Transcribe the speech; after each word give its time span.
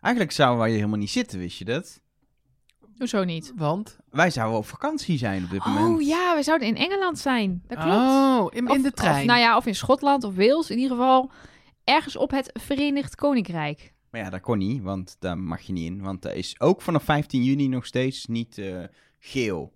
Eigenlijk 0.00 0.34
zouden 0.34 0.58
wij 0.58 0.68
hier 0.68 0.76
helemaal 0.78 0.98
niet 0.98 1.10
zitten, 1.10 1.38
wist 1.38 1.58
je 1.58 1.64
dat? 1.64 2.00
Hoezo 2.98 3.24
niet? 3.24 3.52
Want? 3.56 3.96
Wij 4.10 4.30
zouden 4.30 4.58
op 4.58 4.66
vakantie 4.66 5.18
zijn 5.18 5.44
op 5.44 5.50
dit 5.50 5.64
moment. 5.64 5.86
Oh 6.00 6.02
ja, 6.06 6.36
we 6.36 6.42
zouden 6.42 6.68
in 6.68 6.76
Engeland 6.76 7.18
zijn. 7.18 7.62
Dat 7.66 7.78
klopt. 7.78 7.96
Oh, 7.96 8.46
in, 8.50 8.58
in 8.64 8.70
Of- 8.70 8.82
de 8.82 8.92
trein. 8.92 9.20
Of, 9.20 9.24
nou 9.26 9.38
ja, 9.40 9.56
of 9.56 9.66
in 9.66 9.74
Schotland 9.74 10.24
of 10.24 10.34
Wales. 10.34 10.70
In 10.70 10.78
ieder 10.78 10.96
geval 10.96 11.30
ergens 11.84 12.16
op 12.16 12.30
het 12.30 12.50
Verenigd 12.52 13.14
Koninkrijk. 13.14 13.92
Maar 14.10 14.20
ja, 14.20 14.30
dat 14.30 14.40
kon 14.40 14.58
niet, 14.58 14.82
want 14.82 15.16
daar 15.18 15.38
mag 15.38 15.60
je 15.60 15.72
niet 15.72 15.86
in. 15.90 16.02
Want 16.02 16.22
dat 16.22 16.34
is 16.34 16.60
ook 16.60 16.82
vanaf 16.82 17.02
15 17.02 17.42
juni 17.44 17.68
nog 17.68 17.86
steeds 17.86 18.26
niet 18.26 18.58
eh, 18.58 18.78
geel. 19.18 19.72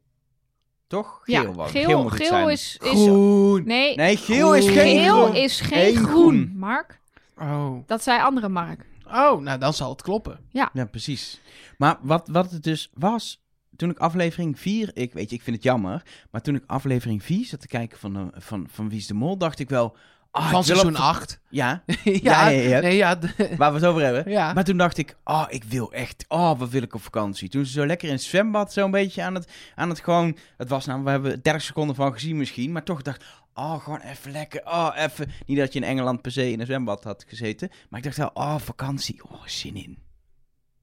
Toch? 0.87 1.21
Geel, 1.25 1.43
ja, 1.43 1.53
was- 1.53 1.71
geel, 1.71 2.03
moet 2.03 2.11
het 2.13 2.21
geel 2.21 2.29
zijn. 2.31 2.49
is, 2.49 2.77
is... 2.83 2.91
Groen. 2.91 3.65
Nee, 3.65 3.95
Nee, 3.97 4.17
geel 4.17 4.55
is 4.55 4.69
geen 4.69 5.03
geel 5.03 5.23
groen. 5.23 5.35
is 5.37 5.61
geen 5.61 5.79
Geen 5.79 5.97
groen, 5.97 6.07
groen. 6.09 6.53
Mark. 6.57 7.01
Oh. 7.39 7.77
Dat 7.87 8.03
zei 8.03 8.21
andere 8.23 8.49
Mark. 8.49 8.87
Oh, 9.13 9.41
nou 9.41 9.59
dan 9.59 9.75
zal 9.75 9.91
het 9.91 10.03
kloppen. 10.03 10.39
Ja, 10.51 10.71
precies. 10.91 11.41
Maar 11.79 11.97
wat, 12.03 12.29
wat 12.29 12.51
het 12.51 12.63
dus 12.63 12.91
was, 12.95 13.43
toen 13.77 13.91
ik 13.91 13.99
aflevering 13.99 14.59
4, 14.61 14.91
ik 14.95 15.13
weet 15.13 15.31
je, 15.31 15.37
ik 15.37 15.43
vind 15.43 15.57
het 15.57 15.65
jammer, 15.65 16.03
maar 16.31 16.41
toen 16.41 16.55
ik 16.55 16.63
aflevering 16.67 17.23
4 17.23 17.45
zat 17.47 17.61
te 17.61 17.67
kijken 17.67 17.99
van, 17.99 18.13
de, 18.13 18.31
van, 18.41 18.67
van 18.71 18.89
Wie 18.89 18.99
is 18.99 19.07
de 19.07 19.15
Mol, 19.15 19.37
dacht 19.39 19.59
ik 19.59 19.69
wel... 19.69 19.97
ah, 20.31 20.41
Van 20.51 20.61
ik 20.61 20.67
wil 20.67 20.77
seizoen 20.77 20.95
op- 20.97 21.01
8. 21.03 21.41
Ja, 21.51 21.83
ja, 21.87 21.97
Ja, 22.23 22.49
ja, 22.49 22.61
ja. 22.69 22.81
Nee, 22.81 22.97
ja. 22.97 23.19
waar 23.59 23.73
we 23.73 23.79
het 23.79 23.85
over 23.87 24.03
hebben. 24.03 24.31
ja. 24.33 24.53
Maar 24.53 24.65
toen 24.65 24.77
dacht 24.77 24.99
ik, 24.99 25.17
oh, 25.25 25.45
ik 25.49 25.65
wil 25.65 25.93
echt, 25.93 26.25
oh, 26.29 26.59
wat 26.59 26.69
wil 26.69 26.83
ik 26.83 26.95
op 26.95 27.03
vakantie. 27.03 27.49
Toen 27.49 27.65
ze 27.67 27.73
zo 27.73 27.87
lekker 27.87 28.09
in 28.09 28.15
het 28.15 28.23
zwembad, 28.23 28.73
zo 28.73 28.85
een 28.85 28.91
beetje 28.91 29.23
aan 29.23 29.35
het, 29.35 29.53
aan 29.75 29.89
het 29.89 30.01
gewoon, 30.01 30.37
het 30.57 30.69
was 30.69 30.87
nou, 30.87 31.05
we 31.05 31.11
hebben 31.11 31.31
er 31.33 31.43
30 31.43 31.63
seconden 31.63 31.97
van 31.97 32.13
gezien 32.13 32.37
misschien, 32.37 32.73
maar 32.73 32.83
toch 32.85 33.03
dacht, 33.03 33.25
oh, 33.55 33.83
gewoon 33.83 34.01
even 34.01 34.31
lekker, 34.31 34.67
oh, 34.67 34.91
even. 34.97 35.31
Niet 35.47 35.59
dat 35.59 35.73
je 35.73 35.79
in 35.79 35.87
Engeland 35.87 36.23
per 36.23 36.33
se 36.33 36.51
in 36.51 36.61
een 36.61 36.67
zwembad 36.67 37.05
had 37.05 37.25
gezeten, 37.29 37.71
maar 37.89 37.99
ik 37.99 38.05
dacht 38.05 38.17
wel, 38.17 38.31
oh, 38.35 38.59
vakantie, 38.59 39.25
oh, 39.25 39.47
zin 39.47 39.77
in. 39.77 39.99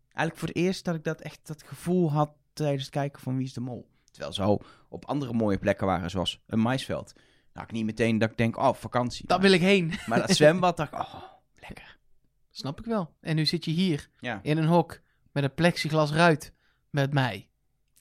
Eigenlijk 0.04 0.38
voor 0.38 0.48
het 0.48 0.58
eerst 0.58 0.86
dat 0.86 0.96
ik 0.96 1.04
dat 1.04 1.22
echt, 1.22 1.40
dat 1.48 1.64
gevoel 1.64 2.12
had 2.12 2.32
tijdens 2.54 2.82
het 2.84 2.92
kijken 2.92 3.22
van 3.22 3.36
Wie 3.38 3.46
is 3.46 3.54
de 3.54 3.60
Mol. 3.62 3.90
Terwijl 4.12 4.34
zo 4.34 4.58
op 4.90 5.06
andere 5.06 5.34
mooie 5.34 5.58
plekken 5.58 5.88
waren, 5.88 6.10
zoals 6.10 6.42
een 6.48 6.60
maisveld. 6.60 7.14
Nou, 7.54 7.66
ik 7.68 7.72
niet 7.72 7.86
meteen 7.86 8.18
dat 8.18 8.32
ik 8.32 8.38
denk, 8.38 8.58
oh, 8.58 8.74
vakantie. 8.74 9.28
Daar 9.28 9.40
wil 9.40 9.52
ik 9.52 9.62
heen. 9.62 9.94
maar 10.08 10.20
dat 10.20 10.36
zwembad 10.36 10.78
dacht 10.78 10.94
ik, 10.94 11.00
oh, 11.00 11.24
lekker. 11.56 11.98
Snap 12.50 12.80
ik 12.80 12.86
wel. 12.86 13.14
En 13.22 13.36
nu 13.36 13.46
zit 13.46 13.66
je 13.66 13.72
hier 13.72 14.10
Ja. 14.20 14.40
in 14.44 14.58
een 14.58 14.66
hok 14.68 15.00
met 15.32 15.44
een 15.44 15.54
plexiglas 15.54 16.12
ruit 16.12 16.54
met 16.90 17.14
mij. 17.14 17.50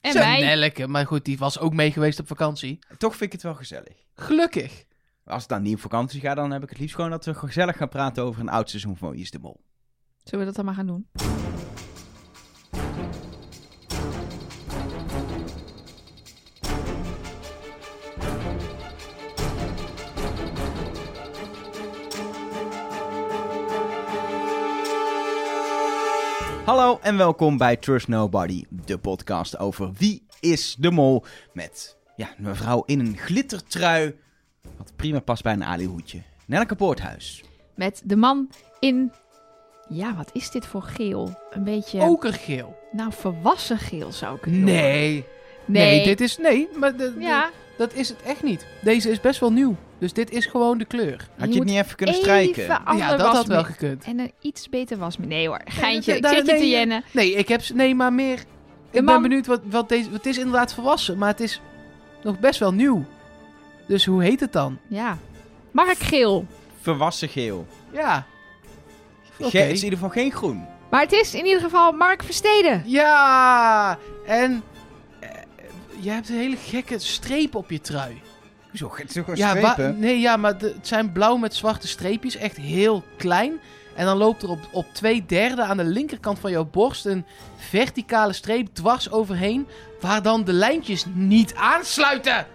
En 0.01 0.11
Zo, 0.11 0.19
wij. 0.19 0.39
Nelleke, 0.39 0.87
maar 0.87 1.05
goed, 1.05 1.25
die 1.25 1.37
was 1.37 1.59
ook 1.59 1.73
mee 1.73 1.91
geweest 1.91 2.19
op 2.19 2.27
vakantie. 2.27 2.79
Toch 2.97 3.11
vind 3.11 3.23
ik 3.23 3.31
het 3.31 3.41
wel 3.41 3.55
gezellig. 3.55 4.07
Gelukkig. 4.19 4.85
Als 5.25 5.43
ik 5.43 5.49
dan 5.49 5.61
niet 5.61 5.75
op 5.75 5.79
vakantie 5.79 6.19
ga, 6.21 6.35
dan 6.35 6.51
heb 6.51 6.63
ik 6.63 6.69
het 6.69 6.79
liefst 6.79 6.95
gewoon 6.95 7.09
dat 7.09 7.25
we 7.25 7.33
gezellig 7.33 7.77
gaan 7.77 7.89
praten 7.89 8.23
over 8.23 8.41
een 8.41 8.49
oud 8.49 8.69
seizoen 8.69 8.97
van 8.97 9.11
Wie 9.11 9.21
is 9.21 9.31
de 9.31 9.39
Mol. 9.39 9.61
Zullen 10.23 10.39
we 10.39 10.45
dat 10.45 10.55
dan 10.55 10.65
maar 10.65 10.73
gaan 10.73 10.87
doen? 10.87 11.07
Hallo 26.65 26.99
en 27.01 27.17
welkom 27.17 27.57
bij 27.57 27.75
Trust 27.75 28.07
Nobody, 28.07 28.63
de 28.69 28.97
podcast 28.97 29.57
over 29.57 29.93
Wie 29.93 30.25
is 30.39 30.75
de 30.79 30.91
Mol. 30.91 31.25
Met 31.53 31.98
ja, 32.19 32.27
een 32.37 32.43
mevrouw 32.43 32.83
in 32.85 32.99
een 32.99 33.17
glittertrui, 33.17 34.15
wat 34.77 34.91
prima 34.95 35.19
past 35.19 35.43
bij 35.43 35.53
een 35.53 35.63
alihoedje. 35.63 36.21
Nelke 36.45 36.75
Poorthuis. 36.75 37.43
Met 37.75 38.01
de 38.05 38.15
man 38.15 38.49
in... 38.79 39.11
Ja, 39.89 40.15
wat 40.15 40.29
is 40.33 40.51
dit 40.51 40.65
voor 40.65 40.81
geel? 40.81 41.39
Een 41.51 41.63
beetje... 41.63 41.99
Okergeel. 42.01 42.77
Nou, 42.91 43.11
volwassen 43.13 43.77
geel 43.77 44.11
zou 44.11 44.35
ik 44.37 44.43
het 44.43 44.53
noemen. 44.53 44.73
Nee. 44.73 45.25
Nee. 45.65 45.95
Nee, 45.95 46.03
dit 46.03 46.21
is... 46.21 46.37
Nee, 46.37 46.67
maar 46.75 46.95
de- 46.97 47.13
de- 47.19 47.49
dat 47.77 47.93
is 47.93 48.09
het 48.09 48.21
echt 48.21 48.43
niet. 48.43 48.65
Deze 48.81 49.09
is 49.09 49.19
best 49.19 49.39
wel 49.39 49.51
nieuw. 49.51 49.75
Dus 49.99 50.13
dit 50.13 50.31
is 50.31 50.45
gewoon 50.45 50.77
de 50.77 50.85
kleur. 50.85 51.27
Had 51.37 51.47
Je 51.47 51.53
je, 51.53 51.59
het 51.59 51.69
niet 51.69 51.77
even 51.83 51.95
kunnen 51.95 52.15
even 52.15 52.27
strijken? 52.27 52.63
ja, 52.97 53.17
dat 53.17 53.35
had 53.35 53.47
wel 53.47 53.63
gekund. 53.63 54.03
En 54.03 54.19
een 54.19 54.31
iets 54.41 54.69
beter 54.69 54.97
was. 54.97 55.17
Nee 55.17 55.47
hoor, 55.47 55.61
geintje. 55.65 56.11
nee, 56.11 56.19
Ik 56.21 56.27
zit 56.27 56.37
je 56.37 56.43
nee, 56.43 56.53
te 56.55 56.61
nee. 56.61 56.69
jennen. 56.69 57.03
Nee, 57.11 57.33
ik 57.33 57.47
heb... 57.47 57.61
ze- 57.61 57.75
Nee, 57.75 57.95
maar 57.95 58.13
meer... 58.13 58.39
Ik 58.39 58.45
ben 58.91 59.03
man- 59.03 59.21
benieuwd 59.21 59.45
wat, 59.45 59.61
wat 59.63 59.89
deze... 59.89 60.09
Het 60.11 60.25
is 60.25 60.37
inderdaad 60.37 60.73
volwassen, 60.73 61.17
maar 61.17 61.29
het 61.29 61.39
is 61.39 61.61
nog 62.23 62.39
best 62.39 62.59
wel 62.59 62.73
nieuw. 62.73 63.05
Dus 63.87 64.05
hoe 64.05 64.23
heet 64.23 64.39
het 64.39 64.53
dan? 64.53 64.77
Ja. 64.87 65.17
Mark 65.71 65.97
geel. 65.97 66.45
Verwassen 66.81 67.29
geel. 67.29 67.67
Ja. 67.91 68.25
Oké. 69.39 69.57
Het 69.57 69.71
is 69.71 69.77
in 69.77 69.83
ieder 69.83 69.99
geval 69.99 70.09
geen 70.09 70.31
groen. 70.31 70.65
Maar 70.89 71.01
het 71.01 71.11
is 71.11 71.33
in 71.33 71.45
ieder 71.45 71.61
geval 71.61 71.91
Mark 71.91 72.23
Versteden. 72.23 72.83
Ja! 72.85 73.97
En... 74.25 74.63
eh, 75.19 75.29
je 75.99 76.09
hebt 76.09 76.29
een 76.29 76.35
hele 76.35 76.55
gekke 76.57 76.99
streep 76.99 77.55
op 77.55 77.69
je 77.69 77.81
trui. 77.81 78.21
Hoezo? 78.69 78.91
Het 78.95 79.07
is 79.07 79.13
toch 79.13 79.23
gewoon 79.23 79.39
Ja, 79.39 79.59
wa- 79.61 79.71
strepen? 79.71 79.99
nee, 79.99 80.19
ja, 80.19 80.37
maar 80.37 80.57
de- 80.57 80.73
het 80.75 80.87
zijn 80.87 81.11
blauw 81.11 81.35
met 81.37 81.55
zwarte 81.55 81.87
streepjes. 81.87 82.35
Echt 82.35 82.57
heel 82.57 83.03
klein. 83.17 83.59
En 83.95 84.05
dan 84.05 84.17
loopt 84.17 84.43
er 84.43 84.49
op, 84.49 84.59
op 84.71 84.85
twee 84.93 85.25
derde 85.25 85.63
aan 85.63 85.77
de 85.77 85.83
linkerkant 85.83 86.39
van 86.39 86.51
jouw 86.51 86.65
borst 86.65 87.05
een 87.05 87.25
verticale 87.57 88.33
streep 88.33 88.67
dwars 88.73 89.11
overheen. 89.11 89.67
Waar 90.01 90.21
dan 90.21 90.43
de 90.43 90.53
lijntjes 90.53 91.05
niet 91.13 91.55
aansluiten. 91.55 92.45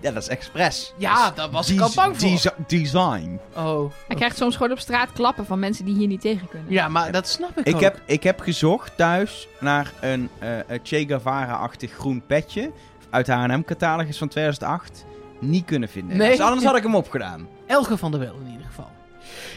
Ja, 0.00 0.10
dat 0.10 0.22
is 0.22 0.28
expres. 0.28 0.92
Ja, 0.98 1.24
Dat 1.26 1.36
daar 1.36 1.50
was 1.50 1.70
ik 1.70 1.80
al 1.80 1.90
bang 1.94 2.20
voor. 2.20 2.28
desi- 2.30 2.48
design. 2.66 3.40
Oh. 3.56 3.92
Hij 4.06 4.16
krijgt 4.16 4.36
soms 4.36 4.56
gewoon 4.56 4.72
op 4.72 4.78
straat 4.78 5.12
klappen 5.12 5.46
van 5.46 5.58
mensen 5.58 5.84
die 5.84 5.94
hier 5.94 6.06
niet 6.06 6.20
tegen 6.20 6.48
kunnen. 6.48 6.72
Ja, 6.72 6.88
maar 6.88 7.12
dat 7.12 7.28
snap 7.28 7.58
ik 7.58 7.66
Ik 7.66 7.74
ook. 7.74 7.80
heb, 7.80 8.00
ik 8.06 8.22
heb 8.22 8.40
gezocht 8.40 8.96
thuis 8.96 9.48
naar 9.60 9.92
een 10.00 10.28
eh, 10.38 10.56
een 10.56 10.80
Che 10.82 11.04
Guevara-achtig 11.06 11.92
groen 11.92 12.22
petje. 12.26 12.72
Uit 13.10 13.26
de 13.26 13.32
H&M-catalogus 13.32 14.18
van 14.18 14.28
2008. 14.28 15.04
Niet 15.40 15.64
kunnen 15.64 15.88
vinden. 15.88 16.16
Nee. 16.16 16.30
Dus 16.30 16.40
anders 16.40 16.64
had 16.64 16.76
ik 16.76 16.82
hem 16.82 16.94
opgedaan. 16.94 17.48
Elge 17.66 17.96
van 17.96 18.10
der 18.10 18.20
Wel 18.20 18.34
in 18.44 18.50
ieder 18.50 18.66
geval. 18.66 18.90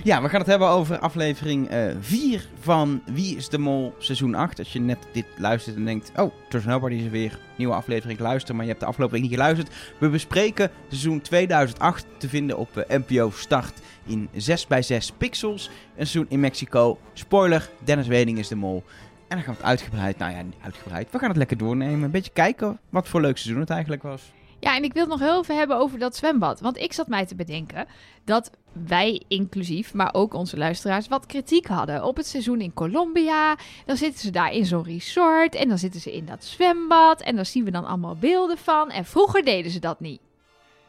Ja, 0.03 0.21
we 0.21 0.29
gaan 0.29 0.39
het 0.39 0.49
hebben 0.49 0.67
over 0.67 0.99
aflevering 0.99 1.69
4 1.99 2.47
van 2.59 3.01
Wie 3.05 3.37
is 3.37 3.49
de 3.49 3.57
Mol 3.57 3.95
seizoen 3.97 4.35
8. 4.35 4.59
Als 4.59 4.73
je 4.73 4.79
net 4.79 4.97
dit 5.11 5.25
luistert 5.37 5.75
en 5.75 5.85
denkt, 5.85 6.11
oh, 6.15 6.33
Trust 6.49 6.65
Nobody 6.65 6.95
is 6.95 7.03
er 7.03 7.11
weer. 7.11 7.39
Nieuwe 7.55 7.73
aflevering, 7.73 8.19
luister, 8.19 8.55
maar 8.55 8.63
je 8.63 8.69
hebt 8.69 8.83
de 8.83 8.87
aflevering 8.87 9.23
niet 9.23 9.33
geluisterd. 9.33 9.69
We 9.97 10.09
bespreken 10.09 10.71
seizoen 10.87 11.21
2008 11.21 12.05
te 12.17 12.29
vinden 12.29 12.57
op 12.57 12.77
eh, 12.77 12.97
NPO 12.97 13.29
Start 13.29 13.73
in 14.05 14.29
6x6 14.33 15.17
pixels. 15.17 15.67
Een 15.67 16.07
seizoen 16.07 16.25
in 16.29 16.39
Mexico. 16.39 16.99
Spoiler, 17.13 17.69
Dennis 17.83 18.07
Weding 18.07 18.37
is 18.37 18.47
de 18.47 18.55
mol. 18.55 18.83
En 19.27 19.35
dan 19.37 19.45
gaan 19.45 19.53
we 19.53 19.59
het 19.59 19.69
uitgebreid, 19.69 20.17
nou 20.17 20.31
ja, 20.31 20.41
niet 20.41 20.55
uitgebreid. 20.61 21.11
We 21.11 21.19
gaan 21.19 21.27
het 21.27 21.37
lekker 21.37 21.57
doornemen. 21.57 22.03
Een 22.03 22.11
beetje 22.11 22.31
kijken 22.31 22.79
wat 22.89 23.07
voor 23.07 23.21
leuk 23.21 23.37
seizoen 23.37 23.61
het 23.61 23.69
eigenlijk 23.69 24.03
was. 24.03 24.31
Ja, 24.65 24.75
en 24.75 24.83
ik 24.83 24.93
wil 24.93 25.01
het 25.01 25.11
nog 25.11 25.19
heel 25.19 25.41
even 25.41 25.57
hebben 25.57 25.77
over 25.77 25.99
dat 25.99 26.15
zwembad. 26.15 26.59
Want 26.59 26.77
ik 26.77 26.93
zat 26.93 27.07
mij 27.07 27.25
te 27.25 27.35
bedenken 27.35 27.87
dat 28.23 28.51
wij 28.71 29.23
inclusief, 29.27 29.93
maar 29.93 30.13
ook 30.13 30.33
onze 30.33 30.57
luisteraars, 30.57 31.07
wat 31.07 31.25
kritiek 31.25 31.67
hadden 31.67 32.03
op 32.03 32.15
het 32.15 32.27
seizoen 32.27 32.61
in 32.61 32.73
Colombia. 32.73 33.57
Dan 33.85 33.97
zitten 33.97 34.19
ze 34.19 34.31
daar 34.31 34.51
in 34.51 34.65
zo'n 34.65 34.83
resort 34.83 35.55
en 35.55 35.67
dan 35.67 35.77
zitten 35.77 36.01
ze 36.01 36.13
in 36.13 36.25
dat 36.25 36.43
zwembad 36.43 37.21
en 37.21 37.35
daar 37.35 37.45
zien 37.45 37.63
we 37.63 37.71
dan 37.71 37.85
allemaal 37.85 38.15
beelden 38.15 38.57
van. 38.57 38.91
En 38.91 39.05
vroeger 39.05 39.43
deden 39.43 39.71
ze 39.71 39.79
dat 39.79 39.99
niet. 39.99 40.21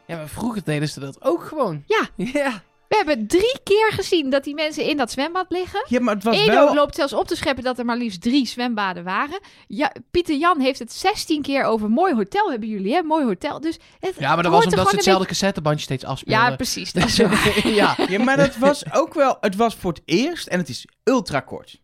Ja, 0.05 0.15
maar 0.15 0.29
vroeger 0.29 0.63
deden 0.63 0.89
ze 0.89 0.99
dat 0.99 1.23
ook 1.23 1.43
gewoon. 1.43 1.83
Ja. 1.87 2.09
Ja. 2.39 2.63
We 2.97 3.03
hebben 3.07 3.27
drie 3.27 3.59
keer 3.63 3.91
gezien 3.91 4.29
dat 4.29 4.43
die 4.43 4.53
mensen 4.55 4.83
in 4.83 4.97
dat 4.97 5.11
zwembad 5.11 5.45
liggen. 5.49 5.85
Ja, 5.87 5.99
maar 5.99 6.15
het 6.15 6.23
was 6.23 6.37
Edo 6.37 6.53
wel... 6.53 6.73
loopt 6.75 6.95
zelfs 6.95 7.13
op 7.13 7.27
te 7.27 7.35
scheppen 7.35 7.63
dat 7.63 7.79
er 7.79 7.85
maar 7.85 7.97
liefst 7.97 8.21
drie 8.21 8.47
zwembaden 8.47 9.03
waren. 9.03 9.39
Ja, 9.67 9.91
Pieter 10.11 10.35
Jan 10.35 10.59
heeft 10.59 10.79
het 10.79 10.93
16 10.93 11.41
keer 11.41 11.63
over 11.63 11.89
mooi 11.89 12.13
hotel 12.13 12.49
hebben 12.51 12.69
jullie, 12.69 12.93
hè? 12.93 13.01
Mooi 13.01 13.25
hotel. 13.25 13.61
Dus 13.61 13.79
het 13.99 14.15
Ja, 14.19 14.33
maar 14.33 14.43
dat 14.43 14.51
was 14.51 14.65
omdat 14.65 14.89
ze 14.89 14.95
hetzelfde 14.95 15.25
cassettebandje 15.27 15.83
steeds 15.83 16.01
beetje- 16.01 16.13
afspeelden. 16.13 16.49
Ja, 16.49 16.55
precies. 16.55 16.93
Dat 16.93 17.05
is 17.05 17.15
ja. 17.81 17.95
Ja, 18.07 18.23
maar 18.23 18.37
dat 18.37 18.57
was 18.57 18.93
ook 18.93 19.13
wel... 19.13 19.37
Het 19.41 19.55
was 19.55 19.75
voor 19.75 19.91
het 19.91 20.01
eerst 20.05 20.47
en 20.47 20.57
het 20.59 20.69
is 20.69 20.85
ultra 21.03 21.39
kort. 21.39 21.79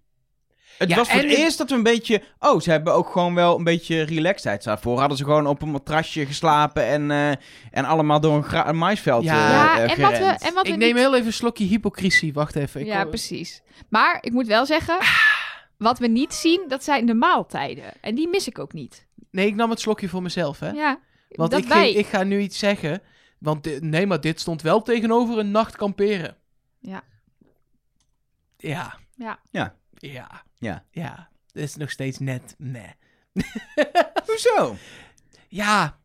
Het 0.78 0.90
Ja, 0.90 0.96
was 0.96 1.10
voor 1.10 1.22
het 1.22 1.30
eerst 1.32 1.58
dat 1.58 1.70
we 1.70 1.76
een 1.76 1.84
beetje... 1.84 2.24
Oh, 2.40 2.60
ze 2.60 2.72
hebben 2.72 2.94
ook 2.94 3.10
gewoon 3.10 3.36
wel 3.36 3.58
een 3.58 3.64
beetje 3.64 4.02
relaxedheid. 4.02 4.64
Daarvoor 4.64 5.00
hadden 5.00 5.18
ze 5.18 5.24
gewoon 5.24 5.48
op 5.48 5.62
een 5.62 5.72
matrasje 5.72 6.26
geslapen 6.26 6.86
en, 6.86 7.12
eh, 7.12 7.30
en 7.72 7.86
allemaal 7.86 8.20
door 8.20 8.36
een, 8.36 8.44
gra- 8.44 8.68
een 8.68 8.78
maisveld 8.78 9.24
Ja, 9.24 9.34
eh, 9.34 9.50
Ja, 9.50 9.76
eh, 9.76 9.82
en 9.92 10.02
wat 10.02 10.18
we, 10.18 10.46
en 10.48 10.54
wat 10.54 10.66
we 10.68 10.72
Ik 10.74 10.78
neem 10.78 10.88
niet- 10.94 10.98
heel 11.04 11.14
even 11.16 11.26
een 11.28 11.34
slokje 11.34 11.66
hypocrisie. 11.66 12.34
Wacht 12.34 12.56
even. 12.56 12.82
Ik 12.82 12.88
Ja, 12.88 13.02
kom- 13.02 13.10
precies. 13.10 13.62
Maar 13.90 14.18
ik 14.22 14.32
moet 14.32 14.48
wel 14.48 14.66
zeggen, 14.66 14.98
wat 15.78 16.00
we 16.00 16.08
niet 16.08 16.34
zien, 16.34 16.66
dat 16.68 16.84
zijn 16.84 17.06
de 17.06 17.14
maaltijden. 17.14 17.84
En 18.02 18.16
die 18.16 18.28
mis 18.28 18.48
ik 18.48 18.60
ook 18.60 18.74
niet. 18.74 19.08
Nee, 19.32 19.48
ik 19.48 19.56
nam 19.56 19.70
het 19.70 19.80
slokje 19.80 20.10
voor 20.10 20.22
mezelf, 20.22 20.60
hè. 20.60 20.70
Ja, 20.70 21.00
Want 21.30 21.52
dat 21.52 21.60
ik, 21.62 21.68
wij... 21.68 21.84
ging- 21.86 21.96
ik 21.98 22.06
ga 22.06 22.24
nu 22.24 22.40
iets 22.40 22.60
zeggen. 22.60 23.02
Want 23.40 23.82
nee, 23.82 24.08
maar 24.08 24.22
dit 24.22 24.40
stond 24.40 24.62
wel 24.62 24.82
tegenover 24.82 25.38
een 25.38 25.52
nacht 25.52 25.76
kamperen. 25.76 26.36
Ja. 26.80 27.02
Ja. 28.58 28.98
Ja. 29.16 29.40
Ja. 29.52 29.76
Ja. 30.12 30.44
Ja. 30.58 30.84
Ja. 30.92 31.30
Dat 31.52 31.64
is 31.64 31.76
nog 31.76 31.90
steeds 31.90 32.20
net 32.20 32.56
meh. 32.58 32.90
Hoezo? 34.26 34.76
Ja. 35.48 35.98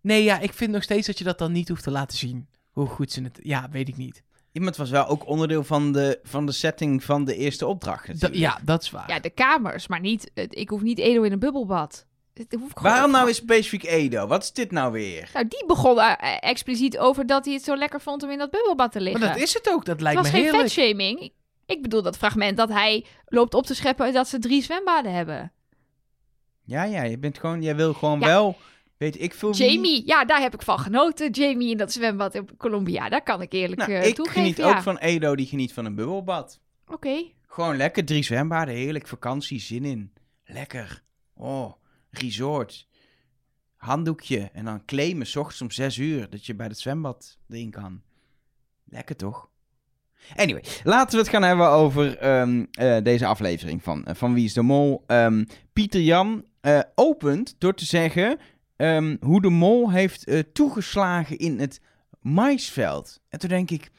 Nee, 0.00 0.24
ja, 0.24 0.38
ik 0.38 0.52
vind 0.52 0.70
nog 0.72 0.82
steeds 0.82 1.06
dat 1.06 1.18
je 1.18 1.24
dat 1.24 1.38
dan 1.38 1.52
niet 1.52 1.68
hoeft 1.68 1.82
te 1.82 1.90
laten 1.90 2.18
zien. 2.18 2.48
Hoe 2.70 2.86
goed 2.86 3.12
ze 3.12 3.22
het... 3.22 3.38
Ja, 3.42 3.68
weet 3.70 3.88
ik 3.88 3.96
niet. 3.96 4.22
Ja, 4.52 4.60
maar 4.60 4.68
het 4.68 4.76
was 4.78 4.90
wel 4.90 5.06
ook 5.06 5.26
onderdeel 5.26 5.64
van 5.64 5.92
de, 5.92 6.20
van 6.22 6.46
de 6.46 6.52
setting 6.52 7.04
van 7.04 7.24
de 7.24 7.36
eerste 7.36 7.66
opdracht. 7.66 8.20
Da- 8.20 8.28
ja, 8.32 8.58
dat 8.64 8.82
is 8.82 8.90
waar. 8.90 9.08
Ja, 9.08 9.20
de 9.20 9.30
kamers, 9.30 9.86
maar 9.86 10.00
niet... 10.00 10.30
het- 10.34 10.56
Ik 10.58 10.68
hoef 10.68 10.82
niet 10.82 10.98
Edo 10.98 11.22
in 11.22 11.32
een 11.32 11.38
bubbelbad. 11.38 12.06
Het 12.34 12.56
Waarom 12.74 13.10
nou 13.10 13.24
weer 13.24 13.34
specifiek 13.34 13.84
Edo? 13.84 14.26
Wat 14.26 14.42
is 14.42 14.52
dit 14.52 14.70
nou 14.70 14.92
weer? 14.92 15.30
Nou, 15.34 15.48
die 15.48 15.64
begon 15.66 15.98
eh, 15.98 16.36
expliciet 16.40 16.98
over 16.98 17.26
dat 17.26 17.44
hij 17.44 17.54
het 17.54 17.62
zo 17.64 17.76
lekker 17.76 18.00
vond 18.00 18.22
om 18.22 18.30
in 18.30 18.38
dat 18.38 18.50
bubbelbad 18.50 18.92
te 18.92 19.00
liggen. 19.00 19.20
maar 19.20 19.32
dat 19.32 19.42
is 19.42 19.54
het 19.54 19.68
ook. 19.70 19.84
Dat 19.84 19.94
het 19.94 20.00
lijkt 20.00 20.18
was 20.20 20.30
me 20.30 20.32
geen 20.32 20.42
heerlijk. 20.44 20.62
vetshaming. 20.72 21.20
Ik, 21.20 21.32
ik 21.70 21.82
bedoel 21.82 22.02
dat 22.02 22.16
fragment 22.16 22.56
dat 22.56 22.68
hij 22.68 23.04
loopt 23.26 23.54
op 23.54 23.66
te 23.66 23.74
scheppen 23.74 24.12
dat 24.12 24.28
ze 24.28 24.38
drie 24.38 24.62
zwembaden 24.62 25.12
hebben. 25.12 25.52
Ja, 26.64 26.84
ja, 26.84 27.02
je 27.02 27.18
bent 27.18 27.38
gewoon, 27.38 27.62
jij 27.62 27.76
wil 27.76 27.92
gewoon 27.94 28.20
Ja. 28.20 28.26
wel, 28.26 28.56
weet 28.96 29.20
ik 29.20 29.34
veel 29.34 29.54
wie. 29.54 29.72
Jamie, 29.72 30.02
ja, 30.06 30.24
daar 30.24 30.40
heb 30.40 30.54
ik 30.54 30.62
van 30.62 30.78
genoten. 30.78 31.30
Jamie 31.30 31.70
in 31.70 31.76
dat 31.76 31.92
zwembad 31.92 32.34
in 32.34 32.56
Colombia, 32.56 33.08
daar 33.08 33.22
kan 33.22 33.42
ik 33.42 33.52
eerlijk 33.52 33.80
Nou, 33.80 33.92
eh, 33.92 34.06
ik 34.06 34.14
toegeven. 34.14 34.40
geniet 34.42 34.56
ja. 34.56 34.68
ook 34.76 34.82
van 34.82 34.96
Edo, 34.98 35.36
die 35.36 35.46
geniet 35.46 35.72
van 35.72 35.84
een 35.84 35.94
bubbelbad. 35.94 36.60
Oké. 36.86 37.22
Gewoon 37.46 37.76
lekker, 37.76 38.04
drie 38.04 38.22
zwembaden, 38.22 38.74
heerlijk, 38.74 39.06
vakantie, 39.06 39.60
zin 39.60 39.84
in. 39.84 40.12
Lekker. 40.44 41.02
Oh, 41.34 41.72
resort. 42.10 42.88
Handdoekje 43.76 44.50
en 44.52 44.64
dan 44.64 44.84
claimen, 44.84 45.26
s 45.26 45.36
ochtends 45.36 45.60
om 45.62 45.70
zes 45.70 45.96
uur, 45.98 46.30
dat 46.30 46.46
je 46.46 46.54
bij 46.54 46.66
het 46.66 46.78
zwembad 46.78 47.38
erin 47.48 47.70
kan. 47.70 48.02
Lekker 48.84 49.16
toch? 49.16 49.49
Anyway, 50.36 50.62
laten 50.84 51.10
we 51.10 51.18
het 51.18 51.28
gaan 51.28 51.42
hebben 51.42 51.68
over 51.68 52.18
ehm, 52.18 52.64
eh, 52.72 52.96
deze 53.02 53.26
aflevering 53.26 53.82
van, 53.82 54.04
eh, 54.04 54.14
van 54.14 54.34
Wie 54.34 54.44
is 54.44 54.52
de 54.52 54.62
Mol. 54.62 55.04
Ehm, 55.06 55.44
Pieter 55.72 56.00
Jan 56.00 56.44
eh, 56.60 56.80
opent 56.94 57.54
door 57.58 57.74
te 57.74 57.84
zeggen 57.84 58.38
ehm, 58.76 59.16
hoe 59.20 59.42
de 59.42 59.50
mol 59.50 59.90
heeft 59.90 60.26
toegeslagen 60.52 61.38
in 61.38 61.58
het 61.58 61.80
maisveld. 62.20 63.20
En 63.28 63.38
toen 63.38 63.48
denk 63.48 63.70
ik, 63.70 63.90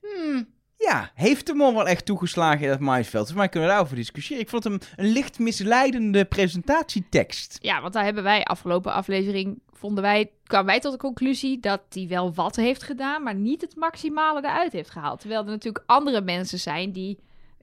hmm, 0.00 0.48
ja, 0.88 1.10
heeft 1.14 1.46
de 1.46 1.54
mol 1.54 1.74
wel 1.74 1.88
echt 1.88 2.04
toegeslagen 2.04 2.60
in 2.64 2.70
het 2.70 2.80
maisveld? 2.80 3.12
Volgens 3.26 3.38
mij 3.38 3.48
kunnen 3.48 3.68
we 3.68 3.74
daarover 3.74 3.96
discussiëren. 3.96 4.42
Ik 4.42 4.48
vond 4.48 4.64
hem 4.64 4.78
een 4.96 5.12
licht 5.12 5.38
misleidende 5.38 6.24
presentatietekst. 6.24 7.58
Ja, 7.60 7.80
want 7.80 7.92
daar 7.92 8.04
hebben 8.04 8.22
wij 8.22 8.44
afgelopen 8.44 8.92
aflevering, 8.92 9.60
vonden 9.72 10.02
wij, 10.02 10.30
kwamen 10.44 10.66
wij 10.66 10.80
tot 10.80 10.92
de 10.92 10.98
conclusie 10.98 11.60
dat 11.60 11.80
hij 11.90 12.06
wel 12.08 12.34
wat 12.34 12.56
heeft 12.56 12.82
gedaan, 12.82 13.22
maar 13.22 13.34
niet 13.34 13.60
het 13.60 13.76
maximale 13.76 14.40
eruit 14.40 14.72
heeft 14.72 14.90
gehaald. 14.90 15.20
Terwijl 15.20 15.44
er 15.44 15.50
natuurlijk 15.50 15.84
andere 15.86 16.20
mensen 16.20 16.58
zijn 16.58 16.92
die 16.92 17.18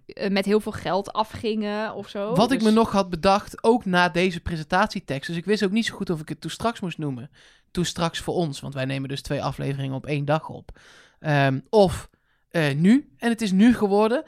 eh, 0.05 0.29
met 0.29 0.45
heel 0.45 0.59
veel 0.59 0.71
geld 0.71 1.13
afgingen 1.13 1.93
of 1.93 2.09
zo. 2.09 2.35
Wat 2.35 2.51
ik 2.51 2.59
Dus- 2.59 2.67
me 2.67 2.73
nog 2.73 2.91
had 2.91 3.09
bedacht, 3.09 3.63
ook 3.63 3.85
na 3.85 4.09
deze 4.09 4.39
presentatietekst. 4.39 5.27
Dus 5.27 5.37
ik 5.37 5.45
wist 5.45 5.63
ook 5.63 5.71
niet 5.71 5.85
zo 5.85 5.95
goed 5.95 6.09
of 6.09 6.21
ik 6.21 6.29
het 6.29 6.41
toen 6.41 6.51
straks 6.51 6.79
moest 6.79 6.97
noemen. 6.97 7.29
Toen 7.71 7.85
straks 7.85 8.19
voor 8.19 8.33
ons, 8.33 8.59
want 8.59 8.73
wij 8.73 8.85
nemen 8.85 9.09
dus 9.09 9.21
twee 9.21 9.43
afleveringen 9.43 9.95
op 9.95 10.05
één 10.05 10.25
dag 10.25 10.49
op. 10.49 10.71
Ehm, 11.19 11.59
of 11.69 12.09
eh, 12.55 12.75
nu, 12.75 13.13
en 13.17 13.29
het 13.29 13.41
is 13.41 13.51
nu 13.51 13.73
geworden. 13.73 14.23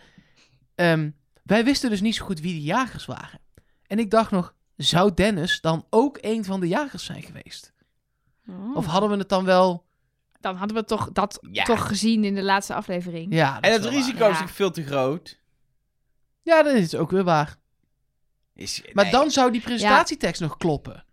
Ehm, 0.76 1.10
wij 1.44 1.64
wisten 1.64 1.90
dus 1.90 2.02
niet 2.02 2.16
zo 2.16 2.26
goed 2.26 2.40
wie 2.40 2.54
de 2.54 2.62
jagers 2.62 3.06
waren. 3.06 3.40
En 3.88 4.00
ik 4.00 4.12
dacht 4.12 4.32
nog, 4.32 4.54
zou 4.76 5.14
Dennis 5.14 5.62
dan 5.62 5.86
ook 5.90 6.18
een 6.22 6.46
van 6.46 6.60
de 6.60 6.68
jagers 6.68 7.06
zijn 7.06 7.24
geweest? 7.24 7.74
Oh. 8.50 8.76
Of 8.76 8.86
hadden 8.86 9.10
we 9.10 9.18
het 9.18 9.30
dan 9.30 9.46
wel... 9.46 9.86
Dan 10.40 10.56
hadden 10.56 10.78
we 10.78 10.84
toch 10.84 11.10
dat 11.12 11.40
Ja. 11.52 11.64
toch 11.64 11.88
gezien 11.88 12.24
in 12.24 12.36
de 12.36 12.44
laatste 12.44 12.74
aflevering. 12.74 13.34
Ja, 13.34 13.62
En 13.62 13.72
het 13.72 13.86
risico 13.86 14.18
waar. 14.18 14.30
is 14.32 14.40
natuurlijk 14.40 14.56
veel 14.56 14.72
te 14.72 14.84
groot. 14.86 15.40
Ja, 16.44 16.64
dat 16.64 16.74
is 16.74 16.96
ook 16.96 17.12
weer 17.12 17.24
waar. 17.24 17.56
Is, 18.54 18.82
Maar 18.94 19.04
nee. 19.04 19.14
dan 19.14 19.32
zou 19.32 19.52
die 19.52 19.62
presentatietekst 19.62 20.42
nog 20.42 20.58
kloppen. 20.58 21.06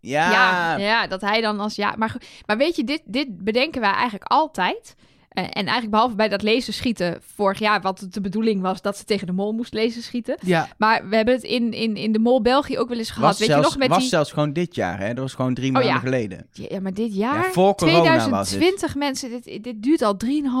Ja, 0.00 0.30
Ja, 0.30 0.76
ja, 0.76 1.06
dat 1.06 1.20
hij 1.20 1.40
dan 1.40 1.60
als 1.60 1.74
ja. 1.74 1.94
Maar, 1.96 2.16
maar 2.46 2.56
weet 2.56 2.76
je, 2.76 2.84
dit, 2.84 3.02
dit 3.04 3.44
bedenken 3.44 3.80
wij 3.80 3.92
eigenlijk 3.92 4.24
altijd. 4.24 4.94
Eh, 5.32 5.44
en 5.44 5.52
eigenlijk 5.52 5.90
behalve 5.90 6.14
bij 6.14 6.28
dat 6.28 6.42
laser 6.42 6.72
schieten 6.72 7.18
vorig 7.34 7.58
jaar, 7.58 7.80
wat 7.80 8.06
de 8.10 8.20
bedoeling 8.20 8.60
was 8.60 8.82
dat 8.82 8.96
ze 8.96 9.04
tegen 9.04 9.26
de 9.26 9.32
mol 9.32 9.52
moest 9.52 9.74
laser 9.74 10.02
schieten. 10.02 10.36
Ja, 10.42 10.68
Maar 10.78 11.08
we 11.08 11.16
hebben 11.16 11.34
het 11.34 11.42
in, 11.42 11.72
in, 11.72 11.96
in 11.96 12.12
de 12.12 12.18
mol 12.18 12.42
België 12.42 12.78
ook 12.78 12.88
wel 12.88 12.98
eens 12.98 13.10
gehad. 13.10 13.28
was, 13.28 13.38
weet 13.38 13.48
zelfs, 13.48 13.62
je 13.64 13.70
nog 13.70 13.78
met 13.78 13.88
was 13.88 13.98
die. 13.98 14.08
zelfs 14.08 14.32
gewoon 14.32 14.52
dit 14.52 14.74
jaar, 14.74 14.98
hè? 14.98 15.08
Dat 15.08 15.18
was 15.18 15.34
gewoon 15.34 15.54
drie 15.54 15.66
Oh, 15.68 15.72
maanden 15.72 15.92
ja. 15.92 15.98
geleden. 15.98 16.46
Ja, 16.52 16.80
maar 16.80 16.94
dit 16.94 17.14
jaar, 17.14 17.44
Ja, 17.44 17.50
voor 17.52 17.74
corona 17.74 18.28
was 18.28 18.50
het. 18.50 18.58
2020 18.58 18.94
mensen, 18.94 19.30
dit, 19.30 19.64
dit 19.64 19.82
duurt 19.82 20.02
al 20.02 20.16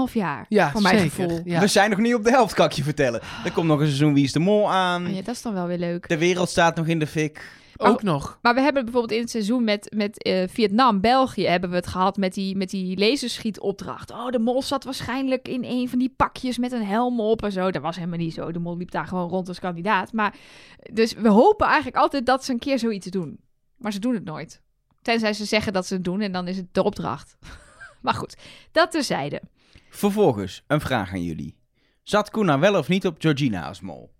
3,5 0.08 0.12
jaar. 0.12 0.46
ja 0.48 0.70
voor 0.70 0.82
mijn 0.82 0.98
zeker. 0.98 1.10
gevoel. 1.12 1.40
Ja. 1.44 1.60
We 1.60 1.66
zijn 1.66 1.90
nog 1.90 1.98
niet 1.98 2.14
op 2.14 2.24
de 2.24 2.30
helft, 2.30 2.54
kan 2.54 2.66
ik 2.66 2.72
je 2.72 2.82
vertellen. 2.82 3.20
Er 3.44 3.52
komt 3.52 3.66
nog 3.66 3.80
een 3.80 3.86
seizoen 3.86 4.14
Wie 4.14 4.24
is 4.24 4.32
de 4.32 4.38
Mol 4.40 4.70
aan. 4.70 5.06
Oh 5.06 5.14
ja, 5.14 5.22
dat 5.22 5.34
is 5.34 5.42
dan 5.42 5.54
wel 5.54 5.66
weer 5.66 5.78
leuk. 5.78 6.08
De 6.08 6.18
wereld 6.18 6.48
staat 6.48 6.76
nog 6.76 6.86
in 6.86 6.98
de 6.98 7.06
fik. 7.06 7.60
Ook 7.82 8.02
nog. 8.02 8.38
Maar 8.42 8.54
we 8.54 8.60
hebben 8.60 8.84
bijvoorbeeld 8.84 9.12
in 9.12 9.20
het 9.20 9.30
seizoen 9.30 9.64
met, 9.64 9.92
met 9.96 10.22
eh, 10.22 10.48
Vietnam, 10.48 11.00
België, 11.00 11.46
hebben 11.46 11.70
we 11.70 11.76
het 11.76 11.86
gehad 11.86 12.16
met 12.16 12.34
die, 12.34 12.56
met 12.56 12.70
die 12.70 12.98
laserschietopdracht. 12.98 14.10
Oh, 14.10 14.28
de 14.28 14.38
mol 14.38 14.62
zat 14.62 14.84
waarschijnlijk 14.84 15.48
in 15.48 15.64
een 15.64 15.88
van 15.88 15.98
die 15.98 16.14
pakjes 16.16 16.58
met 16.58 16.72
een 16.72 16.84
helm 16.84 17.20
op 17.20 17.42
en 17.42 17.52
zo. 17.52 17.70
Dat 17.70 17.82
was 17.82 17.96
helemaal 17.96 18.18
niet 18.18 18.34
zo. 18.34 18.52
De 18.52 18.58
mol 18.58 18.76
liep 18.76 18.90
daar 18.90 19.06
gewoon 19.06 19.28
rond 19.28 19.48
als 19.48 19.58
kandidaat. 19.58 20.12
Maar, 20.12 20.34
dus 20.92 21.12
we 21.12 21.28
hopen 21.28 21.66
eigenlijk 21.66 21.96
altijd 21.96 22.26
dat 22.26 22.44
ze 22.44 22.52
een 22.52 22.58
keer 22.58 22.78
zoiets 22.78 23.06
doen. 23.06 23.40
Maar 23.76 23.92
ze 23.92 23.98
doen 23.98 24.14
het 24.14 24.24
nooit. 24.24 24.62
Tenzij 25.02 25.32
ze 25.32 25.44
zeggen 25.44 25.72
dat 25.72 25.86
ze 25.86 25.94
het 25.94 26.04
doen 26.04 26.20
en 26.20 26.32
dan 26.32 26.48
is 26.48 26.56
het 26.56 26.74
de 26.74 26.82
opdracht. 26.82 27.36
maar 28.02 28.14
goed, 28.14 28.36
dat 28.72 28.90
terzijde. 28.90 29.42
Vervolgens, 29.90 30.62
een 30.66 30.80
vraag 30.80 31.12
aan 31.12 31.24
jullie. 31.24 31.56
Zat 32.02 32.30
Koen 32.30 32.46
nou 32.46 32.60
wel 32.60 32.78
of 32.78 32.88
niet 32.88 33.06
op 33.06 33.16
Georgina 33.18 33.66
als 33.68 33.80
mol? 33.80 34.12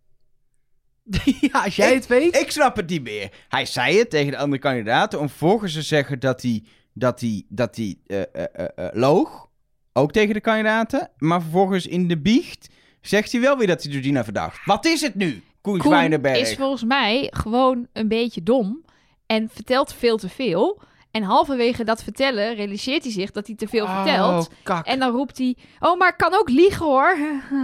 ja, 1.41 1.65
als 1.65 1.77
jij 1.77 1.95
het 1.95 2.07
weet. 2.07 2.37
Ik 2.37 2.51
snap 2.51 2.77
het 2.77 2.89
niet 2.89 3.03
meer. 3.03 3.33
Hij 3.49 3.67
zei 3.67 3.99
het 3.99 4.11
tegen 4.11 4.31
de 4.31 4.39
andere 4.39 4.63
kandidaten 4.63 5.21
om 5.21 5.29
volgens 5.29 5.73
te 5.73 5.83
zeggen 5.83 6.21
dat 6.21 6.43
hij, 6.43 6.65
dat 6.93 7.21
hij, 7.21 7.45
dat 7.49 7.77
hij 7.77 7.97
eh, 8.07 8.21
eh, 8.21 8.45
eh, 8.53 8.67
eh, 8.75 8.89
loog. 8.93 9.51
Ook 9.93 10.13
tegen 10.13 10.35
de 10.35 10.41
kandidaten. 10.41 11.11
Maar 11.17 11.41
vervolgens 11.41 11.87
in 11.87 12.09
de 12.09 12.19
biecht 12.19 12.69
zegt 13.01 13.33
hij 13.33 13.41
wel 13.41 13.59
weer 13.59 13.67
dat 13.67 13.83
hij 13.83 13.93
Georgina 13.93 14.25
verdacht. 14.25 14.65
Wat 14.65 14.85
is 14.85 15.01
het 15.01 15.15
nu, 15.15 15.43
Koen, 15.61 15.79
Koen 15.79 15.91
Zwijnenberg? 15.91 16.39
is 16.39 16.55
volgens 16.55 16.85
mij 16.85 17.29
gewoon 17.31 17.87
een 17.93 18.09
beetje 18.09 18.43
dom 18.43 18.85
en 19.27 19.49
vertelt 19.53 19.93
veel 19.95 20.17
te 20.17 20.29
veel. 20.29 20.83
En 21.11 21.23
halverwege 21.23 21.85
dat 21.85 22.03
vertellen 22.03 22.55
realiseert 22.55 23.03
hij 23.03 23.13
zich 23.13 23.31
dat 23.31 23.47
hij 23.47 23.57
te 23.57 23.69
veel 23.69 23.87
vertelt. 23.87 24.49
Oh, 24.49 24.55
kak. 24.63 24.87
En 24.87 24.99
dan 24.99 25.13
roept 25.13 25.39
hij: 25.39 25.57
Oh, 25.81 25.99
maar 25.99 26.09
ik 26.09 26.17
kan 26.17 26.35
ook 26.35 26.49
liegen 26.49 26.87
hoor. 26.87 27.17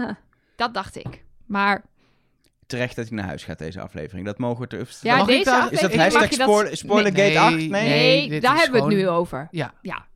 dat 0.57 0.75
dacht 0.75 0.97
ik. 0.97 1.25
Maar 1.47 1.85
Terecht 2.69 2.97
dat 2.97 3.09
hij 3.09 3.17
naar 3.17 3.27
huis 3.27 3.45
gaat 3.45 3.59
deze 3.59 3.81
aflevering. 3.81 4.27
Dat 4.27 4.39
mogen 4.39 4.61
we 4.61 4.67
te 4.67 4.85
ja, 5.03 5.17
Mag 5.17 5.29
ik 5.29 5.37
deze 5.37 5.51
daar- 5.51 5.73
Is 5.73 5.81
dat 5.81 5.91
aflevering 5.91 6.03
hashtag 6.03 6.39
dat... 6.39 6.49
spoiler, 6.49 6.77
Spoilergate 6.77 7.23
Nee, 7.23 7.39
8? 7.39 7.55
nee, 7.55 7.69
Nee. 7.69 7.89
Nee, 7.89 8.29
dit 8.29 8.43
daar 8.43 8.57
hebben 8.57 8.81
we 8.83 8.87
het 8.87 8.97
nu 8.97 9.09
over. 9.09 9.49
Ja. 9.51 9.73
Ja. 9.83 10.07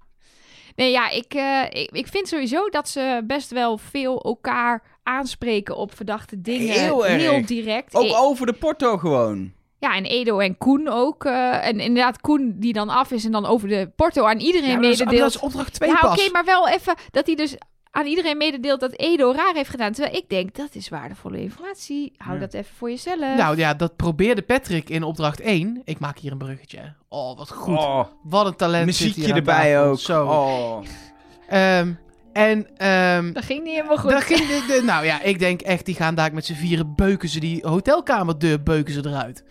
Nee, 0.76 0.90
ja, 0.90 1.08
ik, 1.10 1.34
eh, 1.34 1.62
ik, 1.82 1.90
ik 1.90 2.06
vind 2.06 2.28
sowieso 2.28 2.68
dat 2.68 2.88
ze 2.88 3.20
best 3.26 3.50
wel 3.50 3.78
veel 3.78 4.22
elkaar 4.22 4.82
aanspreken 5.02 5.76
op 5.76 5.94
verdachte 5.96 6.40
dingen. 6.40 6.80
Heel 6.80 7.06
erg. 7.06 7.46
direct. 7.46 7.94
Ook 7.94 8.16
over 8.16 8.46
de 8.46 8.52
porto 8.52 8.98
gewoon. 8.98 9.52
Ja, 9.78 9.94
en 9.96 10.04
Edo 10.04 10.38
en 10.38 10.58
Koen 10.58 10.88
ook. 10.88 11.24
eh, 11.24 11.66
en 11.66 11.80
inderdaad, 11.80 12.20
Koen 12.20 12.54
die 12.58 12.72
dan 12.72 12.88
af 12.88 13.10
is 13.10 13.24
en 13.24 13.32
dan 13.32 13.46
over 13.46 13.68
de 13.68 13.90
porto 13.96 14.24
aan 14.24 14.38
iedereen 14.38 14.68
Ja, 14.68 14.74
maar 14.74 14.82
dat, 14.82 14.92
is, 14.92 14.98
mededeelt. 14.98 15.22
dat 15.22 15.34
is 15.34 15.40
opdracht 15.40 15.74
2 15.74 15.88
ja, 15.88 15.96
pas. 16.00 16.20
oké, 16.20 16.30
maar 16.30 16.44
wel 16.44 16.68
even 16.68 16.94
dat 17.10 17.26
hij 17.26 17.34
dus 17.34 17.56
aan 17.94 18.06
iedereen 18.06 18.36
mededeelt 18.36 18.80
dat 18.80 18.92
Edo 18.92 19.32
raar 19.32 19.54
heeft 19.54 19.70
gedaan. 19.70 19.92
Terwijl 19.92 20.16
ik 20.16 20.28
denk, 20.28 20.54
dat 20.54 20.68
is 20.72 20.88
waardevolle 20.88 21.40
informatie. 21.40 22.12
Hou 22.16 22.34
Ja. 22.34 22.40
dat 22.40 22.54
even 22.54 22.74
voor 22.76 22.90
jezelf. 22.90 23.36
Nou 23.36 23.56
ja, 23.56 23.74
dat 23.74 23.96
probeerde 23.96 24.42
Patrick 24.42 24.88
in 24.88 25.02
opdracht 25.02 25.40
1. 25.40 25.82
Ik 25.84 25.98
maak 25.98 26.18
hier 26.18 26.32
een 26.32 26.38
bruggetje. 26.38 26.94
Oh, 27.08 27.36
wat 27.38 27.50
goed. 27.50 27.78
Oh, 27.78 28.04
Wat 28.22 28.46
een 28.46 28.56
talent 28.56 28.94
zit 28.94 29.06
muziekje 29.06 29.34
erbij 29.34 29.72
tafel. 29.72 29.90
ook. 29.90 29.98
Zo. 29.98 30.24
Oh. 30.26 30.82
Ehm, 31.48 31.92
en 32.32 32.76
ehm, 32.76 33.32
dat 33.32 33.44
ging 33.44 33.62
niet 33.64 33.74
helemaal 33.74 33.98
goed. 33.98 34.10
dat 34.10 34.22
ging 34.22 34.40
de, 34.40 34.64
de- 34.68 34.82
nou 34.84 35.04
ja, 35.04 35.20
ik 35.22 35.38
denk 35.38 35.60
echt, 35.60 35.86
die 35.86 35.94
gaan 35.94 36.14
daar 36.14 36.34
met 36.34 36.44
z'n 36.46 36.54
vieren 36.54 36.94
beuken 36.94 37.28
ze 37.28 37.40
die 37.40 37.66
hotelkamerdeur 37.66 38.62
beuken 38.62 38.92
ze 38.94 39.06
eruit. 39.06 39.44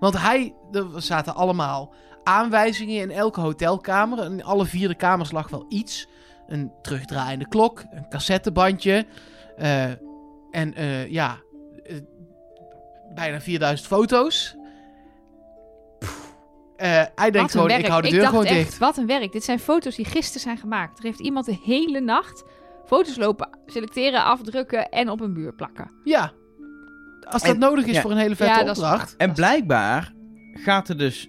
Want 0.00 0.18
hij, 0.18 0.54
er 0.72 0.86
zaten 0.96 1.34
allemaal 1.34 1.94
aanwijzingen 2.24 3.00
in 3.00 3.10
elke 3.10 3.40
hotelkamer. 3.40 4.18
En 4.18 4.32
in 4.32 4.44
alle 4.44 4.64
vier 4.66 4.88
de 4.88 4.94
kamers 4.94 5.32
lag 5.32 5.48
wel 5.48 5.66
iets. 5.68 6.06
Een 6.52 6.72
terugdraaiende 6.82 7.48
klok, 7.48 7.84
een 7.90 8.08
cassettebandje. 8.08 9.06
eh, 9.56 9.84
en 10.50 10.74
eh, 10.74 11.10
ja, 11.10 11.38
eh, 11.84 11.96
bijna 13.14 13.40
4000 13.40 13.88
foto's. 13.88 14.56
Eh, 16.76 17.02
hij 17.14 17.30
denkt 17.30 17.50
gewoon, 17.50 17.66
werk. 17.66 17.80
ik 17.80 17.86
hou 17.86 18.02
de 18.02 18.08
deur 18.08 18.18
dacht 18.20 18.30
gewoon 18.30 18.46
echt, 18.46 18.54
dicht. 18.56 18.78
Wat 18.78 18.96
een 18.96 19.06
werk. 19.06 19.32
Dit 19.32 19.44
zijn 19.44 19.58
foto's 19.58 19.96
die 19.96 20.04
gisteren 20.04 20.40
zijn 20.40 20.58
gemaakt. 20.58 20.98
Er 20.98 21.04
heeft 21.04 21.20
iemand 21.20 21.46
de 21.46 21.58
hele 21.64 22.00
nacht 22.00 22.44
foto's 22.86 23.16
lopen 23.16 23.48
selecteren, 23.66 24.24
afdrukken 24.24 24.88
en 24.88 25.10
op 25.10 25.20
een 25.20 25.32
muur 25.32 25.54
plakken. 25.54 25.90
Ja. 26.04 26.32
Als 27.28 27.42
dat 27.42 27.52
En- 27.54 27.58
nodig 27.58 27.86
is 27.86 27.94
ja. 27.94 28.00
voor 28.00 28.10
een 28.10 28.16
hele 28.16 28.36
vette 28.36 28.64
Ja, 28.64 28.68
opdracht. 28.70 29.16
En 29.16 29.32
blijkbaar 29.32 30.12
gaat 30.52 30.88
er 30.88 30.98
dus 30.98 31.28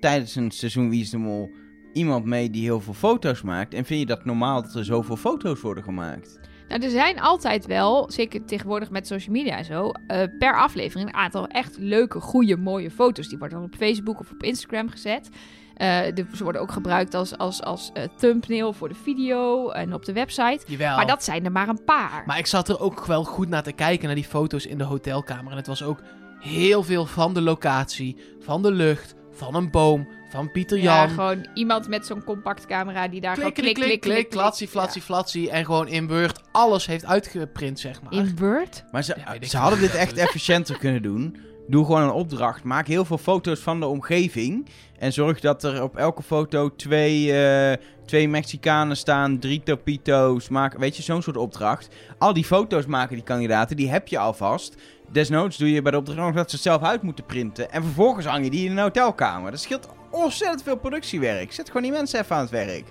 tijdens 0.00 0.34
een 0.34 0.50
seizoen 0.50 0.90
Wie 0.90 1.00
is 1.00 1.10
de 1.10 1.18
Mol 1.18 1.50
iemand 1.92 2.24
mee 2.24 2.50
die 2.50 2.62
heel 2.62 2.80
veel 2.80 2.94
foto's 2.94 3.42
maakt. 3.42 3.74
En 3.74 3.84
vind 3.84 4.00
je 4.00 4.06
dat 4.06 4.24
normaal 4.24 4.62
dat 4.62 4.74
er 4.74 4.84
zoveel 4.84 5.16
foto's 5.16 5.60
worden 5.60 5.84
gemaakt? 5.84 6.38
Nou, 6.68 6.82
er 6.82 6.90
zijn 6.90 7.20
altijd 7.20 7.66
wel, 7.66 8.10
zeker 8.10 8.44
tegenwoordig 8.44 8.90
met 8.90 9.06
social 9.06 9.34
media 9.34 9.56
en 9.56 9.64
zo, 9.64 9.90
eh, 10.06 10.22
per 10.38 10.56
aflevering 10.58 11.08
een 11.08 11.14
aantal 11.14 11.46
echt 11.46 11.76
leuke, 11.78 12.20
goede, 12.20 12.56
mooie 12.56 12.90
foto's. 12.90 13.28
Die 13.28 13.38
worden 13.38 13.58
dan 13.58 13.66
op 13.66 13.74
Facebook 13.74 14.20
of 14.20 14.30
op 14.30 14.42
Instagram 14.42 14.88
gezet. 14.88 15.28
Eh, 15.74 16.00
de- 16.14 16.26
ze 16.34 16.42
worden 16.42 16.60
ook 16.60 16.72
gebruikt 16.72 17.14
als, 17.14 17.38
als, 17.38 17.62
als 17.62 17.90
eh, 17.92 18.04
thumbnail 18.16 18.72
voor 18.72 18.88
de 18.88 18.94
video 18.94 19.70
en 19.70 19.94
op 19.94 20.04
de 20.04 20.12
website. 20.12 20.60
Jawel. 20.66 20.96
Maar 20.96 21.06
dat 21.06 21.24
zijn 21.24 21.44
er 21.44 21.52
maar 21.52 21.68
een 21.68 21.84
paar. 21.84 22.22
Maar 22.26 22.38
ik 22.38 22.46
zat 22.46 22.68
er 22.68 22.80
ook 22.80 23.06
wel 23.06 23.24
goed 23.24 23.48
naar 23.48 23.62
te 23.62 23.72
kijken, 23.72 24.06
naar 24.06 24.14
die 24.14 24.24
foto's 24.24 24.66
in 24.66 24.78
de 24.78 24.84
hotelkamer. 24.84 25.50
En 25.50 25.56
het 25.56 25.66
was 25.66 25.82
ook 25.82 26.02
heel 26.40 26.82
veel 26.82 27.06
van 27.06 27.34
de 27.34 27.40
locatie, 27.42 28.16
van 28.40 28.62
de 28.62 28.70
lucht, 28.72 29.14
van 29.30 29.54
een 29.54 29.70
boom, 29.70 30.08
van 30.30 30.50
Pieter 30.50 30.78
ja, 30.78 30.96
Jan. 31.00 31.08
gewoon 31.08 31.46
iemand 31.54 31.88
met 31.88 32.06
zo'n 32.06 32.24
compact 32.24 32.66
camera 32.66 33.08
die 33.08 33.20
daar 33.20 33.34
klik, 33.34 33.54
gewoon 33.56 33.72
klik, 33.72 33.86
klik, 33.86 34.00
klik, 34.00 34.28
klatsie, 34.30 34.68
flatsie, 34.68 35.02
flatsie. 35.02 35.50
En 35.50 35.64
gewoon 35.64 35.88
in 35.88 36.08
Word 36.08 36.40
alles 36.52 36.86
heeft 36.86 37.04
uitgeprint, 37.04 37.80
zeg 37.80 38.02
maar. 38.02 38.14
Ja. 38.14 38.20
In 38.20 38.36
Word? 38.36 38.84
Maar 38.90 39.02
ze, 39.02 39.16
Ja, 39.40 39.46
ze 39.48 39.56
hadden 39.56 39.80
dit 39.80 39.94
echt 39.94 40.16
efficiënter 40.16 40.78
kunnen 40.78 41.02
doen. 41.02 41.36
Doe 41.68 41.84
gewoon 41.84 42.02
een 42.02 42.10
opdracht. 42.10 42.64
Maak 42.64 42.86
heel 42.86 43.04
veel 43.04 43.18
foto's 43.18 43.60
van 43.60 43.80
de 43.80 43.86
omgeving. 43.86 44.68
En 44.98 45.12
zorg 45.12 45.40
dat 45.40 45.64
er 45.64 45.82
op 45.82 45.96
elke 45.96 46.22
foto 46.22 46.74
twee, 46.76 47.32
eh, 47.42 47.76
twee 48.06 48.28
Mexicanen 48.28 48.96
staan, 48.96 49.38
drie 49.38 49.62
Topito's. 49.62 50.48
Maak, 50.48 50.78
weet 50.78 50.96
je, 50.96 51.02
zo'n 51.02 51.22
soort 51.22 51.36
opdracht. 51.36 51.88
Al 52.18 52.32
die 52.32 52.44
foto's 52.44 52.86
maken 52.86 53.14
die 53.14 53.24
kandidaten, 53.24 53.76
die 53.76 53.90
heb 53.90 54.08
je 54.08 54.18
alvast. 54.18 54.74
Desnoods 55.12 55.56
doe 55.56 55.72
je 55.72 55.82
bij 55.82 55.92
de 55.92 55.98
opdracht 55.98 56.18
nog 56.18 56.34
dat 56.34 56.50
ze 56.50 56.56
het 56.56 56.64
zelf 56.64 56.82
uit 56.82 57.02
moeten 57.02 57.24
printen. 57.24 57.72
En 57.72 57.82
vervolgens 57.82 58.26
hang 58.26 58.44
je 58.44 58.50
die 58.50 58.64
in 58.64 58.70
een 58.70 58.78
hotelkamer. 58.82 59.50
Dat 59.50 59.60
scheelt 59.60 59.88
ontzettend 60.10 60.62
veel 60.62 60.76
productiewerk. 60.76 61.52
Zet 61.52 61.66
gewoon 61.66 61.82
die 61.82 61.92
mensen 61.92 62.20
even 62.20 62.36
aan 62.36 62.42
het 62.42 62.50
werk. 62.50 62.84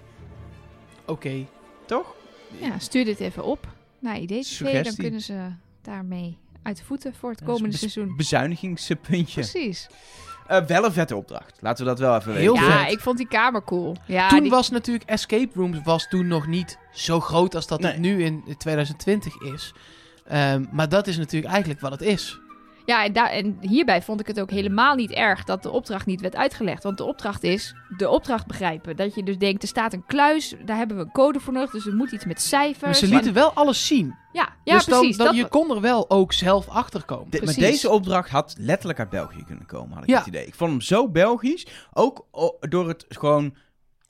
Oké. 1.06 1.46
Toch? 1.86 2.16
Ja, 2.60 2.80
stuur 2.80 3.06
dit 3.06 3.20
even 3.20 3.44
op 3.44 3.68
naar 4.00 4.18
IDTV. 4.20 4.84
Dan 4.84 4.96
kunnen 4.96 5.22
ze 5.22 5.48
daarmee 5.82 6.38
uit 6.64 6.78
de 6.78 6.84
voeten 6.84 7.14
voor 7.16 7.30
het 7.30 7.44
komende 7.44 7.68
bes- 7.70 7.80
seizoen. 7.80 8.16
Bezuinigingspuntje. 8.16 9.42
Precies. 9.42 9.88
Eh, 10.48 10.66
wel 10.66 10.86
een 10.86 10.92
vette 10.92 11.16
opdracht. 11.16 11.58
Laten 11.60 11.84
we 11.84 11.90
dat 11.90 12.00
wel 12.00 12.16
even 12.16 12.34
Heel 12.36 12.54
weten. 12.54 12.68
Ja, 12.68 12.84
vet. 12.84 12.92
ik 12.92 13.00
vond 13.00 13.18
die 13.18 13.28
kamer 13.28 13.64
cool. 13.64 13.96
Ja, 14.06 14.30
toen 14.30 14.42
die- 14.42 14.50
was 14.52 14.70
natuurlijk 14.70 15.10
Escape 15.10 15.50
Rooms 15.54 15.78
was 15.84 16.08
toen 16.08 16.28
nog 16.28 16.48
niet 16.48 16.78
zo 16.92 17.20
groot 17.20 17.56
als 17.56 17.68
dat 17.68 17.84
het 17.84 17.98
nu 17.98 18.24
in 18.24 18.44
2020 18.58 19.42
is. 19.42 19.74
Ehm, 20.28 20.66
maar 20.72 20.90
dat 20.90 21.08
is 21.08 21.18
natuurlijk 21.18 21.52
eigenlijk 21.52 21.82
wat 21.82 21.92
het 21.92 22.02
is. 22.02 22.40
Ja, 22.90 23.04
en, 23.04 23.14
daar, 23.14 23.30
en 23.30 23.58
hierbij 23.62 24.02
vond 24.02 24.20
ik 24.20 24.28
het 24.28 24.40
ook 24.40 24.50
helemaal 24.50 24.96
niet 24.96 25.12
erg 25.12 25.44
dat 25.44 25.64
de 25.64 25.70
opdracht 25.72 26.06
niet 26.06 26.22
werd 26.22 26.36
uitgelegd. 26.36 26.84
Want 26.84 26.98
de 26.98 27.04
opdracht 27.04 27.44
is 27.44 27.76
de 27.98 28.10
opdracht 28.10 28.48
begrijpen. 28.48 28.96
Dat 28.96 29.16
je 29.16 29.24
dus 29.24 29.38
denkt, 29.38 29.62
er 29.62 29.68
staat 29.68 29.94
een 29.94 30.06
kluis, 30.08 30.56
daar 30.66 30.78
hebben 30.78 30.98
we 30.98 31.04
een 31.04 31.12
code 31.12 31.40
voor 31.40 31.54
nodig. 31.54 31.72
Dus 31.72 31.86
er 31.86 31.96
moet 31.96 32.12
iets 32.12 32.26
met 32.26 32.34
Maar 32.34 32.46
cijfers. 32.46 33.00
ze 33.00 33.08
lieten 33.08 33.34
wel 33.34 33.54
alles 33.54 33.88
zien. 33.88 34.16
Ja, 34.34 34.50
ja 34.64 34.74
dus 34.76 34.86
dan, 34.86 35.00
precies. 35.00 35.18
dan, 35.18 35.26
dat, 35.26 35.36
je 35.36 35.48
kon 35.48 35.72
er 35.76 35.82
wel 35.82 36.10
ook 36.10 36.34
zelf 36.34 36.68
achter 36.68 37.04
komen. 37.04 37.30
De- 37.30 37.42
maar 37.46 37.54
deze 37.54 37.90
opdracht 37.90 38.30
had 38.30 38.56
letterlijk 38.58 39.00
uit 39.00 39.10
België 39.10 39.44
kunnen 39.46 39.66
komen, 39.66 39.94
had 39.94 40.04
ik 40.04 40.10
Ja. 40.10 40.18
het 40.18 40.28
idee. 40.28 40.46
Ik 40.46 40.56
vond 40.56 40.72
hem 40.72 40.82
zo 40.82 41.10
Belgisch, 41.10 41.68
ook 41.94 42.26
door 42.60 42.88
het 42.88 43.06
gewoon... 43.10 43.56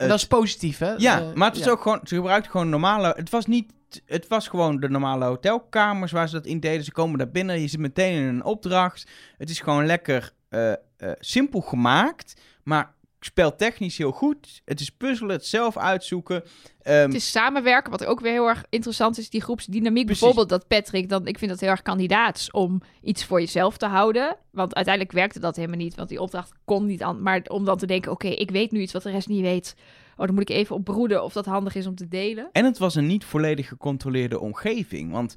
En 0.00 0.06
het- 0.06 0.08
dat 0.08 0.18
is 0.18 0.26
positief, 0.26 0.78
hè? 0.78 0.92
ja, 0.92 1.20
Eh, 1.20 1.32
maar 1.32 1.50
het 1.50 1.58
ja. 1.64 1.70
ook 1.70 1.82
gewoon, 1.82 2.00
ze 2.04 2.14
gebruikten 2.14 2.50
gewoon 2.50 2.68
normale... 2.68 3.12
Het 3.16 3.30
was 3.30 3.46
niet... 3.46 3.72
Het 4.06 4.28
was 4.28 4.48
gewoon 4.48 4.80
de 4.80 4.88
normale 4.88 5.24
hotelkamers 5.24 6.12
waar 6.12 6.28
ze 6.28 6.34
dat 6.34 6.46
in 6.46 6.60
deden. 6.60 6.84
Ze 6.84 6.92
komen 6.92 7.18
daar 7.18 7.30
binnen, 7.30 7.60
je 7.60 7.68
zit 7.68 7.80
meteen 7.80 8.12
in 8.22 8.24
een 8.28 8.44
opdracht. 8.44 9.06
Het 9.38 9.50
is 9.50 9.60
gewoon 9.60 9.86
lekker 9.86 10.32
eh, 10.48 10.72
eh, 10.72 10.76
simpel 11.18 11.60
gemaakt, 11.60 12.40
maar 12.62 12.94
speltechnisch 13.20 13.96
heel 13.98 14.10
goed. 14.10 14.62
Het 14.64 14.80
is 14.80 14.90
puzzelen, 14.90 15.36
het 15.36 15.46
zelf 15.46 15.76
uitzoeken. 15.76 16.42
Ehm, 16.82 17.00
Het 17.06 17.14
is 17.14 17.30
samenwerken, 17.30 17.90
wat 17.90 18.04
ook 18.04 18.20
weer 18.20 18.32
heel 18.32 18.48
erg 18.48 18.64
interessant 18.68 19.18
is. 19.18 19.30
Die 19.30 19.40
groepsdynamiek. 19.42 20.04
Precies. 20.04 20.22
Bijvoorbeeld 20.22 20.60
dat 20.60 20.68
Patrick, 20.68 21.08
dan, 21.08 21.26
ik 21.26 21.38
vind 21.38 21.50
dat 21.50 21.60
heel 21.60 21.68
erg 21.68 21.82
kandidaats 21.82 22.50
om 22.50 22.82
iets 23.02 23.24
voor 23.24 23.40
jezelf 23.40 23.76
te 23.76 23.86
houden. 23.86 24.36
Want 24.50 24.74
uiteindelijk 24.74 25.14
werkte 25.14 25.40
dat 25.40 25.56
helemaal 25.56 25.78
niet. 25.78 25.94
Want 25.94 26.08
die 26.08 26.20
opdracht 26.20 26.52
kon 26.64 26.86
niet 26.86 27.02
aan. 27.02 27.22
Maar 27.22 27.42
om 27.46 27.64
dan 27.64 27.78
te 27.78 27.86
denken, 27.86 28.12
oké, 28.12 28.28
ik 28.28 28.50
weet 28.50 28.70
nu 28.70 28.80
iets 28.80 28.92
wat 28.92 29.02
de 29.02 29.10
rest 29.10 29.28
niet 29.28 29.40
weet. 29.40 29.74
Oh, 30.16 30.26
dan 30.26 30.34
moet 30.34 30.50
ik 30.50 30.56
even 30.56 30.76
opbroeden 30.76 31.24
of 31.24 31.32
dat 31.32 31.46
handig 31.46 31.74
is 31.74 31.86
om 31.86 31.94
te 31.94 32.08
delen. 32.08 32.48
En 32.52 32.64
het 32.64 32.78
was 32.78 32.94
een 32.94 33.06
niet 33.06 33.24
volledig 33.24 33.68
gecontroleerde 33.68 34.40
omgeving. 34.40 35.12
Want 35.12 35.36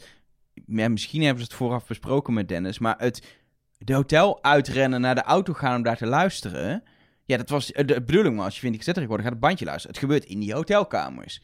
ja, 0.65 0.89
misschien 0.89 1.21
hebben 1.21 1.43
ze 1.43 1.49
het 1.49 1.57
vooraf 1.57 1.87
besproken 1.87 2.33
met 2.33 2.47
Dennis. 2.47 2.79
Maar 2.79 2.95
het 2.97 3.41
de 3.77 3.93
hotel 3.93 4.43
uitrennen, 4.43 5.01
naar 5.01 5.15
de 5.15 5.23
auto 5.23 5.53
gaan 5.53 5.75
om 5.75 5.83
daar 5.83 5.97
te 5.97 6.05
luisteren. 6.05 6.83
Ja, 7.25 7.37
dat 7.37 7.49
was 7.49 7.71
eh, 7.71 7.87
de 7.87 8.01
bedoeling. 8.01 8.35
Maar 8.35 8.45
als 8.45 8.55
je 8.55 8.59
vindt 8.59 8.75
ik 8.75 8.83
zet 8.83 8.97
recorder, 8.97 9.23
gaat 9.23 9.33
het 9.33 9.41
bandje 9.41 9.65
luisteren. 9.65 9.95
Het 9.95 10.05
gebeurt 10.05 10.25
in 10.25 10.39
die 10.39 10.53
hotelkamers. 10.53 11.41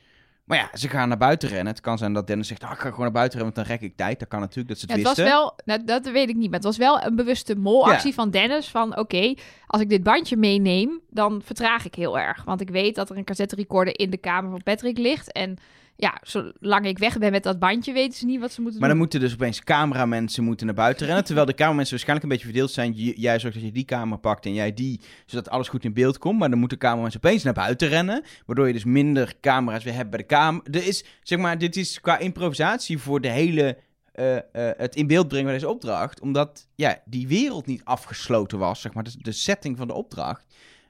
Maar 0.49 0.57
ja, 0.57 0.77
ze 0.77 0.89
gaan 0.89 1.07
naar 1.07 1.17
buiten 1.17 1.49
rennen. 1.49 1.73
Het 1.73 1.81
kan 1.81 1.97
zijn 1.97 2.13
dat 2.13 2.27
Dennis 2.27 2.47
zegt, 2.47 2.63
ah, 2.63 2.71
ik 2.71 2.77
ga 2.77 2.89
gewoon 2.89 2.99
naar 2.99 3.11
buiten 3.11 3.39
rennen, 3.39 3.55
want 3.55 3.67
dan 3.67 3.77
rek 3.77 3.89
ik 3.89 3.97
tijd. 3.97 4.19
Dat 4.19 4.27
kan 4.27 4.39
natuurlijk, 4.39 4.67
dat 4.67 4.77
ze 4.77 4.85
het 4.85 4.95
Ja, 4.95 5.09
het 5.09 5.17
was 5.17 5.25
wel, 5.25 5.53
nou, 5.65 5.83
dat 5.83 6.11
weet 6.11 6.29
ik 6.29 6.35
niet, 6.35 6.49
maar 6.49 6.59
het 6.59 6.67
was 6.67 6.77
wel 6.77 7.03
een 7.03 7.15
bewuste 7.15 7.55
molactie 7.55 8.13
van 8.13 8.29
Dennis. 8.29 8.67
Van 8.67 8.97
oké, 8.97 9.33
als 9.67 9.81
ik 9.81 9.89
dit 9.89 10.03
bandje 10.03 10.37
meeneem, 10.37 10.99
dan 11.09 11.41
vertraag 11.45 11.85
ik 11.85 11.95
heel 11.95 12.19
erg. 12.19 12.43
Want 12.43 12.61
ik 12.61 12.69
weet 12.69 12.95
dat 12.95 13.09
er 13.09 13.17
een 13.17 13.23
cassette 13.23 13.55
recorder 13.55 13.99
in 13.99 14.09
de 14.09 14.17
kamer 14.17 14.51
van 14.51 14.63
Patrick 14.63 14.97
ligt. 14.97 15.31
En 15.31 15.57
ja, 16.01 16.17
zolang 16.21 16.85
ik 16.85 16.97
weg 16.97 17.17
ben 17.17 17.31
met 17.31 17.43
dat 17.43 17.59
bandje, 17.59 17.93
weten 17.93 18.17
ze 18.17 18.25
niet 18.25 18.39
wat 18.39 18.51
ze 18.51 18.61
moeten 18.61 18.79
Maar 18.79 18.89
dan 18.89 18.97
doen. 18.97 19.07
moeten 19.07 19.19
dus 19.29 19.33
opeens 19.33 19.63
cameramensen 19.63 20.43
moeten 20.43 20.65
naar 20.65 20.75
buiten 20.75 21.05
rennen. 21.05 21.25
Terwijl 21.25 21.45
de 21.45 21.53
cameramensen 21.53 21.91
waarschijnlijk 21.95 22.27
een 22.27 22.31
beetje 22.37 22.51
verdeeld 22.51 22.71
zijn. 22.71 22.93
J- 22.93 23.13
Jij 23.21 23.39
zorgt 23.39 23.55
dat 23.57 23.65
je 23.65 23.71
die 23.71 23.85
kamer 23.85 24.17
pakt 24.17 24.45
en 24.45 24.53
jij 24.53 24.73
die. 24.73 25.01
Zodat 25.25 25.49
alles 25.49 25.67
goed 25.67 25.83
in 25.83 25.93
beeld 25.93 26.17
komt. 26.17 26.39
Maar 26.39 26.49
dan 26.49 26.59
moeten 26.59 26.77
cameramensen 26.77 27.19
opeens 27.23 27.43
naar 27.43 27.53
buiten 27.53 27.87
rennen. 27.87 28.23
Waardoor 28.45 28.67
je 28.67 28.73
dus 28.73 28.83
minder 28.83 29.33
camera's 29.41 29.83
weer 29.83 29.93
hebt 29.93 30.09
bij 30.09 30.19
de 30.19 30.25
kamer. 30.25 30.61
Er 30.71 30.87
is, 30.87 31.05
zeg 31.23 31.39
maar, 31.39 31.57
dit 31.57 31.75
is 31.75 32.01
qua 32.01 32.17
improvisatie 32.17 32.97
voor 32.97 33.21
de 33.21 33.29
hele... 33.29 33.77
eh, 34.11 34.37
eh, 34.37 34.41
het 34.77 34.95
in 34.95 35.07
beeld 35.07 35.27
brengen 35.27 35.45
van 35.45 35.53
deze 35.55 35.69
opdracht. 35.69 36.19
Omdat 36.21 36.67
ja, 36.75 37.01
die 37.05 37.27
wereld 37.27 37.65
niet 37.65 37.83
afgesloten 37.83 38.57
was. 38.59 38.81
Zeg 38.81 38.93
maar, 38.93 39.03
de, 39.03 39.11
de 39.17 39.31
setting 39.31 39.77
van 39.77 39.87
de 39.87 39.93
opdracht. 39.93 40.45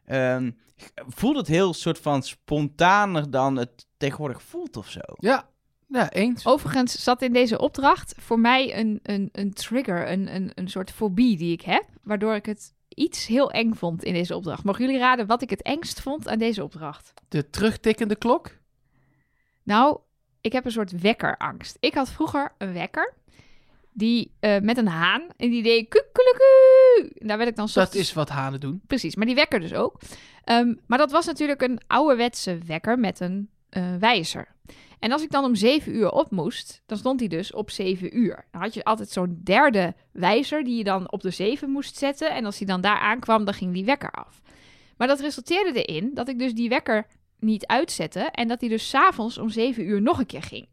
Ehm 0.06 0.52
voelt 1.08 1.38
het 1.38 1.48
heel 1.48 1.74
soort 1.74 2.00
van 2.00 2.24
spontaner 2.24 3.32
dan 3.32 3.56
het 3.56 3.88
tegenwoordig 4.00 4.42
voelt 4.42 4.78
of 4.78 4.90
zo. 4.90 5.02
Ja, 5.18 5.50
ja 5.88 6.12
eens. 6.12 6.46
Overigens 6.46 7.04
zat 7.04 7.22
in 7.22 7.34
deze 7.34 7.60
opdracht 7.60 8.14
voor 8.18 8.40
mij 8.40 8.80
een, 8.80 9.00
een, 9.04 9.30
een 9.32 9.54
trigger, 9.54 10.12
een, 10.12 10.36
een, 10.36 10.52
een 10.56 10.68
soort 10.68 10.92
fobie 10.92 11.38
die 11.38 11.52
ik 11.52 11.62
heb. 11.62 11.86
Waardoor 12.04 12.36
ik 12.36 12.46
het 12.46 12.74
iets 12.88 13.28
heel 13.28 13.52
eng 13.52 13.74
vond 13.74 14.04
in 14.04 14.14
deze 14.14 14.36
opdracht. 14.36 14.64
Mogen 14.64 14.86
jullie 14.86 15.00
raden 15.00 15.28
wat 15.28 15.42
ik 15.42 15.50
het 15.50 15.62
engst 15.62 16.02
vond 16.02 16.28
aan 16.28 16.38
deze 16.38 16.64
opdracht? 16.64 17.14
De 17.28 17.50
terugtikkende 17.50 18.16
klok. 18.16 18.58
Nou, 19.64 20.00
ik 20.42 20.52
heb 20.52 20.66
een 20.66 20.72
soort 20.72 21.02
wekkerangst. 21.02 21.78
Ik 21.80 21.94
had 21.94 22.10
vroeger 22.10 22.54
een 22.58 22.74
wekker. 22.74 23.14
Die 23.92 24.36
eh, 24.40 24.60
met 24.60 24.78
een 24.78 24.88
haan. 24.88 25.28
En 25.38 25.50
die 25.50 25.64
deed 25.64 25.88
kukkeluku. 25.90 27.14
En 27.18 27.28
Daar 27.28 27.38
werd 27.38 27.50
ik 27.50 27.56
dan 27.56 27.68
's 27.68 27.74
Dat 27.74 27.94
is 27.96 28.14
wat 28.14 28.30
hanen 28.30 28.60
doen. 28.60 28.82
Precies, 28.88 29.16
maar 29.16 29.26
die 29.26 29.36
wekker 29.36 29.60
dus 29.60 29.74
ook. 29.74 30.00
Ehm, 30.44 30.74
maar 30.88 30.98
dat 30.98 31.12
was 31.12 31.26
natuurlijk 31.26 31.62
een 31.62 31.82
ouderwetse 31.88 32.58
wekker 32.66 33.00
met 33.00 33.20
een 33.20 33.50
eh, 33.70 33.96
wijzer. 34.00 34.56
En 35.00 35.12
als 35.12 35.24
ik 35.24 35.32
dan 35.32 35.44
om 35.44 35.56
7 35.56 35.96
uur 35.96 36.12
op 36.12 36.32
moest, 36.32 36.82
dan 36.86 36.98
stond 36.98 37.20
hij 37.20 37.30
dus 37.30 37.54
op 37.54 37.70
7 37.70 38.18
uur. 38.18 38.46
Dan 38.52 38.62
had 38.62 38.74
je 38.74 38.84
altijd 38.84 39.10
zo'n 39.10 39.40
derde 39.44 39.96
wijzer 40.12 40.64
die 40.64 40.78
je 40.78 40.84
dan 40.84 41.12
op 41.12 41.22
de 41.22 41.30
7 41.30 41.70
moest 41.70 41.98
zetten. 41.98 42.32
En 42.32 42.46
als 42.46 42.58
hij 42.58 42.68
dan 42.68 42.82
daar 42.82 43.00
aankwam, 43.00 43.46
dan 43.46 43.54
ging 43.54 43.74
die 43.74 43.86
wekker 43.86 44.12
af. 44.12 44.42
Maar 44.98 45.08
dat 45.08 45.20
resulteerde 45.20 45.84
erin 45.84 46.12
dat 46.14 46.28
ik 46.28 46.40
dus 46.40 46.54
die 46.54 46.70
wekker 46.70 47.08
niet 47.40 47.66
uitzette. 47.66 48.20
En 48.20 48.48
dat 48.48 48.60
hij 48.60 48.70
dus 48.70 48.90
s'avonds 48.90 49.38
om 49.38 49.50
7 49.50 49.86
uur 49.86 50.02
nog 50.02 50.20
een 50.20 50.26
keer 50.26 50.44
ging. 50.44 50.68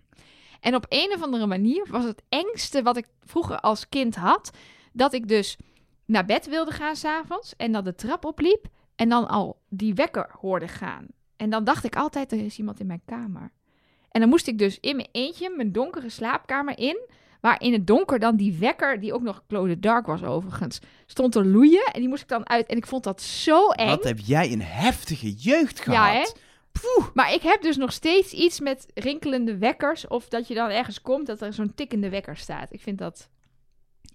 En 0.60 0.74
op 0.74 0.86
een 0.88 1.12
of 1.14 1.22
andere 1.22 1.46
manier 1.46 1.86
was 1.90 2.04
het 2.04 2.22
engste 2.28 2.82
wat 2.82 2.96
ik 2.96 3.06
vroeger 3.24 3.60
als 3.60 3.88
kind 3.88 4.16
had. 4.16 4.50
Dat 4.92 5.12
ik 5.12 5.28
dus 5.28 5.56
naar 6.04 6.24
bed 6.24 6.46
wilde 6.46 6.70
gaan 6.70 6.96
s'avonds. 6.96 7.56
En 7.56 7.72
dan 7.72 7.84
de 7.84 7.94
trap 7.94 8.24
opliep. 8.24 8.66
En 8.94 9.08
dan 9.08 9.28
al 9.28 9.60
die 9.68 9.94
wekker 9.94 10.30
hoorde 10.40 10.68
gaan. 10.68 11.06
En 11.36 11.50
dan 11.50 11.64
dacht 11.64 11.84
ik 11.84 11.96
altijd, 11.96 12.32
er 12.32 12.44
is 12.44 12.58
iemand 12.58 12.80
in 12.80 12.86
mijn 12.86 13.02
kamer. 13.04 13.52
En 14.10 14.20
dan 14.20 14.28
moest 14.28 14.46
ik 14.46 14.58
dus 14.58 14.80
in 14.80 14.96
mijn 14.96 15.08
eentje 15.12 15.52
mijn 15.56 15.72
donkere 15.72 16.08
slaapkamer 16.08 16.78
in. 16.78 16.98
Waar 17.40 17.62
in 17.62 17.72
het 17.72 17.86
donker 17.86 18.18
dan 18.18 18.36
die 18.36 18.56
wekker, 18.58 19.00
die 19.00 19.14
ook 19.14 19.22
nog 19.22 19.42
Claude 19.48 19.78
Dark 19.78 20.06
was 20.06 20.22
overigens, 20.22 20.78
stond 21.06 21.32
te 21.32 21.44
loeien. 21.44 21.84
En 21.92 22.00
die 22.00 22.08
moest 22.08 22.22
ik 22.22 22.28
dan 22.28 22.48
uit. 22.48 22.66
En 22.66 22.76
ik 22.76 22.86
vond 22.86 23.04
dat 23.04 23.22
zo 23.22 23.70
eng. 23.70 23.88
Wat 23.88 24.04
heb 24.04 24.18
jij 24.18 24.52
een 24.52 24.62
heftige 24.62 25.32
jeugd 25.32 25.80
gehad. 25.80 26.12
Ja, 26.12 26.18
hè? 26.20 26.26
Maar 27.14 27.32
ik 27.32 27.42
heb 27.42 27.62
dus 27.62 27.76
nog 27.76 27.92
steeds 27.92 28.32
iets 28.32 28.60
met 28.60 28.86
rinkelende 28.94 29.58
wekkers. 29.58 30.06
Of 30.06 30.28
dat 30.28 30.48
je 30.48 30.54
dan 30.54 30.70
ergens 30.70 31.02
komt 31.02 31.26
dat 31.26 31.40
er 31.40 31.52
zo'n 31.52 31.74
tikkende 31.74 32.08
wekker 32.08 32.36
staat. 32.36 32.72
Ik 32.72 32.80
vind 32.80 32.98
dat 32.98 33.28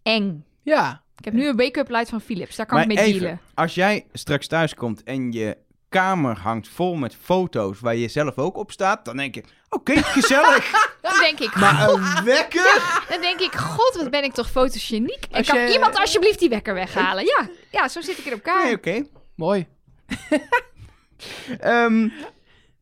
eng. 0.03 0.45
Ja. 0.61 1.03
Ik 1.17 1.25
heb 1.25 1.33
nu 1.33 1.47
een 1.47 1.55
wake-up 1.55 1.89
light 1.89 2.09
van 2.09 2.21
Philips. 2.21 2.55
Daar 2.55 2.65
kan 2.65 2.77
Maar 2.77 2.89
ik 2.89 2.93
mee 2.95 3.05
even, 3.05 3.19
dealen. 3.19 3.39
als 3.53 3.75
jij 3.75 4.05
straks 4.13 4.47
thuis 4.47 4.73
komt 4.73 5.03
en 5.03 5.31
je 5.31 5.57
kamer 5.91 6.37
hangt 6.39 6.67
vol 6.67 6.95
met 6.95 7.15
foto's 7.21 7.79
waar 7.79 7.95
je 7.95 8.07
zelf 8.07 8.37
ook 8.37 8.57
op 8.57 8.71
staat, 8.71 9.05
dan 9.05 9.17
denk 9.17 9.35
je, 9.35 9.43
oké, 9.69 10.01
gezellig. 10.17 10.71
Dan 11.01 11.13
denk 11.19 11.39
ik, 11.39 11.55
maar 11.55 11.89
een 11.89 12.23
wekker? 12.23 13.03
dan 13.09 13.21
denk 13.21 13.39
ik, 13.39 13.53
god, 13.55 13.95
wat 13.95 14.09
ben 14.09 14.23
ik 14.23 14.33
toch 14.33 14.49
fotogeniek. 14.51 15.25
En 15.31 15.45
kan 15.45 15.59
je- 15.59 15.71
iemand 15.73 15.99
alsjeblieft 15.99 16.39
die 16.39 16.49
wekker 16.49 16.73
weghalen? 16.73 17.25
Ja, 17.25 17.49
ja 17.71 17.87
zo 17.87 18.01
zit 18.01 18.17
ik 18.17 18.25
in 18.25 18.31
elkaar. 18.31 18.63
Nee, 18.63 18.75
oké. 18.75 19.03
Mooi. 19.35 19.67
Ehm, 21.59 22.09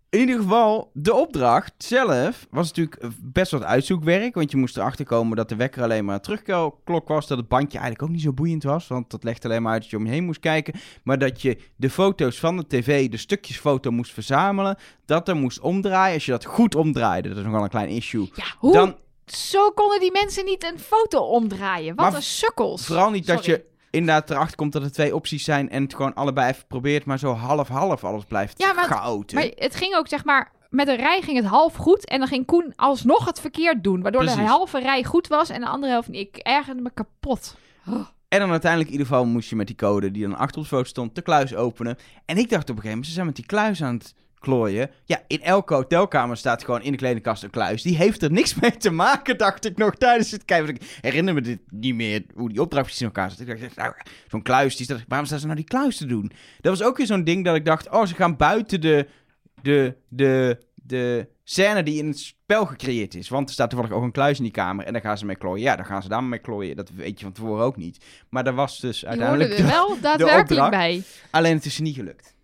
In 0.10 0.20
ieder 0.20 0.36
geval, 0.42 0.90
de 0.94 1.14
opdracht 1.14 1.74
zelf 1.78 2.48
was 2.50 2.68
natuurlijk 2.68 3.02
best 3.22 3.52
wat 3.52 3.64
uitzoekwerk. 3.64 4.36
Want 4.36 4.52
je 4.52 4.58
moest 4.58 4.78
erachter 4.78 5.06
komen 5.06 5.38
dat 5.38 5.50
de 5.50 5.56
wekker 5.56 5.84
alleen 5.84 6.06
maar 6.06 6.16
een 6.16 6.22
terugklok 6.22 7.08
was. 7.08 7.28
Dat 7.28 7.38
het 7.38 7.48
bandje 7.48 7.78
eigenlijk 7.78 8.04
ook 8.10 8.16
niet 8.16 8.24
zo 8.24 8.34
boeiend 8.34 8.64
was. 8.64 8.88
Want 8.88 9.12
dat 9.12 9.24
legt 9.24 9.46
alleen 9.46 9.62
maar 9.62 9.72
uit 9.72 9.82
dat 9.82 9.90
je 9.92 9.98
om 9.98 10.06
je 10.06 10.12
heen 10.12 10.24
moest 10.26 10.40
kijken. 10.40 10.74
Maar 11.04 11.18
dat 11.18 11.42
je 11.42 11.58
de 11.76 11.90
foto's 11.90 12.40
van 12.40 12.58
de 12.58 12.68
tv, 12.68 13.10
de 13.10 13.18
stukjes 13.18 13.60
foto 13.60 13.92
moest 13.92 14.14
verzamelen. 14.14 14.78
Dat 15.06 15.28
er 15.28 15.36
moest 15.36 15.60
omdraaien. 15.60 16.14
Als 16.14 16.26
je 16.26 16.32
dat 16.32 16.46
goed 16.46 16.76
omdraaide, 16.76 17.30
dat 17.30 17.38
is 17.38 17.44
nogal 17.44 17.64
een 17.64 17.70
klein 17.70 17.90
issue. 17.90 18.30
Ja, 18.34 18.44
hoe? 18.58 18.74
Dan 18.74 18.96
Zo 19.26 19.70
konden 19.72 20.00
die 20.00 20.12
mensen 20.12 20.46
niet 20.46 20.64
een 20.64 20.80
foto 20.80 21.20
omdraaien. 21.20 21.96
Wat 21.96 22.06
Maar 22.06 22.16
een 22.16 22.22
sukkels. 22.22 22.86
vooral 22.86 23.10
niet 23.10 23.28
dat 23.28 23.46
je 23.46 23.66
inderdaad 23.92 24.30
erachter 24.30 24.56
komt 24.56 24.72
dat 24.74 24.84
er 24.84 24.92
twee 24.92 25.16
opties 25.16 25.44
zijn. 25.44 25.70
En 25.70 25.84
het 25.84 25.96
gewoon 25.96 26.14
allebei 26.14 26.50
even 26.50 26.68
probeert. 26.68 27.06
Maar 27.06 27.20
zo 27.20 27.34
half-half 27.34 28.04
alles 28.04 28.26
blijft 28.26 28.60
Ja, 28.62 28.74
maar- 28.74 28.86
chaoten. 28.86 29.38
Maar 29.38 29.50
het 29.56 29.76
ging 29.76 29.96
ook, 29.96 30.08
zeg 30.08 30.26
maar, 30.26 30.52
met 30.70 30.88
een 30.88 30.96
rij 30.96 31.22
ging 31.22 31.38
het 31.38 31.46
half 31.46 31.76
goed. 31.76 32.06
En 32.06 32.20
dan 32.20 32.28
ging 32.28 32.46
Koen 32.46 32.74
alsnog 32.76 33.26
het 33.26 33.40
verkeerd 33.40 33.84
doen. 33.84 34.02
Waardoor 34.02 34.26
de 34.26 34.32
halve 34.32 34.80
rij 34.80 35.04
goed 35.04 35.28
was 35.28 35.50
en 35.50 35.62
de 35.62 35.68
andere 35.68 35.92
helft 35.92 36.08
niet. 36.08 36.28
Ik 36.28 36.38
ergerde 36.38 36.82
me 36.82 36.92
kapot. 36.94 37.56
En 38.28 38.40
dan 38.40 38.50
uiteindelijk 38.52 38.92
in 38.92 38.98
ieder 38.98 39.12
geval 39.12 39.26
moest 39.26 39.50
je 39.50 39.56
met 39.56 39.68
die 39.68 39.76
code 39.76 40.12
die 40.12 40.24
dan 40.28 40.38
achter 40.38 40.62
de 40.62 40.68
foto 40.68 40.84
stond, 40.84 41.16
de 41.16 41.22
kluis 41.22 41.56
openen. 41.56 41.98
En 42.26 42.38
ik 42.38 42.50
dacht 42.50 42.70
op 42.70 42.76
een 42.76 42.82
gegeven 42.82 42.90
moment, 42.90 43.06
ze 43.08 43.14
zijn 43.14 43.26
met 43.26 43.36
die 43.36 43.46
kluis 43.46 43.84
aan 43.84 43.94
het 43.94 44.14
klooien. 44.40 44.90
Ja, 45.06 45.22
in 45.28 45.42
elke 45.42 45.74
hotelkamer 45.74 46.38
staat 46.38 46.64
gewoon 46.64 46.82
in 46.82 46.92
de 46.92 46.98
kledingkast 46.98 47.44
een 47.44 47.50
kluis. 47.50 47.82
Die 47.82 47.96
heeft 47.96 48.22
er 48.22 48.32
niks 48.32 48.56
mee 48.56 48.78
te 48.78 48.90
maken, 48.92 49.38
dacht 49.48 49.66
ik 49.66 49.78
nog 49.78 49.96
tijdens 49.96 50.32
het 50.32 50.46
kijken. 50.46 50.76
Ik 50.76 50.98
herinner 51.02 51.34
me 51.34 51.42
dit 51.42 51.60
niet 51.70 51.96
meer, 51.96 52.24
hoe 52.36 52.50
die 52.50 52.62
opdracht 52.62 52.84
precies 52.86 53.02
in 53.02 53.08
elkaar 53.08 53.30
zat. 53.30 53.40
Ik 53.40 53.62
dacht, 53.62 53.76
nou, 53.76 53.94
zo'n 54.28 54.42
kluis, 54.42 54.76
die 54.76 54.86
staat, 54.86 55.04
waarom 55.08 55.28
staan 55.28 55.40
ze 55.40 55.46
nou 55.46 55.58
die 55.58 55.68
kluis 55.68 55.98
te 55.98 56.06
doen? 56.06 56.32
Dat 56.62 56.78
was 56.78 56.88
ook 56.88 56.98
weer 56.98 57.06
zo'n 57.06 57.24
ding 57.24 57.46
dat 57.46 57.56
ik 57.56 57.66
dacht, 57.66 57.90
oh, 57.90 58.06
ze 58.06 58.16
gaan 58.16 58.36
buiten 58.38 58.82
de, 58.82 59.08
de, 59.62 59.96
de, 60.08 60.58
de 60.74 61.28
scène 61.44 61.84
die 61.84 61.98
in 61.98 62.08
het 62.08 62.20
spel 62.20 62.66
gecreëerd 62.66 63.16
is. 63.16 63.30
Want 63.30 63.48
er 63.48 63.54
staat 63.54 63.70
toevallig 63.70 63.96
ook 63.96 64.04
een 64.04 64.12
kluis 64.12 64.38
in 64.38 64.44
die 64.44 64.52
kamer 64.52 64.86
en 64.86 64.94
daar 64.94 65.02
gaan 65.02 65.18
ze 65.18 65.26
mee 65.26 65.36
klooien. 65.36 65.64
Ja, 65.64 65.76
daar 65.76 65.86
gaan 65.86 66.02
ze 66.02 66.10
dan 66.10 66.30
mee 66.30 66.40
klooien. 66.40 66.76
Dat 66.76 66.90
weet 66.90 67.20
je 67.20 67.26
van 67.26 67.34
tevoren 67.34 67.64
ook 67.66 67.78
niet. 67.78 68.06
Maar 68.30 68.44
daar 68.44 68.54
was 68.56 68.80
dus 68.80 69.06
uiteindelijk... 69.06 69.52
er 69.52 69.58
de- 69.58 69.64
wel 69.64 70.00
daadwerkelijk 70.02 70.70
bij. 70.70 71.04
Alleen 71.32 71.56
het 71.56 71.66
is 71.66 71.80
niet 71.80 71.96
gelukt. 71.96 72.38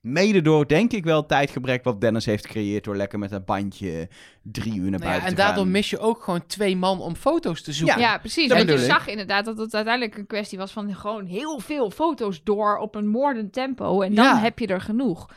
Mede 0.00 0.42
door, 0.42 0.66
denk 0.66 0.92
ik 0.92 1.04
wel, 1.04 1.16
het 1.18 1.28
tijdgebrek 1.28 1.84
wat 1.84 2.00
Dennis 2.00 2.24
heeft 2.26 2.46
gecreëerd... 2.46 2.84
door 2.84 2.96
lekker 2.96 3.18
met 3.18 3.30
dat 3.30 3.44
bandje 3.44 4.08
drie 4.42 4.74
uur 4.74 4.90
naar 4.90 5.00
Nou 5.00 5.02
ja, 5.02 5.08
buiten 5.08 5.28
en 5.28 5.34
te 5.34 5.40
gaan. 5.40 5.46
daardoor 5.46 5.66
mis 5.72 5.90
je 5.90 5.98
ook 5.98 6.22
gewoon 6.22 6.46
twee 6.46 6.76
man 6.76 7.00
om 7.00 7.14
foto's 7.14 7.62
te 7.62 7.72
zoeken. 7.72 8.00
Ja, 8.00 8.18
precies. 8.18 8.48
dat 8.48 8.56
Want 8.56 8.68
je 8.70 8.74
ik. 8.84 8.90
zag 8.90 9.06
inderdaad 9.08 9.44
dat 9.44 9.58
het 9.58 9.74
uiteindelijk 9.74 10.16
een 10.18 10.26
kwestie 10.26 10.58
was 10.58 10.72
van 10.72 10.94
gewoon 10.94 11.26
heel 11.26 11.58
veel 11.58 11.90
foto's 11.90 12.40
door 12.44 12.76
op 12.78 12.94
een 12.94 13.08
moordend 13.08 13.52
tempo. 13.52 14.00
En 14.00 14.14
dan 14.14 14.24
Ja. 14.24 14.38
heb 14.38 14.58
je 14.58 14.66
er 14.66 14.80
genoeg. 14.80 15.28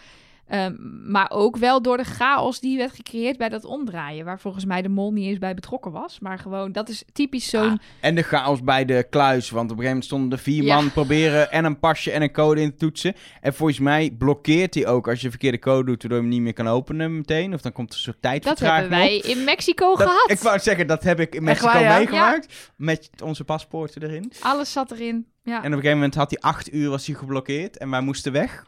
Ehm, 0.54 0.74
maar 1.12 1.30
ook 1.32 1.58
wel 1.58 1.82
door 1.82 1.98
de 1.98 2.04
chaos 2.04 2.60
die 2.60 2.78
werd 2.78 2.92
gecreëerd 2.96 3.38
bij 3.38 3.50
dat 3.50 3.66
omdraaien. 3.66 4.26
Waar 4.26 4.40
volgens 4.40 4.66
mij 4.66 4.82
de 4.82 4.90
mol 4.90 5.12
niet 5.12 5.26
eens 5.26 5.38
bij 5.38 5.54
betrokken 5.54 5.92
was. 5.92 6.20
Maar 6.20 6.40
gewoon, 6.40 6.72
dat 6.72 6.90
is 6.90 7.04
typisch 7.14 7.50
zo'n... 7.50 7.62
Ah, 7.70 7.74
en 8.00 8.16
de 8.16 8.22
chaos 8.22 8.64
bij 8.64 8.86
de 8.86 9.08
kluis. 9.10 9.50
Want 9.50 9.72
op 9.72 9.78
een 9.78 9.84
gegeven 9.84 9.88
moment 9.88 10.06
stonden 10.06 10.32
er 10.32 10.44
vier 10.44 10.64
Ja. 10.64 10.76
man 10.76 10.92
proberen 10.92 11.52
en 11.52 11.66
een 11.66 11.80
pasje 11.80 12.12
en 12.12 12.22
een 12.22 12.32
code 12.32 12.62
in 12.62 12.70
te 12.72 12.78
toetsen. 12.78 13.14
En 13.42 13.54
volgens 13.54 13.80
mij 13.80 14.12
blokkeert 14.18 14.74
hij 14.74 14.88
ook 14.88 15.08
als 15.08 15.22
je 15.22 15.30
verkeerde 15.30 15.60
code 15.60 15.86
doet, 15.86 16.02
waardoor 16.02 16.18
je 16.20 16.24
hem 16.26 16.34
niet 16.34 16.42
meer 16.44 16.54
kan 16.54 16.68
openen 16.68 17.16
meteen. 17.18 17.54
Of 17.54 17.62
dan 17.62 17.72
komt 17.72 17.90
er 17.90 17.96
een 17.96 18.02
soort 18.02 18.44
dat 18.44 18.60
hebben 18.60 18.90
wij 18.90 19.18
op. 19.18 19.24
in 19.24 19.44
Mexico 19.44 19.90
Dat- 19.96 20.08
gehad. 20.08 20.30
Ik 20.32 20.40
wou 20.40 20.60
zeggen, 20.60 20.88
dat 20.88 21.04
heb 21.04 21.20
ik 21.20 21.36
in 21.36 21.44
Mexico 21.44 21.68
waar, 21.68 21.82
ja? 21.82 21.98
meegemaakt. 21.98 22.72
Met 22.78 23.10
onze 23.24 23.44
paspoorten 23.44 24.04
erin. 24.04 24.32
Alles 24.40 24.72
zat 24.72 24.92
erin. 24.92 25.28
Ja. 25.44 25.52
En 25.52 25.58
op 25.60 25.64
een 25.66 25.72
gegeven 25.72 25.94
moment 25.98 26.16
had 26.16 26.30
hij 26.30 26.40
acht 26.40 26.74
uur 26.74 26.90
was 26.90 27.06
hij 27.08 27.16
geblokkeerd. 27.16 27.78
En 27.78 27.90
wij 27.90 28.02
moesten 28.02 28.32
weg. 28.32 28.66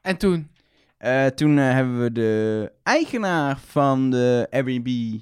En 0.00 0.16
toen? 0.16 0.50
Eh, 1.02 1.26
toen 1.26 1.58
eh, 1.58 1.70
hebben 1.72 2.02
we 2.02 2.12
de 2.12 2.72
eigenaar 2.82 3.58
van 3.58 4.10
de 4.10 4.46
Airbnb 4.50 5.18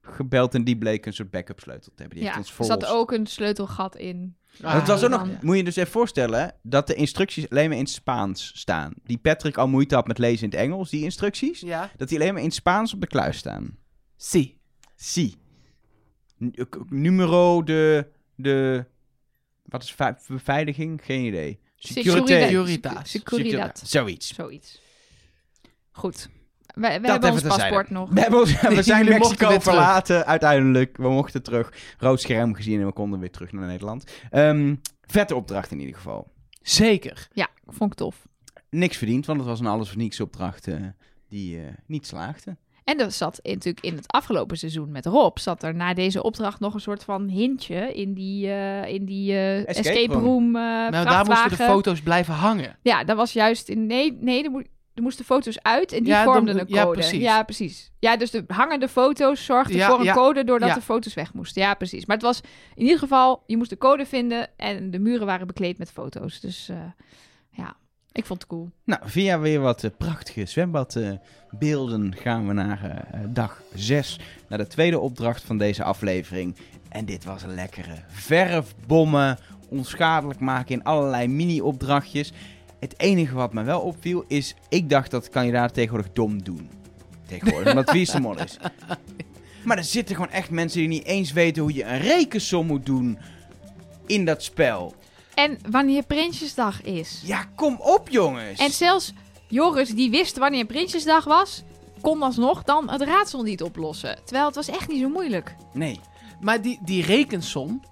gebeld 0.00 0.54
en 0.54 0.64
die 0.64 0.78
bleek 0.78 1.06
een 1.06 1.12
soort 1.12 1.30
backup 1.30 1.60
sleutel 1.60 1.92
te 1.94 2.00
hebben. 2.02 2.18
Die 2.18 2.26
ja, 2.26 2.34
heeft 2.36 2.58
er 2.58 2.64
zat 2.64 2.86
ook 2.86 3.12
een 3.12 3.26
sleutelgat 3.26 3.96
in. 3.96 4.36
Ah, 4.62 4.74
het 4.74 4.86
was 4.86 5.04
ook 5.04 5.10
nog, 5.10 5.42
moet 5.42 5.56
je 5.56 5.64
dus 5.64 5.76
even 5.76 5.92
voorstellen, 5.92 6.54
dat 6.62 6.86
de 6.86 6.94
instructies 6.94 7.50
alleen 7.50 7.68
maar 7.68 7.78
in 7.78 7.86
Spaans 7.86 8.52
staan. 8.54 8.92
Die 9.04 9.18
Patrick 9.18 9.56
al 9.56 9.68
moeite 9.68 9.94
had 9.94 10.06
met 10.06 10.18
lezen 10.18 10.44
in 10.44 10.50
het 10.50 10.58
Engels, 10.68 10.90
die 10.90 11.02
instructies. 11.04 11.60
Ja. 11.60 11.90
Dat 11.96 12.08
die 12.08 12.18
alleen 12.20 12.34
maar 12.34 12.42
in 12.42 12.50
Spaans 12.50 12.94
op 12.94 13.00
de 13.00 13.06
kluis 13.06 13.36
staan. 13.36 13.76
Si. 14.16 14.58
Si. 14.96 15.34
N- 16.44 16.50
eh, 16.54 16.64
Numero 16.88 17.62
de, 17.62 18.06
de, 18.34 18.84
wat 19.62 19.82
is 19.82 19.92
ve- 19.92 20.16
beveiliging? 20.28 21.00
Geen 21.04 21.24
idee. 21.24 21.60
Securidad. 21.76 22.28
Securitas. 22.28 23.10
Securidad. 23.10 23.82
Zoiets. 23.84 24.34
Zoiets. 24.34 24.82
Goed. 25.96 26.28
Dat 26.74 26.82
hebben 26.90 27.10
ons 27.10 27.22
terzijde. 27.22 27.48
paspoort 27.48 27.90
nog. 27.90 28.10
We, 28.10 28.20
hebben 28.20 28.40
ons- 28.40 28.60
we 28.60 28.82
zijn 28.92 29.08
Mexico 29.08 29.60
verlaten, 29.60 30.26
uiteindelijk. 30.26 30.96
We 30.96 31.08
mochten 31.08 31.42
terug. 31.42 31.72
Rood 31.98 32.20
scherm 32.20 32.54
gezien 32.54 32.80
en 32.80 32.86
we 32.86 32.92
konden 32.92 33.20
weer 33.20 33.30
terug 33.30 33.52
naar 33.52 33.66
Nederland. 33.66 34.04
Ehm, 34.30 34.74
vette 35.06 35.34
opdracht 35.34 35.70
in 35.70 35.80
ieder 35.80 35.94
geval. 35.94 36.32
Zeker. 36.62 37.28
Ja, 37.32 37.48
vond 37.66 37.90
ik 37.92 37.96
tof. 37.98 38.26
Niks 38.70 38.96
verdiend, 38.96 39.26
want 39.26 39.38
het 39.38 39.48
was 39.48 39.60
een 39.60 39.66
alles 39.66 39.88
of 39.88 39.96
niets 39.96 40.20
opdracht 40.20 40.66
eh, 40.68 40.76
die 41.28 41.58
eh, 41.58 41.62
niet 41.86 42.06
slaagde. 42.06 42.56
En 42.84 43.00
er 43.00 43.12
zat 43.12 43.38
in- 43.42 43.52
natuurlijk 43.52 43.84
in 43.84 43.94
het 43.96 44.12
afgelopen 44.12 44.56
seizoen 44.58 44.90
met 44.90 45.06
Rob, 45.06 45.38
zat 45.38 45.62
er 45.62 45.74
na 45.74 45.94
deze 45.94 46.22
opdracht 46.22 46.60
nog 46.60 46.74
een 46.74 46.80
soort 46.80 47.04
van 47.04 47.28
hintje 47.28 47.94
in 47.94 48.14
die, 48.14 48.48
eh, 48.50 48.88
in 48.94 49.04
die 49.04 49.36
Escape 49.36 49.88
escape, 49.88 50.12
room. 50.12 50.24
room, 50.24 50.50
Nou, 50.50 50.90
daar 50.90 51.24
moesten 51.24 51.48
de 51.50 51.56
foto's 51.56 52.00
blijven 52.00 52.34
hangen. 52.34 52.76
Ja, 52.82 53.04
dat 53.04 53.16
was 53.16 53.32
juist 53.32 53.68
in. 53.68 53.86
Nee, 53.86 54.18
nee 54.20 54.50
er 54.94 55.02
moesten 55.02 55.24
foto's 55.24 55.58
uit 55.62 55.92
en 55.92 55.98
die 55.98 56.12
Ja, 56.12 56.24
vormden 56.24 56.58
een 56.58 56.64
ja, 56.68 56.82
code. 56.82 56.98
precies. 56.98 57.20
Ja, 57.20 57.42
precies. 57.42 57.90
Ja, 57.98 58.16
dus 58.16 58.30
de 58.30 58.44
hangende 58.46 58.88
foto's 58.88 59.44
zorgden 59.44 59.76
Ja, 59.76 59.88
voor 59.88 59.98
een 59.98 60.04
ja, 60.04 60.14
code 60.14 60.44
doordat 60.44 60.68
ja. 60.68 60.74
de 60.74 60.80
foto's 60.80 61.14
weg 61.14 61.32
moesten. 61.32 61.62
Ja, 61.62 61.74
precies. 61.74 62.06
Maar 62.06 62.16
het 62.16 62.24
was 62.24 62.40
in 62.74 62.82
ieder 62.82 62.98
geval, 62.98 63.42
je 63.46 63.56
moest 63.56 63.70
de 63.70 63.78
code 63.78 64.06
vinden 64.06 64.48
en 64.56 64.90
de 64.90 64.98
muren 64.98 65.26
waren 65.26 65.46
bekleed 65.46 65.78
met 65.78 65.90
foto's. 65.90 66.40
Dus 66.40 66.68
eh, 66.68 66.76
ja, 67.50 67.76
ik 68.12 68.26
vond 68.26 68.40
het 68.40 68.50
cool. 68.50 68.70
Nou, 68.84 69.00
via 69.04 69.38
weer 69.38 69.60
wat 69.60 69.84
eh, 69.84 69.90
prachtige 69.98 70.46
zwembadbeelden 70.46 72.14
gaan 72.16 72.46
we 72.46 72.52
naar 72.52 72.82
eh, 72.84 73.20
eh, 73.22 73.28
dag 73.28 73.62
6. 73.74 74.18
Naar 74.48 74.58
de 74.58 74.66
tweede 74.66 74.98
opdracht 74.98 75.42
van 75.44 75.58
deze 75.58 75.84
aflevering. 75.84 76.56
En 76.88 77.04
dit 77.04 77.24
was 77.24 77.42
een 77.42 77.54
lekkere 77.54 78.02
verfbommen. 78.08 79.38
Onschadelijk 79.68 80.40
maken 80.40 80.74
in 80.74 80.84
allerlei 80.84 81.28
mini-opdrachtjes. 81.28 82.32
Het 82.84 82.94
enige 82.96 83.34
wat 83.34 83.52
me 83.52 83.62
wel 83.62 83.80
opviel 83.80 84.24
is... 84.28 84.54
Ik 84.68 84.90
dacht 84.90 85.10
dat 85.10 85.28
kandidaten 85.28 85.74
tegenwoordig 85.74 86.12
dom 86.12 86.42
doen. 86.42 86.70
Tegenwoordig, 87.26 87.68
omdat 87.68 87.90
wie 87.90 88.12
de 88.12 88.20
mol 88.20 88.38
is. 88.38 88.56
Maar 89.64 89.76
er 89.76 89.84
zitten 89.84 90.14
gewoon 90.14 90.30
echt 90.30 90.50
mensen 90.50 90.78
die 90.78 90.88
niet 90.88 91.04
eens 91.04 91.32
weten 91.32 91.62
hoe 91.62 91.74
je 91.74 91.84
een 91.84 91.98
rekensom 91.98 92.66
moet 92.66 92.86
doen 92.86 93.18
in 94.06 94.24
dat 94.24 94.42
spel. 94.42 94.94
En 95.34 95.58
wanneer 95.70 96.02
Prinsjesdag 96.02 96.82
is. 96.82 97.22
Ja, 97.24 97.44
kom 97.54 97.76
op 97.80 98.08
jongens. 98.08 98.58
En 98.58 98.70
zelfs 98.70 99.12
Joris, 99.48 99.90
die 99.90 100.10
wist 100.10 100.38
wanneer 100.38 100.64
Prinsjesdag 100.64 101.24
was, 101.24 101.62
kon 102.00 102.22
alsnog 102.22 102.62
dan 102.62 102.90
het 102.90 103.02
raadsel 103.02 103.42
niet 103.42 103.62
oplossen. 103.62 104.18
Terwijl 104.24 104.46
het 104.46 104.54
was 104.54 104.68
echt 104.68 104.88
niet 104.88 105.00
zo 105.00 105.08
moeilijk. 105.08 105.56
Nee. 105.72 106.00
Maar 106.40 106.62
die, 106.62 106.78
die 106.82 107.02
rekensom, 107.02 107.82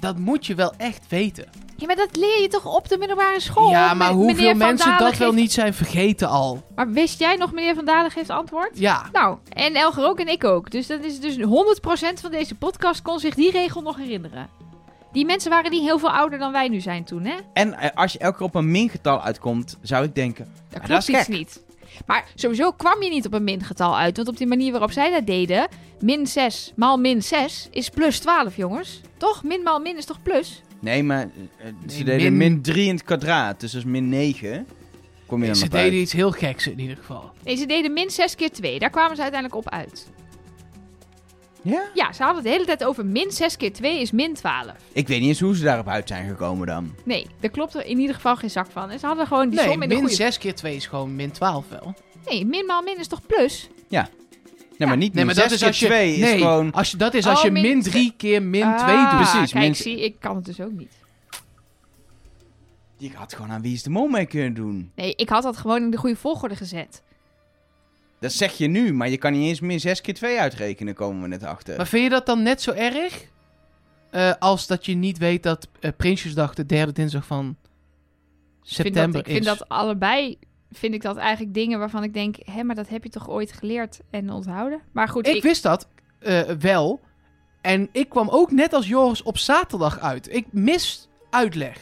dat 0.00 0.18
moet 0.18 0.46
je 0.46 0.54
wel 0.54 0.72
echt 0.76 1.04
weten. 1.08 1.48
Ja, 1.76 1.86
maar 1.86 1.96
dat 1.96 2.16
leer 2.16 2.40
je 2.40 2.48
toch 2.48 2.76
op 2.76 2.88
de 2.88 2.98
middelbare 2.98 3.40
school? 3.40 3.70
ja, 3.70 3.94
maar 3.94 4.12
hoeveel 4.12 4.54
mensen 4.54 4.98
dat 4.98 5.16
wel 5.16 5.32
niet 5.32 5.52
zijn 5.52 5.74
vergeten 5.74 6.28
al. 6.28 6.62
Maar 6.74 6.90
wist 6.90 7.18
jij 7.18 7.36
nog, 7.36 7.52
meneer 7.52 7.74
Van 7.74 7.84
Dalen 7.84 8.10
geeft 8.10 8.30
antwoord? 8.30 8.70
Ja. 8.72 9.08
Nou, 9.12 9.38
en 9.48 9.74
Elger 9.74 10.04
ook 10.04 10.20
en 10.20 10.28
ik 10.28 10.44
ook. 10.44 10.70
Dus 10.70 10.86
dat 10.86 11.04
is 11.04 11.20
dus 11.20 11.36
100% 11.36 11.40
van 12.20 12.30
deze 12.30 12.54
podcast 12.54 13.02
kon 13.02 13.18
zich 13.18 13.34
die 13.34 13.50
regel 13.50 13.82
nog 13.82 13.96
herinneren. 13.96 14.48
Die 15.12 15.24
mensen 15.24 15.50
waren 15.50 15.70
niet 15.70 15.82
heel 15.82 15.98
veel 15.98 16.10
ouder 16.10 16.38
dan 16.38 16.52
wij 16.52 16.68
nu 16.68 16.80
zijn 16.80 17.04
toen, 17.04 17.24
hè? 17.24 17.34
En 17.52 17.74
eh, 17.74 17.90
als 17.94 18.12
je 18.12 18.18
elke 18.18 18.36
keer 18.36 18.46
op 18.46 18.54
een 18.54 18.70
mingetal 18.70 19.22
uitkomt, 19.22 19.78
zou 19.82 20.04
ik 20.04 20.14
denken... 20.14 20.52
Dat 20.68 20.82
klopt 20.82 20.88
dat 20.88 21.08
is 21.08 21.08
iets 21.08 21.28
niet. 21.28 21.62
Maar 22.06 22.24
sowieso 22.34 22.70
kwam 22.72 23.02
je 23.02 23.10
niet 23.10 23.26
op 23.26 23.32
een 23.34 23.44
mingetal 23.44 23.96
uit. 23.98 24.16
Want 24.16 24.28
op 24.28 24.36
die 24.36 24.46
manier 24.46 24.70
waarop 24.70 24.92
zij 24.92 25.10
dat 25.10 25.26
deden... 25.26 25.68
Min 26.00 26.26
6 26.26 26.72
maal 26.76 26.96
min 26.96 27.22
6 27.22 27.68
is 27.70 27.88
plus 27.88 28.18
12, 28.18 28.56
jongens. 28.56 29.00
Toch? 29.16 29.42
Min 29.44 29.62
maal 29.62 29.80
min 29.80 29.96
is 29.96 30.04
toch 30.04 30.22
plus? 30.22 30.62
Nee, 30.80 31.02
maar 31.02 31.22
eh, 31.22 31.66
ze 31.86 31.94
Nee, 31.96 32.04
deden 32.04 32.36
min... 32.36 32.52
min- 32.52 32.62
3 32.62 32.86
in 32.86 32.94
het 32.94 33.04
kwadraat, 33.04 33.60
dus 33.60 33.72
dat 33.72 33.80
is 33.80 33.86
min 33.86 34.08
9. 34.08 34.66
Kom 35.26 35.40
je 35.40 35.46
dan 35.46 35.56
Ze 35.56 35.64
op 35.64 35.70
deden 35.70 35.90
uit. 35.90 36.00
iets 36.00 36.12
heel 36.12 36.30
geks 36.30 36.66
in 36.66 36.78
ieder 36.80 36.96
geval. 36.96 37.30
Nee, 37.44 37.56
ze 37.56 37.66
deden 37.66 37.92
min 37.92 38.10
6 38.10 38.34
keer 38.34 38.50
2. 38.50 38.78
Daar 38.78 38.90
kwamen 38.90 39.16
ze 39.16 39.22
uiteindelijk 39.22 39.60
op 39.66 39.70
uit. 39.72 40.06
Ja? 41.62 41.82
Ja, 41.94 42.12
ze 42.12 42.22
hadden 42.22 42.34
het 42.42 42.44
de 42.44 42.50
hele 42.50 42.64
tijd 42.64 42.84
over 42.84 43.06
min 43.06 43.30
6 43.30 43.56
keer 43.56 43.72
2 43.72 44.00
is 44.00 44.10
min 44.10 44.34
12. 44.34 44.72
Ik 44.92 45.08
weet 45.08 45.20
niet 45.20 45.28
eens 45.28 45.40
hoe 45.40 45.56
ze 45.56 45.64
daarop 45.64 45.88
uit 45.88 46.08
zijn 46.08 46.28
gekomen 46.28 46.66
dan. 46.66 46.94
Nee, 47.04 47.26
daar 47.40 47.50
klopt 47.50 47.74
er 47.74 47.86
in 47.86 47.98
ieder 47.98 48.14
geval 48.14 48.36
geen 48.36 48.50
zak 48.50 48.66
van. 48.70 48.90
En 48.90 48.98
ze 48.98 49.06
hadden 49.06 49.26
gewoon 49.26 49.48
die 49.48 49.58
Nee, 49.58 49.68
som 49.72 49.82
in 49.82 49.88
de 49.88 49.94
min 49.94 49.98
goede... 49.98 50.14
6 50.14 50.38
keer 50.38 50.54
2 50.54 50.76
is 50.76 50.86
gewoon 50.86 51.16
min 51.16 51.30
12 51.30 51.68
wel. 51.68 51.94
Nee, 52.26 52.44
min 52.46 52.66
maal 52.66 52.82
min 52.82 52.98
is 52.98 53.06
toch 53.08 53.26
plus? 53.26 53.68
Nee, 54.78 54.88
maar 54.88 54.96
niet 54.96 55.14
Nee, 55.14 55.24
min 55.24 55.34
maar 55.34 55.42
dat 55.44 55.50
6 55.52 55.60
is 55.60 55.66
als 55.66 55.78
je... 55.78 55.86
2 55.86 56.12
is 56.12 56.18
nee, 56.18 56.38
gewoon... 56.38 56.72
als 56.72 56.90
je, 56.90 56.96
dat 56.96 57.14
is 57.14 57.26
als 57.26 57.38
Oh, 57.38 57.44
je 57.44 57.50
min 57.50 57.62
min 57.62 57.82
ze- 57.82 57.90
3 57.90 58.14
keer 58.16 58.42
min 58.42 58.60
2 58.60 58.72
Ah, 58.72 59.10
doet. 59.18 59.30
Precies, 59.30 59.52
Kijk, 59.52 59.76
zie, 59.76 60.04
ik 60.04 60.16
kan 60.20 60.36
het 60.36 60.44
dus 60.44 60.60
ook 60.60 60.72
niet. 60.72 60.92
Je 62.96 63.10
had 63.14 63.34
gewoon 63.34 63.50
aan 63.50 63.62
Wie 63.62 63.74
is 63.74 63.82
de 63.82 63.90
Mol 63.90 64.06
mee 64.08 64.26
kunnen 64.26 64.54
doen. 64.54 64.90
Nee, 64.94 65.14
ik 65.16 65.28
had 65.28 65.42
dat 65.42 65.56
gewoon 65.56 65.82
in 65.82 65.90
de 65.90 65.96
goede 65.96 66.16
volgorde 66.16 66.56
gezet. 66.56 67.02
Dat 68.20 68.32
zeg 68.32 68.52
je 68.52 68.66
nu, 68.66 68.92
maar 68.94 69.08
je 69.08 69.16
kan 69.18 69.32
niet 69.32 69.48
eens 69.48 69.60
meer 69.60 69.80
6 69.80 70.00
keer 70.00 70.14
2 70.14 70.40
uitrekenen, 70.40 70.94
komen 70.94 71.22
we 71.22 71.28
net 71.28 71.44
achter. 71.44 71.76
Maar 71.76 71.86
vind 71.86 72.02
je 72.04 72.10
dat 72.10 72.26
dan 72.26 72.42
net 72.42 72.62
zo 72.62 72.70
erg? 72.72 73.26
eh, 74.10 74.32
als 74.38 74.66
dat 74.66 74.86
je 74.86 74.94
niet 74.94 75.18
weet 75.18 75.42
dat 75.42 75.68
eh, 75.80 75.90
Prinsjesdag 75.96 76.54
de 76.54 76.66
derde 76.66 76.92
dinsdag 76.92 77.26
van 77.26 77.48
Ik 77.48 77.54
vind 78.62 78.68
september 78.74 79.12
dat, 79.12 79.26
ik 79.26 79.32
vind 79.32 79.46
is. 79.46 79.58
dat 79.58 79.68
allebei, 79.68 80.38
vind 80.70 80.94
ik 80.94 81.02
dat 81.02 81.16
eigenlijk 81.16 81.54
dingen 81.54 81.78
waarvan 81.78 82.02
ik 82.02 82.14
denk, 82.14 82.36
hé, 82.44 82.62
maar 82.62 82.74
dat 82.74 82.88
heb 82.88 83.02
je 83.02 83.10
toch 83.10 83.28
ooit 83.30 83.52
geleerd 83.52 84.00
en 84.10 84.30
onthouden? 84.30 84.80
Maar 84.92 85.08
goed, 85.08 85.26
Ik, 85.26 85.34
ik, 85.34 85.42
wist 85.42 85.62
dat 85.62 85.88
eh, 86.18 86.40
wel. 86.42 87.00
En 87.60 87.88
ik 87.92 88.08
kwam 88.08 88.28
ook 88.28 88.50
net 88.50 88.72
als 88.72 88.88
Joris 88.88 89.22
op 89.22 89.38
zaterdag 89.38 89.98
uit. 90.00 90.34
Ik 90.34 90.46
mis 90.50 91.08
uitleg. 91.30 91.78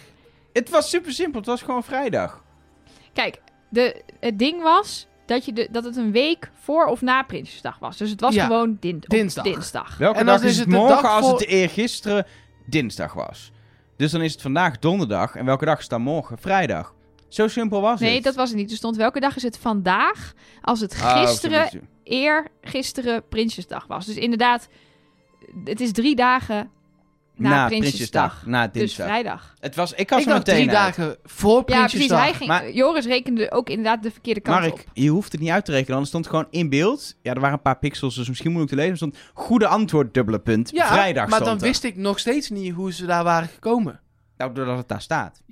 Het 0.53 0.71
was 0.71 0.91
super 0.91 1.13
simpel, 1.13 1.39
het 1.39 1.49
was 1.49 1.63
gewoon 1.63 1.85
vrijdag. 1.85 2.43
kijk, 3.13 3.41
de, 3.69 4.03
het 4.21 4.39
ding 4.39 4.63
was 4.63 5.07
dat, 5.27 5.45
je 5.45 5.53
de, 5.53 5.69
dat 5.71 5.85
het 5.85 5.97
een 5.97 6.13
week 6.13 6.51
voor 6.61 6.87
of 6.87 7.01
na 7.03 7.23
Prinsjesdag 7.23 7.79
was. 7.79 7.97
Dus 7.97 8.11
het 8.11 8.21
was 8.21 8.35
Ja, 8.35 8.47
gewoon 8.47 8.77
din, 8.81 8.99
dinsdag. 9.01 9.45
dinsdag. 9.45 9.97
Welke 9.97 10.19
En 10.19 10.27
dan 10.27 10.35
dag 10.37 10.45
is 10.45 10.51
is 10.51 10.59
het 10.59 10.69
morgen 10.69 11.03
dag 11.03 11.13
als 11.13 11.25
voor- 11.29 11.39
het 11.39 11.47
eergisteren 11.49 12.27
dinsdag 12.67 13.13
was? 13.13 13.53
Dus 13.97 14.11
dan 14.11 14.23
is 14.23 14.33
het 14.33 14.43
vandaag 14.43 14.79
donderdag. 14.79 15.35
En 15.37 15.45
welke 15.45 15.65
dag 15.65 15.79
is 15.79 15.89
dan 15.89 16.03
morgen? 16.03 16.39
Vrijdag. 16.39 16.95
Zo 17.29 17.49
simpel 17.49 17.81
was 17.81 18.01
het. 18.01 18.09
Nee, 18.09 18.21
dat 18.21 18.35
was 18.35 18.49
het 18.49 18.59
niet. 18.59 18.71
Er 18.71 18.77
stond 18.77 18.97
welke 18.97 19.21
dag 19.21 19.37
is 19.37 19.43
het 19.43 19.59
vandaag 19.59 20.33
als 20.63 20.81
het 20.81 20.93
Oh, 21.03 21.21
gisteren, 21.21 21.69
zo- 21.69 21.79
eer 22.05 22.47
gisteren 22.61 23.29
Prinsjesdag 23.29 23.87
was. 23.87 24.07
Dus 24.07 24.17
inderdaad, 24.17 24.69
het 25.65 25.81
is 25.81 25.93
drie 25.93 26.17
dagen 26.17 26.71
na, 27.37 27.49
Na 27.49 27.67
Prinsjesdag. 27.67 27.81
Prinsjesdag. 27.81 28.47
Na 28.47 28.67
Dus 28.67 28.73
dinsdag. 28.73 29.07
vrijdag. 29.07 29.55
Het 29.61 29.75
was, 29.75 29.93
ik 29.93 30.11
had 30.11 30.21
Ik 30.21 30.27
dacht 30.27 30.39
meteen 30.39 30.55
drie 30.67 30.77
uit. 30.77 30.97
dagen 30.97 31.17
voor 31.25 31.57
Ja, 31.57 31.63
precies. 31.63 31.79
Prinsjesdag. 31.91 32.21
Hij 32.21 32.33
ging, 32.35 32.49
Maar- 32.49 32.71
Joris 32.71 33.07
rekende 33.07 33.51
ook 33.51 33.69
inderdaad 33.69 34.03
de 34.03 34.11
verkeerde 34.11 34.41
kant 34.41 34.61
Mark, 34.61 34.73
op. 34.73 34.85
je 34.93 35.09
hoeft 35.09 35.33
het 35.33 35.41
niet 35.41 35.51
uit 35.51 35.65
te 35.65 35.71
rekenen, 35.71 35.93
anders 35.93 36.09
stond 36.09 36.25
het 36.25 36.35
gewoon 36.35 36.51
in 36.51 36.69
beeld. 36.69 37.15
Ja, 37.23 37.35
er 37.35 37.41
waren 37.41 37.57
een 37.57 37.63
paar 37.63 37.79
pixels, 37.79 38.15
dus 38.15 38.29
misschien 38.29 38.51
moeilijk 38.51 38.73
te 38.75 38.79
lezen. 38.79 38.93
Er 38.93 38.97
stond 38.97 39.17
goede 39.35 39.67
antwoord, 39.67 40.15
dubbele 40.15 40.39
punt. 40.39 40.71
ja, 40.71 40.87
Vrijdag 40.87 41.25
maar 41.29 41.41
stond 41.41 41.45
dan 41.45 41.59
er. 41.61 41.65
wist 41.73 41.85
ik 41.85 41.97
nog 41.97 42.19
steeds 42.19 42.51
niet 42.51 42.73
hoe 42.75 42.93
ze 42.93 43.07
daar 43.07 43.25
waren 43.25 43.49
gekomen. 43.49 44.01
Nou, 44.37 44.53
doordat 44.55 44.77
het 44.79 44.89
daar 44.89 45.03
staat. 45.03 45.43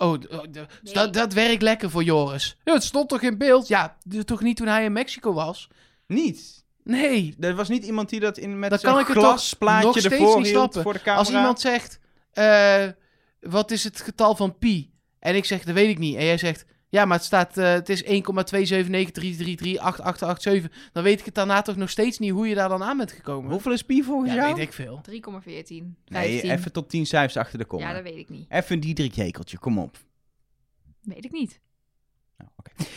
Oh, 0.00 0.18
d- 0.18 0.28
oh, 0.32 0.38
d- 0.38 0.52
dus 0.52 0.64
Nee. 0.82 0.94
dat, 0.94 1.12
dat 1.14 1.32
werkt 1.32 1.62
lekker 1.62 1.90
voor 1.90 2.02
Joris. 2.02 2.56
Ja, 2.64 2.72
het 2.72 2.82
stond 2.84 3.08
toch 3.08 3.20
in 3.22 3.38
beeld? 3.38 3.68
Ja, 3.68 3.96
d- 4.08 4.26
toch 4.26 4.40
niet 4.42 4.56
toen 4.56 4.66
hij 4.66 4.84
in 4.84 4.92
Mexico 4.92 5.32
was? 5.32 5.68
Niet. 6.06 6.57
Nee. 6.88 7.34
Er 7.40 7.54
was 7.54 7.68
niet 7.68 7.84
iemand 7.84 8.08
die 8.08 8.20
dat 8.20 8.38
in 8.38 8.58
met 8.58 8.80
zo'n 8.80 9.04
glasplaatje 9.04 9.86
nog 9.86 9.98
steeds 9.98 10.14
ervoor 10.14 10.36
niet 10.36 10.46
hield 10.46 10.78
voor 10.82 10.92
de 10.92 10.98
camera. 10.98 11.18
Als 11.18 11.30
iemand 11.30 11.60
zegt, 11.60 11.98
eh, 12.32 12.86
wat 13.40 13.70
is 13.70 13.84
het 13.84 14.00
getal 14.00 14.36
van 14.36 14.58
pi? 14.58 14.90
En 15.18 15.36
ik 15.36 15.44
zeg, 15.44 15.64
dat 15.64 15.74
weet 15.74 15.88
ik 15.88 15.98
niet. 15.98 16.16
En 16.16 16.24
jij 16.24 16.38
zegt, 16.38 16.64
ja, 16.88 17.04
maar 17.04 17.16
het 17.16 17.26
staat, 17.26 17.56
eh, 17.56 17.72
het 17.72 17.88
is 17.88 18.02
1,279333887. 18.04 20.70
Dan 20.92 21.02
weet 21.02 21.18
ik 21.18 21.24
het 21.24 21.34
daarna 21.34 21.62
toch 21.62 21.76
nog 21.76 21.90
steeds 21.90 22.18
niet 22.18 22.30
hoe 22.30 22.48
je 22.48 22.54
daar 22.54 22.68
dan 22.68 22.82
aan 22.82 22.96
bent 22.96 23.12
gekomen. 23.12 23.50
Hoeveel 23.50 23.72
is 23.72 23.82
pi 23.82 24.02
volgens 24.02 24.30
Ja, 24.32 24.36
jou? 24.36 24.54
weet 24.54 24.64
ik 24.66 24.72
veel. 24.72 25.00
3,14. 25.02 25.96
Nee, 26.06 26.28
15. 26.30 26.50
even 26.50 26.72
tot 26.72 26.88
10 26.90 27.06
cijfers 27.06 27.36
achter 27.36 27.58
de 27.58 27.64
Ja, 27.64 27.70
komma. 27.70 27.92
dat 27.92 28.02
weet 28.02 28.16
ik 28.16 28.28
niet. 28.28 28.46
Even 28.48 28.74
een 28.74 28.80
Diederik 28.80 29.14
Jekeltje, 29.14 29.58
kom 29.58 29.78
op. 29.78 29.98
Weet 31.02 31.24
ik 31.24 31.32
niet. 31.32 31.60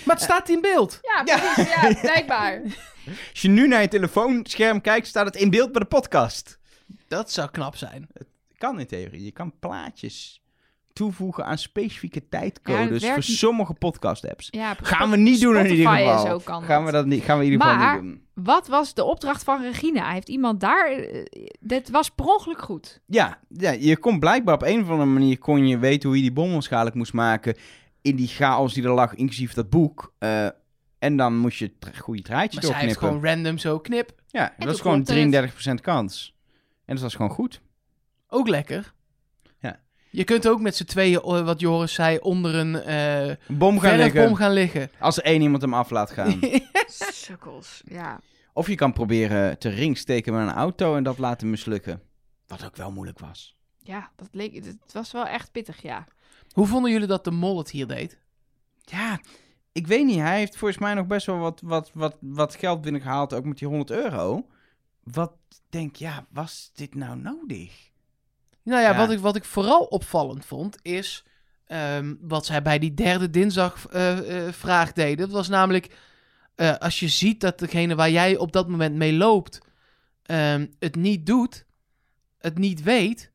Maar 0.06 0.16
het 0.16 0.22
staat 0.24 0.50
in 0.50 0.62
beeld. 0.62 1.00
Ja, 1.02 1.22
Ja. 1.26 1.38
precies. 1.54 1.74
Ja, 1.74 1.94
blijkbaar. 2.12 2.62
Als 3.32 3.42
je 3.42 3.50
nu 3.50 3.68
naar 3.68 3.82
je 3.82 3.88
telefoonscherm 3.88 4.82
kijkt, 4.82 5.08
staat 5.08 5.26
het 5.26 5.36
in 5.36 5.50
beeld 5.50 5.72
bij 5.72 5.82
de 5.82 5.88
podcast. 5.88 6.60
Dat 7.08 7.32
zou 7.32 7.50
knap 7.52 7.76
zijn. 7.76 8.08
Kan 8.58 8.80
in 8.80 8.88
theorie. 8.88 9.24
Je 9.24 9.32
kan 9.32 9.54
plaatjes 9.60 10.42
toevoegen 10.94 11.46
aan 11.46 11.58
specifieke 11.58 12.28
tijdcodes 12.30 12.90
het 12.90 13.02
werkt 13.02 13.14
voor 13.14 13.24
sommige 13.36 13.74
podcast-apps. 13.74 14.48
Ja, 14.52 14.76
Gaan 14.82 15.10
we 15.10 15.18
niet 15.18 15.42
doen 15.42 15.58
in 15.58 15.66
ieder 15.76 15.88
geval. 15.98 16.26
zo 16.26 16.40
kan 16.40 16.64
gaan, 16.64 16.86
we 16.86 16.92
dat. 16.92 17.02
dat 17.02 17.06
niet, 17.12 17.24
gaan 17.24 17.38
we 17.40 17.46
in 17.46 17.52
ieder 17.52 17.68
geval 17.68 17.84
Maar- 17.84 17.94
niet 17.94 18.04
doen. 18.12 18.22
Wat 18.34 18.68
was 18.68 18.94
de 18.94 19.04
opdracht 19.04 19.44
van 19.44 19.62
Regina? 19.62 20.12
Heeft 20.12 20.30
iemand 20.30 20.60
daar... 20.60 20.86
eh, 20.92 21.26
Dit 21.60 21.90
was 21.90 22.10
per 22.10 22.26
ongeluk 22.26 22.62
goed. 22.62 23.02
Ja, 23.06 23.40
ja, 23.50 23.72
je 23.72 23.98
kon 23.98 24.20
blijkbaar 24.20 24.54
op 24.56 24.62
een 24.62 24.82
of 24.82 24.90
andere 24.90 25.10
manier 25.10 25.38
kon 25.38 25.68
je 25.68 25.78
weten 25.78 26.08
hoe 26.10 26.18
je 26.18 26.24
die 26.24 26.34
bom 26.34 26.54
onschadelijk 26.54 26.96
moest 26.96 27.14
maken. 27.14 27.56
In 28.02 28.16
die 28.16 28.28
chaos 28.28 28.74
die 28.74 28.84
er 28.84 28.90
lag, 28.92 29.16
inclusief 29.16 29.54
dat 29.54 29.70
boek. 29.70 30.14
Eh, 30.18 30.48
en 31.00 31.18
dan 31.18 31.38
moest 31.38 31.58
je 31.60 31.72
het 31.80 31.98
goede 31.98 32.22
draadje 32.22 32.60
Maar 32.62 32.64
zij 32.72 32.82
heeft 32.82 33.00
doorknippen. 33.00 33.08
gewoon 33.08 33.36
random 33.36 33.58
zo 33.58 33.80
knip. 33.80 34.12
Ja, 34.28 34.54
dat 34.58 34.68
was 34.68 34.82
gewoon 34.82 35.04
klopte 35.04 35.38
het. 35.38 35.52
33% 35.78 35.82
kans. 35.82 36.36
En 36.86 36.94
dat 36.96 37.04
was 37.04 37.16
gewoon 37.16 37.32
goed. 37.32 37.62
Ook 38.28 38.48
lekker. 38.48 38.94
Ja. 39.60 39.80
Je 40.10 40.24
kunt 40.24 40.48
ook 40.48 40.62
met 40.62 40.76
z'n 40.76 40.84
tweeën, 40.86 41.22
eh, 41.22 41.46
wat 41.46 41.60
Joris 41.60 41.94
zei, 41.94 42.18
onder 42.18 42.56
een 42.56 42.76
eh 42.76 43.36
bom 43.48 43.80
gaan 43.80 43.96
verfbom 43.98 44.20
liggen 44.22 44.36
gaan 44.38 44.52
liggen. 44.54 44.90
als 45.00 45.18
er 45.18 45.24
één 45.24 45.42
iemand 45.42 45.62
hem 45.62 45.74
af 45.74 45.90
laat 45.90 46.12
gaan. 46.12 46.40
Sukkels. 47.12 47.82
Ja. 47.86 48.20
of 48.54 48.68
je 48.68 48.76
kan 48.76 48.94
proberen 48.94 49.58
te 49.60 49.70
ringsteken 49.70 50.34
met 50.34 50.42
een 50.48 50.54
auto 50.54 50.96
en 50.96 51.04
dat 51.04 51.18
laten 51.18 51.50
mislukken. 51.50 52.02
Wat 52.48 52.66
ook 52.66 52.76
wel 52.76 52.92
moeilijk 52.92 53.20
was. 53.20 53.56
Ja, 53.84 54.12
dat 54.16 54.28
leek... 54.32 54.54
Het 54.56 54.94
was 54.94 55.12
wel 55.12 55.26
echt 55.26 55.52
pittig, 55.52 55.82
ja. 55.82 56.06
Hoe 56.52 56.68
vonden 56.68 56.92
jullie 56.92 57.08
dat 57.08 57.24
de 57.24 57.32
mol 57.32 57.58
het 57.58 57.70
hier 57.70 57.88
deed? 57.88 58.20
Ja, 58.82 59.20
ik 59.72 59.88
weet 59.88 60.06
niet. 60.06 60.20
Hij 60.20 60.38
heeft 60.38 60.58
volgens 60.58 60.80
mij 60.80 60.94
nog 60.94 61.08
best 61.08 61.26
wel 61.26 61.38
wat, 61.38 61.62
wat, 61.64 61.92
wat, 61.94 62.18
wat 62.20 62.56
geld 62.56 62.82
binnengehaald, 62.82 63.34
ook 63.34 63.46
met 63.46 63.58
die 63.58 63.68
100 63.68 63.92
euro. 63.92 64.48
Wat 65.04 65.34
denk 65.70 65.96
ja, 65.96 66.26
was 66.30 66.72
dit 66.74 66.96
nou 66.96 67.18
nodig? 67.18 67.90
Nou 68.64 68.82
ja, 68.82 68.90
Ja. 68.90 68.98
Wat, 68.98 69.12
ik, 69.12 69.20
wat 69.20 69.36
ik 69.36 69.46
vooral 69.46 69.84
opvallend 69.84 70.46
vond, 70.46 70.78
is 70.82 71.24
ehm, 71.66 72.16
wat 72.22 72.46
zij 72.46 72.62
bij 72.62 72.80
die 72.80 72.94
derde 72.94 73.30
dinsdag 73.30 73.88
eh, 73.88 74.48
eh, 74.48 74.54
vraag 74.54 74.92
deden. 74.94 75.18
Dat 75.18 75.32
was 75.32 75.48
namelijk, 75.48 75.98
eh, 76.56 76.78
als 76.78 77.00
je 77.00 77.08
ziet 77.08 77.42
dat 77.42 77.60
degene 77.60 77.96
waar 77.96 78.12
jij 78.12 78.38
op 78.38 78.52
dat 78.52 78.68
moment 78.68 78.96
mee 78.96 79.14
loopt, 79.14 79.60
ehm, 80.24 80.68
het 80.80 80.96
niet 80.96 81.26
doet, 81.26 81.66
het 82.38 82.58
niet 82.58 82.84
weet, 82.84 83.31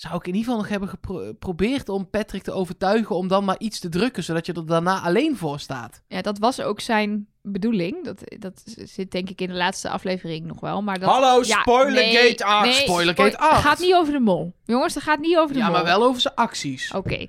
zou 0.00 0.14
ik 0.16 0.26
in 0.26 0.34
ieder 0.34 0.42
geval 0.44 0.58
nog 0.60 0.68
hebben 0.68 0.88
geprobeerd 0.88 1.88
om 1.88 2.10
Patrick 2.10 2.42
te 2.42 2.52
overtuigen 2.52 3.16
om 3.16 3.28
dan 3.28 3.44
maar 3.44 3.58
iets 3.58 3.78
te 3.80 3.88
drukken, 3.88 4.22
zodat 4.24 4.46
je 4.46 4.52
er 4.52 4.66
daarna 4.66 5.00
alleen 5.00 5.36
voor 5.36 5.60
staat. 5.60 6.02
Ja, 6.08 6.22
dat 6.22 6.38
was 6.38 6.60
ook 6.60 6.80
zijn 6.80 7.26
bedoeling. 7.42 8.04
Dat, 8.04 8.22
dat 8.38 8.62
zit 8.64 9.10
denk 9.10 9.30
ik 9.30 9.40
in 9.40 9.48
de 9.48 9.54
laatste 9.54 9.88
aflevering 9.90 10.46
nog 10.46 10.60
wel. 10.60 10.82
Maar 10.82 10.98
dat, 10.98 11.08
Hallo, 11.10 11.42
Ja, 11.44 11.60
Spoilergate 11.60 12.22
nee, 12.22 12.44
8! 12.44 12.64
nee, 12.64 12.72
Spoilergate 12.74 13.30
spoil- 13.30 13.48
8. 13.50 13.56
Het 13.56 13.66
gaat 13.66 13.78
niet 13.78 13.94
over 13.94 14.12
de 14.12 14.20
mol. 14.20 14.52
Jongens, 14.64 14.94
het 14.94 15.02
gaat 15.02 15.18
niet 15.20 15.36
over 15.36 15.52
de 15.54 15.58
Ja, 15.60 15.64
mol. 15.66 15.74
maar 15.74 15.84
wel 15.84 16.02
over 16.02 16.20
zijn 16.20 16.34
acties. 16.34 16.92
Oké. 16.94 17.26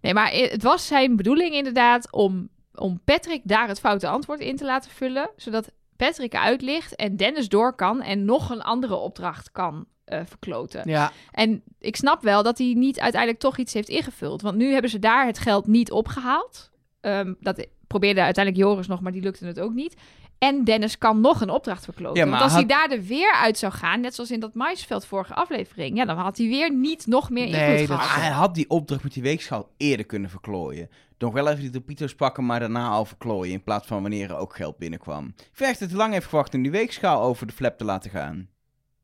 Nee, 0.00 0.14
maar 0.14 0.30
het 0.32 0.62
was 0.62 0.86
zijn 0.86 1.16
bedoeling 1.16 1.54
inderdaad 1.54 2.12
om, 2.12 2.48
om 2.74 3.00
Patrick 3.04 3.40
daar 3.44 3.68
het 3.68 3.80
foute 3.80 4.08
antwoord 4.08 4.40
in 4.40 4.56
te 4.56 4.64
laten 4.64 4.90
vullen. 4.90 5.30
Zodat 5.36 5.70
Patrick 5.96 6.34
uitlicht 6.34 6.94
en 6.94 7.16
Dennis 7.16 7.48
door 7.48 7.74
kan 7.74 8.02
en 8.02 8.24
nog 8.24 8.50
een 8.50 8.62
andere 8.62 8.94
opdracht 8.94 9.52
kan 9.52 9.86
eh, 10.06 10.20
verkloten. 10.26 10.88
Ja, 10.90 11.12
En 11.30 11.62
ik 11.78 11.96
snap 11.96 12.22
wel 12.22 12.42
dat 12.42 12.58
hij 12.58 12.72
niet 12.76 13.00
uiteindelijk 13.00 13.40
toch 13.42 13.56
iets 13.58 13.72
heeft 13.72 13.88
ingevuld. 13.88 14.42
Want 14.42 14.56
nu 14.56 14.72
hebben 14.72 14.90
ze 14.90 14.98
daar 14.98 15.26
het 15.26 15.38
geld 15.38 15.66
niet 15.66 15.90
opgehaald. 15.90 16.70
Ehm, 17.00 17.34
dat 17.40 17.66
probeerde 17.86 18.22
uiteindelijk 18.22 18.64
Joris 18.64 18.86
nog, 18.86 19.00
maar 19.00 19.12
die 19.12 19.22
lukte 19.22 19.46
het 19.46 19.60
ook 19.60 19.72
niet. 19.74 19.94
En 20.38 20.64
Dennis 20.64 20.98
kan 20.98 21.20
nog 21.20 21.40
een 21.40 21.50
opdracht 21.50 21.84
verkloten. 21.84 22.16
Ja, 22.18 22.22
maar 22.30 22.38
Want 22.40 22.42
als 22.42 22.52
had- 22.62 22.70
hij 22.70 22.78
daar 22.88 22.98
er 22.98 23.04
weer 23.04 23.32
uit 23.32 23.58
zou 23.58 23.72
gaan, 23.72 24.00
net 24.00 24.14
zoals 24.14 24.30
in 24.30 24.40
dat 24.40 24.54
maisveld 24.54 25.04
vorige 25.06 25.34
aflevering, 25.34 25.96
ja, 25.96 26.04
dan 26.04 26.16
had 26.16 26.36
hij 26.36 26.46
weer 26.48 26.72
niet 26.72 27.06
nog 27.06 27.30
meer 27.30 27.48
Nee, 27.48 27.70
invloed 27.70 27.88
dat- 27.88 28.06
gehad. 28.06 28.20
Hij 28.20 28.30
had 28.30 28.54
die 28.54 28.70
opdracht 28.70 29.02
met 29.02 29.12
die 29.12 29.22
weegschaal 29.22 29.68
eerder 29.76 30.06
kunnen 30.06 30.30
verklooien. 30.30 30.88
Nog 31.18 31.32
wel 31.32 31.48
even 31.48 31.60
die 31.60 31.70
torpedo's 31.70 32.14
pakken, 32.14 32.46
maar 32.46 32.60
daarna 32.60 32.88
al 32.88 33.04
verklooien. 33.04 33.52
In 33.52 33.62
plaats 33.62 33.86
van 33.86 34.00
wanneer 34.02 34.30
er 34.30 34.36
ook 34.36 34.56
geld 34.56 34.78
binnenkwam. 34.78 35.26
Ik 35.36 35.48
vind 35.52 35.70
echt 35.70 35.80
dat 35.80 35.88
hij 35.88 35.98
lang 35.98 36.12
heeft 36.12 36.26
gewacht 36.26 36.54
om 36.54 36.62
die 36.62 36.70
weegschaal 36.70 37.22
over 37.22 37.46
de 37.46 37.52
flap 37.52 37.78
te 37.78 37.84
laten 37.84 38.10
gaan. 38.10 38.48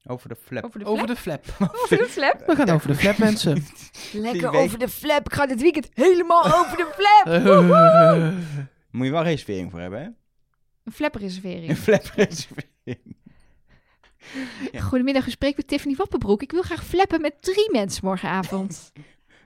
Over 0.06 0.28
de 0.28 0.36
flap. 0.44 0.64
Over 0.64 0.78
de 0.78 0.84
over 0.84 1.16
flap? 1.16 1.44
de 1.44 1.52
flap. 1.52 1.70
Over 1.82 1.96
de 1.96 2.04
flap? 2.08 2.46
We 2.46 2.56
gaan 2.56 2.68
over 2.70 2.88
de 2.88 2.94
flap, 2.94 3.18
mensen. 3.28 3.64
Lekker 4.12 4.50
over 4.52 4.78
de 4.78 4.88
flap. 4.88 5.26
Ik 5.26 5.32
ga 5.34 5.46
dit 5.46 5.60
weekend 5.62 5.88
helemaal 5.94 6.44
over 6.44 6.76
de 6.76 6.92
flap. 6.94 7.42
Moet 8.90 9.06
je 9.06 9.12
wel 9.12 9.22
reservering 9.22 9.70
voor 9.70 9.80
hebben, 9.80 9.98
hè? 9.98 10.04
Een 10.04 10.14
Een 10.84 10.92
flapreservering. 10.92 11.76
flap 11.78 12.04
reservering. 12.14 13.16
Ja. 14.72 14.80
Goedemiddag, 14.80 15.26
u 15.26 15.30
spreekt 15.30 15.56
met 15.56 15.66
Tiffany 15.68 15.94
Wappenbroek. 15.96 16.42
Ik 16.42 16.50
wil 16.52 16.62
graag 16.62 16.84
flappen 16.84 17.20
met 17.20 17.34
drie 17.40 17.68
mensen 17.72 18.04
morgenavond. 18.04 18.92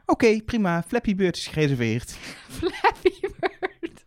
Oké, 0.06 0.40
prima. 0.42 0.82
Flappy 0.82 1.14
Beurt 1.14 1.36
is 1.36 1.46
gereserveerd. 1.46 2.10
Flappy 2.48 3.20
Bird. 3.20 4.04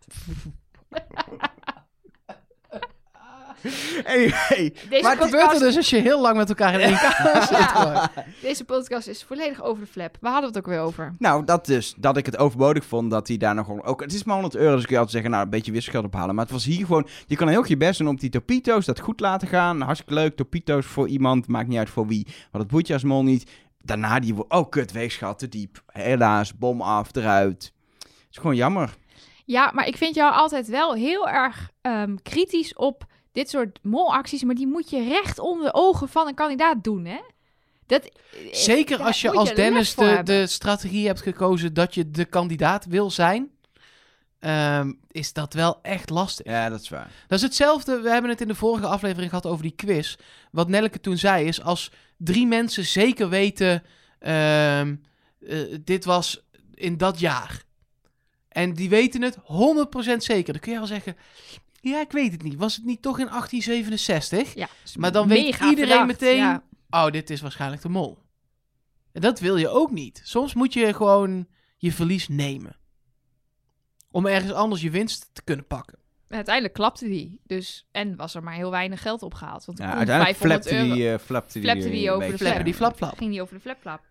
Anyway. 4.13 4.73
Deze 4.89 5.01
Maar 5.01 5.11
het 5.11 5.19
Wat 5.19 5.29
gebeurt 5.29 5.53
er 5.53 5.59
dus 5.59 5.75
als 5.75 5.89
je 5.89 5.97
heel 5.97 6.21
lang 6.21 6.37
met 6.37 6.49
elkaar 6.49 6.73
in 6.73 6.79
één 6.79 6.97
kamer 7.09 7.41
zit? 7.41 7.57
Ja. 7.57 8.11
deze 8.41 8.63
podcast 8.65 9.07
is 9.07 9.23
volledig 9.23 9.63
over 9.63 9.83
de 9.83 9.89
flap. 9.89 10.17
Waar 10.21 10.31
hadden 10.31 10.51
we 10.51 10.57
het 10.57 10.67
ook 10.67 10.73
weer 10.73 10.83
over? 10.83 11.15
Nou, 11.19 11.45
dat 11.45 11.65
dus. 11.65 11.93
Dat 11.97 12.17
ik 12.17 12.25
het 12.25 12.37
overbodig 12.37 12.85
vond 12.85 13.11
dat 13.11 13.27
hij 13.27 13.37
daar 13.37 13.55
nog 13.55 13.65
gewoon... 13.65 13.83
Ook, 13.83 14.01
het 14.01 14.13
is 14.13 14.23
maar 14.23 14.35
100 14.35 14.55
euro, 14.55 14.75
dus 14.75 14.85
kun 14.85 14.93
je 14.93 14.99
altijd 14.99 15.11
zeggen, 15.13 15.31
nou, 15.31 15.43
een 15.43 15.49
beetje 15.49 15.71
wisselgeld 15.71 16.05
ophalen. 16.05 16.35
Maar 16.35 16.43
het 16.43 16.53
was 16.53 16.65
hier 16.65 16.85
gewoon... 16.85 17.07
Je 17.27 17.35
kan 17.35 17.47
heel 17.47 17.59
goed 17.59 17.67
je 17.67 17.77
best 17.77 17.99
doen 17.99 18.07
op 18.07 18.19
die 18.19 18.29
topito's, 18.29 18.85
dat 18.85 18.99
goed 18.99 19.19
laten 19.19 19.47
gaan. 19.47 19.81
Hartstikke 19.81 20.13
leuk, 20.13 20.35
topito's 20.35 20.85
voor 20.85 21.07
iemand, 21.07 21.47
maakt 21.47 21.67
niet 21.67 21.77
uit 21.77 21.89
voor 21.89 22.07
wie. 22.07 22.25
Want 22.25 22.63
het 22.63 22.67
boeit 22.67 22.87
je 22.87 22.93
als 22.93 23.03
mol 23.03 23.23
niet. 23.23 23.51
Daarna 23.83 24.19
die... 24.19 24.47
Oh, 24.47 24.69
kut, 24.69 24.91
weegschaal, 24.91 25.35
te 25.35 25.49
diep. 25.49 25.83
Helaas, 25.85 26.57
bom 26.57 26.81
af, 26.81 27.15
eruit. 27.15 27.73
Het 27.99 28.27
is 28.31 28.37
gewoon 28.37 28.55
jammer. 28.55 28.97
Ja, 29.45 29.71
maar 29.73 29.87
ik 29.87 29.97
vind 29.97 30.15
jou 30.15 30.33
altijd 30.33 30.67
wel 30.67 30.93
heel 30.93 31.29
erg 31.29 31.69
ehm, 31.81 32.15
kritisch 32.23 32.73
op 32.73 33.05
dit 33.31 33.49
soort 33.49 33.79
molacties. 33.81 34.43
Maar 34.43 34.55
die 34.55 34.67
moet 34.67 34.89
je 34.89 35.03
recht 35.03 35.39
onder 35.39 35.65
de 35.65 35.73
ogen 35.73 36.09
van 36.09 36.27
een 36.27 36.35
kandidaat 36.35 36.83
doen, 36.83 37.05
hè? 37.05 37.19
Dat, 37.85 38.09
Zeker 38.51 38.97
daar 38.97 39.07
als 39.07 39.21
je 39.21 39.31
als 39.31 39.53
Dennis 39.53 39.95
de 40.23 40.47
strategie 40.47 41.07
hebt 41.07 41.21
gekozen 41.21 41.73
dat 41.73 41.93
je 41.93 42.11
de 42.11 42.25
kandidaat 42.25 42.85
wil 42.85 43.11
zijn, 43.11 43.49
ehm, 44.39 44.93
is 45.11 45.33
dat 45.33 45.53
wel 45.53 45.79
echt 45.81 46.09
lastig. 46.09 46.45
Ja, 46.45 46.69
dat 46.69 46.81
is 46.81 46.89
waar. 46.89 47.11
Dat 47.27 47.37
is 47.37 47.43
hetzelfde, 47.43 47.99
we 47.99 48.09
hebben 48.09 48.29
het 48.29 48.41
in 48.41 48.47
de 48.47 48.55
vorige 48.55 48.87
aflevering 48.87 49.29
gehad 49.29 49.45
over 49.45 49.63
die 49.63 49.75
quiz. 49.75 50.15
Wat 50.51 50.67
Nelleke 50.67 50.99
toen 50.99 51.17
zei 51.17 51.47
is, 51.47 51.61
als 51.61 51.91
drie 52.17 52.47
mensen 52.47 52.85
zeker 52.85 53.29
weten, 53.29 53.83
ehm, 54.19 54.95
eh, 55.39 55.57
dit 55.83 56.05
was 56.05 56.47
in 56.73 56.97
dat 56.97 57.19
jaar. 57.19 57.63
En 58.49 58.73
die 58.73 58.89
weten 58.89 59.21
het 59.21 59.37
100% 59.43 60.23
zeker. 60.23 60.53
Dan 60.53 60.61
kun 60.61 60.71
je 60.71 60.77
wel 60.77 60.87
zeggen, 60.87 61.15
ja, 61.81 61.99
ik 62.01 62.11
weet 62.11 62.31
het 62.31 62.43
niet. 62.43 62.55
Was 62.55 62.75
het 62.75 62.85
niet 62.85 63.01
toch 63.01 63.19
in 63.19 63.27
1867? 63.27 64.53
Ja, 64.53 64.67
Maar 64.97 65.11
dan 65.11 65.27
weet 65.27 65.45
iedereen 65.45 65.75
verdacht, 65.77 66.05
meteen, 66.07 66.37
ja. 66.37 66.63
oh, 66.89 67.11
dit 67.11 67.29
is 67.29 67.41
waarschijnlijk 67.41 67.81
de 67.81 67.89
mol. 67.89 68.17
En 69.11 69.21
dat 69.21 69.39
wil 69.39 69.57
je 69.57 69.69
ook 69.69 69.91
niet. 69.91 70.21
Soms 70.23 70.53
moet 70.53 70.73
je 70.73 70.93
gewoon 70.93 71.47
je 71.77 71.91
verlies 71.91 72.27
nemen. 72.27 72.75
Om 74.11 74.25
ergens 74.25 74.51
anders 74.51 74.81
je 74.81 74.89
winst 74.89 75.29
te 75.33 75.41
kunnen 75.43 75.67
pakken. 75.67 75.97
Uiteindelijk 76.29 76.73
klapte 76.73 77.05
die. 77.05 77.39
Dus, 77.43 77.87
en 77.91 78.15
was 78.15 78.35
er 78.35 78.43
maar 78.43 78.53
heel 78.53 78.71
weinig 78.71 79.01
geld 79.01 79.23
opgehaald. 79.23 79.65
Want 79.65 79.77
Ja, 79.77 79.93
uiteindelijk 79.93 80.37
500 80.37 80.63
flapte 80.67 80.83
euro. 80.83 80.93
die, 80.95 81.11
eh, 81.11 81.19
flapte 81.19 81.53
die, 81.53 81.61
Flapte 81.61 81.85
eh, 81.85 81.91
die 81.91 82.11
over 82.11 82.63
de 82.63 82.73
flapflap. 82.73 83.17
ging 83.17 83.31
die 83.31 83.41
over 83.41 83.55
de 83.55 83.61
flapflap. 83.61 84.01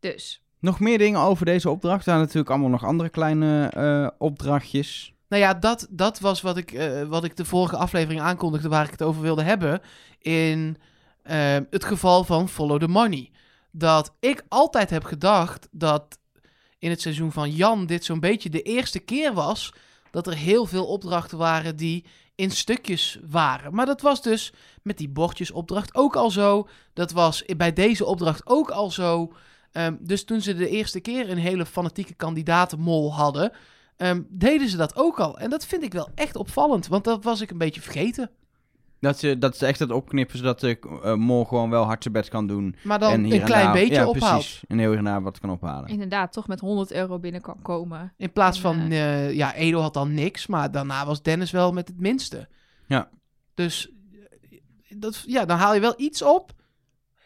Dus, 0.00 0.40
Nog 0.60 0.80
meer 0.80 0.98
dingen 0.98 1.20
over 1.20 1.44
deze 1.46 1.70
opdracht. 1.70 1.96
Er 1.98 2.02
zijn 2.04 2.18
natuurlijk 2.18 2.50
allemaal 2.50 2.68
nog 2.68 2.84
andere 2.84 3.08
kleine 3.08 3.68
eh, 3.68 4.08
opdrachtjes. 4.18 5.14
Nou 5.28 5.42
ja, 5.42 5.54
dat, 5.54 5.86
dat 5.90 6.20
was 6.20 6.40
wat 6.40 6.56
ik, 6.56 6.72
eh, 6.72 7.02
wat 7.02 7.24
ik 7.24 7.36
de 7.36 7.44
vorige 7.44 7.76
aflevering 7.76 8.20
aankondigde 8.20 8.68
waar 8.68 8.84
ik 8.84 8.90
het 8.90 9.02
over 9.02 9.22
wilde 9.22 9.42
hebben. 9.42 9.80
In 10.18 10.76
eh, 11.22 11.56
het 11.70 11.84
geval 11.84 12.24
van 12.24 12.48
Follow 12.48 12.80
the 12.80 12.88
Money. 12.88 13.30
Dat 13.70 14.14
ik 14.20 14.44
altijd 14.48 14.90
heb 14.90 15.04
gedacht 15.04 15.68
dat 15.70 16.18
in 16.78 16.90
het 16.90 17.00
seizoen 17.00 17.32
van 17.32 17.50
Jan 17.50 17.86
dit 17.86 18.04
zo'n 18.04 18.20
beetje 18.20 18.50
de 18.50 18.62
eerste 18.62 18.98
keer 18.98 19.32
was 19.32 19.72
dat 20.10 20.26
er 20.26 20.34
heel 20.36 20.66
veel 20.66 20.86
opdrachten 20.86 21.38
waren 21.38 21.76
die 21.76 22.04
in 22.34 22.50
stukjes 22.50 23.18
waren. 23.26 23.74
Maar 23.74 23.86
dat 23.86 24.00
was 24.00 24.22
dus 24.22 24.52
met 24.82 24.98
die 24.98 25.08
bordjesopdracht 25.08 25.94
ook 25.94 26.16
al 26.16 26.30
zo. 26.30 26.68
Dat 26.92 27.12
was 27.12 27.44
bij 27.56 27.72
deze 27.72 28.04
opdracht 28.04 28.46
ook 28.46 28.70
al 28.70 28.90
zo. 28.90 29.32
Ehm, 29.72 29.96
dus 30.00 30.24
toen 30.24 30.40
ze 30.40 30.54
de 30.54 30.68
eerste 30.68 31.00
keer 31.00 31.30
een 31.30 31.38
hele 31.38 31.66
fanatieke 31.66 32.14
kandidatenmol 32.14 33.14
hadden, 33.14 33.52
ehm, 33.96 34.22
deden 34.28 34.68
ze 34.68 34.76
dat 34.76 34.96
ook 34.96 35.20
al. 35.20 35.38
En 35.38 35.50
dat 35.50 35.66
vind 35.66 35.82
ik 35.82 35.92
wel 35.92 36.08
echt 36.14 36.36
opvallend, 36.36 36.86
want 36.86 37.04
dat 37.04 37.24
was 37.24 37.40
ik 37.40 37.50
een 37.50 37.58
beetje 37.58 37.80
vergeten. 37.80 38.30
Dat 39.00 39.18
ze, 39.18 39.38
dat 39.38 39.56
ze 39.56 39.66
echt 39.66 39.78
dat 39.78 39.90
opknippen, 39.90 40.38
zodat 40.38 40.60
de 40.60 40.78
eh, 41.02 41.14
mol 41.14 41.44
gewoon 41.44 41.70
wel 41.70 41.84
hard 41.84 42.02
zijn 42.02 42.14
bed 42.14 42.28
kan 42.28 42.46
doen. 42.46 42.76
Maar 42.84 42.98
dan 42.98 43.12
en 43.12 43.24
hier 43.24 43.34
een 43.34 43.40
en 43.40 43.46
klein 43.46 43.64
daar- 43.64 43.72
beetje 43.72 43.94
ja, 43.94 44.06
ophaalt. 44.06 44.32
precies. 44.42 44.64
En 44.68 44.78
heel 44.78 44.92
erg 44.92 45.00
naar 45.00 45.22
wat 45.22 45.38
kan 45.40 45.50
ophalen. 45.50 45.88
inderdaad, 45.88 46.32
toch 46.32 46.48
met 46.48 46.60
100 46.60 46.92
euro 46.92 47.18
binnen 47.18 47.40
kan 47.40 47.62
komen. 47.62 48.12
In 48.16 48.32
plaats 48.32 48.56
En, 48.56 48.62
van, 48.62 48.90
eh, 48.90 49.32
ja, 49.32 49.54
Edo 49.54 49.80
had 49.80 49.94
dan 49.94 50.14
niks, 50.14 50.46
maar 50.46 50.70
daarna 50.70 51.06
was 51.06 51.22
Dennis 51.22 51.50
wel 51.50 51.72
met 51.72 51.88
het 51.88 52.00
minste. 52.00 52.48
Ja. 52.86 53.08
Dus, 53.54 53.90
eh, 54.50 54.96
dat, 54.98 55.22
ja, 55.26 55.44
dan 55.44 55.58
haal 55.58 55.74
je 55.74 55.80
wel 55.80 55.94
iets 55.96 56.22
op, 56.22 56.52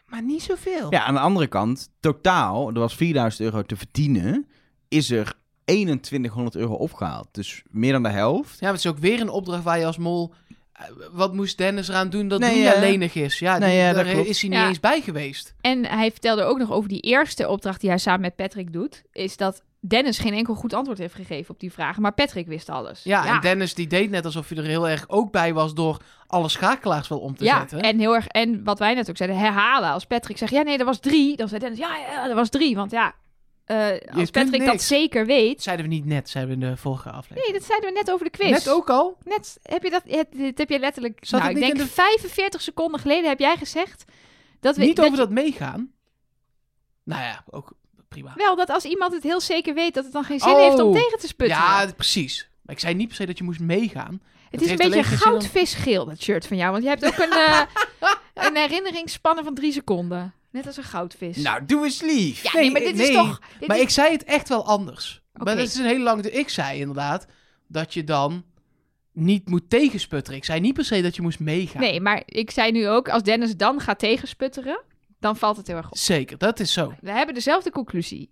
maar 0.06 0.22
niet 0.22 0.42
zoveel. 0.42 0.90
Ja, 0.92 1.04
aan 1.04 1.14
de 1.14 1.20
andere 1.20 1.46
kant, 1.46 1.90
totaal, 2.00 2.68
er 2.68 2.78
was 2.80 2.94
4000 2.94 3.42
euro 3.44 3.62
te 3.62 3.76
verdienen, 3.76 4.46
is 4.88 5.10
er 5.10 5.38
2100 5.74 6.56
euro 6.56 6.74
opgehaald. 6.74 7.28
Dus 7.32 7.62
meer 7.70 7.92
dan 7.92 8.02
de 8.02 8.08
helft. 8.08 8.50
Ja, 8.52 8.56
maar 8.60 8.70
het 8.74 8.84
is 8.84 8.90
ook 8.90 8.98
weer 8.98 9.20
een 9.20 9.28
opdracht 9.28 9.62
waar 9.62 9.78
je 9.78 9.86
als 9.86 9.98
mol... 9.98 10.32
eh, 10.72 10.84
Wat 11.12 11.34
moest 11.34 11.58
Dennis 11.58 11.88
eraan 11.88 12.10
doen 12.10 12.28
dat 12.28 12.40
Nee, 12.40 12.50
nee, 12.54 12.62
ja. 12.62 12.80
lenig 12.80 13.14
is? 13.14 13.38
Ja, 13.38 13.58
Nee, 13.58 13.70
die- 13.70 13.78
ja, 13.78 13.92
dat 13.92 14.04
daar 14.04 14.12
klopt. 14.14 14.28
is 14.28 14.40
hij 14.40 14.50
niet 14.50 14.58
Ja. 14.58 14.68
eens 14.68 14.80
bij 14.80 15.00
geweest. 15.00 15.54
En 15.60 15.84
hij 15.86 16.10
vertelde 16.10 16.42
ook 16.42 16.58
nog 16.58 16.70
over 16.72 16.88
die 16.88 17.00
eerste 17.00 17.48
opdracht 17.48 17.80
die 17.80 17.90
hij 17.90 17.98
samen 17.98 18.20
met 18.20 18.36
Patrick 18.36 18.72
doet. 18.72 19.02
Is 19.12 19.36
dat 19.36 19.62
Dennis 19.80 20.18
geen 20.18 20.32
enkel 20.34 20.54
goed 20.54 20.74
antwoord 20.74 20.98
heeft 20.98 21.14
gegeven 21.14 21.54
op 21.54 21.60
die 21.60 21.72
vragen. 21.72 22.02
Maar 22.02 22.12
Patrick 22.12 22.46
wist 22.46 22.68
alles. 22.68 23.00
Ja, 23.02 23.26
en 23.34 23.40
Dennis 23.40 23.74
die 23.74 23.86
deed 23.86 24.10
net 24.10 24.24
alsof 24.24 24.48
hij 24.48 24.58
er 24.58 24.64
heel 24.64 24.88
erg 24.88 25.04
ook 25.08 25.32
bij 25.32 25.52
was 25.54 25.74
door 25.74 25.96
alle 26.26 26.48
schakelaars 26.48 27.08
wel 27.08 27.18
om 27.18 27.36
te 27.36 27.44
ja, 27.44 27.58
zetten. 27.58 27.80
en 27.80 27.98
heel 27.98 28.14
erg. 28.14 28.26
En 28.26 28.64
wat 28.64 28.78
wij 28.78 28.94
net 28.94 29.10
ook 29.10 29.16
zeiden, 29.16 29.38
herhalen. 29.38 29.90
Als 29.90 30.04
Patrick 30.06 30.38
zegt, 30.38 30.52
ja, 30.52 30.62
nee, 30.62 30.76
dat 30.78 30.86
was 30.86 31.00
drie. 31.00 31.36
Dan 31.36 31.48
zei 31.48 31.60
Dennis, 31.60 31.78
ja, 31.78 31.96
ja, 31.96 32.26
dat 32.26 32.34
was 32.36 32.48
drie. 32.48 32.76
Want 32.76 32.90
ja, 32.90 33.14
eh, 33.70 34.16
als 34.18 34.30
Patrick 34.30 34.64
dat 34.64 34.82
zeker 34.82 35.26
weet. 35.26 35.62
zeiden 35.62 35.86
we 35.88 35.92
niet 35.94 36.04
net, 36.04 36.28
zeiden 36.30 36.58
we 36.58 36.64
in 36.64 36.70
de 36.70 36.76
vorige 36.76 37.10
aflevering. 37.10 37.44
Nee, 37.44 37.58
dat 37.58 37.68
zeiden 37.68 37.88
we 37.92 37.94
net 37.94 38.10
over 38.10 38.24
de 38.24 38.30
quiz. 38.30 38.50
Net 38.50 38.68
ook 38.68 38.90
al? 38.90 39.16
Net 39.24 39.58
heb 39.62 39.82
je 39.82 39.90
dat, 39.90 40.02
het, 40.06 40.26
dit 40.30 40.58
heb 40.58 40.68
je 40.70 40.78
letterlijk. 40.78 41.18
Zat 41.20 41.40
nou, 41.40 41.52
ik 41.52 41.60
denk 41.60 41.78
in 41.78 41.86
45 41.86 42.60
seconden 42.60 43.00
geleden 43.00 43.28
heb 43.28 43.38
jij 43.38 43.56
gezegd. 43.56 44.04
Dat 44.60 44.76
we, 44.76 44.84
Niet 44.84 44.96
dat 44.96 45.04
over 45.04 45.18
je- 45.18 45.24
dat 45.24 45.32
meegaan. 45.34 45.92
Nou 47.04 47.22
ja, 47.22 47.44
ook 47.50 47.72
prima. 48.08 48.32
Wel, 48.36 48.56
dat 48.56 48.70
als 48.70 48.84
iemand 48.84 49.12
het 49.12 49.22
heel 49.22 49.40
zeker 49.40 49.74
weet, 49.74 49.94
dat 49.94 50.04
het 50.04 50.12
dan 50.12 50.24
geen 50.24 50.40
zin 50.40 50.56
heeft 50.56 50.78
om 50.80 50.88
Oh. 50.88 50.94
tegen 50.94 51.18
te 51.18 51.26
sputteren. 51.26 51.62
Ja, 51.64 51.92
precies. 51.96 52.50
Maar 52.62 52.74
ik 52.74 52.80
zei 52.80 52.94
niet 52.94 53.06
per 53.06 53.16
se 53.16 53.26
dat 53.26 53.38
je 53.38 53.44
moest 53.44 53.60
meegaan. 53.60 54.22
het 54.50 54.60
is 54.62 54.70
een 54.70 54.76
beetje 54.76 54.98
om- 54.98 55.04
goudvisgeel, 55.04 56.04
dat 56.04 56.22
shirt 56.22 56.46
van 56.46 56.56
jou. 56.56 56.70
Want 56.70 56.82
je 56.82 56.88
hebt 56.88 57.04
ook 57.06 57.18
een, 57.18 57.32
eh, 57.32 57.60
een 58.46 59.44
van 59.44 59.54
drie 59.54 59.72
seconden. 59.72 60.34
Net 60.50 60.66
als 60.66 60.76
een 60.76 60.82
goudvis. 60.84 61.36
Nou, 61.36 61.64
doe 61.66 61.84
eens 61.84 62.00
lief. 62.02 62.42
ja, 62.42 62.50
nee, 62.52 62.62
nee, 62.62 62.70
maar 62.70 62.80
dit 62.80 62.98
is 62.98 63.10
toch... 63.14 63.40
Dit 63.58 63.68
Maar 63.68 63.76
is- 63.76 63.82
ik 63.82 63.90
zei 63.90 64.12
het 64.12 64.24
echt 64.24 64.48
wel 64.48 64.66
anders. 64.66 65.22
Oké. 65.34 65.44
Maar 65.44 65.56
dat 65.56 65.66
is 65.66 65.74
een 65.74 65.84
hele 65.84 66.02
lange... 66.02 66.30
Ik 66.30 66.48
zei 66.48 66.80
inderdaad 66.80 67.26
dat 67.68 67.94
je 67.94 68.04
dan 68.04 68.44
niet 69.12 69.48
moet 69.48 69.70
tegensputteren. 69.70 70.38
Ik 70.38 70.44
zei 70.44 70.60
niet 70.60 70.74
per 70.74 70.84
se 70.84 71.02
dat 71.02 71.16
je 71.16 71.22
moest 71.22 71.40
meegaan. 71.40 71.80
Nee, 71.82 72.00
maar 72.00 72.22
ik 72.24 72.50
zei 72.50 72.70
nu 72.72 72.88
ook, 72.88 73.08
als 73.08 73.22
Dennis 73.22 73.56
dan 73.56 73.80
gaat 73.80 73.98
tegensputteren, 73.98 74.82
dan 75.20 75.36
valt 75.36 75.56
het 75.56 75.66
heel 75.66 75.76
erg 75.76 75.90
op. 75.90 75.96
Zeker, 75.96 76.38
dat 76.38 76.60
is 76.60 76.72
zo. 76.72 76.94
We 77.00 77.10
hebben 77.10 77.34
dezelfde 77.34 77.70
conclusie. 77.70 78.30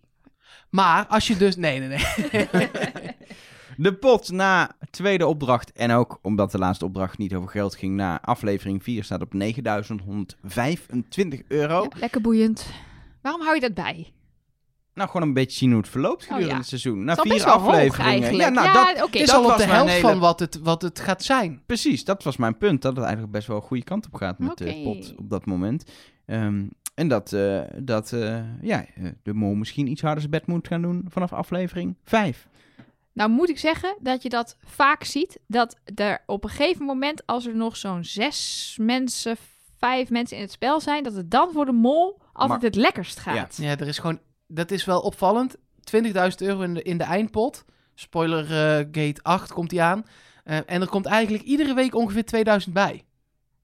Maar 0.71 1.07
als 1.07 1.27
je 1.27 1.37
dus... 1.37 1.57
Nee, 1.57 1.79
nee, 1.81 1.89
nee. 1.89 2.05
De 3.81 3.95
pot 3.95 4.31
na 4.31 4.71
tweede 4.91 5.27
opdracht. 5.27 5.73
En 5.73 5.91
ook 5.91 6.19
omdat 6.23 6.51
de 6.53 6.59
laatste 6.59 6.85
opdracht 6.85 7.19
niet 7.19 7.35
over 7.35 7.49
geld 7.49 7.75
ging. 7.75 7.95
Na 7.95 8.23
aflevering 8.23 8.83
4 8.83 9.05
staat 9.05 9.23
op 9.23 9.33
9125 9.35 11.41
euro. 11.49 11.83
Ja, 11.83 11.89
lekker 12.01 12.21
boeiend. 12.21 12.67
Waarom 13.23 13.43
hou 13.43 13.55
je 13.55 13.61
dat 13.61 13.75
bij? 13.75 14.13
Nou, 14.95 15.11
gewoon 15.11 15.29
een 15.29 15.35
beetje 15.35 15.57
zien 15.59 15.71
hoe 15.71 15.81
het 15.81 15.89
verloopt 15.89 16.23
gedurende 16.23 16.47
Oh, 16.47 16.53
ja. 16.53 16.59
het 16.59 16.69
seizoen. 16.69 17.05
Na 17.05 17.15
vier 17.15 17.45
afleveringen. 17.45 18.37
Ja, 18.37 18.49
nou, 18.49 18.67
Ja, 18.67 18.73
dat. 18.73 18.97
Het 19.07 19.15
is 19.15 19.27
dat 19.27 19.45
al 19.45 19.51
op 19.51 19.57
de 19.57 19.65
helft 19.65 19.93
hele- 19.93 20.09
van 20.09 20.19
wat 20.19 20.41
het, 20.41 20.59
wat 20.63 20.83
het 20.83 21.01
gaat 21.01 21.23
zijn. 21.25 21.63
Precies, 21.67 22.05
dat 22.05 22.23
was 22.23 22.37
mijn 22.37 22.59
punt. 22.59 22.83
Dat 22.83 22.93
het 22.93 23.03
eigenlijk 23.05 23.33
best 23.33 23.47
wel 23.47 23.57
een 23.57 23.63
goede 23.63 23.85
kant 23.85 24.07
op 24.07 24.15
gaat 24.15 24.39
met 24.39 24.59
de 24.59 24.65
Oké. 24.65 24.83
pot 24.83 25.15
op 25.17 25.31
dat 25.31 25.47
moment. 25.47 25.85
Ehm, 26.27 26.67
en 26.95 27.09
dat, 27.09 27.33
eh, 27.33 27.61
dat 27.77 28.13
eh, 28.13 28.41
ja, 28.63 28.85
eh, 28.95 29.05
de 29.23 29.35
mol 29.35 29.55
misschien 29.55 29.87
iets 29.87 30.01
harder 30.01 30.21
zijn 30.21 30.31
bed 30.33 30.47
moet 30.47 30.69
gaan 30.69 30.83
doen 30.83 31.05
vanaf 31.09 31.33
aflevering 31.33 31.97
5. 32.05 32.49
Nou 33.19 33.31
moet 33.31 33.49
ik 33.49 33.59
zeggen 33.59 33.97
dat 34.01 34.23
je 34.23 34.29
dat 34.29 34.57
vaak 34.65 35.05
ziet. 35.05 35.39
Dat 35.47 35.77
er 35.95 36.23
op 36.27 36.45
een 36.45 36.51
gegeven 36.51 36.85
moment, 36.85 37.27
als 37.27 37.47
er 37.47 37.57
nog 37.57 37.77
zo'n 37.77 38.05
zes 38.05 38.77
mensen, 38.81 39.37
vijf 39.79 40.11
mensen 40.11 40.37
in 40.37 40.43
het 40.43 40.53
spel 40.53 40.81
zijn, 40.81 41.03
dat 41.03 41.15
het 41.15 41.31
dan 41.31 41.53
voor 41.53 41.65
de 41.67 41.73
mol 41.73 42.21
altijd 42.33 42.61
Maar- 42.61 42.71
het 42.71 42.75
lekkerst 42.75 43.19
gaat. 43.19 43.57
Ja, 43.57 43.77
er 43.79 43.89
is 43.89 43.99
gewoon... 43.99 44.21
Dat 44.47 44.71
is 44.71 44.85
wel 44.85 45.01
opvallend. 45.01 45.57
20.000 45.57 45.61
euro 46.37 46.61
in 46.61 46.75
de, 46.75 46.83
in 46.83 46.99
de 46.99 47.05
eindpot. 47.05 47.65
Spoiler 47.95 48.45
eh, 48.45 48.77
gate 48.93 49.23
8 49.23 49.53
komt 49.53 49.71
die 49.71 49.83
aan. 49.83 50.07
Eh, 50.45 50.57
en 50.67 50.81
er 50.81 50.89
komt 50.89 51.07
eigenlijk 51.07 51.45
iedere 51.45 51.75
week 51.75 51.95
ongeveer 51.95 52.25
2000 52.25 52.75
bij. 52.75 53.05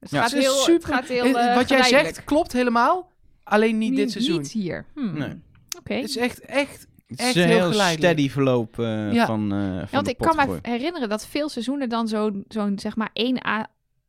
Het 0.00 0.10
Ja, 0.10 0.20
gaat 0.20 0.32
heel, 0.32 0.54
super- 0.54 0.88
Het 0.88 0.96
gaat 0.98 1.08
heel 1.08 1.38
Eh, 1.38 1.54
Wat 1.54 1.68
jij 1.68 1.82
zegt 1.82 2.24
klopt 2.24 2.52
helemaal. 2.52 3.10
Alleen 3.42 3.78
niet, 3.78 3.96
dit 3.96 4.10
seizoen. 4.10 4.40
Niet 4.40 4.52
hier. 4.52 4.84
Hmm. 4.94 5.18
Nee. 5.18 5.40
Oké. 5.78 5.94
Het 5.94 6.08
is 6.08 6.16
echt, 6.16 6.40
echt... 6.40 6.86
Echt 7.20 7.35
heel 7.35 7.44
heel 7.44 7.70
geleidelijk. 7.70 8.12
steady 8.12 8.31
verloop 8.31 8.79
eh, 8.79 9.12
Ja. 9.12 9.27
van, 9.27 9.53
eh 9.53 9.59
van 9.59 9.68
Ja, 9.68 9.87
want 9.90 10.05
de 10.05 10.11
ik 10.12 10.18
kan 10.18 10.37
me 10.37 10.59
herinneren 10.62 11.09
dat 11.09 11.27
veel 11.27 11.48
seizoenen 11.48 11.88
dan 11.88 12.09
zo'n, 12.09 12.44
zo'n 12.48 12.79
zeg 12.79 12.96
maar 12.96 13.11
één 13.12 13.46
à 13.46 13.66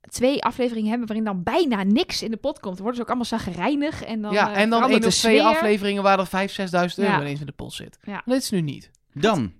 twee 0.09 0.43
afleveringen 0.43 0.89
hebben 0.89 1.07
waarin 1.07 1.25
dan 1.25 1.43
bijna 1.43 1.83
niks 1.83 2.23
in 2.23 2.31
de 2.31 2.37
pot 2.37 2.59
komt. 2.59 2.73
Dan 2.75 2.83
worden 2.85 2.95
ze 2.95 3.01
ook 3.01 3.07
allemaal 3.07 3.25
zagrijnig 3.39 4.03
en 4.03 4.21
dan 4.21 4.33
ja, 4.33 4.53
eh, 4.53 4.61
en 4.61 4.69
dan 4.69 4.79
één 4.83 4.89
of 4.89 4.95
de 4.95 4.99
twee 5.09 5.37
sfeer. 5.37 5.41
afleveringen 5.41 6.03
waar 6.03 6.19
er 6.19 6.27
5.000, 6.27 6.53
6.000 6.53 6.99
euro 6.99 7.11
Ja. 7.11 7.21
ineens 7.21 7.39
in 7.39 7.45
de 7.45 7.51
pot 7.51 7.73
zit. 7.73 7.97
Ja. 8.03 8.21
Dat 8.25 8.37
is 8.37 8.49
nu 8.49 8.61
niet. 8.61 8.91
Dan, 9.13 9.53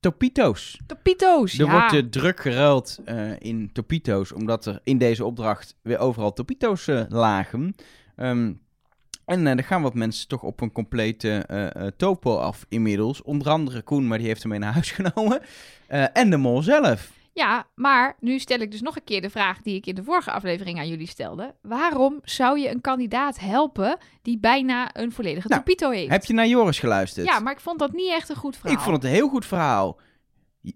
Topito's. 0.00 0.80
Topito's, 0.86 1.58
Er 1.58 1.66
ja. 1.66 1.88
wordt 1.90 2.12
druk 2.12 2.40
geruild 2.40 2.98
eh, 3.04 3.30
in 3.40 3.70
Topito's, 3.72 4.32
omdat 4.32 4.66
er 4.66 4.80
in 4.84 4.98
deze 4.98 5.24
opdracht 5.24 5.76
weer 5.82 5.98
overal 5.98 6.32
Topito's 6.32 6.86
lagen. 7.08 7.74
Ehm, 8.16 8.52
en 9.26 9.46
eh, 9.46 9.56
er 9.56 9.64
gaan 9.64 9.82
wat 9.82 9.94
mensen 9.94 10.28
toch 10.28 10.42
op 10.42 10.60
een 10.60 10.72
complete 10.72 11.44
eh, 11.46 11.86
eh, 11.86 11.92
topo 11.96 12.36
af 12.36 12.66
inmiddels. 12.68 13.22
Onder 13.22 13.48
andere 13.48 13.82
Koen, 13.82 14.06
maar 14.06 14.18
die 14.18 14.26
heeft 14.26 14.42
hem 14.42 14.50
mee 14.50 14.60
naar 14.60 14.72
huis 14.72 14.90
genomen. 15.00 15.40
En 16.12 16.30
de 16.30 16.36
mol 16.36 16.62
zelf. 16.62 17.14
Ja, 17.32 17.66
maar 17.74 18.16
nu 18.20 18.38
stel 18.38 18.58
ik 18.58 18.70
dus 18.70 18.80
nog 18.80 18.96
een 18.96 19.04
keer 19.04 19.20
de 19.20 19.30
vraag 19.30 19.62
die 19.62 19.74
ik 19.76 19.86
in 19.86 19.94
de 19.94 20.04
vorige 20.04 20.30
aflevering 20.30 20.78
aan 20.78 20.88
jullie 20.88 21.06
stelde. 21.06 21.54
Waarom 21.62 22.20
zou 22.22 22.58
je 22.58 22.70
een 22.70 22.80
kandidaat 22.80 23.38
helpen 23.38 23.98
die 24.22 24.38
bijna 24.38 24.90
een 24.92 25.12
volledige 25.12 25.48
Nou, 25.48 25.62
Topito 25.62 25.90
heeft? 25.90 26.10
Heb 26.10 26.24
je 26.24 26.32
naar 26.32 26.46
Joris 26.46 26.78
geluisterd? 26.78 27.26
Ja, 27.26 27.38
maar 27.38 27.52
ik 27.52 27.60
vond 27.60 27.78
dat 27.78 27.92
niet 27.92 28.10
echt 28.10 28.28
een 28.28 28.36
goed 28.36 28.56
verhaal. 28.56 28.76
Ik 28.76 28.82
vond 28.82 28.96
het 28.96 29.04
een 29.04 29.10
heel 29.10 29.28
goed 29.28 29.46
verhaal. 29.46 30.00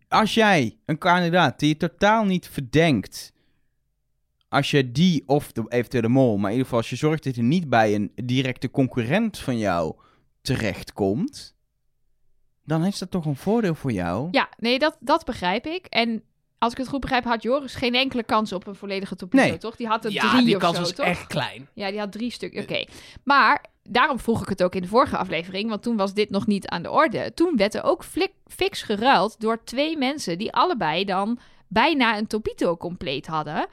Als 0.09 0.35
jij 0.35 0.79
een 0.87 0.99
kandidaat 0.99 1.59
die 1.59 1.69
je 1.69 1.77
totaal 1.77 2.25
niet 2.25 2.49
verdenkt, 2.49 3.33
als 4.51 4.71
je 4.71 4.93
die 4.93 5.23
of 5.27 5.53
de, 5.53 5.65
eventueel 5.69 6.03
de 6.03 6.09
mol, 6.09 6.37
maar 6.37 6.51
in 6.51 6.57
ieder 6.57 6.65
geval 6.65 6.79
als 6.79 6.91
je 6.91 6.97
zorgt 6.97 7.25
dat 7.25 7.35
hij 7.35 7.45
niet 7.45 7.69
bij 7.69 7.95
een 7.95 8.13
directe 8.15 8.71
concurrent 8.71 9.39
van 9.39 9.59
jou 9.59 9.95
terechtkomt, 10.43 11.55
dan 12.65 12.85
is 12.85 12.99
dat 12.99 13.11
toch 13.11 13.25
een 13.25 13.37
voordeel 13.37 13.75
voor 13.75 13.93
jou? 13.93 14.29
Ja, 14.31 14.49
nee, 14.59 14.79
dat, 14.79 14.97
dat 15.01 15.25
begrijp 15.25 15.67
ik. 15.67 15.87
En 15.87 16.23
als 16.59 16.73
ik 16.73 16.79
het 16.79 16.89
goed 16.89 17.01
begrijp, 17.01 17.25
had 17.25 17.43
Joris 17.43 17.75
geen 17.75 17.95
enkele 17.95 18.23
kans 18.23 18.53
op 18.53 18.67
een 18.67 18.75
volledige 18.75 19.17
topito, 19.17 19.43
Nee. 19.43 19.57
toch? 19.59 19.77
Die 19.77 19.87
had 19.87 20.05
er 20.05 20.11
Ja, 20.11 20.31
drie 20.31 20.45
die 20.45 20.55
of 20.57 20.61
kans 20.61 20.75
zo, 20.77 20.81
was 20.83 20.93
toch? 20.93 21.07
echt 21.07 21.27
klein. 21.27 21.69
Ja, 21.75 21.91
die 21.91 21.99
had 21.99 22.13
drie 22.13 22.31
stukken. 22.31 22.63
Oké. 22.63 22.85
Maar 23.25 23.65
daarom 23.83 24.19
vroeg 24.19 24.43
ik 24.43 24.49
het 24.49 24.63
ook 24.63 24.75
in 24.75 24.83
de 24.83 24.89
vorige 24.89 25.17
aflevering, 25.17 25.69
want 25.69 25.83
toen 25.83 25.97
was 25.97 26.15
dit 26.15 26.31
nog 26.31 26.47
niet 26.47 26.69
aan 26.69 26.83
de 26.83 26.91
orde. 26.91 27.35
Toen 27.35 27.57
werd 27.57 27.75
er 27.75 27.83
ook 27.85 28.05
flik, 28.05 28.33
fix 28.47 28.83
geruild 28.83 29.41
door 29.41 29.65
twee 29.65 29.97
mensen 29.99 30.39
die 30.39 30.53
allebei 30.53 31.05
dan 31.05 31.39
bijna 31.69 32.19
een 32.19 32.27
Topito 32.27 32.77
compleet 32.77 33.27
hadden. 33.27 33.67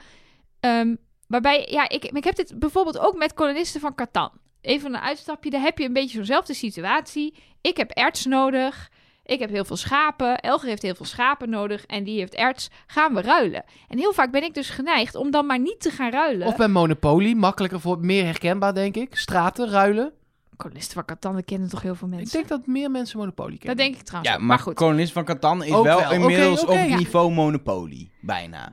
Ehm, 0.60 0.94
waarbij, 1.26 1.66
ja, 1.70 1.88
ik, 1.88 2.04
ik 2.04 2.24
heb 2.24 2.36
dit 2.36 2.58
bijvoorbeeld 2.58 2.98
ook 2.98 3.16
met 3.16 3.34
kolonisten 3.34 3.80
van 3.80 3.94
Catan. 3.94 4.30
Even 4.60 4.94
een 4.94 5.00
uitstapje, 5.00 5.50
daar 5.50 5.60
heb 5.60 5.78
je 5.78 5.84
een 5.84 5.92
beetje 5.92 6.16
zo'nzelfde 6.16 6.54
situatie. 6.54 7.34
Ik 7.60 7.76
heb 7.76 7.90
erts 7.90 8.24
nodig. 8.24 8.90
Ik 9.24 9.38
heb 9.38 9.50
heel 9.50 9.64
veel 9.64 9.76
schapen. 9.76 10.38
Elger 10.40 10.68
heeft 10.68 10.82
heel 10.82 10.94
veel 10.94 11.06
schapen 11.06 11.50
nodig. 11.50 11.86
En 11.86 12.04
die 12.04 12.18
heeft 12.18 12.34
erts. 12.34 12.70
Gaan 12.86 13.14
we 13.14 13.20
ruilen? 13.20 13.64
En 13.88 13.98
heel 13.98 14.12
vaak 14.12 14.30
ben 14.30 14.42
ik 14.42 14.54
dus 14.54 14.70
geneigd 14.70 15.14
om 15.14 15.30
dan 15.30 15.46
maar 15.46 15.58
niet 15.60 15.80
te 15.80 15.90
gaan 15.90 16.10
ruilen. 16.10 16.46
Of 16.46 16.56
bij 16.56 16.68
Monopoly, 16.68 17.32
makkelijker 17.32 17.80
voor, 17.80 17.98
meer 18.00 18.24
herkenbaar 18.24 18.74
denk 18.74 18.96
ik. 18.96 19.16
Straten, 19.16 19.68
ruilen. 19.70 20.12
Kolonisten 20.56 20.94
van 20.94 21.04
Catan, 21.04 21.34
dat 21.34 21.44
kennen 21.44 21.68
toch 21.68 21.82
heel 21.82 21.94
veel 21.94 22.08
mensen. 22.08 22.26
Ik 22.26 22.32
denk 22.32 22.48
dat 22.48 22.66
meer 22.66 22.90
mensen 22.90 23.18
Monopoly 23.18 23.56
kennen. 23.56 23.76
Dat 23.76 23.86
denk 23.86 23.96
ik 23.96 24.02
trouwens. 24.02 24.32
Ja, 24.34 24.38
maar, 24.38 24.58
goed. 24.58 24.74
kolonist 24.74 25.12
van 25.12 25.24
Catan 25.24 25.62
is 25.64 25.72
Ook 25.72 25.84
wel, 25.84 25.98
wel. 26.00 26.12
inmiddels 26.12 26.64
op 26.64 26.74
Ja. 26.74 26.96
niveau 26.96 27.32
Monopoly. 27.32 28.10
Bijna. 28.20 28.72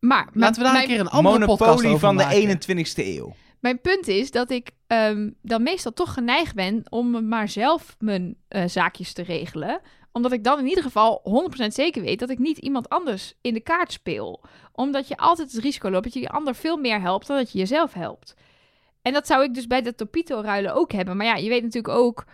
Maar 0.00 0.28
Laten 0.32 0.56
we 0.56 0.62
daar 0.62 0.72
mijn, 0.72 0.84
een 0.84 0.90
keer 0.90 1.00
een 1.00 1.08
andere 1.08 1.46
podcast 1.46 1.84
over 1.84 1.98
van 1.98 2.16
de 2.16 2.22
maken. 2.22 2.58
21ste 2.58 3.04
eeuw. 3.04 3.34
mijn 3.60 3.80
punt 3.80 4.08
is 4.08 4.30
dat 4.30 4.50
ik 4.50 4.70
ehm, 4.86 5.30
dan 5.42 5.62
meestal 5.62 5.92
toch 5.92 6.12
geneigd 6.12 6.54
ben 6.54 6.82
om 6.88 7.28
maar 7.28 7.48
zelf 7.48 7.96
mijn 7.98 8.36
eh, 8.48 8.62
zaakjes 8.66 9.12
te 9.12 9.22
regelen. 9.22 9.80
Omdat 10.12 10.32
ik 10.32 10.44
dan 10.44 10.58
in 10.58 10.66
ieder 10.66 10.82
geval 10.82 11.48
100% 11.62 11.66
zeker 11.66 12.02
weet 12.02 12.18
dat 12.18 12.30
ik 12.30 12.38
niet 12.38 12.58
iemand 12.58 12.88
anders 12.88 13.34
in 13.40 13.54
de 13.54 13.60
kaart 13.60 13.92
speel. 13.92 14.44
Omdat 14.72 15.08
je 15.08 15.16
altijd 15.16 15.52
het 15.52 15.62
risico 15.62 15.90
loopt 15.90 16.04
dat 16.04 16.12
je 16.12 16.20
die 16.20 16.30
ander 16.30 16.54
veel 16.54 16.76
meer 16.76 17.00
helpt 17.00 17.26
dan 17.26 17.36
dat 17.36 17.52
je 17.52 17.58
jezelf 17.58 17.92
helpt. 17.92 18.34
En 19.02 19.12
dat 19.12 19.26
zou 19.26 19.44
ik 19.44 19.54
dus 19.54 19.66
bij 19.66 19.82
de 19.82 19.94
Topito 19.94 20.40
ruilen 20.40 20.74
ook 20.74 20.92
hebben. 20.92 21.16
Maar 21.16 21.26
ja, 21.26 21.36
je 21.36 21.48
weet 21.48 21.62
natuurlijk 21.62 21.94
ook 21.94 22.24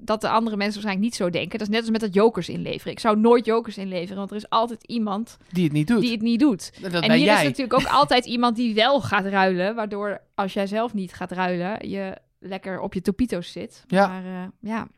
dat 0.00 0.20
de 0.20 0.28
andere 0.28 0.56
mensen 0.56 0.82
waarschijnlijk 0.82 1.06
niet 1.10 1.14
zo 1.14 1.30
denken. 1.30 1.58
Dat 1.58 1.68
is 1.68 1.74
net 1.74 1.80
als 1.80 1.90
met 1.90 2.00
dat 2.00 2.14
jokers 2.14 2.48
inleveren. 2.48 2.92
Ik 2.92 3.00
zou 3.00 3.18
nooit 3.18 3.44
jokers 3.44 3.78
inleveren, 3.78 4.16
want 4.16 4.30
er 4.30 4.36
is 4.36 4.48
altijd 4.48 4.82
iemand 4.84 5.36
Die 5.52 5.64
het 5.64 5.72
niet 5.72 5.86
doet. 5.86 6.00
die 6.00 6.10
het 6.10 6.22
niet 6.22 6.40
doet. 6.40 6.70
En 6.82 6.82
dat 6.82 7.02
en 7.02 7.08
ben 7.08 7.16
hier 7.16 7.26
jij. 7.26 7.36
is 7.36 7.42
natuurlijk 7.48 7.80
ook 7.80 7.86
altijd 7.92 8.24
iemand 8.26 8.56
die 8.56 8.74
wel 8.74 9.00
gaat 9.00 9.24
ruilen. 9.24 9.74
Waardoor 9.74 10.20
als 10.34 10.52
jij 10.52 10.66
zelf 10.66 10.94
niet 10.94 11.12
gaat 11.14 11.32
ruilen, 11.32 11.88
je 11.88 12.16
lekker 12.38 12.80
op 12.80 12.94
je 12.94 13.00
topito's 13.00 13.52
zit. 13.52 13.84
Ja. 13.86 14.06
Maar 14.08 14.24
eh, 14.24 14.70
ja. 14.70 14.88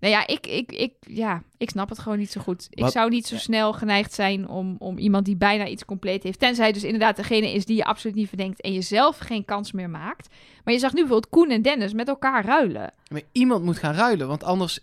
Nou 0.00 0.12
ja 0.12 0.26
ik, 0.26 0.46
ik, 0.46 0.72
ik, 0.72 0.92
ja, 1.00 1.42
ik 1.58 1.70
snap 1.70 1.88
het 1.88 1.98
gewoon 1.98 2.18
niet 2.18 2.30
zo 2.30 2.40
goed. 2.40 2.66
Ik 2.70 2.88
zou 2.88 3.10
niet 3.10 3.26
zo 3.26 3.36
snel 3.36 3.72
geneigd 3.72 4.12
zijn 4.12 4.48
om, 4.48 4.76
om 4.78 4.98
iemand 4.98 5.24
die 5.24 5.36
bijna 5.36 5.66
iets 5.66 5.84
compleet 5.84 6.22
heeft. 6.22 6.38
Tenzij 6.38 6.72
dus 6.72 6.84
inderdaad 6.84 7.16
degene 7.16 7.52
is 7.52 7.64
die 7.64 7.76
je 7.76 7.84
absoluut 7.84 8.16
niet 8.16 8.28
verdenkt 8.28 8.60
en 8.60 8.72
je 8.72 8.80
zelf 8.80 9.18
geen 9.18 9.44
kans 9.44 9.72
meer 9.72 9.90
maakt. 9.90 10.28
Maar 10.64 10.74
je 10.74 10.80
zag 10.80 10.92
nu 10.92 11.00
bijvoorbeeld 11.00 11.32
Koen 11.32 11.50
en 11.50 11.62
Dennis 11.62 11.92
met 11.92 12.08
elkaar 12.08 12.44
ruilen. 12.44 12.92
Maar 13.08 13.22
iemand 13.32 13.64
moet 13.64 13.78
gaan 13.78 13.94
ruilen, 13.94 14.28
want 14.28 14.44
anders 14.44 14.78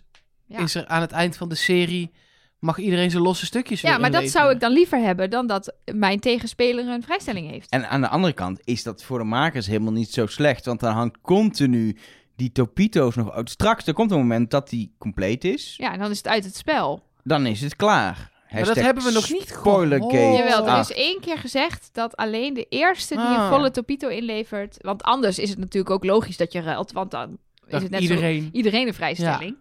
Ja. 0.46 0.58
is 0.58 0.74
er 0.74 0.86
aan 0.86 1.00
het 1.00 1.12
eind 1.12 1.36
van 1.36 1.48
de 1.48 1.54
serie... 1.54 2.10
mag 2.58 2.78
iedereen 2.78 3.10
zijn 3.10 3.22
losse 3.22 3.46
stukjes 3.46 3.80
Ja, 3.80 3.98
maar 3.98 4.10
dat 4.10 4.28
zou 4.28 4.52
ik 4.52 4.60
dan 4.60 4.72
liever 4.72 4.98
hebben 4.98 5.30
dan 5.30 5.46
dat 5.46 5.74
mijn 5.94 6.20
tegenspeler 6.20 6.88
een 6.88 7.02
vrijstelling 7.02 7.50
heeft. 7.50 7.70
En 7.70 7.88
aan 7.88 8.00
de 8.00 8.08
andere 8.08 8.32
kant 8.32 8.60
is 8.64 8.82
dat 8.82 9.02
voor 9.02 9.18
de 9.18 9.24
makers 9.24 9.66
helemaal 9.66 9.92
niet 9.92 10.12
zo 10.12 10.26
slecht. 10.26 10.64
Want 10.64 10.80
dan 10.80 10.94
hangt 10.94 11.18
continu 11.20 11.96
die 12.36 12.52
Topito's 12.52 13.14
nog 13.14 13.32
uit. 13.32 13.50
Straks, 13.50 13.86
er 13.86 13.94
komt 13.94 14.10
een 14.10 14.18
moment 14.18 14.50
dat 14.50 14.68
die 14.68 14.94
compleet 14.98 15.44
is. 15.44 15.74
Ja, 15.76 15.92
en 15.92 15.98
dan 15.98 16.10
is 16.10 16.16
het 16.16 16.28
uit 16.28 16.44
het 16.44 16.56
spel. 16.56 17.02
Dan 17.22 17.46
is 17.46 17.60
het 17.60 17.76
klaar. 17.76 18.32
Maar 18.50 18.64
dat 18.64 18.76
hebben 18.76 19.04
we 19.04 19.10
nog 19.10 19.30
niet 19.30 19.48
Spoilergate. 19.48 20.16
gehoord. 20.16 20.38
Jawel, 20.38 20.66
er 20.66 20.72
Ah. 20.72 20.78
is 20.80 20.92
één 20.92 21.20
keer 21.20 21.38
gezegd 21.38 21.88
dat 21.92 22.16
alleen 22.16 22.54
de 22.54 22.66
eerste 22.68 23.14
die 23.14 23.24
Ah. 23.24 23.42
een 23.42 23.48
volle 23.48 23.70
Topito 23.70 24.08
inlevert... 24.08 24.76
Want 24.80 25.02
anders 25.02 25.38
is 25.38 25.50
het 25.50 25.58
natuurlijk 25.58 25.94
ook 25.94 26.04
logisch 26.04 26.36
dat 26.36 26.52
je 26.52 26.60
ruilt, 26.60 26.92
want 26.92 27.10
dan 27.10 27.30
is 27.30 27.70
Dat 27.70 27.82
het 27.82 27.90
net 27.90 28.00
iedereen... 28.00 28.42
zo 28.42 28.48
iedereen 28.52 28.86
een 28.86 28.94
vrijstelling. 28.94 29.56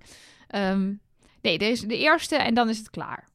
Ehm, 0.48 0.92
nee, 1.42 1.58
er 1.58 1.70
is 1.70 1.82
de 1.82 1.98
eerste 1.98 2.36
en 2.36 2.54
dan 2.54 2.70
is 2.70 2.78
het 2.78 2.90
klaar. 2.90 3.28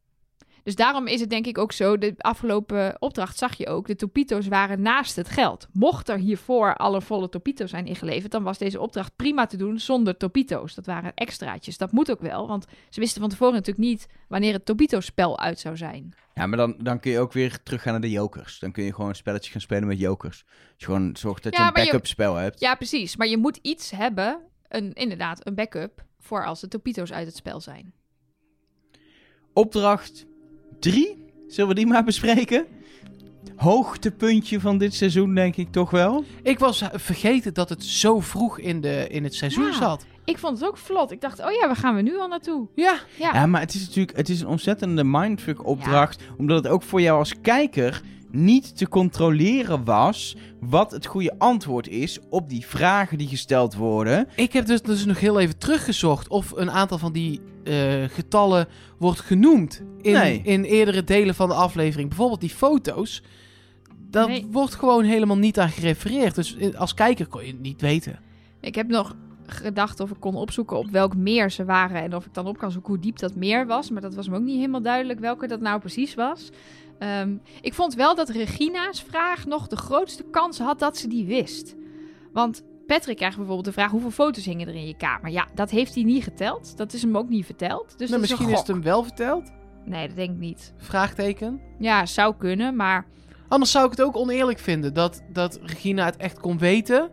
Dus 0.68 0.76
daarom 0.76 1.06
is 1.06 1.20
het 1.20 1.30
denk 1.30 1.46
ik 1.46 1.58
ook 1.58 1.72
zo, 1.72 1.98
de 1.98 2.14
afgelopen 2.16 2.96
opdracht 3.02 3.38
zag 3.38 3.54
je 3.56 3.66
ook, 3.66 3.86
de 3.86 3.96
Topito's 3.96 4.48
waren 4.48 4.82
naast 4.82 5.16
het 5.16 5.28
geld. 5.28 5.68
Mocht 5.72 6.08
er 6.08 6.18
hiervoor 6.18 6.74
alle 6.76 7.00
volle 7.00 7.28
Topito's 7.28 7.70
zijn 7.70 7.86
ingeleverd, 7.86 8.32
dan 8.32 8.42
was 8.42 8.58
deze 8.58 8.80
opdracht 8.80 9.16
prima 9.16 9.46
te 9.46 9.56
doen 9.56 9.78
zonder 9.78 10.16
Topito's. 10.16 10.74
Dat 10.74 10.86
waren 10.86 11.14
extraatjes. 11.14 11.78
Dat 11.78 11.92
moet 11.92 12.10
ook 12.10 12.20
wel, 12.20 12.46
want 12.48 12.66
ze 12.88 13.00
wisten 13.00 13.20
van 13.20 13.30
tevoren 13.30 13.54
natuurlijk 13.54 13.86
niet 13.86 14.06
wanneer 14.28 14.52
het 14.52 14.64
Topito-spel 14.64 15.38
uit 15.38 15.58
zou 15.58 15.76
zijn. 15.76 16.14
Ja, 16.34 16.46
maar 16.46 16.58
dan, 16.58 16.74
dan 16.78 17.00
kun 17.00 17.10
je 17.10 17.18
ook 17.18 17.32
weer 17.32 17.62
teruggaan 17.62 17.92
naar 17.92 18.00
de 18.00 18.10
jokers. 18.10 18.58
Dan 18.58 18.72
kun 18.72 18.84
je 18.84 18.94
gewoon 18.94 19.08
een 19.10 19.16
spelletje 19.16 19.50
gaan 19.50 19.60
spelen 19.60 19.86
met 19.88 19.98
jokers. 19.98 20.44
Dus 20.76 20.84
gewoon 20.84 21.16
zorgt 21.16 21.42
dat 21.42 21.52
je 21.56 21.60
Ja, 21.62 21.66
een 21.74 21.80
je- 21.80 21.84
backup 21.84 22.06
spel 22.06 22.34
hebt. 22.34 22.60
Ja, 22.60 22.74
precies. 22.74 23.16
Maar 23.16 23.26
je 23.28 23.38
moet 23.38 23.58
iets 23.62 23.90
hebben, 23.90 24.40
een, 24.68 24.92
inderdaad, 24.92 25.46
een 25.46 25.54
backup, 25.54 26.04
voor 26.18 26.44
als 26.44 26.60
de 26.60 26.68
Topito's 26.68 27.12
uit 27.12 27.26
het 27.26 27.36
spel 27.36 27.60
zijn. 27.60 27.92
Opdracht 29.52 30.26
3. 30.80 31.16
Zullen 31.48 31.68
we 31.68 31.74
die 31.74 31.86
maar 31.86 32.04
bespreken? 32.04 32.66
Hoogtepuntje 33.56 34.60
van 34.60 34.78
dit 34.78 34.94
seizoen, 34.94 35.34
denk 35.34 35.56
ik 35.56 35.72
toch 35.72 35.90
wel. 35.90 36.24
Ik 36.42 36.58
was 36.58 36.82
vergeten 36.92 37.54
dat 37.54 37.68
het 37.68 37.84
zo 37.84 38.20
vroeg 38.20 38.58
in, 38.58 38.80
de, 38.80 39.06
in 39.08 39.24
het 39.24 39.34
seizoen 39.34 39.64
Ja. 39.64 39.72
zat. 39.72 40.04
Ik 40.24 40.38
vond 40.38 40.58
het 40.58 40.68
ook 40.68 40.76
vlot. 40.76 41.10
Ik 41.10 41.20
dacht, 41.20 41.40
oh 41.40 41.50
ja, 41.60 41.66
waar 41.66 41.76
gaan 41.76 41.94
we 41.94 42.02
nu 42.02 42.18
al 42.18 42.28
naartoe? 42.28 42.66
Ja, 42.74 42.98
Ja, 43.18 43.30
Ja, 43.34 43.46
maar 43.46 43.60
het 43.60 43.74
is 43.74 43.86
natuurlijk 43.86 44.16
het 44.16 44.28
is 44.28 44.40
een 44.40 44.46
ontzettende 44.46 45.04
mindfuck 45.04 45.66
opdracht. 45.66 46.22
Omdat 46.38 46.56
het 46.64 46.72
ook 46.72 46.82
voor 46.82 47.00
jou 47.00 47.18
als 47.18 47.34
kijker 47.42 48.02
niet 48.30 48.76
te 48.76 48.88
controleren 48.88 49.84
was 49.84 50.36
wat 50.60 50.90
het 50.90 51.06
goede 51.06 51.34
antwoord 51.38 51.88
is 51.88 52.18
op 52.30 52.48
die 52.48 52.66
vragen 52.66 53.18
die 53.18 53.28
gesteld 53.28 53.74
worden. 53.74 54.28
ik 54.36 54.52
heb 54.52 54.66
dus, 54.66 54.82
dus 54.82 55.04
nog 55.04 55.20
heel 55.20 55.40
even 55.40 55.58
teruggezocht 55.58 56.28
of 56.28 56.50
een 56.56 56.70
aantal 56.70 56.98
van 56.98 57.12
die 57.12 57.40
eh, 57.64 57.74
getallen 58.08 58.66
wordt 58.98 59.20
genoemd 59.20 59.82
in, 60.00 60.12
Nee. 60.12 60.40
in 60.44 60.64
eerdere 60.64 61.04
delen 61.04 61.34
van 61.34 61.48
de 61.48 61.54
aflevering. 61.54 62.08
Bijvoorbeeld 62.08 62.40
die 62.40 62.50
foto's. 62.50 63.22
Daar 64.10 64.28
Nee. 64.28 64.46
wordt 64.50 64.74
gewoon 64.74 65.04
helemaal 65.04 65.38
niet 65.38 65.58
aan 65.58 65.68
gerefereerd. 65.70 66.34
Dus 66.34 66.54
in- 66.54 66.76
als 66.76 66.94
kijker 66.94 67.26
kon 67.26 67.40
je 67.44 67.52
het 67.52 67.60
niet 67.60 67.80
weten. 67.80 68.18
ik 68.60 68.74
heb 68.74 68.88
nog 68.88 69.14
gedacht 69.46 70.00
of 70.00 70.10
ik 70.10 70.16
kon 70.20 70.34
opzoeken 70.34 70.78
op 70.78 70.90
welk 70.90 71.16
meer 71.16 71.50
ze 71.50 71.64
waren. 71.64 72.02
En 72.02 72.14
of 72.14 72.26
ik 72.26 72.34
dan 72.34 72.46
op 72.46 72.58
kan 72.58 72.70
zoeken 72.70 72.92
hoe 72.92 73.02
diep 73.02 73.18
dat 73.18 73.34
meer 73.34 73.66
was. 73.66 73.90
Maar 73.90 74.02
dat 74.02 74.14
was 74.14 74.28
me 74.28 74.36
ook 74.36 74.42
niet 74.42 74.56
helemaal 74.56 74.82
duidelijk 74.82 75.20
welke 75.20 75.46
dat 75.46 75.60
nou 75.60 75.80
precies 75.80 76.14
was. 76.14 76.48
Ehm, 76.98 77.36
ik 77.60 77.74
vond 77.74 77.94
wel 77.94 78.14
dat 78.14 78.28
Regina's 78.28 79.02
vraag 79.02 79.46
nog 79.46 79.66
de 79.66 79.76
grootste 79.76 80.24
kans 80.24 80.58
had 80.58 80.78
dat 80.78 80.96
ze 80.96 81.08
die 81.08 81.26
wist. 81.26 81.74
Want 82.32 82.64
Patrick 82.86 83.16
krijgt 83.16 83.36
bijvoorbeeld 83.36 83.66
de 83.66 83.72
vraag: 83.72 83.90
hoeveel 83.90 84.10
foto's 84.10 84.44
hingen 84.44 84.68
er 84.68 84.74
in 84.74 84.86
je 84.86 84.96
kamer? 84.96 85.30
Ja, 85.30 85.46
dat 85.54 85.70
heeft 85.70 85.94
hij 85.94 86.04
niet 86.04 86.22
geteld. 86.22 86.76
Dat 86.76 86.92
is 86.92 87.02
hem 87.02 87.16
ook 87.16 87.28
niet 87.28 87.46
verteld. 87.46 87.98
Dus 87.98 88.08
Nou, 88.08 88.20
misschien 88.20 88.48
is 88.48 88.58
het 88.58 88.66
hem 88.66 88.82
wel 88.82 89.02
verteld. 89.02 89.50
Nee, 89.84 90.06
dat 90.06 90.16
denk 90.16 90.30
ik 90.30 90.38
niet. 90.38 90.72
Vraagteken. 90.76 91.60
Ja, 91.78 92.06
zou 92.06 92.34
kunnen, 92.38 92.76
maar 92.76 93.06
Anders 93.48 93.70
zou 93.70 93.84
ik 93.84 93.90
het 93.90 94.02
ook 94.02 94.16
oneerlijk 94.16 94.58
vinden 94.58 94.94
dat, 94.94 95.22
dat 95.32 95.58
Regina 95.62 96.04
het 96.04 96.16
echt 96.16 96.40
kon 96.40 96.58
weten. 96.58 97.10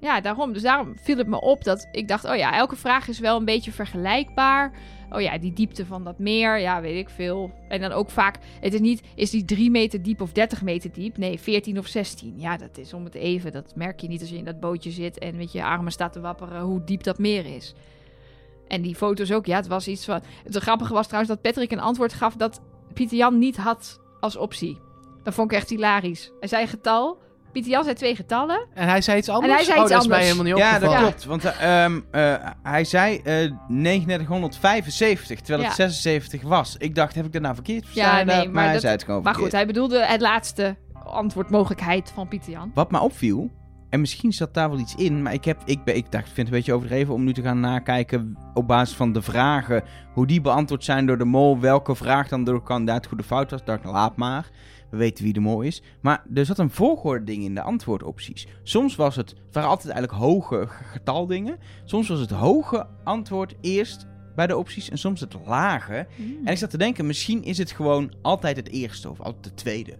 Ja, 0.00 0.20
daarom. 0.20 0.52
Dus 0.52 0.62
daarom 0.62 0.94
viel 1.02 1.16
het 1.16 1.26
me 1.26 1.40
op 1.40 1.64
dat 1.64 1.88
ik 1.90 2.08
dacht, 2.08 2.24
oh 2.24 2.36
ja, 2.36 2.52
elke 2.56 2.76
vraag 2.76 3.08
is 3.08 3.18
wel 3.18 3.36
een 3.36 3.44
beetje 3.44 3.72
vergelijkbaar. 3.72 4.72
Oh 5.12 5.20
ja, 5.20 5.38
die 5.38 5.52
diepte 5.52 5.86
van 5.86 6.04
dat 6.04 6.18
meer, 6.18 6.58
ja, 6.58 6.80
weet 6.80 6.96
ik 6.96 7.08
veel. 7.10 7.50
En 7.68 7.80
dan 7.80 7.92
ook 7.92 8.10
vaak, 8.10 8.38
het 8.60 8.74
is 8.74 8.80
niet, 8.80 9.02
is 9.14 9.30
die 9.30 9.44
3 9.44 9.70
meter 9.70 10.02
diep 10.02 10.20
of 10.20 10.32
30 10.32 10.62
meter 10.62 10.92
diep? 10.92 11.16
Nee, 11.16 11.38
14 11.38 11.78
of 11.78 11.86
16. 11.86 12.34
Ja, 12.36 12.56
dat 12.56 12.78
is 12.78 12.94
om 12.94 13.04
het 13.04 13.14
even. 13.14 13.52
Dat 13.52 13.76
merk 13.76 14.00
je 14.00 14.08
niet 14.08 14.20
als 14.20 14.30
je 14.30 14.36
in 14.36 14.44
dat 14.44 14.60
bootje 14.60 14.90
zit 14.90 15.18
en 15.18 15.36
met 15.36 15.52
je 15.52 15.64
armen 15.64 15.92
staat 15.92 16.12
te 16.12 16.20
wapperen 16.20 16.60
hoe 16.60 16.84
diep 16.84 17.02
dat 17.02 17.18
meer 17.18 17.46
is. 17.46 17.74
En 18.68 18.82
die 18.82 18.94
foto's 18.94 19.32
ook, 19.32 19.46
ja, 19.46 19.56
het 19.56 19.66
was 19.66 19.88
iets 19.88 20.04
van... 20.04 20.20
Het 20.44 20.56
grappige 20.56 20.92
was 20.92 21.06
trouwens 21.06 21.32
dat 21.32 21.42
Patrick 21.42 21.70
een 21.70 21.80
antwoord 21.80 22.12
gaf 22.12 22.36
dat 22.36 22.60
Pieter 22.92 23.16
Jan 23.16 23.38
niet 23.38 23.56
had 23.56 24.00
als 24.20 24.36
optie. 24.36 24.78
Dat 25.22 25.34
vond 25.34 25.52
ik 25.52 25.56
echt 25.56 25.70
hilarisch. 25.70 26.32
Hij 26.40 26.48
zei 26.48 26.66
getal. 26.66 27.18
Pieter 27.52 27.70
Jan 27.70 27.84
zei 27.84 27.94
twee 27.96 28.16
getallen. 28.16 28.66
En 28.74 28.88
hij 28.88 29.00
zei 29.00 29.18
iets 29.18 29.28
anders. 29.28 29.52
hij 29.54 29.64
zei 29.64 29.76
oh, 29.78 29.82
iets 29.82 29.92
dat 29.92 30.02
is 30.02 30.08
mij 30.08 30.18
anders. 30.18 30.32
helemaal 30.38 30.58
niet 30.58 30.64
Ja, 30.72 30.78
dat 30.78 30.82
opgevallen. 30.88 31.14
klopt. 31.14 31.24
Want 31.24 31.44
eh, 31.44 31.84
ehm, 31.84 32.00
eh, 32.10 32.48
hij 32.62 32.84
zei 32.84 33.16
eh 33.24 33.50
3975, 33.68 35.40
terwijl 35.40 35.68
het 35.68 35.76
Ja. 35.76 35.84
76 35.84 36.42
was. 36.42 36.76
Ik 36.78 36.94
dacht, 36.94 37.14
heb 37.14 37.24
ik 37.26 37.32
dat 37.32 37.42
nou 37.42 37.54
verkeerd 37.54 37.84
verstaan? 37.84 38.18
Ja, 38.18 38.24
nee, 38.24 38.36
maar, 38.36 38.50
maar 38.50 38.62
hij 38.64 38.72
dat- 38.72 38.80
zei 38.82 38.92
het 38.92 39.04
gewoon 39.04 39.22
Maar 39.22 39.34
goed, 39.34 39.52
hij 39.52 39.66
bedoelde 39.66 40.04
het 40.04 40.20
laatste 40.20 40.76
antwoordmogelijkheid 41.04 42.10
van 42.14 42.28
Pieter 42.28 42.50
Jan. 42.52 42.70
Wat 42.74 42.90
me 42.90 43.00
opviel, 43.00 43.50
En 43.90 44.00
misschien 44.00 44.32
zat 44.32 44.54
daar 44.54 44.70
wel 44.70 44.78
iets 44.78 44.94
in, 44.94 45.22
maar 45.22 45.32
ik, 45.32 45.44
heb, 45.44 45.62
ik, 45.64 45.84
ben, 45.84 45.96
ik 45.96 46.10
dacht, 46.12 46.26
ik 46.26 46.32
vind 46.34 46.36
het 46.36 46.46
een 46.46 46.52
beetje 46.52 46.72
overdreven 46.72 47.14
om 47.14 47.24
nu 47.24 47.32
te 47.32 47.42
gaan 47.42 47.60
nakijken 47.60 48.36
op 48.54 48.66
basis 48.68 48.96
van 48.96 49.12
de 49.12 49.22
vragen, 49.22 49.82
hoe 50.12 50.26
die 50.26 50.40
beantwoord 50.40 50.84
zijn 50.84 51.06
door 51.06 51.18
de 51.18 51.24
mol, 51.24 51.60
welke 51.60 51.94
vraag 51.94 52.28
dan 52.28 52.44
door 52.44 52.54
de 52.54 52.62
kandidaat 52.62 53.06
goed 53.06 53.20
of 53.20 53.26
fout 53.26 53.50
was. 53.50 53.60
Ik 53.60 53.66
dacht, 53.66 53.84
laat 53.84 54.16
maar, 54.16 54.50
we 54.92 54.98
weten 54.98 55.24
wie 55.24 55.32
de 55.32 55.40
mol 55.40 55.60
is. 55.62 55.82
Maar 56.00 56.22
er 56.34 56.44
zat 56.46 56.58
een 56.58 56.70
volgorde 56.70 57.24
ding 57.24 57.44
in 57.44 57.54
de 57.54 57.62
antwoordopties. 57.62 58.46
Soms 58.62 58.96
was 58.96 59.16
het, 59.16 59.30
het 59.30 59.54
waren 59.54 59.68
altijd 59.68 59.92
eigenlijk 59.92 60.22
hoge 60.22 60.66
getaldingen. 60.68 61.58
Soms 61.84 62.08
was 62.08 62.20
het 62.20 62.30
hoge 62.30 62.86
antwoord 63.04 63.54
eerst 63.60 64.06
bij 64.36 64.46
de 64.46 64.56
opties 64.56 64.90
en 64.90 64.98
soms 64.98 65.20
het 65.20 65.36
lage. 65.46 66.06
Mm. 66.16 66.36
En 66.44 66.52
ik 66.52 66.58
zat 66.58 66.70
te 66.70 66.78
denken, 66.78 67.06
misschien 67.06 67.44
is 67.44 67.58
het 67.58 67.70
gewoon 67.70 68.12
altijd 68.22 68.56
het 68.56 68.68
eerste 68.68 69.10
of 69.10 69.20
altijd 69.20 69.44
de 69.44 69.54
tweede. 69.54 69.96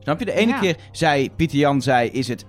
Snap 0.00 0.18
je? 0.18 0.24
De 0.24 0.32
ene 0.32 0.52
Ja. 0.52 0.58
keer 0.58 0.76
zei, 0.92 1.30
Pieter 1.30 1.58
Jan 1.58 1.82
zei, 1.82 2.08
is 2.08 2.28
het 2.28 2.44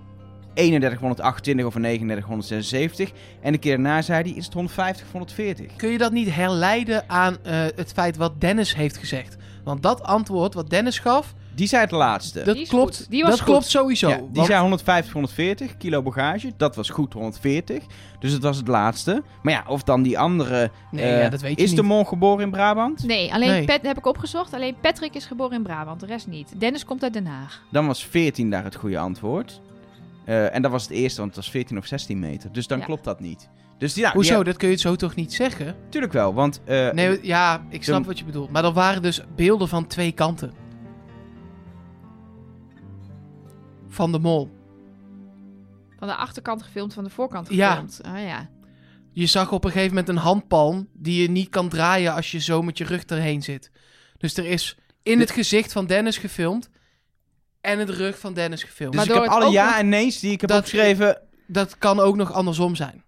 3128 0.54 1.66
of 1.66 1.74
3976. 1.74 3.12
En 3.42 3.52
de 3.52 3.58
keer 3.58 3.72
daarna 3.72 4.02
zei 4.02 4.22
hij, 4.22 4.32
is 4.32 4.46
het 4.46 4.54
150 4.54 5.06
of 5.06 5.12
140. 5.12 5.76
Kun 5.76 5.90
je 5.90 5.98
dat 5.98 6.12
niet 6.12 6.36
herleiden 6.36 7.10
aan 7.10 7.38
eh, 7.44 7.66
het 7.76 7.92
feit 7.94 8.18
wat 8.18 8.42
Dennis 8.42 8.76
heeft 8.76 8.98
gezegd? 8.98 9.36
Want 9.64 9.84
dat 9.84 10.04
antwoord 10.04 10.54
wat 10.54 10.70
Dennis 10.70 11.00
gaf, 11.00 11.34
Die 11.56 11.68
zei 11.68 11.82
het 11.82 11.92
laatste. 11.92 12.44
dat 12.44 12.56
Die 12.56 12.68
klopt, 12.68 12.98
goed. 12.98 13.10
Die 13.10 13.22
was 13.22 13.30
dat 13.32 13.40
goed. 13.40 13.50
klopt 13.50 13.66
sowieso. 13.66 14.10
Ja, 14.10 14.16
die 14.18 14.28
Want- 14.34 14.48
zei 14.48 14.62
150, 14.62 15.14
140 15.14 15.78
kilo 15.78 16.02
bagage. 16.02 16.52
Dat 16.58 16.76
was 16.76 16.90
goed, 16.90 17.14
140. 17.14 17.84
Dus 18.20 18.32
het 18.32 18.42
was 18.44 18.58
het 18.58 18.68
laatste. 18.68 19.24
Maar 19.42 19.54
ja, 19.54 19.64
of 19.68 19.84
dan 19.84 20.02
die 20.02 20.20
andere... 20.20 20.72
Nee, 20.92 21.06
eh, 21.06 21.22
ja, 21.22 21.30
dat 21.30 21.42
weet 21.42 21.58
je 21.58 21.64
is 21.64 21.70
niet. 21.70 21.80
de 21.80 21.86
mol 21.86 22.04
geboren 22.04 22.44
in 22.44 22.52
Brabant? 22.52 23.04
Nee, 23.06 23.34
alleen 23.34 23.50
Nee. 23.50 23.66
Pat 23.66 23.82
heb 23.82 23.98
ik 23.98 24.06
opgezocht. 24.06 24.54
Alleen 24.54 24.76
Patrick 24.82 25.14
is 25.16 25.26
geboren 25.26 25.58
in 25.58 25.64
Brabant, 25.64 26.00
de 26.00 26.06
rest 26.06 26.28
niet. 26.28 26.54
Dennis 26.60 26.86
komt 26.86 27.04
uit 27.04 27.14
Den 27.14 27.26
Haag. 27.26 27.62
Dan 27.72 27.88
was 27.88 28.06
14 28.06 28.50
daar 28.50 28.64
het 28.64 28.76
goede 28.76 28.98
antwoord. 29.00 29.62
Eh, 30.26 30.56
en 30.56 30.62
dat 30.62 30.72
was 30.72 30.84
het 30.84 30.92
eerste, 30.92 31.20
want 31.22 31.36
het 31.36 31.44
was 31.44 31.52
14 31.54 31.78
of 31.78 31.86
16 31.86 32.20
meter. 32.20 32.52
Dus 32.52 32.68
dan 32.68 32.80
Ja. 32.80 32.86
klopt 32.86 33.04
dat 33.04 33.20
niet. 33.20 33.50
Dus 33.78 33.96
ja, 33.96 34.12
Hoezo? 34.14 34.38
Ja, 34.38 34.44
Dat 34.44 34.58
kun 34.58 34.70
je 34.70 34.76
zo 34.76 34.96
toch 34.96 35.16
niet 35.16 35.34
zeggen? 35.34 35.76
natuurlijk 35.84 36.14
wel, 36.14 36.34
want... 36.34 36.62
eh, 36.66 36.92
Nee, 36.92 37.20
ja, 37.22 37.62
ik 37.70 37.84
snap 37.84 37.96
Dan- 37.96 38.06
wat 38.06 38.20
je 38.20 38.26
bedoelt. 38.26 38.52
Maar 38.52 38.64
er 38.64 38.74
waren 38.74 39.02
dus 39.02 39.22
beelden 39.36 39.68
van 39.68 39.88
twee 39.88 40.12
kanten. 40.12 40.52
Van 43.94 44.12
de 44.12 44.20
mol. 44.20 44.50
Van 46.00 46.08
de 46.08 46.16
achterkant 46.16 46.64
gefilmd, 46.64 46.94
van 46.94 47.04
de 47.04 47.10
voorkant 47.10 47.48
gefilmd. 47.48 48.00
Ja. 48.04 48.14
Oh 48.14 48.20
ja. 48.28 48.50
Je 49.12 49.26
zag 49.26 49.52
op 49.52 49.64
een 49.64 49.72
gegeven 49.72 49.90
moment 49.96 50.10
een 50.10 50.18
handpalm 50.18 50.88
die 50.94 51.22
je 51.22 51.30
niet 51.30 51.50
kan 51.50 51.70
draaien 51.70 52.14
als 52.14 52.32
je 52.32 52.40
zo 52.40 52.62
met 52.62 52.78
je 52.78 52.84
rug 52.84 53.04
erheen 53.04 53.42
zit. 53.42 53.72
Dus 54.18 54.38
er 54.38 54.46
is 54.46 54.78
in 55.04 55.20
het 55.20 55.32
gezicht 55.32 55.72
van 55.72 55.86
Dennis 55.86 56.18
gefilmd 56.18 56.70
en 57.62 57.80
het 57.80 57.90
rug 57.90 58.20
van 58.20 58.34
Dennis 58.34 58.64
gefilmd. 58.64 58.94
dus 58.94 59.06
Maar 59.08 59.16
ik 59.16 59.22
door 59.22 59.32
heb 59.32 59.42
alle 59.44 59.52
ja 59.54 59.80
en 59.80 59.90
nee's 59.90 60.20
die 60.20 60.32
ik 60.32 60.42
heb 60.42 60.50
Dat- 60.50 60.60
opgeschreven... 60.60 61.22
Dat 61.48 61.78
kan 61.78 62.00
ook 62.00 62.16
nog 62.16 62.32
andersom 62.34 62.76
zijn. 62.76 63.04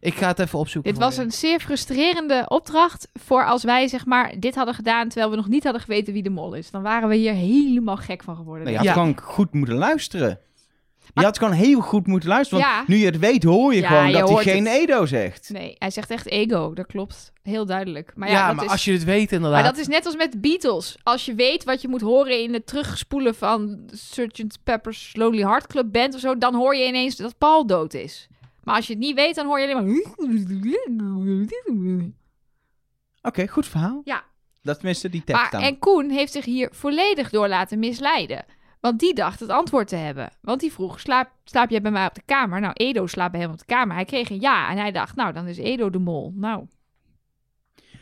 Ik 0.00 0.14
ga 0.14 0.26
het 0.26 0.38
even 0.38 0.58
opzoeken. 0.58 0.90
Dit 0.92 1.00
voor 1.00 1.08
was 1.10 1.18
je. 1.18 1.24
een 1.24 1.32
zeer 1.32 1.60
frustrerende 1.60 2.44
opdracht 2.48 3.08
voor 3.14 3.44
als 3.46 3.64
wij 3.64 3.88
zeg 3.88 4.06
maar 4.06 4.34
dit 4.38 4.54
hadden 4.54 4.74
gedaan 4.74 5.08
terwijl 5.08 5.30
we 5.30 5.36
nog 5.36 5.48
niet 5.48 5.64
hadden 5.64 5.82
geweten 5.82 6.12
wie 6.12 6.22
de 6.22 6.30
mol 6.30 6.54
is. 6.54 6.70
Dan 6.70 6.82
waren 6.82 7.08
we 7.08 7.14
hier 7.14 7.32
helemaal 7.32 7.96
gek 7.96 8.22
van 8.22 8.36
geworden. 8.36 8.64
Nee, 8.64 8.72
je 8.72 8.78
had 8.78 8.86
Ja. 8.86 8.92
gewoon 8.92 9.18
goed 9.22 9.52
moeten 9.54 9.74
luisteren. 9.76 10.40
Je 11.14 11.22
had 11.24 11.38
gewoon 11.38 11.52
heel 11.52 11.80
goed 11.80 12.06
moeten 12.06 12.28
luisteren. 12.28 12.64
Want 12.64 12.74
Ja. 12.76 12.84
nu 12.86 12.96
je 12.96 13.06
het 13.06 13.18
weet, 13.18 13.42
hoor 13.42 13.74
je 13.74 13.80
Ja, 13.80 13.88
gewoon 13.88 14.06
je 14.10 14.18
dat 14.18 14.28
hij 14.28 14.42
geen 14.42 14.66
het. 14.66 14.74
Edo 14.74 15.06
zegt. 15.06 15.50
Nee, 15.52 15.74
hij 15.78 15.90
zegt 15.90 16.10
echt 16.10 16.26
ego. 16.26 16.74
Dat 16.74 16.86
klopt. 16.86 17.32
Heel 17.42 17.66
duidelijk. 17.66 18.12
Maar 18.14 18.28
ja, 18.28 18.34
ja, 18.34 18.46
dat 18.46 18.56
maar 18.56 18.64
is... 18.64 18.70
als 18.70 18.84
je 18.84 18.92
het 18.92 19.04
weet 19.04 19.32
inderdaad. 19.32 19.62
Maar 19.62 19.70
dat 19.72 19.80
is 19.80 19.86
net 19.88 20.06
als 20.06 20.16
met 20.16 20.32
de 20.32 20.38
Beatles. 20.38 20.96
Als 21.02 21.24
je 21.24 21.34
weet 21.34 21.64
wat 21.64 21.80
je 21.82 21.88
moet 21.88 22.00
horen 22.00 22.42
in 22.42 22.52
het 22.52 22.66
terugspoelen 22.66 23.34
van 23.34 23.78
Sgt. 23.92 24.58
Pepper's 24.64 25.10
Lonely 25.16 25.42
Heart 25.42 25.66
Club 25.66 25.92
Band 25.92 26.14
of 26.14 26.20
zo, 26.20 26.38
dan 26.38 26.54
hoor 26.54 26.76
je 26.76 26.86
ineens 26.86 27.16
dat 27.16 27.38
Paul 27.38 27.66
dood 27.66 27.94
is. 27.94 28.28
Maar 28.66 28.74
als 28.74 28.86
je 28.86 28.92
het 28.92 29.02
niet 29.02 29.14
weet, 29.14 29.34
dan 29.34 29.46
hoor 29.46 29.60
je 29.60 29.74
alleen 29.74 29.86
maar... 29.86 29.94
Oké, 33.22 33.48
goed 33.48 33.66
verhaal. 33.66 34.00
Ja. 34.04 34.24
Dat 34.62 34.76
tenminste 34.76 35.08
die 35.08 35.24
tekst 35.24 35.42
Maar, 35.42 35.50
dan. 35.50 35.60
en 35.60 35.78
Koen 35.78 36.10
heeft 36.10 36.32
zich 36.32 36.44
hier 36.44 36.68
volledig 36.72 37.30
door 37.30 37.48
laten 37.48 37.78
misleiden. 37.78 38.44
Want 38.80 39.00
die 39.00 39.14
dacht 39.14 39.40
het 39.40 39.50
antwoord 39.50 39.88
te 39.88 39.96
hebben. 39.96 40.30
Want 40.40 40.60
die 40.60 40.72
vroeg, 40.72 41.00
slaap, 41.00 41.30
slaap 41.44 41.70
jij 41.70 41.80
bij 41.80 41.90
mij 41.90 42.06
op 42.06 42.14
de 42.14 42.22
kamer? 42.24 42.60
Nou, 42.60 42.72
Edo 42.72 43.06
slaapt 43.06 43.32
bij 43.32 43.40
hem 43.40 43.50
op 43.50 43.58
de 43.58 43.64
kamer. 43.64 43.94
Hij 43.94 44.04
kreeg 44.04 44.30
een 44.30 44.40
ja. 44.40 44.70
En 44.70 44.76
hij 44.76 44.92
dacht, 44.92 45.16
nou, 45.16 45.32
dan 45.32 45.46
is 45.46 45.58
Edo 45.58 45.90
de 45.90 45.98
mol. 45.98 46.32
Nou, 46.34 46.66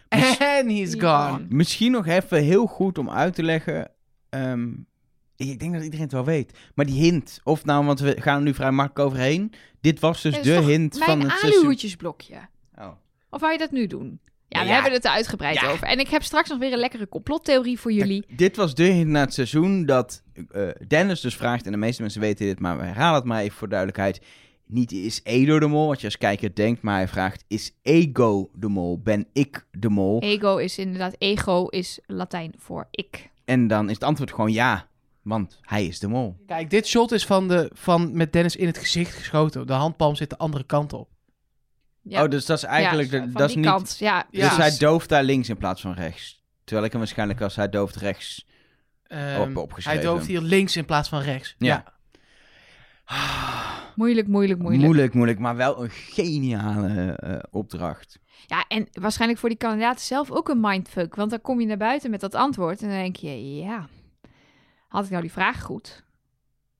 And 0.09 0.71
he's 0.71 0.95
gone. 0.95 1.47
Misschien 1.49 1.93
nog 1.93 2.07
even 2.07 2.43
heel 2.43 2.67
goed 2.67 2.99
om 2.99 3.11
uit 3.11 3.35
te 3.35 3.43
leggen. 3.43 3.91
ehm, 4.29 4.73
ik 5.37 5.59
denk 5.59 5.72
dat 5.72 5.82
iedereen 5.82 6.05
het 6.05 6.12
wel 6.14 6.24
weet. 6.24 6.59
Maar 6.74 6.87
die 6.87 7.01
hint, 7.03 7.41
of 7.45 7.64
nou, 7.64 7.85
want 7.85 8.01
we 8.01 8.16
gaan 8.20 8.37
er 8.37 8.43
nu 8.43 8.55
vrij 8.55 8.70
makkelijk 8.70 9.09
overheen. 9.09 9.53
Dit 9.80 10.01
was 10.01 10.22
dus 10.22 10.43
de 10.43 10.53
hint 10.62 10.99
van 10.99 11.20
het 11.20 11.30
seizoen. 11.30 11.59
aluhoedjesblokje. 11.61 12.37
Oh. 12.78 12.89
Of 13.30 13.41
wou 13.41 13.53
je 13.53 13.59
dat 13.59 13.70
nu 13.70 13.87
doen? 13.87 14.18
Ja, 14.49 14.59
Ja, 14.61 14.64
we 14.66 14.68
ja. 14.68 14.74
hebben 14.74 14.93
het 14.93 15.05
er 15.05 15.11
uitgebreid 15.11 15.61
Ja. 15.61 15.70
over. 15.70 15.87
En 15.87 15.99
ik 15.99 16.09
heb 16.09 16.22
straks 16.22 16.49
nog 16.49 16.59
weer 16.59 16.72
een 16.72 16.78
lekkere 16.78 17.09
complottheorie 17.09 17.78
voor 17.80 17.93
jullie. 17.93 18.24
Dit 18.37 18.57
was 18.57 18.74
de 18.74 18.82
hint 18.85 19.09
na 19.11 19.20
het 19.20 19.35
seizoen 19.35 19.87
dat 19.87 20.22
eh, 20.51 20.68
Dennis 20.89 21.20
dus 21.20 21.37
vraagt, 21.37 21.66
en 21.66 21.72
de 21.72 21.78
meeste 21.78 22.03
mensen 22.03 22.20
weten 22.20 22.47
dit, 22.47 22.61
maar 22.61 22.76
we 22.78 22.85
herhalen 22.85 23.14
het 23.14 23.24
maar 23.24 23.41
even 23.41 23.57
voor 23.59 23.68
duidelijkheid. 23.68 24.20
Niet 24.66 24.93
is 24.93 25.20
Edo 25.24 25.59
de 25.59 25.66
mol, 25.66 25.87
wat 25.89 26.01
je 26.01 26.07
als 26.07 26.18
kijker 26.18 26.55
denkt, 26.55 26.82
maar 26.82 26.97
hij 26.97 27.09
vraagt, 27.09 27.45
is 27.49 27.72
ego 27.82 28.51
de 28.55 28.68
mol? 28.68 29.01
Ben 29.03 29.26
ik 29.32 29.66
de 29.70 29.89
mol? 29.89 30.20
Ego 30.22 30.57
is 30.57 30.78
inderdaad, 30.78 31.14
ego 31.18 31.66
is 31.66 31.99
Latijn 32.07 32.55
voor 32.59 32.87
ik. 32.91 33.30
En 33.45 33.66
dan 33.66 33.87
is 33.89 33.95
het 33.95 34.05
antwoord 34.05 34.30
gewoon 34.30 34.53
ja, 34.53 34.89
want 35.25 35.59
hij 35.62 35.87
is 35.87 35.99
de 35.99 36.09
mol. 36.09 36.37
Kijk, 36.47 36.70
dit 36.70 36.87
shot 36.87 37.12
is 37.12 37.27
van, 37.27 37.49
de, 37.49 37.70
van 37.75 38.16
met 38.16 38.33
Dennis 38.33 38.57
in 38.57 38.66
het 38.66 38.79
gezicht 38.79 39.14
geschoten. 39.14 39.66
De 39.66 39.72
handpalm 39.72 40.14
zit 40.14 40.31
de 40.31 40.39
andere 40.39 40.64
kant 40.64 40.93
op. 40.93 41.09
Ja. 42.03 42.22
Oh, 42.25 42.31
dus 42.31 42.47
dat 42.47 42.57
is 42.57 42.64
eigenlijk, 42.64 43.11
Ja, 43.11 43.18
de- 43.18 43.25
van 43.25 43.33
dat 43.33 43.49
is 43.49 43.55
die 43.55 43.57
niet... 43.62 43.66
kant. 43.72 43.97
Ja, 43.99 44.27
Ja. 44.31 44.49
Dus 44.49 44.57
hij 44.59 44.77
dooft 44.79 45.09
daar 45.09 45.22
links 45.25 45.49
in 45.49 45.57
plaats 45.57 45.81
van 45.81 45.93
rechts. 45.93 46.43
Terwijl 46.64 46.87
ik 46.87 46.93
hem 46.93 47.01
waarschijnlijk 47.01 47.41
als 47.41 47.57
hij 47.57 47.68
dooft 47.68 47.97
rechts. 47.97 48.47
Ehm, 49.03 49.41
Op- 49.41 49.57
opgeschreven. 49.57 50.01
Hij 50.01 50.11
dooft 50.11 50.27
hier 50.27 50.41
links 50.41 50.77
in 50.77 50.85
plaats 50.85 51.09
van 51.09 51.20
rechts. 51.20 51.55
Ja. 51.59 51.85
moeilijk, 53.97 54.27
moeilijk, 54.29 54.59
moeilijk. 54.61 54.85
Moeilijk, 54.85 55.14
moeilijk, 55.14 55.39
maar 55.39 55.57
wel 55.57 55.83
een 55.83 55.91
geniale 55.91 57.12
eh, 57.12 57.39
opdracht. 57.51 58.18
Ja, 58.47 58.64
en 58.68 58.89
waarschijnlijk 58.93 59.41
voor 59.41 59.49
die 59.49 59.59
kandidaten 59.59 60.05
zelf 60.05 60.31
ook 60.31 60.49
een 60.49 60.61
mindfuck. 60.61 61.14
Want 61.14 61.31
dan 61.31 61.41
kom 61.41 61.61
je 61.61 61.66
naar 61.66 61.77
buiten 61.77 62.11
met 62.11 62.20
dat 62.20 62.35
antwoord 62.35 62.83
en 62.83 62.89
dan 62.89 62.97
denk 62.99 63.16
je, 63.16 63.55
ja, 63.57 63.89
had 64.95 65.05
ik 65.05 65.11
nou 65.11 65.23
die 65.23 65.33
vraag 65.33 65.63
goed? 65.63 66.03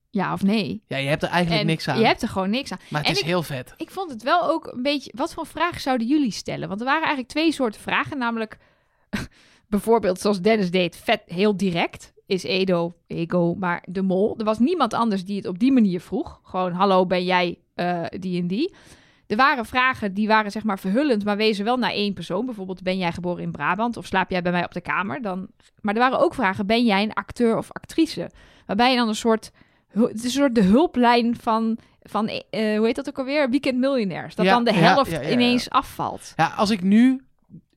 Ja 0.09 0.33
of 0.33 0.43
nee? 0.43 0.83
Ja, 0.87 0.97
je 0.97 1.07
hebt 1.07 1.23
er 1.23 1.29
eigenlijk 1.29 1.61
en 1.61 1.67
niks 1.67 1.87
aan. 1.87 1.99
je 1.99 2.05
hebt 2.05 2.21
er 2.21 2.27
gewoon 2.27 2.49
niks 2.49 2.71
aan. 2.71 2.79
Maar 2.89 2.99
het 3.01 3.09
en 3.09 3.15
is 3.15 3.19
ik- 3.19 3.25
heel 3.25 3.43
vet. 3.43 3.73
Ik 3.77 3.89
vond 3.91 4.11
het 4.11 4.23
wel 4.23 4.49
ook 4.49 4.67
een 4.67 4.81
beetje... 4.81 5.11
Wat 5.15 5.33
voor 5.33 5.45
vragen 5.45 5.81
zouden 5.81 6.07
jullie 6.07 6.31
stellen? 6.31 6.67
Want 6.67 6.79
er 6.79 6.85
waren 6.85 7.01
eigenlijk 7.03 7.29
twee 7.29 7.51
soorten 7.51 7.81
vragen. 7.81 8.17
Namelijk, 8.17 8.57
bijvoorbeeld 9.67 10.19
zoals 10.19 10.41
Dennis 10.41 10.71
deed, 10.71 10.95
vet 10.97 11.21
heel 11.25 11.57
direct. 11.57 12.13
Is 12.25 12.43
Edo, 12.43 12.93
ego, 13.07 13.55
maar 13.59 13.83
de 13.89 14.01
mol. 14.01 14.35
Er 14.37 14.45
was 14.45 14.59
niemand 14.59 14.93
anders 14.93 15.25
die 15.25 15.35
het 15.37 15.45
op 15.47 15.59
die 15.59 15.71
manier 15.71 16.01
vroeg. 16.01 16.39
Gewoon, 16.43 16.71
hallo, 16.71 17.05
ben 17.05 17.23
jij 17.23 17.59
eh, 17.75 18.03
die 18.09 18.41
en 18.41 18.47
die? 18.47 18.73
Er 19.27 19.35
waren 19.35 19.65
vragen 19.65 20.13
die 20.13 20.27
waren 20.27 20.51
zeg 20.51 20.63
maar 20.63 20.79
verhullend, 20.79 21.25
maar 21.25 21.37
wezen 21.37 21.65
wel 21.65 21.77
naar 21.77 21.91
één 21.91 22.13
persoon. 22.13 22.45
Bijvoorbeeld, 22.45 22.83
ben 22.83 22.97
jij 22.97 23.11
geboren 23.11 23.43
in 23.43 23.51
Brabant 23.51 23.97
of 23.97 24.05
slaap 24.05 24.29
jij 24.29 24.41
bij 24.41 24.51
mij 24.51 24.63
op 24.63 24.73
de 24.73 24.81
kamer? 24.81 25.21
Dan... 25.21 25.47
Maar 25.81 25.93
er 25.93 25.99
waren 25.99 26.19
ook 26.19 26.33
vragen, 26.33 26.65
ben 26.65 26.85
jij 26.85 27.03
een 27.03 27.13
acteur 27.13 27.57
of 27.57 27.71
actrice? 27.71 28.29
Waarbij 28.65 28.91
je 28.91 28.97
dan 28.97 29.07
een 29.07 29.15
soort... 29.15 29.51
Het 29.91 30.15
is 30.15 30.23
een 30.23 30.29
soort 30.29 30.55
de 30.55 30.61
hulplijn 30.61 31.35
van, 31.35 31.77
van 32.01 32.27
eh, 32.27 32.77
hoe 32.77 32.85
heet 32.85 32.95
dat 32.95 33.07
ook 33.07 33.17
alweer? 33.17 33.49
Weekend 33.49 33.77
Millionaires. 33.77 34.35
Dat 34.35 34.45
Ja, 34.45 34.51
dan 34.51 34.63
de 34.63 34.73
helft 34.73 35.11
ja, 35.11 35.19
ja, 35.19 35.27
ja. 35.27 35.33
ineens 35.33 35.69
afvalt. 35.69 36.33
Ja, 36.35 36.47
als 36.47 36.69
ik 36.69 36.81
nu, 36.81 37.21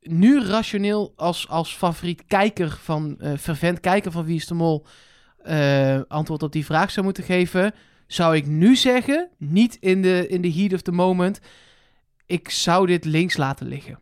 nu 0.00 0.42
rationeel 0.42 1.12
als, 1.16 1.48
als 1.48 1.76
favoriet 1.76 2.24
kijker 2.26 2.78
van, 2.82 3.16
eh 3.20 3.32
fervent 3.38 3.80
kijker 3.80 4.12
van 4.12 4.24
Wie 4.24 4.36
is 4.36 4.46
de 4.46 4.54
Mol, 4.54 4.86
eh, 5.42 6.00
antwoord 6.08 6.42
op 6.42 6.52
die 6.52 6.64
vraag 6.64 6.90
zou 6.90 7.04
moeten 7.04 7.24
geven, 7.24 7.74
zou 8.08 8.36
ik 8.36 8.46
nu 8.46 8.76
zeggen, 8.76 9.28
niet 9.38 9.76
in 9.80 10.02
de, 10.02 10.26
in 10.28 10.40
de 10.40 10.52
heat 10.52 10.72
of 10.72 10.82
the 10.82 10.92
moment, 10.92 11.40
ik 12.26 12.50
zou 12.50 12.86
dit 12.86 13.04
links 13.04 13.36
laten 13.36 13.66
liggen. 13.66 13.98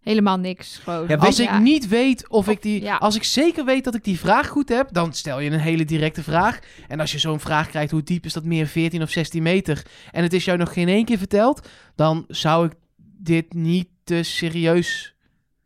Helemaal 0.00 0.36
niks. 0.38 0.78
Gewoon. 0.78 1.08
Ja, 1.08 1.16
Als 1.16 1.36
Ja. 1.36 1.56
ik 1.56 1.62
niet 1.62 1.88
weet 1.88 2.28
of, 2.28 2.36
Of- 2.38 2.48
ik 2.54 2.62
die, 2.62 2.82
ja. 2.82 2.96
als 2.96 3.16
ik 3.16 3.24
zeker 3.24 3.64
weet 3.64 3.84
dat 3.84 3.94
ik 3.94 4.04
die 4.04 4.18
vraag 4.18 4.48
goed 4.48 4.68
heb, 4.68 4.88
dan 4.92 5.12
stel 5.12 5.40
je 5.40 5.50
een 5.50 5.58
hele 5.60 5.84
directe 5.84 6.22
vraag. 6.22 6.58
En 6.88 7.00
als 7.00 7.12
je 7.12 7.18
zo'n 7.18 7.40
vraag 7.40 7.68
krijgt, 7.68 7.90
hoe 7.90 8.02
diep 8.02 8.24
is 8.24 8.32
dat 8.32 8.44
meer 8.44 8.66
14 8.66 9.02
of 9.02 9.10
16 9.10 9.42
meter? 9.42 9.86
En 10.12 10.22
het 10.22 10.32
is 10.32 10.44
jou 10.44 10.58
nog 10.58 10.72
geen 10.72 10.88
één 10.88 11.04
keer 11.04 11.18
verteld, 11.18 11.68
dan 11.94 12.24
zou 12.28 12.66
ik 12.66 12.72
dit 13.18 13.52
niet 13.54 13.88
te 14.04 14.22
serieus 14.22 15.14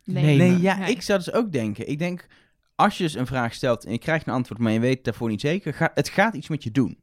Nee. 0.03 0.23
nemen. 0.23 0.47
Nee, 0.53 0.61
ja, 0.61 0.77
Nee. 0.77 0.91
ik 0.91 1.01
zou 1.01 1.19
dus 1.19 1.31
ook 1.33 1.51
denken. 1.51 1.89
Ik 1.89 1.99
denk, 1.99 2.27
als 2.75 2.97
je 2.97 3.03
dus 3.03 3.13
een 3.15 3.27
vraag 3.27 3.53
stelt 3.53 3.85
en 3.85 3.91
je 3.91 3.97
krijgt 3.99 4.27
een 4.27 4.33
antwoord, 4.33 4.59
maar 4.61 4.71
je 4.71 4.79
weet 4.79 5.03
daarvoor 5.03 5.29
niet 5.29 5.41
zeker, 5.41 5.73
ga, 5.73 5.91
het 5.93 6.09
gaat 6.09 6.33
iets 6.35 6.47
met 6.47 6.63
je 6.63 6.71
doen. 6.71 6.97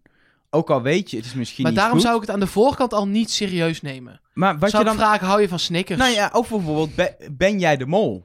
Ook 0.56 0.70
al 0.70 0.82
weet 0.82 1.10
je, 1.10 1.16
het 1.16 1.26
is 1.26 1.34
misschien 1.34 1.62
Maar 1.62 1.72
niet 1.72 1.80
daarom 1.80 1.96
goed. 1.98 2.06
zou 2.06 2.16
ik 2.20 2.26
het 2.26 2.34
aan 2.34 2.40
de 2.40 2.46
voorkant 2.46 2.92
al 2.92 3.06
niet 3.08 3.30
serieus 3.30 3.80
nemen. 3.82 4.20
Maar 4.34 4.58
wat 4.58 4.70
zou 4.70 4.82
je 4.82 4.88
dan... 4.88 4.98
vragen, 4.98 5.26
hou 5.26 5.40
je 5.40 5.48
van 5.48 5.58
Snickers? 5.58 5.98
Nou 5.98 6.12
ja, 6.14 6.30
of 6.32 6.48
bijvoorbeeld, 6.48 6.94
ben, 6.94 7.14
ben 7.32 7.58
jij 7.58 7.76
de 7.76 7.86
mol? 7.86 8.24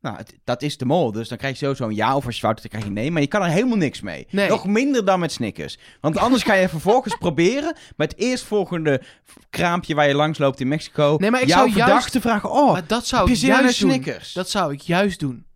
Nou, 0.00 0.16
het- 0.16 0.34
dat 0.44 0.62
is 0.62 0.76
de 0.78 0.84
mol. 0.84 1.12
Dus 1.12 1.28
dan 1.28 1.38
krijg 1.38 1.52
je 1.58 1.64
sowieso 1.64 1.84
een 1.88 1.94
ja 1.94 2.16
of 2.16 2.26
als 2.26 2.34
je 2.34 2.40
fout 2.40 2.58
hebt, 2.60 2.70
dan 2.72 2.80
krijg 2.80 2.94
je 2.94 3.00
nee. 3.00 3.10
Maar 3.10 3.22
je 3.22 3.28
kan 3.28 3.42
er 3.42 3.48
helemaal 3.48 3.76
niks 3.76 4.00
mee. 4.00 4.26
Nee. 4.30 4.48
Nog 4.48 4.66
minder 4.66 5.04
dan 5.04 5.20
met 5.20 5.32
Snickers. 5.32 5.78
Want 6.00 6.16
anders 6.24 6.42
ga 6.42 6.54
je 6.54 6.68
vervolgens 6.68 7.16
proberen 7.18 7.76
met 7.96 8.10
het 8.12 8.20
eerstvolgende 8.20 9.02
kraampje 9.50 9.94
waar 9.94 10.08
je 10.08 10.14
langs 10.14 10.38
loopt 10.38 10.60
in 10.60 10.68
Mexico. 10.68 11.16
Nee, 11.20 11.30
maar 11.30 11.42
ik 11.42 11.48
jouw 11.48 11.68
zou 11.68 11.76
juist- 11.88 12.18
vragen. 12.20 12.50
Oh, 12.50 12.72
maar 12.72 12.86
dat 12.86 13.06
zou 13.06 13.28
heb 13.28 13.36
je 13.36 13.46
ik 13.46 13.52
een 13.54 13.60
juist 13.60 13.80
doen. 13.80 13.90
Snickers? 13.90 14.32
Dat 14.32 14.50
zou 14.50 14.72
ik 14.72 14.80
juist 14.80 15.20
doen. 15.20 15.46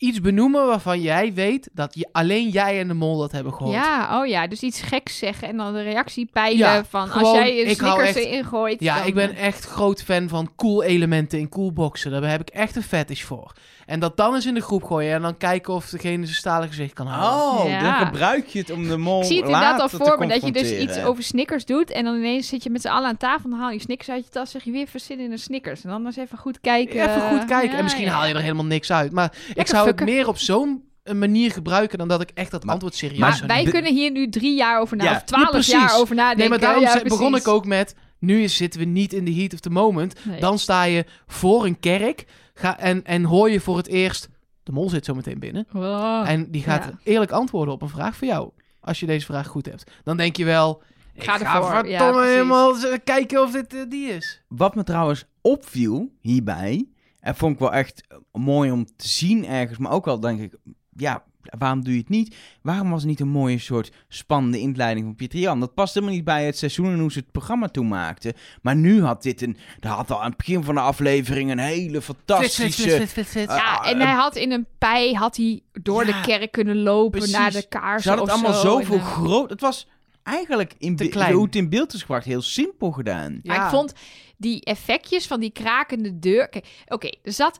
Iets 0.00 0.20
benoemen 0.20 0.66
waarvan 0.66 1.00
jij 1.00 1.34
weet 1.34 1.68
dat 1.72 1.94
je, 1.94 2.08
alleen 2.12 2.48
jij 2.48 2.80
en 2.80 2.88
de 2.88 2.94
mol 2.94 3.18
dat 3.18 3.32
hebben 3.32 3.54
gehoord. 3.54 3.74
Ja, 3.74 4.20
oh 4.20 4.26
ja, 4.26 4.46
dus 4.46 4.60
iets 4.60 4.80
geks 4.80 5.18
zeggen 5.18 5.48
en 5.48 5.56
dan 5.56 5.72
de 5.72 5.82
reactie 5.82 6.28
peilen 6.32 6.58
Ja, 6.58 6.84
van 6.84 7.10
als 7.10 7.32
jij 7.32 7.68
een 7.68 7.74
Snickers 7.74 8.14
erin 8.14 8.44
gooit. 8.44 8.80
Ja, 8.80 8.98
dan, 8.98 9.06
ik 9.06 9.14
ben 9.14 9.34
echt 9.34 9.64
groot 9.64 10.02
fan 10.02 10.28
van 10.28 10.52
cool 10.56 10.82
elementen 10.82 11.38
in 11.38 11.48
cool 11.48 11.72
boxen. 11.72 12.10
Daar 12.10 12.30
heb 12.30 12.40
ik 12.40 12.48
echt 12.48 12.76
een 12.76 12.82
fetish 12.82 13.22
voor. 13.22 13.52
En 13.90 14.00
dat 14.00 14.16
dan 14.16 14.34
eens 14.34 14.46
in 14.46 14.54
de 14.54 14.60
groep 14.60 14.84
gooien 14.84 15.14
en 15.14 15.22
dan 15.22 15.36
kijken 15.36 15.74
of 15.74 15.88
degene 15.88 16.24
zijn 16.24 16.36
stalen 16.36 16.68
gezicht 16.68 16.92
kan 16.92 17.06
houden. 17.06 17.60
Oh, 17.64 17.68
Ja. 17.70 17.82
dan 17.82 18.06
gebruik 18.06 18.46
je 18.46 18.58
het 18.58 18.70
om 18.70 18.88
de 18.88 18.96
mol 18.96 19.20
Ik 19.20 19.26
zie 19.26 19.36
het 19.36 19.44
inderdaad 19.46 19.80
al 19.80 19.88
voor 19.88 20.18
me 20.18 20.26
dat 20.26 20.42
je 20.46 20.52
dus 20.52 20.70
iets 20.78 21.02
over 21.02 21.22
Snickers 21.22 21.64
doet 21.64 21.90
en 21.90 22.04
dan 22.04 22.14
ineens 22.16 22.48
zit 22.48 22.62
je 22.62 22.70
met 22.70 22.80
z'n 22.80 22.88
allen 22.88 23.08
aan 23.08 23.16
tafel, 23.16 23.50
dan 23.50 23.58
haal 23.58 23.70
je 23.70 23.80
Snickers 23.80 24.08
uit 24.08 24.24
je 24.24 24.30
tas, 24.30 24.50
zeg 24.50 24.64
je 24.64 24.70
weer 24.70 24.86
verzin 24.86 25.20
in 25.20 25.32
een 25.32 25.38
Snickers. 25.38 25.84
En 25.84 25.90
dan 25.90 26.06
eens 26.06 26.16
even 26.16 26.38
goed 26.38 26.60
kijken. 26.60 27.00
Even 27.08 27.28
goed 27.30 27.44
kijken. 27.44 27.70
Ja, 27.70 27.76
en 27.76 27.82
misschien 27.82 28.04
ja. 28.04 28.12
haal 28.12 28.26
je 28.26 28.34
er 28.34 28.40
helemaal 28.40 28.64
niks 28.64 28.92
uit. 28.92 29.12
Maar 29.12 29.32
ik 29.54 29.66
zou 29.66 29.86
het 29.86 30.00
meer 30.00 30.28
op 30.28 30.38
zo'n 30.38 30.82
een 31.02 31.18
manier 31.18 31.50
gebruiken 31.50 31.98
dan 31.98 32.08
dat 32.08 32.20
ik 32.20 32.30
echt 32.34 32.50
dat 32.50 32.62
Maar- 32.64 32.72
antwoord 32.72 32.94
serieus 32.94 33.18
maar 33.18 33.34
zou 33.34 33.46
wij 33.46 33.64
kunnen 33.64 33.94
hier 33.94 34.10
nu 34.10 34.28
drie 34.28 34.54
jaar 34.56 34.80
over 34.80 34.96
na, 34.96 35.04
Ja, 35.04 35.14
of 35.16 35.22
twaalf 35.22 35.66
ja, 35.66 35.78
jaar 35.78 35.96
over 35.98 36.14
nadenken. 36.14 36.38
Nee, 36.38 36.48
maar 36.48 36.58
daarom 36.60 36.82
Ja, 36.82 37.00
begon 37.02 37.34
ik 37.36 37.48
ook 37.48 37.66
met... 37.66 37.94
Nu 38.18 38.42
is- 38.42 38.56
zitten 38.56 38.80
we 38.80 38.86
niet 38.86 39.12
in 39.12 39.24
de 39.24 39.34
heat 39.34 39.52
of 39.52 39.60
the 39.60 39.70
moment. 39.70 40.14
Nee. 40.24 40.40
Dan 40.40 40.58
sta 40.58 40.82
je 40.82 41.04
voor 41.26 41.64
een 41.64 41.80
kerk 41.80 42.24
ga, 42.60 42.78
en, 42.78 43.04
en 43.04 43.24
hoor 43.24 43.50
je 43.50 43.60
voor 43.60 43.76
het 43.76 43.86
eerst... 43.86 44.28
De 44.62 44.72
mol 44.72 44.88
zit 44.88 45.04
zo 45.04 45.14
meteen 45.14 45.38
binnen. 45.38 45.66
Oh. 45.74 46.22
En 46.26 46.50
die 46.50 46.62
gaat 46.62 46.84
Ja. 46.84 46.98
eerlijk 47.02 47.30
antwoorden 47.30 47.74
op 47.74 47.82
een 47.82 47.88
vraag 47.88 48.16
voor 48.16 48.26
jou. 48.26 48.50
Als 48.80 49.00
je 49.00 49.06
deze 49.06 49.26
vraag 49.26 49.46
goed 49.46 49.66
hebt. 49.66 49.90
Dan 50.04 50.16
denk 50.16 50.36
je 50.36 50.44
wel... 50.44 50.82
Ik 51.14 51.22
Ga 51.24 51.38
ga. 51.38 51.84
Ja, 51.84 51.98
verdomme 51.98 52.26
helemaal 52.28 52.74
z- 52.74 52.96
kijken 53.04 53.42
of 53.42 53.50
dit 53.52 53.74
eh, 53.74 53.80
die 53.88 54.08
is. 54.08 54.42
Wat 54.48 54.74
me 54.74 54.82
trouwens 54.82 55.24
opviel 55.40 56.12
hierbij, 56.20 56.88
en 57.20 57.36
vond 57.36 57.52
ik 57.52 57.58
wel 57.58 57.72
echt 57.72 58.02
eh, 58.08 58.16
mooi 58.32 58.70
om 58.70 58.84
te 58.96 59.08
zien 59.08 59.46
ergens, 59.46 59.78
maar 59.78 59.92
ook 59.92 60.06
al 60.06 60.20
denk 60.20 60.40
ik, 60.40 60.54
ja, 60.96 61.24
waarom 61.58 61.84
doe 61.84 61.92
je 61.92 61.98
het 61.98 62.08
niet? 62.08 62.36
Waarom 62.62 62.90
was 62.90 63.00
het 63.00 63.10
niet 63.10 63.20
een 63.20 63.28
mooie 63.28 63.58
soort 63.58 63.92
spannende 64.08 64.58
inleiding 64.58 65.06
van 65.06 65.14
Pieter 65.14 65.38
Jan? 65.38 65.60
Dat 65.60 65.74
past 65.74 65.94
helemaal 65.94 66.14
niet 66.14 66.24
bij 66.24 66.44
het 66.46 66.58
seizoen 66.58 66.92
en 66.92 66.98
hoe 66.98 67.12
ze 67.12 67.18
het 67.18 67.30
programma 67.32 67.68
toen 67.68 67.88
maakten. 67.88 68.32
Maar 68.62 68.76
nu 68.76 69.02
had 69.02 69.22
dit 69.22 69.42
een, 69.42 69.56
dat 69.80 69.92
had 69.92 70.10
al 70.10 70.18
aan 70.22 70.28
het 70.28 70.36
begin 70.36 70.64
van 70.64 70.74
de 70.74 70.80
aflevering 70.80 71.50
een 71.50 71.58
hele 71.58 72.02
fantastische... 72.02 73.06
Ja, 73.36 73.46
Ah, 73.46 73.88
en 73.90 73.98
eh, 74.00 74.04
hij 74.06 74.14
had 74.14 74.36
in 74.36 74.52
een 74.52 74.66
pij 74.78 75.12
had 75.12 75.36
hij 75.36 75.60
door 75.72 76.06
Ja, 76.06 76.12
de 76.12 76.26
kerk 76.26 76.52
kunnen 76.52 76.76
lopen 76.82 77.10
precies. 77.18 77.36
naar 77.36 77.50
de 77.52 77.68
kaarsen 77.68 78.02
Ze 78.02 78.08
hadden 78.08 78.26
het 78.28 78.36
of 78.36 78.42
allemaal 78.44 78.62
zo. 78.62 78.68
zoveel 78.78 78.94
En, 78.96 79.00
eh, 79.00 79.12
groot... 79.12 79.50
Het 79.50 79.60
was 79.60 79.88
eigenlijk, 80.22 80.74
in 80.78 80.96
Te 80.96 81.04
be- 81.04 81.10
klein. 81.10 81.32
hoe 81.34 81.44
het 81.44 81.56
in 81.56 81.68
beeld 81.68 81.92
is 81.92 82.00
gebracht, 82.00 82.24
heel 82.24 82.42
simpel 82.42 82.90
gedaan. 82.90 83.40
Maar 83.42 83.64
ik 83.64 83.70
vond 83.70 83.92
die 84.36 84.64
effectjes 84.64 85.26
van 85.26 85.40
die 85.40 85.50
krakende 85.50 86.18
deur... 86.18 86.50
Oké, 86.86 87.08
er 87.22 87.32
zat... 87.32 87.58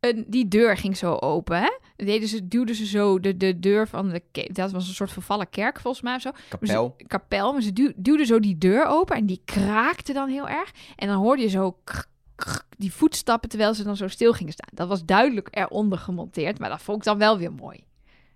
Een, 0.00 0.24
die 0.28 0.48
deur 0.48 0.76
ging 0.76 0.96
zo 0.96 1.14
open, 1.14 1.60
hè? 1.60 1.70
Deden 1.96 2.28
ze, 2.28 2.48
duwden 2.48 2.74
ze 2.74 2.86
zo 2.86 3.20
de, 3.20 3.36
de 3.36 3.58
deur 3.58 3.88
van 3.88 4.08
de... 4.08 4.22
Dat 4.52 4.72
was 4.72 4.88
een 4.88 4.94
soort 4.94 5.12
vervallen 5.12 5.50
kerk, 5.50 5.80
volgens 5.80 6.02
mij, 6.02 6.14
of 6.14 6.20
zo. 6.20 6.30
Maar 6.30 6.42
ze- 6.62 6.66
Kapel. 6.66 6.96
kapel, 7.06 7.52
maar 7.52 7.62
ze 7.62 7.72
duw- 7.72 7.92
duwden 7.96 8.26
zo 8.26 8.40
die 8.40 8.58
deur 8.58 8.86
open 8.86 9.16
en 9.16 9.26
die 9.26 9.40
kraakte 9.44 10.12
dan 10.12 10.28
heel 10.28 10.48
erg. 10.48 10.70
En 10.96 11.08
dan 11.08 11.16
hoorde 11.16 11.42
je 11.42 11.48
zo 11.48 11.76
krk, 11.84 12.06
krk, 12.34 12.64
die 12.78 12.92
voetstappen 12.92 13.48
terwijl 13.48 13.74
ze 13.74 13.84
dan 13.84 13.96
zo 13.96 14.08
stil 14.08 14.32
gingen 14.32 14.52
staan. 14.52 14.68
Dat 14.72 14.88
was 14.88 15.04
duidelijk 15.04 15.48
eronder 15.50 15.98
gemonteerd, 15.98 16.58
maar 16.58 16.68
dat 16.68 16.82
vond 16.82 16.98
ik 16.98 17.04
dan 17.04 17.18
wel 17.18 17.38
weer 17.38 17.52
mooi. 17.52 17.84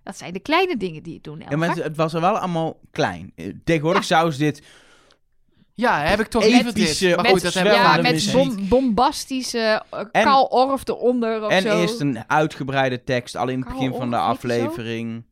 Dat 0.02 0.16
zijn 0.18 0.32
de 0.32 0.40
kleine 0.40 0.76
dingen 0.76 1.02
die 1.02 1.14
het 1.14 1.24
doen, 1.24 1.42
Ja, 1.48 1.56
maar 1.56 1.68
het, 1.68 1.82
het 1.82 1.96
was 1.96 2.14
er 2.14 2.20
wel 2.20 2.38
allemaal 2.38 2.80
klein. 2.90 3.32
Eh, 3.34 3.52
Tegenwoordig 3.64 4.04
zou 4.04 4.30
ze 4.30 4.38
dit 4.38 4.62
Ja, 5.78 6.00
heb 6.00 6.20
ik 6.20 6.26
toch 6.26 6.44
liever 6.44 6.74
dit. 6.74 7.00
Maar 7.00 7.22
met- 7.22 7.30
goed, 7.30 7.42
dat 7.42 7.54
hebben 7.54 7.72
we 7.72 7.78
ja, 7.78 8.00
met 8.00 8.30
bom- 8.32 8.68
bombastische 8.68 9.82
uh, 9.94 10.00
Karl 10.24 10.44
Orff 10.44 10.88
eronder 10.88 11.42
of 11.44 11.50
En 11.50 11.62
zo. 11.62 11.80
eerst 11.80 12.00
een 12.00 12.18
uitgebreide 12.26 13.04
tekst, 13.04 13.36
al 13.36 13.48
in 13.48 13.58
het 13.58 13.68
Karl 13.68 13.78
begin 13.80 13.94
van 13.98 14.10
de 14.10 14.16
aflevering. 14.16 15.24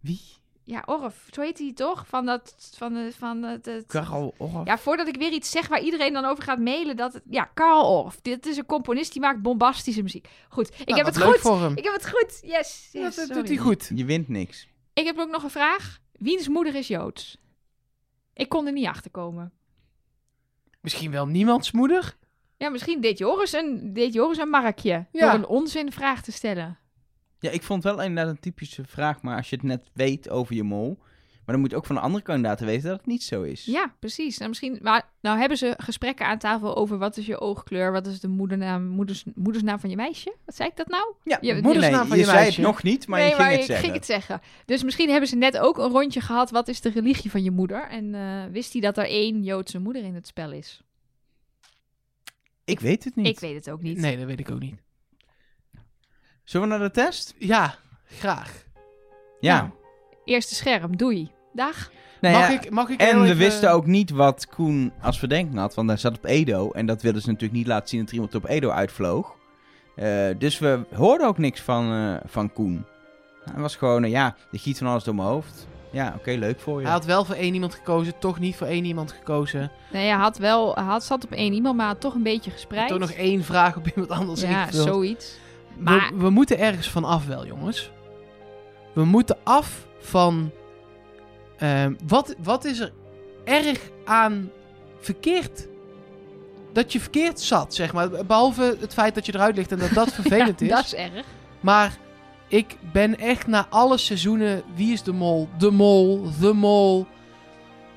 Wie? 0.00 0.20
Ja, 0.64 0.82
Orff, 0.86 1.16
zo 1.30 1.40
heet 1.40 1.58
hij 1.58 1.72
toch? 1.74 2.04
Van 2.06 2.26
dat, 2.26 2.54
van 2.76 2.92
de, 2.94 3.10
van 3.18 3.42
het, 3.42 3.66
het- 3.66 3.94
Orff? 4.36 4.54
Ja, 4.64 4.78
voordat 4.78 5.08
ik 5.08 5.16
weer 5.16 5.32
iets 5.32 5.50
zeg 5.50 5.68
waar 5.68 5.80
iedereen 5.82 6.12
dan 6.12 6.24
over 6.24 6.44
gaat 6.44 6.58
mailen, 6.58 6.96
dat 6.96 7.12
het, 7.12 7.22
ja, 7.30 7.50
Karl 7.54 7.84
Orff. 8.02 8.18
Dit 8.22 8.46
is 8.46 8.56
een 8.56 8.66
componist 8.66 9.12
die 9.12 9.20
maakt 9.22 9.42
bombastische 9.42 10.02
muziek. 10.02 10.28
Goed, 10.48 10.68
ik 10.68 10.86
Nou, 10.88 10.96
heb 10.96 11.06
het 11.06 11.22
goed. 11.22 11.38
voor 11.38 11.60
hem. 11.60 11.76
Ik 11.76 11.84
heb 11.84 11.92
het 11.92 12.08
goed. 12.08 12.38
Yes. 12.42 12.88
Dat 12.92 13.28
doet 13.32 13.48
hij 13.48 13.56
goed. 13.56 13.90
Je 13.94 14.04
wint 14.04 14.28
niks. 14.28 14.68
Ik 14.94 15.04
heb 15.04 15.18
ook 15.18 15.30
nog 15.30 15.42
een 15.42 15.50
vraag. 15.50 15.98
Wiens 16.12 16.48
moeder 16.48 16.74
is 16.74 16.88
Joods? 16.88 17.36
Ik 18.34 18.48
kon 18.48 18.66
er 18.66 18.72
niet 18.72 18.86
achter 18.86 19.10
komen. 19.10 19.52
Misschien 20.84 21.10
wel 21.10 21.26
niemands 21.26 21.72
moeder? 21.72 22.16
Ja, 22.56 22.68
misschien 22.68 23.00
deed 23.00 23.18
Joris 23.18 23.52
een, 23.52 23.92
deed 23.92 24.12
Joris 24.14 24.38
een 24.38 24.48
markje. 24.48 25.06
Ja. 25.12 25.20
Door 25.20 25.38
een 25.38 25.46
onzinvraag 25.46 26.22
te 26.22 26.32
stellen. 26.32 26.78
Ja, 27.38 27.50
ik 27.50 27.62
vond 27.62 27.82
wel 27.82 28.02
inderdaad 28.02 28.34
een 28.34 28.40
typische 28.40 28.84
vraag, 28.84 29.22
maar 29.22 29.36
als 29.36 29.50
je 29.50 29.56
het 29.56 29.64
net 29.64 29.90
weet 29.92 30.28
over 30.28 30.54
je 30.54 30.62
mol, 30.62 30.98
maar 31.46 31.54
dan 31.54 31.60
moet 31.60 31.70
je 31.70 31.76
ook 31.76 31.86
van 31.86 31.94
de 31.96 32.00
andere 32.02 32.22
kandidaten 32.24 32.66
weten 32.66 32.88
dat 32.88 32.96
het 32.98 33.06
niet 33.06 33.22
zo 33.22 33.42
is. 33.42 33.64
Ja, 33.64 33.94
precies. 33.98 34.36
Nou, 34.36 34.48
misschien, 34.48 34.78
maar 34.82 35.08
nou 35.20 35.38
hebben 35.38 35.58
ze 35.58 35.74
gesprekken 35.76 36.26
aan 36.26 36.38
tafel 36.38 36.76
over 36.76 36.98
wat 36.98 37.16
is 37.16 37.26
je 37.26 37.40
oogkleur, 37.40 37.92
wat 37.92 38.06
is 38.06 38.20
de 38.20 38.28
moedernaam, 38.28 38.86
moeders, 38.86 39.24
moedersnaam 39.34 39.78
van 39.80 39.90
je 39.90 39.96
meisje? 39.96 40.34
Wat 40.44 40.54
zei 40.56 40.68
ik 40.68 40.76
dat 40.76 40.88
nou? 40.88 41.14
Ja, 41.22 41.38
Je- 41.40 41.54
moedersnaam 41.62 41.98
nee, 41.98 42.08
van 42.08 42.16
je 42.16 42.22
je 42.24 42.28
zei 42.30 42.38
meisje. 42.42 42.60
het 42.60 42.70
nog 42.70 42.82
niet, 42.82 43.06
maar 43.06 43.18
nee, 43.18 43.28
je 43.28 43.34
ging 43.34 43.46
maar 43.48 43.52
het 43.52 43.60
ik 43.60 43.66
zeggen. 43.66 43.84
ging 43.84 43.96
het 43.96 44.06
zeggen. 44.06 44.40
Dus 44.64 44.82
misschien 44.82 45.10
hebben 45.10 45.28
ze 45.28 45.36
net 45.36 45.58
ook 45.58 45.78
een 45.78 45.90
rondje 45.90 46.20
gehad. 46.20 46.50
Wat 46.50 46.68
is 46.68 46.80
de 46.80 46.90
religie 46.90 47.30
van 47.30 47.42
je 47.42 47.50
moeder? 47.50 47.88
En 47.88 48.14
eh, 48.14 48.44
wist 48.52 48.72
hij 48.72 48.80
dat 48.82 48.98
er 48.98 49.04
één 49.06 49.42
Joodse 49.42 49.78
moeder 49.78 50.02
in 50.04 50.14
het 50.14 50.26
spel 50.26 50.52
is? 50.52 50.82
Ik 52.64 52.80
weet 52.80 53.04
het 53.04 53.16
niet. 53.16 53.26
Ik 53.26 53.40
weet 53.40 53.54
het 53.54 53.70
ook 53.70 53.82
niet. 53.82 53.98
Nee, 53.98 54.16
dat 54.16 54.26
weet 54.26 54.40
ik 54.40 54.50
ook 54.50 54.60
niet. 54.60 54.82
Zullen 56.44 56.68
we 56.68 56.74
naar 56.76 56.86
de 56.86 56.94
test? 56.94 57.34
Ja, 57.38 57.74
graag. 58.04 58.64
Ja. 59.40 59.56
Nou, 59.60 59.70
Eerste 60.24 60.54
scherm, 60.54 60.96
doei. 60.96 61.30
Dag. 61.54 61.90
Nou 62.20 62.34
mag, 62.34 62.48
ja, 62.48 62.60
ik, 62.60 62.70
mag 62.70 62.88
ik 62.88 63.00
En 63.00 63.18
we 63.20 63.24
even- 63.24 63.36
wisten 63.36 63.72
ook 63.72 63.86
niet 63.86 64.10
wat 64.10 64.46
Koen 64.48 64.92
als 65.02 65.18
verdenking 65.18 65.58
had, 65.58 65.74
want 65.74 65.88
hij 65.88 65.96
zat 65.98 66.16
op 66.16 66.24
Edo. 66.24 66.70
En 66.70 66.86
dat 66.86 67.02
wilden 67.02 67.22
ze 67.22 67.26
natuurlijk 67.28 67.58
niet 67.58 67.66
laten 67.66 67.88
zien 67.88 67.98
dat 68.00 68.08
er 68.08 68.14
iemand 68.14 68.34
op 68.34 68.48
Edo 68.48 68.70
uitvloog. 68.70 69.36
Eh, 69.96 70.26
dus 70.38 70.58
we 70.58 70.80
hoorden 70.94 71.26
ook 71.26 71.38
niks 71.38 71.60
van, 71.60 71.92
eh, 71.92 72.14
van 72.30 72.52
Koen. 72.52 72.84
Hij 73.52 73.60
was 73.62 73.76
gewoon, 73.76 74.04
eh, 74.04 74.10
ja, 74.10 74.36
er 74.52 74.58
giet 74.58 74.78
van 74.78 74.86
alles 74.86 75.04
door 75.04 75.14
mijn 75.14 75.28
hoofd. 75.28 75.66
Ja, 75.90 76.14
oké, 76.18 76.30
leuk 76.30 76.60
voor 76.60 76.78
je. 76.78 76.84
Hij 76.84 76.94
had 76.94 77.04
wel 77.04 77.24
voor 77.24 77.34
één 77.34 77.54
iemand 77.54 77.74
gekozen, 77.74 78.18
toch 78.18 78.38
niet 78.38 78.56
voor 78.56 78.66
één 78.66 78.84
iemand 78.84 79.12
gekozen. 79.12 79.70
Nee, 79.92 80.08
hij 80.08 80.18
had 80.18 80.38
wel, 80.38 80.74
hij 80.74 80.84
had, 80.84 81.04
zat 81.04 81.24
op 81.24 81.30
één 81.32 81.52
iemand, 81.52 81.76
maar 81.76 81.86
had 81.86 82.00
toch 82.00 82.14
een 82.14 82.22
beetje 82.22 82.50
gespreid. 82.50 82.88
Toch 82.88 82.98
nog 82.98 83.10
één 83.10 83.44
vraag 83.44 83.76
op 83.76 83.86
iemand 83.88 84.10
anders 84.10 84.40
Ja, 84.40 84.48
ingevuld. 84.48 84.86
zoiets. 84.88 85.38
Maar 85.78 86.10
We, 86.14 86.18
we 86.22 86.30
moeten 86.30 86.58
ergens 86.58 86.90
van 86.90 87.04
af 87.04 87.26
wel, 87.26 87.46
jongens. 87.46 87.90
We 88.92 89.04
moeten 89.04 89.36
af 89.42 89.86
van... 90.00 90.50
ehm, 91.64 91.94
wat, 92.06 92.34
wat 92.42 92.64
is 92.64 92.78
er 92.78 92.92
erg 93.44 93.80
aan 94.04 94.50
verkeerd? 95.00 95.66
Dat 96.72 96.92
je 96.92 97.00
verkeerd 97.00 97.40
zat, 97.40 97.74
zeg 97.74 97.92
maar. 97.92 98.26
Behalve 98.26 98.76
het 98.80 98.92
feit 98.94 99.14
dat 99.14 99.26
je 99.26 99.34
eruit 99.34 99.56
ligt 99.56 99.72
en 99.72 99.78
dat 99.78 99.90
dat 99.90 100.12
vervelend 100.20 100.60
ja, 100.60 100.66
is. 100.66 100.72
dat 100.72 100.84
is 100.84 100.94
erg. 100.94 101.26
Maar 101.60 101.96
ik 102.48 102.76
ben 102.92 103.18
echt 103.18 103.46
na 103.46 103.66
alle 103.70 103.98
seizoenen... 103.98 104.62
Wie 104.74 104.92
is 104.92 105.02
de 105.02 105.12
mol? 105.12 105.48
De 105.58 105.70
mol. 105.70 106.28
De 106.40 106.52
mol. 106.52 107.06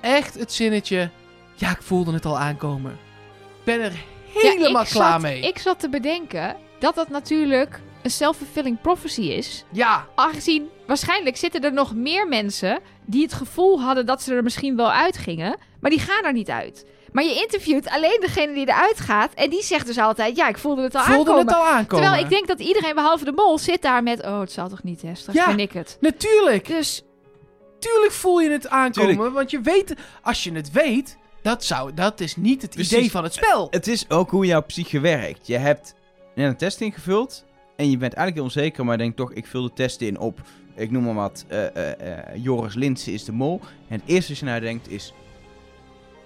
Echt 0.01 0.39
het 0.39 0.53
zinnetje... 0.53 1.09
Ja, 1.55 1.69
ik 1.69 1.81
voelde 1.81 2.13
het 2.13 2.25
al 2.25 2.39
aankomen. 2.39 2.91
Ik 2.91 3.63
ben 3.63 3.81
er 3.81 3.91
Ja, 3.91 3.99
helemaal 4.51 4.81
ik 4.83 4.89
klaar 4.89 5.11
zat, 5.11 5.21
mee. 5.21 5.41
Ik 5.41 5.57
zat 5.57 5.79
te 5.79 5.89
bedenken 5.89 6.55
dat 6.79 6.95
dat 6.95 7.09
natuurlijk 7.09 7.81
een 8.07 8.13
self-fulfilling 8.13 8.81
prophecy 8.81 9.21
is. 9.21 9.63
Ja, 9.71 10.07
Aangezien 10.15 10.69
waarschijnlijk 10.87 11.37
zitten 11.37 11.61
er 11.63 11.73
nog 11.73 11.95
meer 11.95 12.27
mensen 12.27 12.79
die 13.05 13.21
het 13.23 13.33
gevoel 13.33 13.81
hadden 13.81 14.05
dat 14.05 14.21
ze 14.21 14.33
er 14.35 14.43
misschien 14.43 14.75
wel 14.75 14.91
uitgingen, 14.91 15.57
maar 15.81 15.91
die 15.91 15.99
gaan 15.99 16.23
er 16.23 16.33
niet 16.33 16.49
uit. 16.49 16.85
Maar 17.11 17.23
je 17.23 17.35
interviewt 17.41 17.89
alleen 17.89 18.17
degene 18.21 18.53
die 18.53 18.67
eruit 18.69 18.99
gaat 18.99 19.33
en 19.33 19.49
die 19.49 19.63
zegt 19.63 19.85
dus 19.85 19.97
altijd, 19.97 20.37
ja, 20.37 20.47
ik 20.47 20.57
voelde 20.57 20.81
het 20.81 20.95
al 20.95 21.03
voelde 21.03 21.19
aankomen. 21.31 21.45
het 21.45 21.55
al 21.55 21.65
aankomen. 21.65 22.03
Terwijl 22.03 22.23
ik 22.23 22.29
denk 22.29 22.47
dat 22.47 22.59
iedereen 22.59 22.95
behalve 22.95 23.25
de 23.25 23.31
mol 23.31 23.57
zit 23.57 23.81
daar 23.81 24.03
met, 24.03 24.23
oh, 24.25 24.39
het 24.39 24.51
zal 24.51 24.69
toch 24.69 24.83
niet, 24.83 25.01
hè, 25.01 25.15
straks 25.15 25.37
Ja. 25.39 25.45
ben 25.45 25.59
ik 25.59 25.71
het. 25.71 25.97
Natuurlijk. 26.01 26.67
Dus 26.67 27.01
Tuurlijk 27.79 28.11
voel 28.11 28.39
je 28.39 28.49
het 28.49 28.67
aankomen, 28.69 29.11
Tuurlijk. 29.15 29.33
want 29.35 29.51
je 29.51 29.61
weet, 29.61 29.93
als 30.21 30.43
je 30.43 30.51
het 30.51 30.71
weet, 30.71 31.17
dat, 31.41 31.63
zou, 31.63 31.93
dat 31.93 32.19
is 32.19 32.35
niet 32.35 32.61
het 32.61 32.71
Precies. 32.71 32.91
idee 32.97 33.11
van 33.11 33.23
het 33.23 33.33
spel. 33.33 33.67
Het 33.69 33.87
is 33.87 34.09
ook 34.09 34.29
hoe 34.29 34.45
jouw 34.45 34.61
psyche 34.61 34.99
werkt. 34.99 35.47
Je 35.47 35.57
hebt 35.57 35.93
een 36.35 36.57
test 36.57 36.81
ingevuld 36.81 37.45
en 37.77 37.89
je 37.89 37.97
bent 37.97 38.13
eigenlijk 38.13 38.35
heel 38.35 38.43
onzeker, 38.43 38.85
maar 38.85 38.97
denkt 38.97 39.17
toch, 39.17 39.33
ik 39.33 39.47
vul 39.47 39.63
de 39.63 39.73
test 39.73 40.01
in 40.01 40.19
op, 40.19 40.41
ik 40.75 40.91
noem 40.91 41.03
maar 41.03 41.13
wat, 41.13 41.45
eh, 41.47 41.75
eh, 41.75 41.99
eh, 41.99 42.43
Joris 42.43 42.73
Linsen 42.73 43.13
is 43.13 43.23
de 43.23 43.31
mol. 43.31 43.61
En 43.87 43.99
het 43.99 44.09
eerste 44.09 44.31
wat 44.31 44.39
je 44.39 44.45
naar 44.45 44.61
denkt 44.61 44.89
is, 44.89 45.13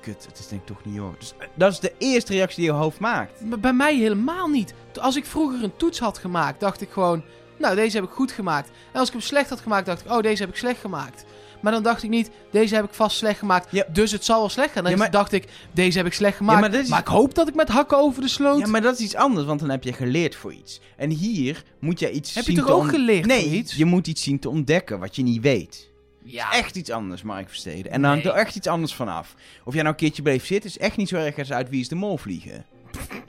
kut, 0.02 0.26
het 0.26 0.39
is 0.39 0.47
denk 0.47 0.62
ik 0.62 0.68
toch 0.68 0.86
niet 0.86 0.97
hoor. 0.97 1.16
Dus 1.20 1.34
dat 1.54 1.72
is 1.72 1.80
de 1.80 1.93
eerste 1.97 2.34
reactie 2.34 2.64
die 2.64 2.72
je 2.74 2.80
hoofd 2.80 2.99
maakt. 2.99 3.41
Maar 3.41 3.60
bij 3.60 3.74
mij 3.74 3.95
helemaal 3.95 4.47
niet. 4.47 4.74
Als 4.99 5.16
ik 5.16 5.26
vroeger 5.26 5.64
een 5.64 5.76
toets 5.76 5.99
had 5.99 6.18
gemaakt, 6.18 6.60
dacht 6.60 6.82
ik 6.82 6.89
gewoon... 6.89 7.24
Nou, 7.62 7.76
deze 7.76 7.95
heb 7.95 8.05
ik 8.05 8.12
goed 8.12 8.32
gemaakt. 8.32 8.70
En 8.91 8.99
als 8.99 9.07
ik 9.07 9.14
hem 9.14 9.22
slecht 9.24 9.49
had 9.49 9.59
gemaakt, 9.59 9.86
dacht 9.86 10.01
ik... 10.05 10.12
Oh, 10.12 10.22
deze 10.22 10.41
heb 10.41 10.51
ik 10.51 10.57
slecht 10.57 10.80
gemaakt. 10.80 11.26
Maar 11.62 11.72
dan 11.72 11.84
dacht 11.84 12.03
ik 12.03 12.09
niet... 12.09 12.30
Deze 12.51 12.76
heb 12.76 12.84
ik 12.84 12.93
vast 12.93 13.18
slecht 13.18 13.39
gemaakt. 13.39 13.68
Ja. 13.72 13.86
Dus 13.93 14.12
het 14.12 14.26
zal 14.26 14.39
wel 14.39 14.49
slecht 14.49 14.72
gaan. 14.72 14.84
Dan 14.84 14.91
Ja, 14.91 14.97
maar- 14.97 15.12
dacht 15.12 15.32
ik... 15.32 15.47
Deze 15.72 15.97
heb 15.97 16.07
ik 16.07 16.14
slecht 16.14 16.38
gemaakt. 16.38 16.89
maar 16.89 16.99
ik 16.99 17.07
hoop 17.07 17.36
dat 17.36 17.47
ik 17.47 17.55
met 17.55 17.70
hakken 17.70 17.97
over 17.97 18.22
de 18.22 18.28
sloot... 18.28 18.59
Ja, 18.59 18.68
maar 18.68 18.82
dat 18.82 18.93
is 18.99 19.05
iets 19.05 19.16
anders, 19.16 19.45
want 19.45 19.59
dan 19.59 19.70
heb 19.70 19.84
je 19.84 19.93
geleerd 19.93 20.36
voor 20.36 20.53
iets. 20.53 20.80
En 20.97 21.09
hier 21.09 21.64
moet 21.80 21.99
je 21.99 22.12
iets 22.12 22.34
Heb 22.34 22.43
je 22.45 22.51
zien 22.51 22.59
toch 22.59 22.70
te 22.70 22.74
ook 22.74 22.82
on- 22.82 22.89
geleerd 22.89 23.26
nee, 23.26 23.43
voor 23.43 23.51
iets? 23.51 23.76
je 23.76 23.86
moet 23.86 24.07
iets 24.07 24.24
zien 24.24 24.39
te 24.39 24.49
ontdekken 24.49 24.99
wat 24.99 25.16
je 25.16 25.24
niet 25.24 25.41
weet. 25.41 25.89
Ja. 26.24 26.51
Echt 26.51 26.76
iets 26.76 26.89
anders, 26.89 27.22
Mark 27.22 27.47
Versteden. 27.47 27.91
En 27.91 28.01
dan 28.01 28.12
hangt 28.12 28.26
er 28.26 28.32
echt 28.34 28.55
iets 28.55 28.68
anders 28.68 28.93
vanaf. 28.93 29.36
Of 29.64 29.74
jij 29.74 29.82
nou 29.84 29.93
een 29.95 29.99
keertje 30.01 30.22
bleef 30.22 30.45
zitten, 30.45 30.70
is 30.70 30.78
echt 30.78 30.97
niet 30.97 31.09
zo 31.09 31.16
erg 31.16 31.38
als 31.38 31.51
uit 31.51 31.70
Wie 31.70 31.82
is 31.82 31.88
de 31.88 31.95
Mol 31.95 32.18
vliegen. 32.18 32.66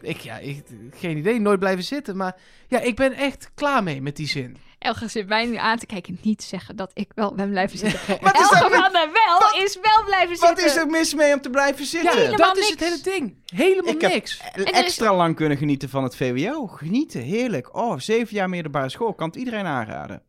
Ik, 0.00 0.16
ja, 0.16 0.38
ik, 0.38 0.62
geen 0.94 1.16
idee. 1.16 1.40
Nooit 1.40 1.58
blijven 1.58 1.84
zitten. 1.84 2.16
Maar 2.16 2.36
ja, 2.68 2.80
ik 2.80 2.96
ben 2.96 3.12
echt 3.12 3.50
klaar 3.54 3.82
mee 3.82 4.02
met 4.02 4.16
die 4.16 4.28
zin. 4.28 4.56
Elge 4.78 5.08
zit 5.08 5.28
mij 5.28 5.46
nu 5.46 5.56
aan 5.56 5.78
te 5.78 5.86
kijken. 5.86 6.18
Niet 6.22 6.42
zeggen 6.42 6.76
dat 6.76 6.90
ik 6.94 7.10
wel 7.14 7.34
ben 7.34 7.50
blijven 7.50 7.78
zitten. 7.78 8.00
Wat 8.20 8.34
is 8.34 8.50
met- 8.50 8.58
van 8.58 8.92
der 8.92 9.10
Wel 9.12 9.64
is 9.64 9.78
wel 9.82 10.04
blijven 10.04 10.38
Wat 10.38 10.48
zitten. 10.48 10.64
is 10.66 10.76
er 10.76 10.86
mis 10.86 11.14
mee 11.14 11.32
om 11.34 11.40
te 11.40 11.50
blijven 11.50 11.84
zitten? 11.86 12.36
Dat 12.36 12.56
is 12.56 12.70
het 12.70 12.80
hele 12.80 13.00
ding. 13.02 13.36
Helemaal 13.54 13.92
Ik 13.94 14.00
niks. 14.00 14.40
Is- 14.54 14.64
Extra 14.64 15.14
lang 15.16 15.36
kunnen 15.36 15.58
genieten 15.58 15.88
van 15.88 16.02
het 16.02 16.16
VWO. 16.16 16.66
Genieten, 16.66 17.20
heerlijk. 17.20 17.76
Oh, 17.76 17.98
zeven 17.98 18.34
jaar 18.34 18.48
middelbare 18.48 18.88
school. 18.88 19.14
Kan 19.14 19.26
het 19.26 19.36
iedereen 19.36 19.66
aanraden. 19.66 20.22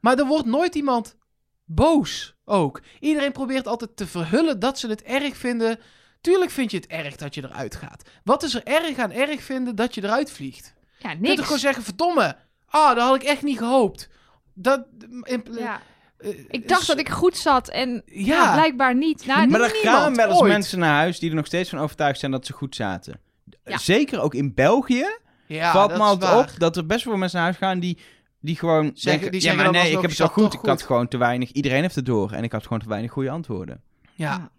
Maar 0.00 0.18
er 0.18 0.26
wordt 0.26 0.46
nooit 0.46 0.74
iemand 0.74 1.16
boos 1.64 2.34
ook. 2.44 2.80
Iedereen 3.00 3.32
probeert 3.32 3.66
altijd 3.66 3.96
te 3.96 4.06
verhullen 4.06 4.58
dat 4.60 4.78
ze 4.78 4.88
het 4.88 5.02
erg 5.02 5.36
vinden. 5.36 5.78
Tuurlijk 6.20 6.50
vind 6.50 6.70
je 6.70 6.76
het 6.76 6.86
erg 6.86 7.16
dat 7.16 7.34
je 7.34 7.44
eruit 7.44 7.74
gaat. 7.76 8.02
Wat 8.24 8.42
is 8.42 8.54
er 8.54 8.64
erg 8.64 8.98
aan 8.98 9.12
erg 9.12 9.42
vinden 9.42 9.76
dat 9.76 9.94
je 9.94 10.04
eruit 10.04 10.32
vliegt? 10.32 10.74
Ja, 10.98 11.08
Je 11.08 11.08
kunt 11.08 11.20
niks. 11.20 11.34
toch 11.34 11.44
gewoon 11.44 11.60
zeggen, 11.60 11.82
verdomme. 11.82 12.36
Ah, 12.66 12.94
dat 12.94 13.04
had 13.06 13.14
ik 13.14 13.22
echt 13.22 13.42
niet 13.42 13.58
gehoopt. 13.58 14.08
Dat... 14.54 14.84
in- 15.22 15.44
ja. 15.58 15.80
eh, 16.18 16.28
Ik 16.48 16.68
dacht 16.68 16.86
dat 16.86 16.98
ik 16.98 17.08
goed 17.08 17.36
zat 17.36 17.68
en 17.68 18.02
ja. 18.06 18.24
Ja. 18.24 18.52
blijkbaar 18.52 18.94
niet. 18.94 19.26
Nou, 19.26 19.46
maar 19.48 19.60
er 19.60 19.70
gaan 19.70 20.14
wel 20.14 20.28
eens 20.30 20.40
mensen 20.42 20.78
naar 20.78 20.94
huis 20.94 21.18
die 21.18 21.30
er 21.30 21.36
nog 21.36 21.46
steeds 21.46 21.70
van 21.70 21.78
overtuigd 21.78 22.18
zijn 22.18 22.30
dat 22.32 22.46
ze 22.46 22.52
goed 22.52 22.74
zaten. 22.74 23.20
Ja. 23.64 23.78
Zeker 23.78 24.20
ook 24.20 24.34
in 24.34 24.54
België 24.54 25.06
Ja, 25.46 25.72
valt 25.72 25.88
dat 25.88 25.98
me 25.98 26.04
altijd 26.04 26.50
op 26.52 26.58
dat 26.58 26.76
er 26.76 26.86
best 26.86 27.04
wel 27.04 27.16
mensen 27.16 27.36
naar 27.38 27.46
huis 27.46 27.58
gaan 27.58 27.80
die, 27.80 27.98
die 28.40 28.56
gewoon 28.56 28.90
zeggen... 28.94 29.30
die 29.30 29.40
ja, 29.40 29.46
zeggen 29.46 29.62
maar 29.64 29.72
nee, 29.82 29.86
ik 29.90 30.00
heb 30.00 30.02
het 30.10 30.16
zat 30.16 30.30
goed. 30.32 30.50
toch 30.50 30.60
Ik 30.60 30.66
had 30.68 30.78
goed. 30.78 30.86
gewoon 30.86 31.08
te 31.08 31.16
weinig... 31.16 31.50
Iedereen 31.52 31.82
heeft 31.82 31.94
het 31.94 32.06
door. 32.06 32.32
En 32.32 32.44
ik 32.44 32.52
had 32.52 32.62
gewoon 32.62 32.78
te 32.78 32.88
weinig 32.88 33.12
goede 33.12 33.30
antwoorden. 33.30 33.82
Ja. 34.14 34.50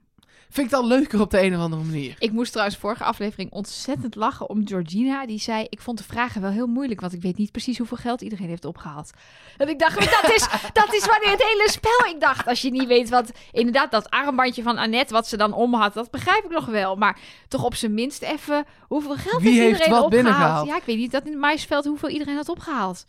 Vind 0.52 0.66
ik 0.66 0.72
dan 0.72 0.86
leuker 0.86 1.22
op 1.22 1.32
de 1.32 1.42
een 1.42 1.56
of 1.56 1.62
andere 1.62 1.84
manier. 1.84 2.16
Ik 2.20 2.32
moest 2.32 2.52
trouwens 2.52 2.78
vorige 2.78 3.04
aflevering 3.04 3.52
ontzettend 3.52 4.16
lachen 4.16 4.50
om 4.50 4.68
Georgina. 4.68 5.26
Die 5.26 5.40
zei, 5.40 5.66
ik 5.70 5.82
vond 5.82 5.98
de 5.98 6.04
vragen 6.04 6.42
wel 6.42 6.52
heel 6.52 6.68
moeilijk, 6.68 7.02
want 7.02 7.14
ik 7.14 7.22
weet 7.22 7.38
niet 7.38 7.52
precies 7.52 7.78
hoeveel 7.78 7.98
geld 7.98 8.22
iedereen 8.22 8.48
heeft 8.48 8.66
opgehaald. 8.66 9.12
En 9.58 9.70
ik 9.70 9.80
dacht, 9.80 10.00
dat 10.00 10.32
is, 10.32 10.48
dat 10.82 10.94
is 10.94 11.06
wanneer 11.06 11.32
het 11.32 11.44
hele 11.44 11.68
spel... 11.70 12.14
Ik 12.14 12.20
dacht, 12.20 12.48
als 12.48 12.62
je 12.62 12.72
niet 12.72 12.88
weet 12.88 13.10
wat... 13.10 13.32
Inderdaad, 13.52 13.92
dat 13.92 14.10
armbandje 14.10 14.64
van 14.64 14.78
Annette, 14.78 15.14
wat 15.14 15.28
ze 15.28 15.38
dan 15.38 15.54
om 15.54 15.74
had, 15.74 15.94
dat 15.94 16.12
begrijp 16.12 16.44
ik 16.44 16.52
nog 16.52 16.66
wel. 16.66 16.96
Maar 16.96 17.20
toch 17.48 17.64
op 17.64 17.76
zijn 17.76 17.94
minst 17.94 18.22
even, 18.22 18.66
hoeveel 18.88 19.16
geld 19.16 19.42
Wie 19.42 19.52
heeft 19.52 19.62
heeft 19.62 19.72
iedereen 19.72 19.94
wat 19.94 20.04
opgehaald? 20.04 20.10
binnengehaald? 20.10 20.68
Ja, 20.68 20.76
ik 20.76 20.84
weet 20.84 20.98
niet 20.98 21.12
dat 21.12 21.26
in 21.26 21.32
het 21.32 21.42
maisveld 21.42 21.86
hoeveel 21.86 22.10
iedereen 22.10 22.36
had 22.36 22.50
opgehaald. 22.50 23.06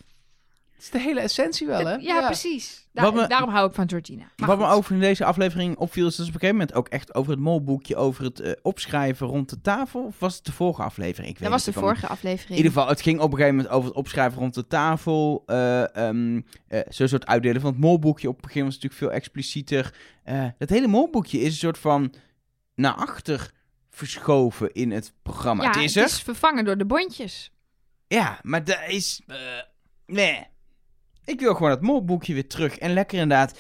Het 0.85 0.95
is 0.95 1.01
de 1.01 1.07
hele 1.09 1.21
essentie 1.21 1.67
wel, 1.67 1.87
hè? 1.87 1.95
Ja, 1.95 2.27
precies. 2.27 2.89
Da- 2.93 3.11
me- 3.11 3.27
Daarom 3.27 3.49
hou 3.51 3.69
ik 3.69 3.75
van 3.75 3.89
Georgina. 3.89 4.25
Maar 4.37 4.49
Wat 4.49 4.59
me 4.59 4.65
goed. 4.65 4.75
over 4.75 4.93
in 4.95 5.01
deze 5.01 5.25
aflevering 5.25 5.77
opviel, 5.77 6.07
is 6.07 6.17
dat 6.17 6.27
ze 6.27 6.33
op 6.33 6.41
een 6.43 6.49
gegeven 6.49 6.57
moment 6.57 6.77
ook 6.77 6.89
echt 6.89 7.15
over 7.15 7.31
het 7.31 7.41
molboekje, 7.41 7.97
over 7.97 8.25
het 8.25 8.41
eh, 8.41 8.53
opschrijven 8.63 9.27
rond 9.27 9.49
de 9.51 9.61
tafel. 9.61 10.05
Of 10.05 10.19
was 10.19 10.35
het 10.37 10.45
de 10.45 10.53
vorige 10.53 10.83
aflevering? 10.83 11.27
Ik 11.33 11.39
weet 11.39 11.43
Dat 11.43 11.51
was 11.51 11.65
de 11.65 11.73
van- 11.73 11.83
vorige 11.83 12.03
In 12.05 12.09
aflevering. 12.09 12.57
ieder 12.57 12.73
geval, 12.73 12.89
het 12.89 13.01
ging 13.01 13.21
op 13.21 13.31
een 13.31 13.37
gegeven 13.37 13.57
moment 13.57 13.75
over 13.75 13.89
het 13.89 13.99
opschrijven 13.99 14.39
rond 14.39 14.55
de 14.55 14.67
tafel. 14.67 15.43
eh 15.47 15.97
ehm 15.97 16.41
eh, 16.69 16.81
Zo'n 16.89 17.09
soort 17.09 17.27
uitdelen 17.27 17.61
van 17.61 17.71
het 17.71 17.81
molboekje. 17.81 18.29
Op 18.29 18.35
een 18.35 18.41
gegeven 18.51 18.61
moment 18.61 18.75
was 18.83 18.91
het 18.91 19.01
natuurlijk 19.03 19.13
veel 19.13 19.39
explicieter. 19.43 19.95
Eh 20.25 20.47
dat 20.59 20.69
hele 20.69 20.87
molboekje 20.89 21.39
is 21.41 21.47
een 21.53 21.53
soort 21.59 21.79
van 21.79 22.15
naar 22.75 22.95
achter 22.95 23.51
verschoven 23.91 24.73
in 24.73 24.91
het 24.91 25.13
programma. 25.23 25.63
ja, 25.63 25.69
het 25.69 25.79
is 25.79 25.97
er. 25.97 26.03
het 26.03 26.11
is 26.11 26.23
vervangen 26.23 26.65
door 26.65 26.77
de 26.79 26.87
bondjes. 26.87 27.51
Ja, 28.07 28.39
maar 28.43 28.65
dat 28.65 28.81
is... 28.87 29.23
eh, 29.27 29.37
nee. 30.07 30.51
Ik 31.25 31.41
wil 31.41 31.55
gewoon 31.55 31.71
dat 31.71 31.81
molboekje 31.81 32.35
weer 32.35 32.49
terug. 32.49 32.79
En 32.79 32.93
lekker 32.93 33.19
inderdaad... 33.19 33.59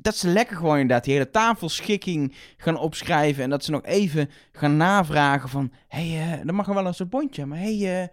Dat 0.00 0.16
ze 0.16 0.28
lekker 0.28 0.56
gewoon 0.56 0.78
inderdaad 0.78 1.04
die 1.04 1.12
hele 1.12 1.30
tafelschikking 1.30 2.34
gaan 2.56 2.78
opschrijven. 2.78 3.42
En 3.42 3.50
dat 3.50 3.64
ze 3.64 3.70
nog 3.70 3.82
even 3.84 4.30
gaan 4.52 4.76
navragen 4.76 5.48
van... 5.48 5.72
Hé, 5.88 6.08
hey, 6.08 6.42
dan 6.44 6.54
mag 6.54 6.68
er 6.68 6.74
wel 6.74 6.86
een 6.86 6.94
soort 6.94 7.10
bondje. 7.10 7.46
Maar 7.46 7.58
hé, 7.58 7.78
hey, 7.78 8.02
eh, 8.02 8.08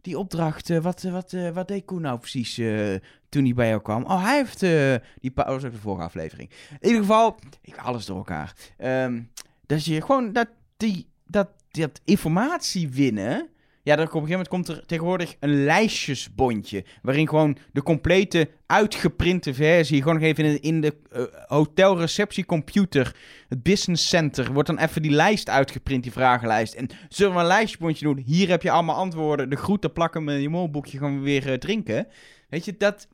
die 0.00 0.18
opdracht... 0.18 0.70
eh, 0.70 0.78
wat, 0.78 1.04
eh, 1.04 1.12
wat, 1.12 1.32
eh, 1.32 1.50
wat 1.50 1.68
deed 1.68 1.84
Koen 1.84 2.00
nou 2.00 2.18
precies 2.18 2.58
eh, 2.58 2.94
toen 3.28 3.44
hij 3.44 3.54
bij 3.54 3.68
jou 3.68 3.82
kwam? 3.82 4.04
Oh, 4.04 4.24
hij 4.24 4.36
heeft... 4.36 4.62
eh, 4.62 4.94
die 5.20 5.30
pa- 5.30 5.42
oh, 5.42 5.48
dat 5.48 5.54
was 5.54 5.64
ook 5.64 5.72
de 5.72 5.78
vorige 5.80 6.04
aflevering. 6.04 6.50
In 6.80 6.86
ieder 6.86 7.00
geval... 7.00 7.38
Ik 7.62 7.76
alles 7.76 8.06
door 8.06 8.16
elkaar. 8.16 8.54
Ehm, 8.76 9.22
dat 9.66 9.84
je 9.84 10.00
gewoon... 10.02 10.32
Dat, 10.32 10.48
die, 10.76 11.08
dat, 11.26 11.48
dat 11.70 12.00
informatie 12.04 12.88
winnen... 12.88 13.48
Ja, 13.90 13.96
dan 13.96 14.06
op 14.06 14.14
een 14.14 14.20
gegeven 14.20 14.46
moment 14.46 14.66
komt 14.66 14.78
er 14.78 14.86
tegenwoordig 14.86 15.36
een 15.40 15.64
lijstjesbondje. 15.64 16.84
Waarin 17.02 17.28
gewoon 17.28 17.56
de 17.72 17.82
complete 17.82 18.50
uitgeprinte 18.66 19.54
versie. 19.54 20.02
Gewoon 20.02 20.14
nog 20.14 20.24
even 20.24 20.44
in 20.44 20.52
de, 20.52 20.60
in 20.60 20.80
de 20.80 20.96
uh, 21.12 21.22
hotelreceptiecomputer. 21.46 23.16
Het 23.48 23.62
business 23.62 24.08
center. 24.08 24.52
Wordt 24.52 24.68
dan 24.68 24.78
even 24.78 25.02
die 25.02 25.10
lijst 25.10 25.48
uitgeprint, 25.48 26.02
die 26.02 26.12
vragenlijst. 26.12 26.74
En 26.74 26.88
zullen 27.08 27.34
we 27.34 27.40
een 27.40 27.46
lijstjesbondje 27.46 28.04
doen? 28.04 28.22
Hier 28.26 28.48
heb 28.48 28.62
je 28.62 28.70
allemaal 28.70 28.96
antwoorden. 28.96 29.50
De 29.50 29.56
groeten 29.56 29.92
plakken 29.92 30.24
met 30.24 30.40
je 30.40 30.48
molboekje. 30.48 30.98
Gaan 30.98 31.18
we 31.18 31.24
weer 31.24 31.50
uh, 31.50 31.54
drinken. 31.54 32.06
Weet 32.48 32.64
je, 32.64 32.76
dat. 32.76 33.08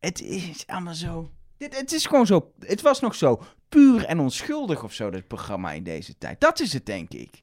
Het 0.00 0.22
is 0.22 0.66
allemaal 0.66 0.94
zo. 0.94 1.30
Dit, 1.56 1.78
het 1.78 1.92
is 1.92 2.06
gewoon 2.06 2.26
zo. 2.26 2.52
Het 2.58 2.82
was 2.82 3.00
nog 3.00 3.14
zo 3.14 3.42
puur 3.68 4.04
en 4.04 4.20
onschuldig 4.20 4.84
of 4.84 4.92
zo, 4.92 5.10
dit 5.10 5.26
programma 5.26 5.72
in 5.72 5.82
deze 5.82 6.18
tijd. 6.18 6.40
Dat 6.40 6.60
is 6.60 6.72
het, 6.72 6.86
denk 6.86 7.12
ik. 7.12 7.42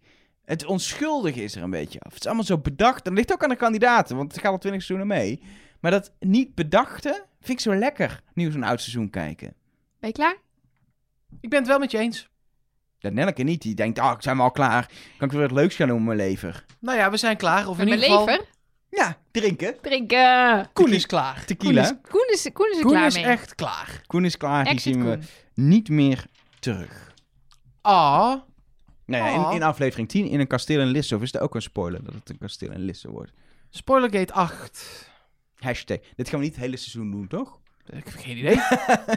Het 0.51 0.65
onschuldige 0.65 1.43
is 1.43 1.55
er 1.55 1.63
een 1.63 1.69
beetje 1.69 1.99
af. 1.99 2.11
Het 2.13 2.19
is 2.21 2.25
allemaal 2.25 2.45
zo 2.45 2.57
bedacht. 2.57 3.03
Dat 3.03 3.13
ligt 3.13 3.31
ook 3.33 3.43
aan 3.43 3.49
de 3.49 3.55
kandidaten, 3.55 4.15
want 4.15 4.31
het 4.31 4.41
gaat 4.41 4.51
al 4.51 4.57
twintig 4.57 4.83
seizoenen 4.83 5.17
mee. 5.17 5.41
Maar 5.79 5.91
dat 5.91 6.11
niet 6.19 6.55
bedachte 6.55 7.25
vind 7.39 7.57
ik 7.57 7.59
zo 7.59 7.75
lekker. 7.75 8.21
Nieuw 8.33 8.51
zo'n 8.51 8.63
oud 8.63 8.81
seizoen 8.81 9.09
kijken. 9.09 9.53
Ben 9.99 10.09
je 10.09 10.15
klaar? 10.15 10.35
Ik 11.41 11.49
ben 11.49 11.59
het 11.59 11.67
wel 11.67 11.79
met 11.79 11.91
je 11.91 11.97
eens. 11.97 12.29
Dat 12.99 13.13
Nelleke 13.13 13.43
niet. 13.43 13.61
Die 13.61 13.75
denkt, 13.75 13.99
ah, 13.99 14.11
ik 14.15 14.21
zijn 14.21 14.37
we 14.37 14.41
al 14.43 14.51
klaar. 14.51 14.91
Kan 15.17 15.27
ik 15.27 15.33
weer 15.33 15.41
wat 15.47 15.51
leuks 15.51 15.75
gaan 15.75 15.87
doen 15.87 15.97
met 16.05 16.15
mijn 16.15 16.29
lever? 16.29 16.65
Nou 16.79 16.97
ja, 16.97 17.11
we 17.11 17.17
zijn 17.17 17.37
klaar. 17.37 17.67
Of 17.67 17.77
Met 17.77 17.87
in 17.87 17.93
mijn 17.93 18.01
ieder 18.01 18.17
geval... 18.17 18.25
lever? 18.25 18.45
Ja, 18.89 19.17
drinken. 19.31 19.75
Drinken. 19.81 20.69
Koen 20.73 20.91
is 20.93 21.05
klaar. 21.05 21.35
Koen 21.35 21.45
Tequila. 21.45 21.81
is, 21.81 21.93
Koen 22.09 22.27
is, 22.31 22.49
Koen 22.53 22.69
is 22.71 22.77
er 22.77 22.83
Koen 22.83 22.91
klaar 22.91 23.05
is 23.05 23.15
mee. 23.15 23.23
echt 23.23 23.55
klaar. 23.55 24.01
Koen 24.07 24.25
is 24.25 24.37
klaar. 24.37 24.63
Die 24.63 24.73
Exit 24.73 24.93
zien 24.93 25.05
we 25.05 25.11
Koen. 25.17 25.25
niet 25.53 25.89
meer 25.89 26.25
terug. 26.59 27.13
Ah, 27.81 28.41
Nou 29.12 29.24
ja, 29.24 29.30
in, 29.34 29.39
Oh. 29.39 29.53
in 29.53 29.64
aflevering 29.64 30.09
10 30.09 30.28
in 30.28 30.39
een 30.39 30.47
kasteel 30.47 30.80
in 30.82 30.88
Lisse. 30.88 31.16
Of 31.16 31.22
is 31.22 31.32
het 31.32 31.41
ook 31.41 31.55
een 31.55 31.62
spoiler 31.62 32.03
dat 32.03 32.14
het 32.14 32.30
een 32.30 32.38
kasteel 32.38 32.72
in 32.72 32.80
Lisse 32.86 33.12
wordt? 33.12 33.32
Spoilergate 33.70 34.34
8. 34.34 35.09
Hashtag. 35.55 35.97
Dit 36.16 36.30
gaan 36.30 36.39
we 36.39 36.45
niet 36.45 36.55
het 36.55 36.64
hele 36.64 36.78
seizoen 36.78 37.12
doen, 37.12 37.28
toch? 37.28 37.59
Ik 37.86 38.05
heb 38.05 38.14
geen 38.18 38.38
idee. 38.38 38.59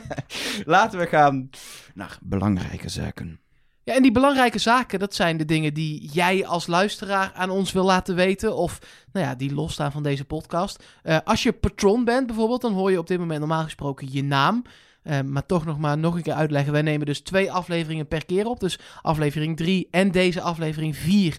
Laten 0.75 0.99
we 0.99 1.07
gaan 1.07 1.51
naar 1.95 2.19
belangrijke 2.23 2.89
zaken. 2.89 3.39
Ja, 3.83 3.95
en 3.95 4.03
die 4.03 4.13
belangrijke 4.13 4.59
zaken, 4.59 4.99
dat 4.99 5.15
zijn 5.15 5.37
de 5.37 5.45
dingen 5.45 5.75
die 5.75 6.09
jij 6.13 6.47
als 6.47 6.67
luisteraar 6.67 7.33
aan 7.35 7.51
ons 7.51 7.73
wil 7.73 7.85
laten 7.85 8.15
weten. 8.15 8.57
Of, 8.57 8.79
nou 9.13 9.27
ja, 9.27 9.35
die 9.35 9.55
losstaan 9.55 9.93
van 9.93 10.03
deze 10.03 10.25
podcast. 10.25 10.85
Eh, 11.03 11.19
als 11.25 11.43
je 11.43 11.53
patron 11.53 12.05
bent 12.05 12.27
bijvoorbeeld, 12.27 12.61
dan 12.61 12.73
hoor 12.73 12.91
je 12.91 12.99
op 12.99 13.07
dit 13.07 13.19
moment 13.19 13.39
normaal 13.39 13.63
gesproken 13.65 14.13
je 14.13 14.23
naam. 14.25 14.63
Eh, 15.05 15.21
maar 15.21 15.47
toch 15.47 15.65
nog 15.65 15.79
maar 15.79 15.99
nog 15.99 16.15
een 16.15 16.23
keer 16.23 16.33
uitleggen. 16.33 16.73
Wij 16.73 16.83
nemen 16.83 17.07
dus 17.07 17.21
twee 17.21 17.53
afleveringen 17.53 18.09
per 18.09 18.25
keer 18.25 18.47
op. 18.47 18.61
Dus 18.61 18.79
aflevering 19.03 19.57
3 19.57 19.89
en 19.91 20.11
deze 20.11 20.41
aflevering 20.41 20.97
4 20.97 21.37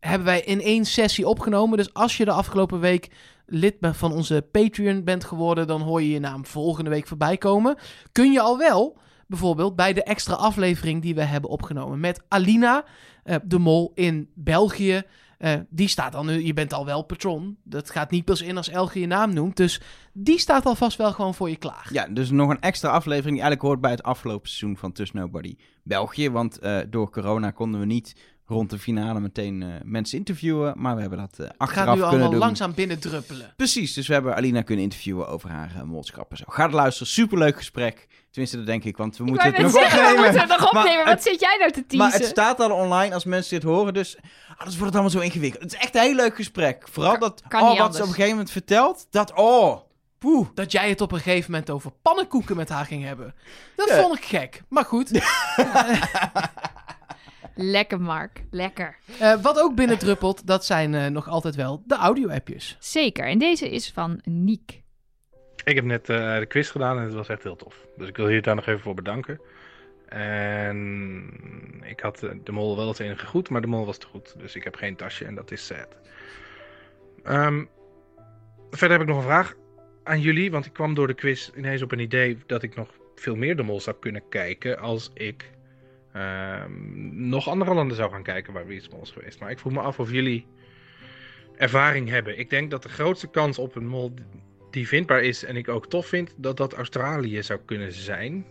hebben 0.00 0.26
wij 0.26 0.40
in 0.40 0.60
één 0.60 0.84
sessie 0.84 1.28
opgenomen. 1.28 1.78
Dus 1.78 1.94
als 1.94 2.16
je 2.16 2.24
de 2.24 2.30
afgelopen 2.30 2.80
week 2.80 3.10
lid 3.46 3.74
van 3.80 4.12
onze 4.12 4.46
Patreon 4.50 5.04
bent 5.04 5.24
geworden, 5.24 5.66
dan 5.66 5.80
hoor 5.80 6.02
je 6.02 6.10
je 6.10 6.18
naam 6.18 6.46
volgende 6.46 6.90
week 6.90 7.06
voorbij 7.06 7.36
komen. 7.36 7.76
Kun 8.12 8.32
je 8.32 8.40
al 8.40 8.58
wel 8.58 8.98
bijvoorbeeld 9.26 9.76
bij 9.76 9.92
de 9.92 10.02
extra 10.02 10.34
aflevering 10.34 11.02
die 11.02 11.14
we 11.14 11.22
hebben 11.22 11.50
opgenomen 11.50 12.00
met 12.00 12.22
Alina, 12.28 12.84
eh, 13.24 13.36
de 13.44 13.58
mol 13.58 13.92
in 13.94 14.30
België. 14.34 15.02
Eh, 15.38 15.54
die 15.68 15.88
staat 15.88 16.14
al 16.14 16.24
nu, 16.24 16.44
je 16.44 16.52
bent 16.52 16.72
al 16.72 16.84
wel 16.84 17.02
patron. 17.02 17.56
Dat 17.64 17.90
gaat 17.90 18.10
niet 18.10 18.24
pas 18.24 18.42
in 18.42 18.56
als 18.56 18.68
Elge 18.68 19.00
je 19.00 19.06
naam 19.06 19.34
noemt. 19.34 19.56
Dus 19.56 19.80
die 20.12 20.38
staat 20.38 20.66
alvast 20.66 20.98
wel 20.98 21.12
gewoon 21.12 21.34
voor 21.34 21.50
je 21.50 21.56
klaar. 21.56 21.88
Ja, 21.92 22.06
dus 22.06 22.30
nog 22.30 22.50
een 22.50 22.60
extra 22.60 22.88
aflevering 22.90 23.34
die 23.34 23.42
eigenlijk 23.42 23.62
hoort 23.62 23.80
bij 23.80 23.90
het 23.90 24.02
afgelopen 24.02 24.48
seizoen 24.48 24.76
van 24.76 24.92
Tuss 24.92 25.12
Nobody 25.12 25.56
België. 25.82 26.30
Want 26.30 26.58
eh, 26.58 26.78
door 26.88 27.10
corona 27.10 27.50
konden 27.50 27.80
we 27.80 27.86
niet 27.86 28.16
rond 28.46 28.70
de 28.70 28.78
finale 28.78 29.20
meteen 29.20 29.62
eh, 29.62 29.68
mensen 29.84 30.18
interviewen. 30.18 30.74
Maar 30.76 30.94
we 30.94 31.00
hebben 31.00 31.18
dat 31.18 31.30
eh, 31.32 31.38
Het 31.38 31.46
gaat 31.48 31.58
achteraf 31.58 31.84
nu 31.86 31.92
kunnen 31.92 32.10
allemaal 32.10 32.30
doen. 32.30 32.38
langzaam 32.38 32.74
binnendruppelen. 32.74 33.52
Precies, 33.56 33.92
dus 33.94 34.06
we 34.06 34.12
hebben 34.12 34.34
Alina 34.36 34.62
kunnen 34.62 34.84
interviewen 34.84 35.28
over 35.28 35.50
haar 35.50 35.72
uh, 35.76 35.82
molskap 35.82 36.30
en 36.30 36.36
zo. 36.36 36.44
Ga 36.46 36.62
het 36.62 36.72
luisteren, 36.72 37.08
superleuk 37.12 37.56
gesprek. 37.56 38.06
Tenminste, 38.30 38.56
dat 38.56 38.66
denk 38.66 38.84
ik, 38.84 38.96
want 38.96 39.16
we 39.16 39.22
Ik 39.24 39.28
moeten 39.30 39.52
het 39.52 39.62
nog 39.62 39.70
zeggen, 39.72 39.90
we 39.98 40.04
opnemen. 40.04 40.22
moeten 40.22 40.40
het 40.40 40.60
nog 40.60 40.72
Maar 40.72 40.82
opnemen. 40.82 41.04
het- 41.04 41.14
Wat 41.14 41.22
zit 41.22 41.40
jij 41.40 41.56
nou 41.58 41.70
te 41.72 41.86
teasen? 41.86 41.98
Maar 41.98 42.12
het 42.18 42.24
staat 42.28 42.60
al 42.60 42.70
online 42.70 43.14
als 43.14 43.24
mensen 43.24 43.54
dit 43.60 43.68
horen, 43.68 43.94
dus 43.94 44.16
anders 44.48 44.76
wordt 44.78 44.84
het 44.84 44.92
allemaal 45.02 45.10
zo 45.10 45.18
ingewikkeld. 45.20 45.62
Het 45.62 45.72
is 45.72 45.78
echt 45.78 45.94
een 45.94 46.00
heel 46.02 46.14
leuk 46.14 46.36
gesprek. 46.36 46.88
Vooral 46.90 47.10
Kan- 47.12 47.20
dat, 47.20 47.42
kan 47.48 47.60
oh, 47.62 47.68
wat 47.68 47.76
anders. 47.78 47.96
ze 47.96 48.02
op 48.02 48.08
een 48.08 48.14
gegeven 48.14 48.30
moment 48.36 48.50
vertelt, 48.50 49.06
dat, 49.10 49.32
oh, 49.34 49.80
poeh. 50.18 50.48
Dat 50.54 50.72
jij 50.72 50.88
het 50.88 51.00
op 51.00 51.12
een 51.12 51.20
gegeven 51.20 51.50
moment 51.50 51.70
over 51.70 51.90
pannenkoeken 52.02 52.56
met 52.56 52.68
haar 52.68 52.84
ging 52.86 53.04
hebben. 53.04 53.34
Dat 53.76 53.88
Ja. 53.88 54.00
vond 54.02 54.16
ik 54.18 54.24
gek. 54.24 54.62
Maar 54.68 54.84
goed. 54.84 55.10
Lekker, 57.58 58.00
Mark. 58.00 58.42
Lekker. 58.50 58.96
Eh, 59.20 59.42
wat 59.42 59.60
ook 59.60 59.74
binnendruppelt, 59.74 60.46
dat 60.46 60.64
zijn 60.64 60.94
eh, 60.94 61.06
nog 61.06 61.28
altijd 61.28 61.54
wel 61.54 61.82
de 61.86 61.94
audio-appjes. 61.94 62.76
Zeker. 62.78 63.26
En 63.26 63.38
deze 63.38 63.70
is 63.70 63.90
van 63.90 64.20
Niek. 64.24 64.82
Ik 65.64 65.74
heb 65.74 65.84
net 65.84 66.08
eh, 66.08 66.38
de 66.38 66.46
quiz 66.46 66.70
gedaan 66.70 66.98
en 66.98 67.04
het 67.04 67.14
was 67.14 67.28
echt 67.28 67.42
heel 67.42 67.56
tof. 67.56 67.86
Dus 67.96 68.08
ik 68.08 68.16
wil 68.16 68.26
hier 68.26 68.42
daar 68.42 68.54
nog 68.54 68.66
even 68.66 68.80
voor 68.80 68.94
bedanken. 68.94 69.40
En 70.08 71.82
ik 71.82 72.00
had 72.00 72.18
de 72.44 72.52
mol 72.52 72.76
wel 72.76 72.88
het 72.88 73.00
enige 73.00 73.26
goed, 73.26 73.48
maar 73.48 73.60
de 73.60 73.66
mol 73.66 73.86
was 73.86 73.98
te 73.98 74.06
goed. 74.06 74.34
Dus 74.38 74.54
ik 74.54 74.64
heb 74.64 74.74
geen 74.74 74.96
tasje 74.96 75.24
en 75.24 75.34
dat 75.34 75.50
is 75.50 75.66
sad. 75.66 75.88
Ehm, 77.24 77.64
verder 78.70 78.98
heb 78.98 79.06
ik 79.06 79.14
nog 79.14 79.16
een 79.16 79.30
vraag 79.30 79.54
aan 80.04 80.20
jullie. 80.20 80.50
Want 80.50 80.66
ik 80.66 80.72
kwam 80.72 80.94
door 80.94 81.06
de 81.06 81.14
quiz 81.14 81.50
ineens 81.56 81.82
op 81.82 81.92
een 81.92 81.98
idee 81.98 82.38
dat 82.46 82.62
ik 82.62 82.74
nog 82.74 82.88
veel 83.14 83.36
meer 83.36 83.56
de 83.56 83.62
mol 83.62 83.80
zou 83.80 83.96
kunnen 84.00 84.28
kijken. 84.28 84.78
Als 84.78 85.10
ik 85.14 85.54
nog 87.10 87.48
andere 87.48 87.74
landen 87.74 87.96
zou 87.96 88.10
gaan 88.10 88.22
kijken 88.22 88.52
waar 88.52 88.70
is 88.70 88.88
Mol 88.88 89.02
is 89.02 89.10
geweest. 89.10 89.40
Maar 89.40 89.50
ik 89.50 89.58
vroeg 89.58 89.72
me 89.72 89.80
af 89.80 89.98
of 90.00 90.10
jullie 90.10 90.46
ervaring 91.56 92.08
hebben. 92.08 92.38
Ik 92.38 92.50
denk 92.50 92.70
dat 92.70 92.82
de 92.82 92.88
grootste 92.88 93.26
kans 93.26 93.58
op 93.58 93.76
een 93.76 93.86
mol 93.86 94.12
die 94.70 94.88
vindbaar 94.88 95.22
is 95.22 95.44
en 95.44 95.56
ik 95.56 95.68
ook 95.68 95.86
tof 95.88 96.06
vind, 96.06 96.34
dat 96.36 96.56
dat 96.56 96.72
Australië 96.72 97.42
zou 97.42 97.60
kunnen 97.64 97.92
zijn. 97.92 98.46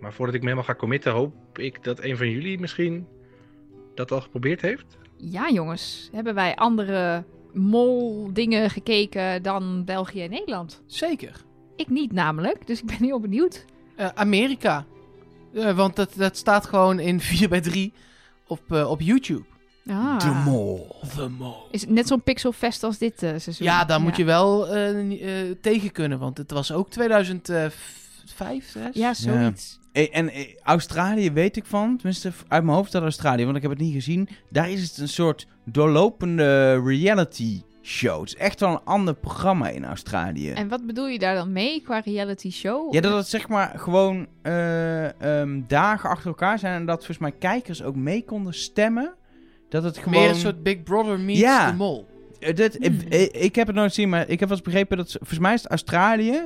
Maar 0.00 0.12
voordat 0.12 0.34
ik 0.34 0.40
me 0.40 0.48
helemaal 0.48 0.68
ga 0.68 0.78
committen, 0.78 1.12
hoop 1.12 1.58
ik 1.58 1.84
dat 1.84 2.02
een 2.02 2.16
van 2.16 2.30
jullie 2.30 2.60
misschien 2.60 3.06
dat 3.94 4.12
al 4.12 4.20
geprobeerd 4.20 4.60
heeft. 4.60 4.98
Ja, 5.16 5.50
jongens. 5.50 6.08
Hebben 6.12 6.34
wij 6.34 6.56
andere 6.56 7.24
mol-dingen 7.52 8.70
gekeken 8.70 9.42
dan 9.42 9.84
België 9.84 10.22
en 10.22 10.30
Nederland? 10.30 10.82
Zeker. 10.86 11.44
Ik 11.76 11.88
niet 11.88 12.12
namelijk, 12.12 12.66
dus 12.66 12.80
ik 12.80 12.86
ben 12.86 12.96
heel 12.96 13.20
benieuwd. 13.20 13.64
Eh, 13.96 14.08
Amerika. 14.14 14.86
Eh, 15.54 15.76
want 15.76 15.96
dat, 15.96 16.12
dat 16.16 16.36
staat 16.36 16.66
gewoon 16.66 17.00
in 17.00 17.20
4 17.30 17.48
bij 17.48 17.60
3 17.60 17.92
op, 18.46 18.72
eh, 18.72 18.90
op 18.90 19.00
YouTube. 19.00 19.44
Ah. 19.88 20.18
De 20.18 20.50
mol. 20.50 20.96
The 21.14 21.28
Mole. 21.28 21.54
Is 21.70 21.80
het 21.80 21.90
net 21.90 22.06
zo'n 22.06 22.22
pixelfest 22.22 22.82
als 22.82 22.98
dit 22.98 23.22
eh, 23.22 23.30
seizoen? 23.36 23.66
Ja, 23.66 23.84
daar 23.84 24.00
moet 24.00 24.16
je 24.16 24.24
wel 24.24 24.68
eh, 24.68 25.48
eh, 25.48 25.56
tegen 25.60 25.92
kunnen. 25.92 26.18
Want 26.18 26.38
het 26.38 26.50
was 26.50 26.72
ook 26.72 26.90
2005, 26.90 28.68
6? 28.68 28.82
Ja, 28.92 29.14
zoiets. 29.14 29.78
En 29.92 30.30
Australië 30.62 31.32
weet 31.32 31.56
ik 31.56 31.66
van, 31.66 31.96
tenminste 31.96 32.32
uit 32.48 32.64
mijn 32.64 32.76
hoofd 32.76 32.92
dat 32.92 33.02
Australië, 33.02 33.44
want 33.44 33.56
ik 33.56 33.62
heb 33.62 33.70
het 33.70 33.80
niet 33.80 33.94
gezien. 33.94 34.28
Daar 34.50 34.70
is 34.70 34.82
het 34.82 34.98
een 34.98 35.08
soort 35.08 35.46
doorlopende 35.64 36.80
reality 36.84 37.62
show. 37.88 38.20
Het 38.20 38.28
is 38.28 38.36
echt 38.36 38.60
wel 38.60 38.70
een 38.70 38.84
ander 38.84 39.14
programma 39.14 39.68
in 39.68 39.84
Australië. 39.84 40.50
En 40.50 40.68
wat 40.68 40.86
bedoel 40.86 41.06
je 41.06 41.18
daar 41.18 41.34
dan 41.34 41.52
mee 41.52 41.82
qua 41.82 42.00
reality 42.04 42.50
show? 42.50 42.94
Ja, 42.94 43.00
dat 43.00 43.16
het 43.16 43.26
zeg 43.28 43.48
maar 43.48 43.72
gewoon 43.78 44.26
eh, 44.42 45.40
ehm, 45.40 45.60
dagen 45.66 46.10
achter 46.10 46.26
elkaar 46.28 46.58
zijn 46.58 46.74
en 46.74 46.86
dat 46.86 46.96
volgens 46.96 47.18
mij 47.18 47.32
kijkers 47.32 47.82
ook 47.82 47.96
mee 47.96 48.24
konden 48.24 48.54
stemmen. 48.54 49.14
Dat 49.68 49.82
het 49.82 49.98
gewoon... 49.98 50.20
Meer 50.20 50.28
een 50.28 50.34
soort 50.34 50.62
Big 50.62 50.82
Brother 50.82 51.20
meets 51.20 51.40
Ja. 51.40 51.70
The 51.70 51.76
Mole. 51.76 52.04
Eh, 52.40 52.54
dit, 52.54 52.76
Hmm. 52.86 52.98
ik, 53.32 53.54
heb 53.54 53.66
het 53.66 53.76
nooit 53.76 53.88
gezien, 53.88 54.08
maar 54.08 54.28
ik 54.28 54.40
heb 54.40 54.48
wel 54.48 54.58
eens 54.58 54.66
begrepen 54.66 54.96
dat... 54.96 55.10
Volgens 55.12 55.38
mij 55.38 55.54
is 55.54 55.66
Australië 55.66 56.40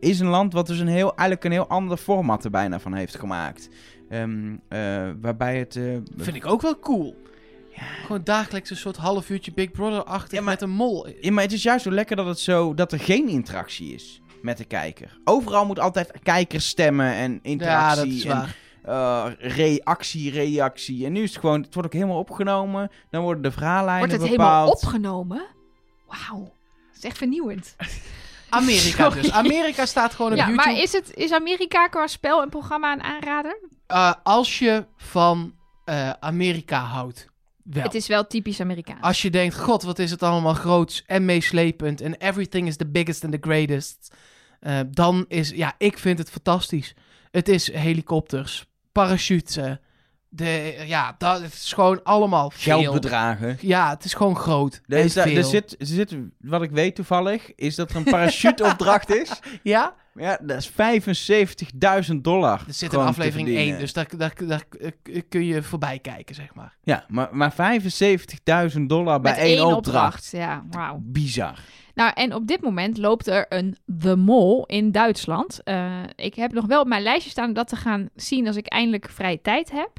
is 0.00 0.20
een 0.20 0.26
land 0.26 0.52
wat 0.52 0.66
dus 0.66 0.78
een 0.78 0.86
heel, 0.86 1.08
eigenlijk 1.08 1.44
een 1.44 1.52
heel 1.52 1.66
ander 1.68 1.96
format 1.96 2.44
er 2.44 2.50
bijna 2.50 2.80
van 2.80 2.94
heeft 2.94 3.16
gemaakt. 3.16 3.68
Ehm, 4.08 4.56
eh, 4.68 5.10
waarbij 5.20 5.58
het... 5.58 5.76
eh, 5.76 5.84
Vind 6.16 6.36
ik 6.36 6.46
ook 6.46 6.62
wel 6.62 6.78
cool. 6.78 7.14
Ja. 7.80 7.86
Gewoon 8.06 8.24
dagelijks 8.24 8.70
een 8.70 8.76
soort 8.76 8.96
half 8.96 9.30
uurtje 9.30 9.52
Big 9.52 9.70
Brother-achtig 9.70 10.30
Ja, 10.38 10.40
maar- 10.44 10.52
met 10.52 10.62
een 10.62 10.70
mol. 10.70 11.08
Ja, 11.20 11.32
maar 11.32 11.42
het 11.44 11.52
is 11.52 11.62
juist 11.62 11.84
zo 11.84 11.90
lekker 11.90 12.16
dat, 12.16 12.26
het 12.26 12.38
zo, 12.38 12.74
dat 12.74 12.92
er 12.92 13.00
geen 13.00 13.28
interactie 13.28 13.94
is 13.94 14.20
met 14.42 14.56
de 14.58 14.64
kijker. 14.64 15.18
Overal 15.24 15.66
moet 15.66 15.78
altijd 15.78 16.12
kijkers 16.22 16.68
stemmen 16.68 17.12
en 17.12 17.32
Ja, 17.32 17.38
interactie. 17.42 17.96
dat 18.04 18.06
is 18.14 18.24
en, 18.24 18.30
waar. 18.36 18.56
eh, 18.82 19.56
reactie, 19.56 20.30
reactie. 20.30 21.06
En 21.06 21.12
nu 21.12 21.22
is 21.22 21.30
het 21.30 21.40
gewoon, 21.40 21.62
het 21.62 21.74
wordt 21.74 21.88
ook 21.88 21.94
helemaal 22.00 22.18
opgenomen. 22.18 22.90
Dan 23.10 23.22
worden 23.22 23.42
de 23.42 23.50
verhaallijnen 23.50 24.08
Wordt 24.08 24.22
het 24.22 24.30
bepaald. 24.30 24.48
helemaal 24.50 24.70
opgenomen? 24.70 25.46
Wauw. 26.06 26.42
Dat 26.88 26.96
is 26.96 27.04
echt 27.04 27.18
vernieuwend. 27.18 27.76
Amerika 28.50 29.04
Sorry. 29.04 29.22
dus. 29.22 29.30
Amerika 29.30 29.86
staat 29.86 30.14
gewoon 30.14 30.30
op 30.30 30.36
Ja, 30.38 30.46
YouTube. 30.46 30.70
maar 30.70 30.80
is, 30.82 30.92
het, 30.92 31.14
is 31.14 31.32
Amerika 31.32 31.86
qua 31.86 32.06
spel 32.06 32.42
en 32.42 32.48
programma 32.48 32.92
een 32.92 33.02
aanrader? 33.02 33.58
Eh, 33.86 34.12
als 34.22 34.58
je 34.58 34.86
van 34.96 35.54
eh, 35.84 36.10
Amerika 36.10 36.78
houdt, 36.80 37.28
wel. 37.64 37.82
Het 37.82 37.94
is 37.94 38.06
wel 38.06 38.26
typisch 38.26 38.60
Amerikaans. 38.60 39.00
Als 39.00 39.22
je 39.22 39.30
denkt, 39.30 39.58
god, 39.58 39.82
wat 39.82 39.98
is 39.98 40.10
het 40.10 40.22
allemaal 40.22 40.54
groots 40.54 41.02
en 41.06 41.24
meeslepend 41.24 42.00
en 42.00 42.14
everything 42.14 42.66
is 42.66 42.76
the 42.76 42.86
biggest 42.86 43.24
and 43.24 43.32
the 43.32 43.38
greatest, 43.40 44.14
eh, 44.60 44.80
dan 44.90 45.24
is, 45.28 45.50
ja, 45.50 45.74
ik 45.78 45.98
vind 45.98 46.18
het 46.18 46.30
fantastisch. 46.30 46.94
Het 47.30 47.48
is 47.48 47.72
helikopters, 47.72 48.66
parachutes, 48.92 49.58
de, 50.32 50.82
ja, 50.86 51.14
dat 51.18 51.40
het 51.42 51.52
is 51.54 51.72
gewoon 51.72 52.02
allemaal 52.02 52.50
veel. 52.50 52.80
Geldbedragen. 52.80 53.58
Ja, 53.60 53.90
het 53.90 54.04
is 54.04 54.14
gewoon 54.14 54.36
groot. 54.36 54.80
Er, 54.86 54.98
en 54.98 55.04
is 55.04 55.14
daar- 55.14 55.28
er 55.28 55.44
zit, 55.44 55.76
er 55.78 55.86
zit, 55.86 56.16
wat 56.40 56.62
ik 56.62 56.70
weet 56.70 56.94
toevallig, 56.94 57.54
is 57.54 57.74
dat 57.74 57.90
er 57.90 57.96
een 57.96 58.04
parachuteopdracht 58.04 59.14
is. 59.14 59.30
Ja, 59.62 59.94
Ja, 60.14 60.38
dat 60.42 60.56
is 60.56 60.70
75.000 62.10 62.14
dollar. 62.22 62.64
er 62.66 62.74
zit 62.74 62.92
in 62.92 62.98
aflevering 62.98 63.48
verdienen. 63.48 63.72
1, 63.72 63.78
dus 63.78 63.92
daar, 63.92 64.06
daar, 64.16 64.32
daar, 64.46 64.62
kun 65.28 65.44
je 65.44 65.62
voorbij 65.62 65.98
kijken, 65.98 66.34
zeg 66.34 66.54
maar. 66.54 66.76
Ja, 66.82 67.04
maar, 67.08 67.28
maar 67.32 67.52
75.000 68.72 68.80
dollar 68.86 69.20
bij 69.20 69.32
Met 69.32 69.40
één, 69.40 69.56
één 69.56 69.76
opdracht. 69.76 70.28
Ja, 70.30 70.64
wauw. 70.70 70.98
Bizar. 71.02 71.58
Nou, 71.94 72.12
en 72.14 72.34
op 72.34 72.46
dit 72.46 72.60
moment 72.60 72.98
loopt 72.98 73.26
er 73.26 73.46
een 73.48 73.76
The 73.98 74.16
Mol 74.16 74.66
in 74.66 74.92
Duitsland. 74.92 75.62
Eh, 75.62 76.02
ik 76.14 76.34
heb 76.34 76.52
nog 76.52 76.66
wel 76.66 76.80
op 76.80 76.86
mijn 76.86 77.02
lijstje 77.02 77.30
staan 77.30 77.52
dat 77.52 77.68
te 77.68 77.76
gaan 77.76 78.08
zien 78.14 78.46
als 78.46 78.56
ik 78.56 78.66
eindelijk 78.66 79.08
vrije 79.08 79.40
tijd 79.40 79.70
heb. 79.70 79.90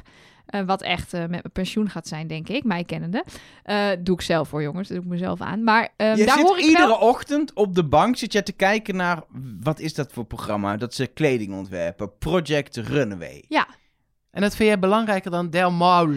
Eh, 0.46 0.62
wat 0.62 0.82
echt 0.82 1.14
eh, 1.14 1.20
met 1.20 1.30
mijn 1.30 1.52
pensioen 1.54 1.90
gaat 1.90 2.08
zijn, 2.08 2.28
denk 2.28 2.50
ik, 2.50 2.64
mij 2.64 2.84
kennende. 2.84 3.26
Eh 3.64 3.90
doe 4.00 4.16
ik 4.16 4.22
zelf 4.22 4.48
voor, 4.48 4.62
jongens. 4.62 4.88
Dat 4.88 4.98
doe 4.98 5.06
ik 5.06 5.12
mezelf 5.12 5.42
aan. 5.42 5.64
Maar 5.64 5.90
ehm, 5.96 6.18
je 6.18 6.26
daar 6.26 6.38
zit 6.38 6.48
hoor 6.48 6.58
ik 6.58 6.66
iedere 6.66 6.88
wel... 6.88 6.98
ochtend 6.98 7.54
op 7.54 7.76
de 7.76 7.84
bank 7.84 8.18
zit 8.18 8.34
je 8.34 8.44
te 8.44 8.52
kijken 8.52 8.96
naar... 8.96 9.24
Wat 9.62 9.80
is 9.80 9.94
dat 9.94 10.12
voor 10.12 10.26
programma? 10.26 10.78
Dat 10.78 10.94
ze 10.94 11.08
kleding 11.08 11.54
ontwerpen. 11.54 12.18
Project 12.18 12.76
Runaway. 12.78 13.46
Ja, 13.48 13.68
En 14.32 14.42
dat 14.42 14.56
vind 14.56 14.70
jij 14.70 14.80
belangrijker 14.80 15.32
dan 15.32 15.50
Del 15.50 15.72
Maul. 15.72 16.14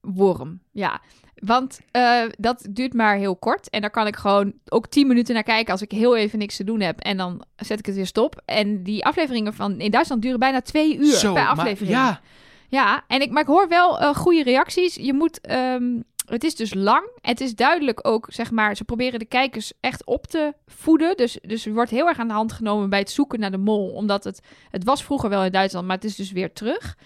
worm. 0.00 0.60
Ja, 0.72 1.00
want 1.44 1.80
eh, 1.90 2.22
dat 2.38 2.66
duurt 2.70 2.94
maar 2.94 3.16
heel 3.16 3.36
kort. 3.36 3.70
En 3.70 3.80
daar 3.80 3.90
kan 3.90 4.06
ik 4.06 4.16
gewoon 4.16 4.52
ook 4.68 4.86
10 4.86 5.06
minuten 5.06 5.34
naar 5.34 5.42
kijken 5.42 5.72
als 5.72 5.82
ik 5.82 5.90
heel 5.90 6.16
even 6.16 6.38
niks 6.38 6.56
te 6.56 6.64
doen 6.64 6.80
heb. 6.80 7.00
En 7.00 7.16
dan 7.16 7.44
zet 7.56 7.78
ik 7.78 7.86
het 7.86 7.94
weer 7.94 8.06
stop. 8.06 8.42
En 8.44 8.82
die 8.82 9.04
afleveringen 9.04 9.54
van 9.54 9.80
in 9.80 9.90
Duitsland 9.90 10.22
duren 10.22 10.38
bijna 10.38 10.60
twee 10.60 10.96
uur 10.96 11.14
Zo, 11.16 11.32
per 11.32 11.42
maar- 11.42 11.50
aflevering. 11.52 11.96
ja, 11.96 12.20
Ja, 12.68 13.04
en 13.08 13.20
ik, 13.20 13.30
maar 13.30 13.42
ik 13.42 13.48
hoor 13.48 13.68
wel 13.68 14.00
eh, 14.00 14.14
goede 14.14 14.42
reacties. 14.42 14.94
Je 14.94 15.12
moet, 15.12 15.40
ehm, 15.40 16.00
het 16.26 16.44
is 16.44 16.54
dus 16.56 16.74
lang. 16.74 17.10
Het 17.20 17.40
is 17.40 17.54
duidelijk 17.54 18.06
ook, 18.08 18.26
zeg 18.30 18.50
maar, 18.50 18.76
ze 18.76 18.84
proberen 18.84 19.18
de 19.18 19.24
kijkers 19.24 19.72
echt 19.80 20.04
op 20.06 20.26
te 20.26 20.52
voeden. 20.66 21.16
Dus, 21.16 21.38
dus 21.42 21.66
er 21.66 21.72
wordt 21.72 21.90
heel 21.90 22.08
erg 22.08 22.18
aan 22.18 22.28
de 22.28 22.34
hand 22.34 22.52
genomen 22.52 22.90
bij 22.90 22.98
het 22.98 23.10
zoeken 23.10 23.40
naar 23.40 23.50
de 23.50 23.58
mol. 23.58 23.88
Omdat 23.90 24.24
het, 24.24 24.40
het 24.70 24.84
was 24.84 25.04
vroeger 25.04 25.28
wel 25.28 25.44
in 25.44 25.52
Duitsland, 25.52 25.86
maar 25.86 25.96
het 25.96 26.04
is 26.04 26.16
dus 26.16 26.32
weer 26.32 26.52
terug. 26.52 26.96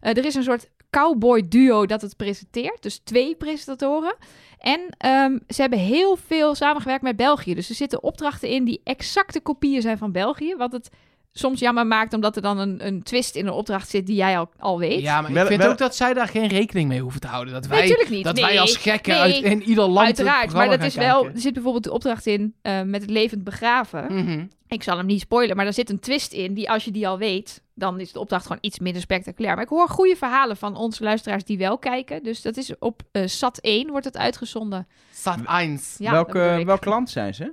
Eh, 0.00 0.16
er 0.16 0.24
is 0.24 0.34
een 0.34 0.42
soort 0.42 0.68
cowboy 0.90 1.48
duo 1.48 1.86
dat 1.86 2.02
het 2.02 2.16
presenteert. 2.16 2.82
Dus 2.82 2.98
twee 2.98 3.34
presentatoren. 3.34 4.16
En 4.58 4.80
ehm, 4.98 5.38
ze 5.48 5.60
hebben 5.60 5.78
heel 5.78 6.16
veel 6.16 6.54
samengewerkt 6.54 7.02
met 7.02 7.16
België. 7.16 7.54
Dus 7.54 7.68
er 7.68 7.74
zitten 7.74 8.02
opdrachten 8.02 8.48
in 8.48 8.64
die 8.64 8.80
exacte 8.84 9.40
kopieën 9.40 9.82
zijn 9.82 9.98
van 9.98 10.12
België. 10.12 10.54
Wat 10.56 10.72
het 10.72 10.90
soms 11.32 11.60
jammer 11.60 11.86
maakt, 11.86 12.14
omdat 12.14 12.36
er 12.36 12.42
dan 12.42 12.58
een, 12.58 12.86
een 12.86 13.02
twist 13.02 13.34
in 13.36 13.46
een 13.46 13.52
opdracht 13.52 13.88
zit 13.88 14.06
die 14.06 14.16
jij 14.16 14.38
al, 14.38 14.50
al 14.58 14.78
weet. 14.78 15.00
ja, 15.00 15.20
maar 15.20 15.32
Wel- 15.32 15.42
ik 15.42 15.48
vind 15.48 15.62
wel- 15.62 15.70
ook 15.70 15.78
dat 15.78 15.96
zij 15.96 16.14
daar 16.14 16.28
geen 16.28 16.46
rekening 16.46 16.88
mee 16.88 17.00
hoeven 17.00 17.20
te 17.20 17.26
houden. 17.26 17.54
Dat 17.54 17.66
wij, 17.66 17.80
natuurlijk 17.80 18.10
niet. 18.10 18.24
dat 18.24 18.34
Nee, 18.34 18.44
wij 18.44 18.60
als 18.60 18.76
gekken 18.76 19.12
nee, 19.12 19.34
uit, 19.34 19.42
in 19.44 19.62
ieder 19.62 19.84
land 19.88 20.06
Uiteraard, 20.06 20.52
maar 20.52 20.68
dat 20.68 20.82
is 20.82 20.94
wel. 20.94 21.14
kijken. 21.20 21.34
Er 21.34 21.40
zit 21.40 21.52
bijvoorbeeld 21.52 21.84
de 21.84 21.92
opdracht 21.92 22.26
in 22.26 22.54
eh, 22.62 22.82
met 22.82 23.00
het 23.00 23.10
levend 23.10 23.44
begraven. 23.44 24.06
Mhm. 24.14 24.44
Ik 24.66 24.82
zal 24.82 24.96
hem 24.96 25.06
niet 25.06 25.20
spoilen, 25.20 25.56
maar 25.56 25.66
er 25.66 25.72
zit 25.72 25.90
een 25.90 26.00
twist 26.00 26.32
in 26.32 26.54
die 26.54 26.70
als 26.70 26.84
je 26.84 26.90
die 26.90 27.08
al 27.08 27.18
weet, 27.18 27.62
dan 27.74 28.00
is 28.00 28.12
de 28.12 28.18
opdracht 28.20 28.42
gewoon 28.46 28.58
iets 28.60 28.78
minder 28.78 29.02
spectaculair. 29.02 29.54
Maar 29.54 29.64
ik 29.64 29.70
hoor 29.70 29.88
goede 29.88 30.16
verhalen 30.16 30.56
van 30.56 30.76
onze 30.76 31.02
luisteraars 31.02 31.44
die 31.44 31.58
wel 31.58 31.78
kijken. 31.78 32.22
Dus 32.22 32.42
dat 32.42 32.56
is 32.56 32.78
op 32.78 33.02
eh, 33.12 33.22
SAT 33.26 33.60
1 33.60 33.90
wordt 33.90 34.04
het 34.04 34.16
uitgezonden. 34.16 34.86
Sat 35.12 35.38
1. 35.46 35.80
Ja, 35.98 36.24
welk 36.64 36.84
land 36.84 37.10
zijn 37.10 37.34
ze? 37.34 37.52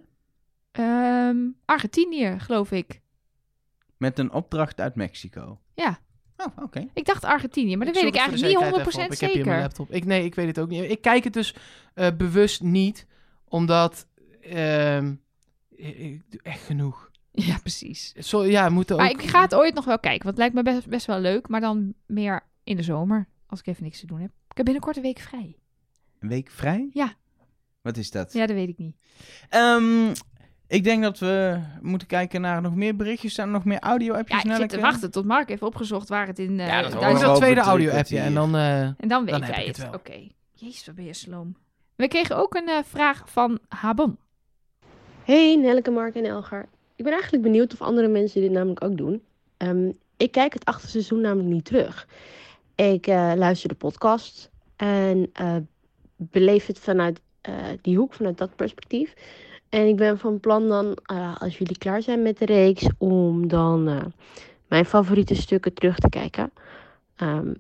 Ehm, 0.72 1.38
Argentinië, 1.66 2.36
geloof 2.38 2.72
ik. 2.72 3.02
Met 3.98 4.20
een 4.20 4.32
opdracht 4.32 4.80
uit 4.80 4.96
Mexico. 4.96 5.60
Ja. 5.74 6.00
Oh, 6.38 6.64
oké. 6.64 6.88
Ik 6.94 7.06
dacht 7.06 7.24
Argentinië, 7.24 7.78
maar 7.78 7.86
dat 7.86 7.96
weet 7.96 8.04
ik 8.04 8.16
eigenlijk 8.16 8.48
niet 8.48 8.58
zekerheid 8.60 8.88
100% 8.88 8.88
even 8.88 9.06
op. 9.06 9.12
Ik 9.12 9.20
heb 9.20 9.32
hier 9.32 9.46
mijn 9.46 9.56
zeker. 9.56 9.62
laptop. 9.62 9.92
Ik, 9.92 10.06
nee, 10.06 10.24
ik 10.24 10.36
weet 10.36 10.48
het 10.48 10.60
ook 10.60 10.70
niet. 10.70 10.92
Ik 10.92 11.02
kijk 11.02 11.24
het 11.24 11.34
dus 11.34 11.56
eh, 11.94 12.08
bewust 12.18 12.62
niet, 12.62 13.08
omdat... 13.48 14.08
ehm, 14.42 15.14
ik, 15.76 16.32
doe 16.32 16.40
echt 16.44 16.62
genoeg. 16.64 17.12
Ja, 17.32 17.58
precies. 17.58 18.12
Zo, 18.14 18.46
ja, 18.46 18.70
moeten 18.70 18.96
ook... 18.96 19.02
Maar 19.02 19.12
ik 19.12 19.22
ga 19.22 19.42
het 19.42 19.56
ooit 19.56 19.74
nog 19.74 19.86
wel 19.86 20.00
kijken, 20.00 20.24
want 20.24 20.38
het 20.38 20.38
lijkt 20.38 20.54
me 20.54 20.74
best, 20.74 20.88
best 20.88 21.06
wel 21.06 21.20
leuk. 21.20 21.48
Maar 21.48 21.62
dan 21.62 21.94
meer 22.06 22.44
in 22.64 22.76
de 22.76 22.84
zomer, 22.84 23.28
als 23.48 23.60
ik 23.60 23.68
even 23.68 23.84
niks 23.84 24.00
te 24.00 24.06
doen 24.06 24.20
heb. 24.20 24.30
Ik 24.30 24.58
heb 24.58 24.66
binnenkort 24.66 24.96
een 24.96 25.02
week 25.02 25.20
vrij. 25.20 25.58
Een 26.20 26.30
week 26.30 26.50
vrij? 26.50 26.90
Ja. 26.94 27.14
Wat 27.82 27.98
is 27.98 28.12
dat? 28.12 28.34
Ja, 28.34 28.46
dat 28.46 28.56
weet 28.56 28.70
ik 28.70 28.78
niet. 28.78 28.96
Ehm, 29.50 30.14
ik 30.68 30.84
denk 30.84 31.04
dat 31.04 31.20
we 31.20 31.60
moeten 31.82 32.08
kijken 32.08 32.42
naar 32.42 32.62
nog 32.62 32.76
meer 32.76 32.96
berichtjes. 32.96 33.34
Zijn 33.34 33.48
er 33.48 33.54
nog 33.54 33.66
meer 33.66 33.80
audio-appjes? 33.80 34.42
Ja, 34.42 34.52
ik 34.52 34.56
zit 34.56 34.70
te 34.70 34.80
wachten 34.80 35.12
tot 35.12 35.26
Mark 35.26 35.50
heeft 35.50 35.62
opgezocht 35.62 36.10
waar 36.10 36.28
het 36.28 36.40
in... 36.40 36.60
eh 36.60 36.68
Ja, 36.68 36.82
dat 36.82 36.92
Doe 36.92 37.00
we 37.00 37.06
Duitsland... 37.06 37.32
dat 37.34 37.42
tweede 37.44 37.62
audio-appje 37.62 38.20
en 38.20 38.34
dan... 38.34 38.56
eh, 38.56 38.82
En 38.82 38.96
dan 39.08 39.26
weet 39.26 39.40
Dan 39.40 39.50
jij 39.50 39.66
het. 39.66 39.88
Oké. 39.94 40.28
Jezus, 40.54 40.86
wat 40.86 40.96
ben 40.96 41.06
je 41.06 41.14
sloom. 41.14 41.56
We 41.96 42.08
kregen 42.08 42.38
ook 42.38 42.56
een 42.56 42.68
eh, 42.68 42.78
vraag 42.86 43.24
van 43.30 43.60
Habon. 43.68 44.18
Hey 45.24 45.56
Nelleke, 45.56 45.92
Mark 45.92 46.16
en 46.16 46.26
Elgar. 46.26 46.66
Ik 46.96 47.04
ben 47.04 47.14
eigenlijk 47.14 47.44
benieuwd 47.44 47.74
of 47.74 47.82
andere 47.82 48.08
mensen 48.08 48.42
dit 48.42 48.52
namelijk 48.52 48.84
ook 48.84 48.98
doen. 48.98 49.22
Ehm, 49.58 49.92
ik 50.18 50.32
kijk 50.32 50.54
het 50.54 50.66
achtste 50.66 50.90
seizoen 50.90 51.22
namelijk 51.22 51.50
niet 51.50 51.66
terug. 51.66 52.08
Ik 52.76 53.08
eh, 53.08 53.32
luister 53.36 53.70
de 53.70 53.76
podcast 53.76 54.52
en 54.76 55.30
eh, 55.34 55.56
beleef 56.16 56.66
het 56.66 56.80
vanuit 56.80 57.22
eh, 57.42 57.54
die 57.82 57.98
hoek, 57.98 58.14
vanuit 58.14 58.38
dat 58.38 58.56
perspectief. 58.56 59.14
En 59.78 59.88
ik 59.88 59.96
ben 59.96 60.18
van 60.20 60.40
plan 60.40 60.68
dan, 60.68 60.98
eh, 61.04 61.36
als 61.42 61.58
jullie 61.58 61.78
klaar 61.78 62.02
zijn 62.02 62.22
met 62.22 62.38
de 62.38 62.46
reeks, 62.46 62.88
om 62.98 63.48
dan 63.48 63.88
eh, 63.88 64.06
mijn 64.68 64.86
favoriete 64.86 65.36
stukken 65.36 65.74
terug 65.74 65.98
te 66.00 66.10
kijken. 66.10 66.52
Ehm, 67.16 67.54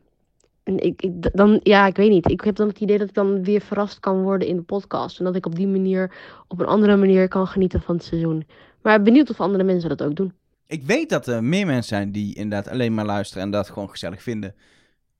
en 0.63 0.79
ik, 0.79 1.09
dan, 1.33 1.59
ja, 1.63 1.87
ik 1.87 1.95
weet 1.95 2.09
niet. 2.09 2.29
Ik 2.31 2.41
heb 2.41 2.55
dan 2.55 2.67
het 2.67 2.79
idee 2.79 2.97
dat 2.97 3.07
ik 3.07 3.13
dan 3.13 3.43
weer 3.43 3.61
verrast 3.61 3.99
kan 3.99 4.21
worden 4.21 4.47
in 4.47 4.55
de 4.55 4.61
podcast. 4.61 5.19
En 5.19 5.25
dat 5.25 5.35
ik 5.35 5.45
op 5.45 5.55
die 5.55 5.67
manier 5.67 6.15
op 6.47 6.59
een 6.59 6.65
andere 6.65 6.95
manier 6.95 7.27
kan 7.27 7.47
genieten 7.47 7.81
van 7.81 7.95
het 7.95 8.03
seizoen. 8.03 8.47
Maar 8.81 9.01
benieuwd 9.01 9.29
of 9.29 9.39
andere 9.39 9.63
mensen 9.63 9.89
dat 9.89 10.03
ook 10.03 10.15
doen. 10.15 10.33
Ik 10.67 10.83
weet 10.83 11.09
dat 11.09 11.27
er 11.27 11.43
meer 11.43 11.65
mensen 11.65 11.95
zijn 11.97 12.11
die 12.11 12.35
inderdaad 12.35 12.67
alleen 12.73 12.93
maar 12.93 13.05
luisteren 13.05 13.43
en 13.43 13.51
dat 13.51 13.69
gewoon 13.69 13.89
gezellig 13.89 14.21
vinden. 14.23 14.49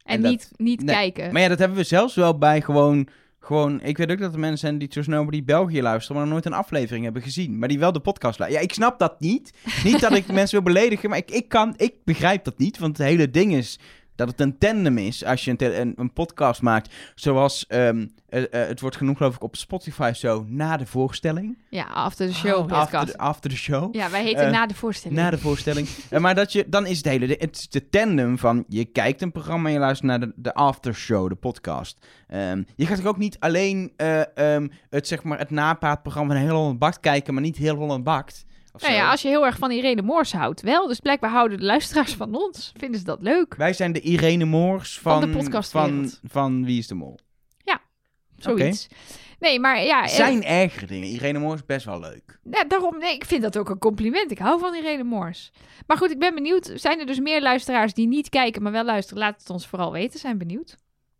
En, 0.03 0.15
En 0.15 0.21
dat- 0.21 0.31
niet, 0.31 0.51
niet 0.57 0.83
Nee, 0.83 0.95
kijken. 0.95 1.31
Maar 1.33 1.41
ja, 1.41 1.47
dat 1.47 1.59
hebben 1.59 1.77
we 1.77 1.83
zelfs 1.83 2.15
wel 2.15 2.37
bij 2.37 2.61
gewoon... 2.61 3.07
Gewoon, 3.39 3.81
ik 3.81 3.97
weet 3.97 4.11
ook 4.11 4.19
dat 4.19 4.33
er 4.33 4.39
mensen 4.39 4.59
zijn 4.59 4.77
die 4.77 4.88
Trust 4.88 5.09
Nobody 5.09 5.43
België 5.43 5.81
luisteren, 5.81 6.15
maar 6.15 6.25
nog 6.25 6.33
nooit 6.33 6.45
een 6.45 6.59
aflevering 6.59 7.03
hebben 7.03 7.21
gezien. 7.21 7.59
Maar 7.59 7.67
die 7.67 7.79
wel 7.79 7.91
de 7.91 7.99
podcast 7.99 8.39
luisteren. 8.39 8.63
Ja, 8.63 8.71
ik 8.71 8.73
snap 8.73 8.99
dat 8.99 9.19
niet. 9.19 9.53
Niet 9.83 9.99
dat 9.99 10.15
ik 10.15 10.31
mensen 10.31 10.63
wil 10.63 10.73
beledigen, 10.73 11.09
maar 11.09 11.17
ik, 11.17 11.31
ik, 11.31 11.49
kan, 11.49 11.73
ik 11.77 11.93
begrijp 12.03 12.43
dat 12.43 12.57
niet. 12.57 12.77
Want 12.77 12.97
het 12.97 13.07
hele 13.07 13.29
ding 13.29 13.53
is 13.53 13.79
dat 14.18 14.28
het 14.28 14.39
een 14.39 14.57
tandem 14.57 14.97
is 14.97 15.26
als 15.26 15.45
je 15.45 15.51
een, 15.57 15.80
een, 15.82 15.93
een 15.97 16.13
podcast 16.13 16.61
maakt. 16.61 16.93
Zoals, 17.15 17.68
ehm, 17.68 18.05
eh, 18.30 18.43
eh, 18.43 18.68
het 18.68 18.82
wordt 18.82 18.95
genoemd 18.95 19.18
geloof 19.18 19.36
ik 19.36 19.43
op 19.43 19.55
Spotify 19.55 20.11
zo, 20.15 20.45
na 20.47 20.78
de 20.78 20.86
voorstelling. 20.86 21.57
Ja, 21.70 21.84
after 21.84 22.28
the 22.28 22.34
show 22.34 22.57
Oh, 22.57 22.65
podcast. 22.65 22.93
After 22.93 23.15
after 23.15 23.49
the 23.49 23.55
show. 23.57 23.95
Ja, 23.95 24.09
wij 24.09 24.24
heten 24.24 24.45
Eh, 24.45 24.51
na 24.51 24.65
de 24.65 24.74
voorstelling. 24.74 25.20
Na 25.20 25.30
de 25.30 25.38
voorstelling. 25.38 25.88
Maar 26.20 26.36
dat 26.36 26.51
je, 26.51 26.65
dan 26.70 26.86
is 26.86 26.97
het 26.97 27.05
hele, 27.05 27.36
het 27.39 27.55
is 27.57 27.70
de 27.70 27.89
tandem 27.89 28.38
van, 28.38 28.65
je 28.68 28.86
kijkt 28.86 29.22
een 29.22 29.32
programma 29.32 29.68
en 29.68 29.74
je 29.74 29.80
luistert 29.80 30.07
naar 30.09 30.20
de, 30.20 30.34
de 30.36 30.53
aftershow, 30.53 31.30
de 31.30 31.36
podcast. 31.36 32.05
Ehm, 32.28 32.63
je 32.76 32.86
gaat 32.86 33.05
ook 33.05 33.18
niet 33.18 33.39
alleen 33.39 33.91
eh, 33.95 34.38
ehm, 34.38 34.68
het, 34.89 35.07
zeg 35.07 35.24
maar, 35.24 35.38
het 35.39 35.49
napraatprogramma 35.49 36.34
van 36.34 36.43
Heel 36.43 36.55
Holland 36.55 36.80
Bakt 36.80 36.99
kijken, 36.99 37.34
maar 37.34 37.43
niet 37.43 37.57
Heel 37.57 37.76
Holland 37.76 38.03
Bakt. 38.03 38.45
Nou 38.82 38.93
zo. 38.93 38.99
ja, 38.99 39.11
als 39.11 39.21
je 39.21 39.28
heel 39.28 39.45
erg 39.45 39.57
van 39.57 39.71
Irene 39.71 40.01
Moors 40.01 40.34
houdt, 40.34 40.61
wel. 40.61 40.88
Dus 40.88 40.99
blijkbaar 40.99 41.30
houden 41.30 41.57
de 41.57 41.63
luisteraars 41.65 42.13
van 42.13 42.36
ons. 42.36 42.71
Vinden 42.78 42.99
ze 42.99 43.05
dat 43.05 43.21
leuk. 43.21 43.55
Wij 43.55 43.73
zijn 43.73 43.91
de 43.91 43.99
Irene 44.01 44.45
Moors 44.45 44.99
van, 44.99 45.21
Van 45.21 45.32
de 45.32 45.38
podcastwereld. 45.38 46.19
van, 46.21 46.30
van 46.30 46.65
Wie 46.65 46.78
is 46.78 46.88
de 46.88 46.95
Mol. 46.95 47.19
Zoiets. 48.38 48.88
Nee, 49.39 49.59
maar 49.59 49.84
ja... 49.84 50.01
eh, 50.03 50.07
Zijn 50.09 50.43
ergere 50.43 50.86
dingen. 50.86 51.07
Irene 51.07 51.39
Moors 51.39 51.59
is 51.59 51.65
best 51.65 51.86
wel 51.86 51.99
leuk. 51.99 52.39
Ja, 52.51 52.63
daarom, 52.63 52.97
nee, 52.97 53.13
ik 53.13 53.25
vind 53.25 53.41
dat 53.41 53.57
ook 53.57 53.69
een 53.69 53.78
compliment. 53.78 54.32
Ik 54.32 54.38
hou 54.38 54.59
van 54.59 54.75
Irene 54.75 55.03
Moors. 55.03 55.51
Maar 55.88 55.97
goed, 55.97 56.11
ik 56.11 56.19
ben 56.19 56.34
benieuwd. 56.36 56.71
Zijn 56.75 56.99
er 56.99 57.05
dus 57.05 57.19
meer 57.19 57.41
luisteraars 57.41 57.93
die 57.93 58.07
niet 58.07 58.30
kijken, 58.30 58.63
maar 58.63 58.71
wel 58.71 58.84
luisteren? 58.84 59.23
Laat 59.23 59.39
het 59.39 59.49
ons 59.49 59.67
vooral 59.67 59.91
weten. 59.91 60.19
Zijn 60.19 60.38
benieuwd. 60.38 60.75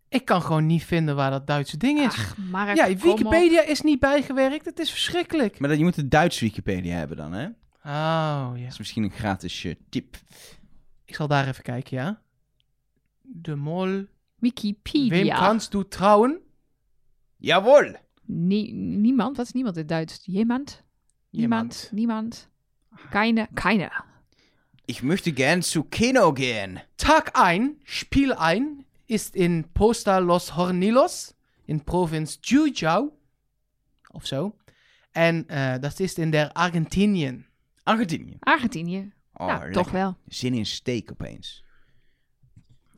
Ik 0.10 0.26
kan 0.26 0.42
gewoon 0.42 0.66
niet 0.66 0.84
vinden 0.84 1.16
waar 1.16 1.32
dat 1.32 1.48
Duitse 1.48 1.78
ding 1.78 2.00
is. 2.00 2.06
Ach, 2.06 2.38
Mark, 2.38 2.76
ja, 2.78 2.84
kom 2.86 2.94
op. 2.94 3.02
Wikipedia 3.02 3.62
is 3.64 3.82
niet 3.82 4.00
bijgewerkt. 4.00 4.66
Het 4.66 4.80
is 4.80 4.92
verschrikkelijk. 4.92 5.60
Maar 5.60 5.70
dat, 5.70 5.78
je 5.78 5.84
moet 5.84 5.96
de 5.96 6.08
Duits 6.08 6.40
Wikipedia 6.40 6.96
hebben 6.98 7.18
dan, 7.18 7.34
hè? 7.34 7.44
Dat 7.44 7.56
Oh, 7.84 8.52
ja. 8.56 8.68
is 8.68 8.78
misschien 8.78 9.04
een 9.04 9.12
gratis 9.12 9.64
eh, 9.64 9.76
tip. 9.90 10.18
Ik 11.06 11.16
zal 11.16 11.28
daar 11.28 11.48
even 11.48 11.64
kijken, 11.64 11.98
ja. 11.98 12.22
De 13.22 13.56
mol. 13.56 14.06
Wikipedia. 14.40 15.10
Wem 15.24 15.28
kannst 15.48 15.72
du 15.72 15.88
trauen? 15.88 16.40
Jawel! 17.38 17.96
Nie- 18.26 18.74
niemand? 18.74 19.38
Wat 19.38 19.46
is 19.46 19.52
niemand 19.52 19.76
in 19.76 19.82
het 19.82 19.90
Duits? 19.92 20.20
Jemand? 20.24 20.84
Niemand? 21.30 21.90
Niemand? 21.94 22.50
Keine? 23.10 23.48
Keine. 23.54 23.92
Ich 24.86 25.02
möchte 25.02 25.32
gern 25.34 25.62
zu 25.62 25.84
Kino 25.84 26.32
gehen. 26.34 26.82
Tag 26.96 27.30
1, 27.34 27.76
Spiel 27.84 28.34
1, 28.34 28.86
ist 29.08 29.36
in 29.36 29.72
Posta 29.72 30.18
Los 30.20 30.50
Hornillos 30.56 31.34
in 31.66 31.84
Provinz 31.84 32.38
Jujuy. 32.42 33.10
Of 34.12 34.26
zo. 34.26 34.56
En 35.12 35.48
eh, 35.48 35.74
dat 35.80 36.00
is 36.00 36.14
in 36.14 36.32
der 36.32 36.52
Argentinien. 36.54 37.46
Argentinië. 37.84 38.38
Argentinië. 38.40 39.12
Oh, 39.34 39.64
toch 39.72 39.92
wel. 39.92 40.18
Zin 40.28 40.54
in 40.54 40.66
steak 40.66 41.12
opeens. 41.12 41.64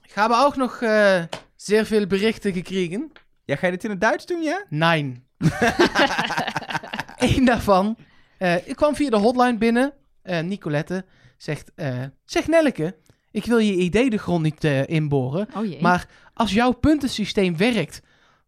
Ik 0.02 0.12
heb 0.16 0.32
ook 0.32 0.56
nog 0.56 0.82
eh 0.82 1.24
zeer 1.56 1.86
veel 1.86 2.08
berichten 2.08 2.54
gekregen. 2.54 3.12
Ja, 3.46 3.56
ga 3.56 3.66
je 3.66 3.72
dit 3.72 3.84
in 3.84 3.90
het 3.90 4.02
Duits 4.02 4.26
doen, 4.26 4.42
ja? 4.42 4.66
Nein. 4.70 5.26
Eén 7.18 7.46
daarvan. 7.46 7.98
eh, 8.38 8.68
ik 8.68 8.76
kwam 8.76 8.96
via 8.96 9.10
de 9.10 9.18
hotline 9.18 9.58
binnen. 9.58 9.94
Eh, 10.22 10.40
Nicolette 10.40 11.06
zegt: 11.38 11.72
eh, 11.76 12.04
Zeg 12.26 12.48
Nelleke, 12.48 12.98
ik 13.32 13.46
wil 13.46 13.58
je 13.58 13.76
idee 13.76 14.10
de 14.10 14.18
grond 14.18 14.44
niet 14.44 14.64
eh, 14.64 14.88
inboren. 14.88 15.48
Oh 15.56 15.66
jee. 15.66 15.82
Maar 15.82 16.08
als 16.34 16.54
jouw 16.54 16.72
puntensysteem 16.72 17.58
werkt, 17.58 18.02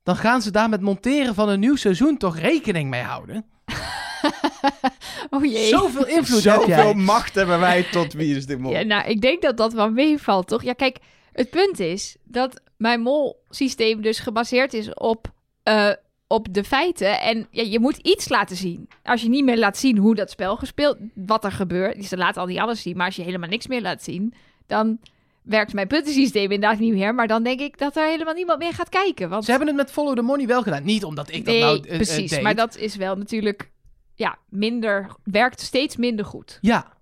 dan 0.04 0.16
gaan 0.16 0.42
ze 0.42 0.52
daar 0.52 0.70
met 0.70 0.82
monteren 0.82 1.36
van 1.36 1.50
een 1.50 1.60
nieuw 1.60 1.76
seizoen 1.76 2.18
toch 2.18 2.38
rekening 2.38 2.90
mee 2.90 3.02
houden. 3.02 3.46
oh 5.30 5.46
jee. 5.46 5.68
Zoveel 5.68 6.08
invloed 6.08 6.44
heb 6.44 6.54
Zoveel 6.54 6.68
jij. 6.68 6.94
macht 6.94 7.36
hebben 7.36 7.60
wij 7.60 7.84
tot 7.92 8.14
wie 8.14 8.36
is 8.36 8.46
de 8.46 8.58
mol. 8.58 8.72
Ja, 8.72 8.82
nou, 8.82 9.10
ik 9.10 9.22
denk 9.22 9.42
dat 9.42 9.58
dat 9.58 9.74
wel 9.74 9.92
meevalt, 9.92 10.48
toch? 10.48 10.64
Ja, 10.64 10.74
kijk, 10.74 10.98
het 11.34 11.50
punt 11.50 11.80
is 11.80 12.16
dat 12.24 12.62
mijn 12.78 13.02
mol-systeem 13.02 14.02
dus 14.02 14.20
gebaseerd 14.20 14.74
is 14.74 14.94
op, 14.94 15.32
eh, 15.64 15.92
op 16.28 16.54
de 16.54 16.64
feiten. 16.64 17.22
En 17.22 17.48
ja, 17.52 17.64
je 17.64 17.80
moet 17.80 17.98
iets 17.98 18.30
laten 18.30 18.56
zien. 18.56 18.90
Als 19.04 19.22
je 19.22 19.30
niet 19.30 19.44
meer 19.44 19.58
laat 19.58 19.78
zien 19.78 19.98
hoe 19.98 20.16
dat 20.16 20.30
spel 20.30 20.56
gespeeld, 20.56 20.98
wat 21.16 21.44
er 21.44 21.52
gebeurt. 21.52 21.96
Dus 21.96 22.10
dan 22.10 22.20
laat 22.20 22.38
al 22.38 22.46
die 22.46 22.62
alles 22.62 22.82
zien. 22.82 22.98
Maar 22.98 23.06
als 23.06 23.16
je 23.16 23.24
helemaal 23.24 23.50
niks 23.50 23.68
meer 23.68 23.82
laat 23.82 24.04
zien, 24.04 24.34
dan 24.68 25.00
werkt 25.42 25.74
mijn 25.74 25.88
puntensysteem 25.88 26.52
inderdaad 26.52 26.80
niet 26.80 26.94
meer. 26.94 27.16
Maar 27.16 27.28
dan 27.28 27.44
denk 27.44 27.60
ik 27.60 27.78
dat 27.78 27.96
er 27.96 28.08
helemaal 28.08 28.34
niemand 28.34 28.60
meer 28.60 28.74
gaat 28.74 28.90
kijken. 28.90 29.30
Want 29.30 29.44
Ze 29.46 29.50
hebben 29.50 29.68
het 29.68 29.78
met 29.78 29.92
Follow 29.92 30.16
the 30.16 30.22
Money 30.22 30.48
wel 30.48 30.62
gedaan. 30.62 30.84
Niet 30.84 31.04
omdat 31.04 31.30
ik 31.32 31.46
dat 31.46 31.54
nee, 31.54 31.64
nou 31.64 31.78
eh, 31.84 31.90
eh, 31.90 31.96
precies. 31.96 32.30
deed. 32.32 32.42
maar 32.42 32.56
dat 32.56 32.78
is 32.78 32.96
wel 32.96 33.16
natuurlijk 33.16 33.72
ja, 34.16 34.38
minder, 34.50 35.16
werkt 35.24 35.62
steeds 35.62 35.96
minder 35.96 36.26
goed. 36.26 36.58
Ja. 36.62 36.94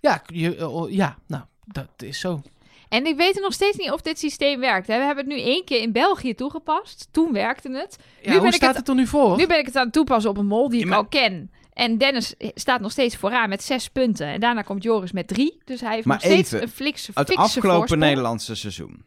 Ja, 0.00 0.22
je, 0.26 0.56
eh, 0.56 0.74
oh, 0.76 0.90
ja, 0.90 1.18
nou, 1.26 1.42
dat 1.64 1.88
is 2.02 2.20
zo. 2.20 2.40
En 2.88 3.06
ik 3.06 3.16
weet 3.16 3.40
nog 3.40 3.52
steeds 3.52 3.76
niet 3.76 3.90
of 3.90 4.00
dit 4.02 4.18
systeem 4.18 4.60
werkt. 4.60 4.86
hè. 4.86 4.98
We 4.98 5.04
hebben 5.04 5.24
het 5.24 5.34
nu 5.34 5.40
één 5.42 5.64
keer 5.64 5.80
in 5.80 5.92
België 5.92 6.34
toegepast. 6.34 7.08
Toen 7.10 7.32
werkte 7.32 7.70
het. 7.70 7.96
Ja, 8.22 8.30
ben 8.30 8.38
hoe 8.38 8.46
ik 8.46 8.52
staat 8.54 8.68
het- 8.68 8.78
het, 8.78 8.88
er 8.88 8.94
nu 8.94 9.06
voor? 9.06 9.36
Nu 9.36 9.46
ben 9.46 9.58
ik 9.58 9.66
het 9.66 9.76
aan 9.76 9.84
het 9.84 9.92
toepassen 9.92 10.30
op 10.30 10.36
een 10.36 10.46
mol 10.46 10.68
die 10.68 10.78
Ja, 10.78 10.84
ik 10.84 10.90
maar- 10.90 10.98
al 10.98 11.06
ken. 11.06 11.50
En 11.76 11.98
Dennis 11.98 12.34
staat 12.38 12.80
nog 12.80 12.90
steeds 12.90 13.16
vooraan 13.16 13.48
met 13.48 13.62
zes 13.62 13.88
punten. 13.88 14.26
En 14.26 14.40
daarna 14.40 14.62
komt 14.62 14.82
Joris 14.82 15.12
met 15.12 15.28
drie. 15.28 15.58
Dus 15.64 15.80
hij 15.80 15.94
heeft 15.94 16.06
Maar 16.06 16.16
nog 16.16 16.24
steeds 16.24 16.52
even, 16.52 16.62
een 16.62 16.72
flikse, 16.72 17.10
Het 17.14 17.34
afgelopen 17.34 17.76
voorsprong. 17.76 18.02
Nederlandse 18.02 18.54
seizoen. 18.54 19.04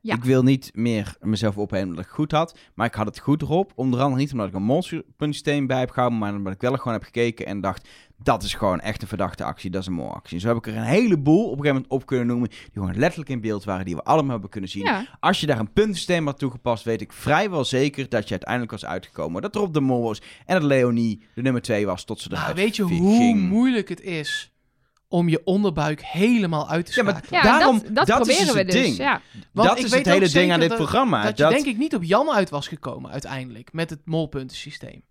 Ja. 0.00 0.14
Ik 0.14 0.24
wil 0.24 0.42
niet 0.42 0.70
meer 0.74 1.16
mezelf 1.20 1.56
ophemen 1.58 1.94
dat 1.94 2.04
ik 2.04 2.10
goed 2.10 2.32
had. 2.32 2.58
Maar 2.74 2.86
ik 2.86 2.94
had 2.94 3.06
het 3.06 3.18
goed 3.18 3.42
erop. 3.42 3.72
Onder 3.74 4.00
andere 4.00 4.20
niet 4.20 4.32
omdat 4.32 4.48
ik 4.48 4.54
een 4.54 4.62
monsterpuntensysteem 4.62 5.66
bij 5.66 5.78
heb 5.78 5.90
gehouden. 5.90 6.18
Maar 6.18 6.34
omdat 6.34 6.52
ik 6.52 6.60
wel 6.60 6.76
gewoon 6.76 6.92
heb 6.92 7.02
gekeken 7.02 7.46
en 7.46 7.60
dacht... 7.60 7.88
Dat 8.22 8.42
is 8.42 8.54
gewoon 8.54 8.80
echt 8.80 9.02
een 9.02 9.08
verdachte 9.08 9.44
actie. 9.44 9.70
Dat 9.70 9.80
is 9.80 9.86
een 9.86 9.92
molactie. 9.92 10.38
Zo 10.38 10.48
heb 10.48 10.56
ik 10.56 10.66
er 10.66 10.76
een 10.76 10.82
heleboel 10.82 11.44
op 11.44 11.50
een 11.50 11.56
gegeven 11.56 11.74
moment 11.74 11.90
op 11.92 12.06
kunnen 12.06 12.26
noemen. 12.26 12.48
Die 12.48 12.58
gewoon 12.72 12.96
letterlijk 12.98 13.30
in 13.30 13.40
beeld 13.40 13.64
waren. 13.64 13.84
Die 13.84 13.96
we 13.96 14.02
allemaal 14.02 14.30
hebben 14.30 14.50
kunnen 14.50 14.70
zien. 14.70 14.82
Ja, 14.84 15.06
Als 15.20 15.40
je 15.40 15.46
daar 15.46 15.58
een 15.58 15.72
puntensysteem 15.72 16.26
had 16.26 16.38
toegepast, 16.38 16.84
weet 16.84 17.00
ik 17.00 17.12
vrijwel 17.12 17.64
zeker 17.64 18.08
dat 18.08 18.24
je 18.24 18.30
uiteindelijk 18.30 18.70
was 18.70 18.84
uitgekomen. 18.84 19.42
Dat 19.42 19.54
er 19.54 19.60
op 19.60 19.74
de 19.74 19.80
mol 19.80 20.02
was 20.02 20.22
en 20.46 20.54
dat 20.54 20.62
Leonie 20.62 21.22
de 21.34 21.42
nummer 21.42 21.62
2 21.62 21.86
was 21.86 22.04
tot 22.04 22.20
ze 22.20 22.28
Nou, 22.28 22.40
eruit 22.40 22.56
weet 22.56 22.76
je 22.76 22.82
hoe 22.82 23.16
ging. 23.16 23.40
moeilijk 23.48 23.88
het 23.88 24.00
is 24.00 24.52
om 25.08 25.28
je 25.28 25.40
onderbuik 25.44 26.02
helemaal 26.04 26.68
uit 26.68 26.86
te 26.86 26.92
Ja, 26.94 27.02
maar 27.02 27.12
schakelen? 27.12 27.42
ja 27.42 27.58
Daarom- 27.58 27.78
dat, 27.82 27.94
dat, 27.94 28.06
dat 28.06 28.08
is 28.08 28.14
proberen 28.36 28.44
dus 28.44 28.52
we 28.52 28.58
het 28.58 28.70
dus. 28.70 28.82
ding. 28.82 28.96
Ja. 28.96 29.20
Want 29.52 29.68
dat 29.68 29.78
ik 29.78 29.84
is 29.84 29.90
weet 29.90 30.04
het 30.04 30.14
hele 30.14 30.28
ding 30.28 30.52
aan 30.52 30.60
dit 30.60 30.68
dat- 30.68 30.78
programma. 30.78 31.22
dat 31.22 31.38
je 31.38 31.48
denk 31.48 31.66
ik 31.66 31.76
niet 31.78 31.94
op 31.94 32.02
Jan 32.02 32.30
uit 32.30 32.50
was 32.50 32.68
gekomen 32.68 33.10
uiteindelijk 33.10 33.72
met 33.72 33.90
het 33.90 34.00
molpuntensysteem. 34.04 35.02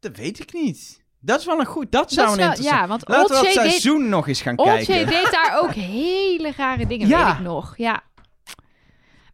Dat 0.00 0.16
weet 0.16 0.40
ik 0.40 0.52
niet. 0.52 1.01
Dat 1.24 1.40
is 1.40 1.46
wel 1.46 1.60
een 1.60 1.66
goed. 1.66 1.92
Dat 1.92 2.02
Dat 2.02 2.12
zou 2.12 2.30
een 2.30 2.36
wel, 2.36 2.46
interessant. 2.46 2.80
ja, 2.80 2.86
want 2.88 3.08
Laten 3.08 3.22
we 3.22 3.28
dat 3.28 3.38
Olcay 3.46 3.52
deed, 3.62 3.70
seizoen 3.72 4.08
nog 4.08 4.28
eens 4.28 4.40
gaan 4.42 4.58
Olcay 4.58 4.84
kijken. 4.84 5.06
deed 5.06 5.30
daar 5.30 5.58
ook 5.62 5.72
hele 6.00 6.52
rare 6.56 6.86
dingen, 6.86 7.08
Ja. 7.08 7.26
weet 7.26 7.34
ik 7.36 7.40
nog. 7.44 7.74
Ja. 7.76 8.02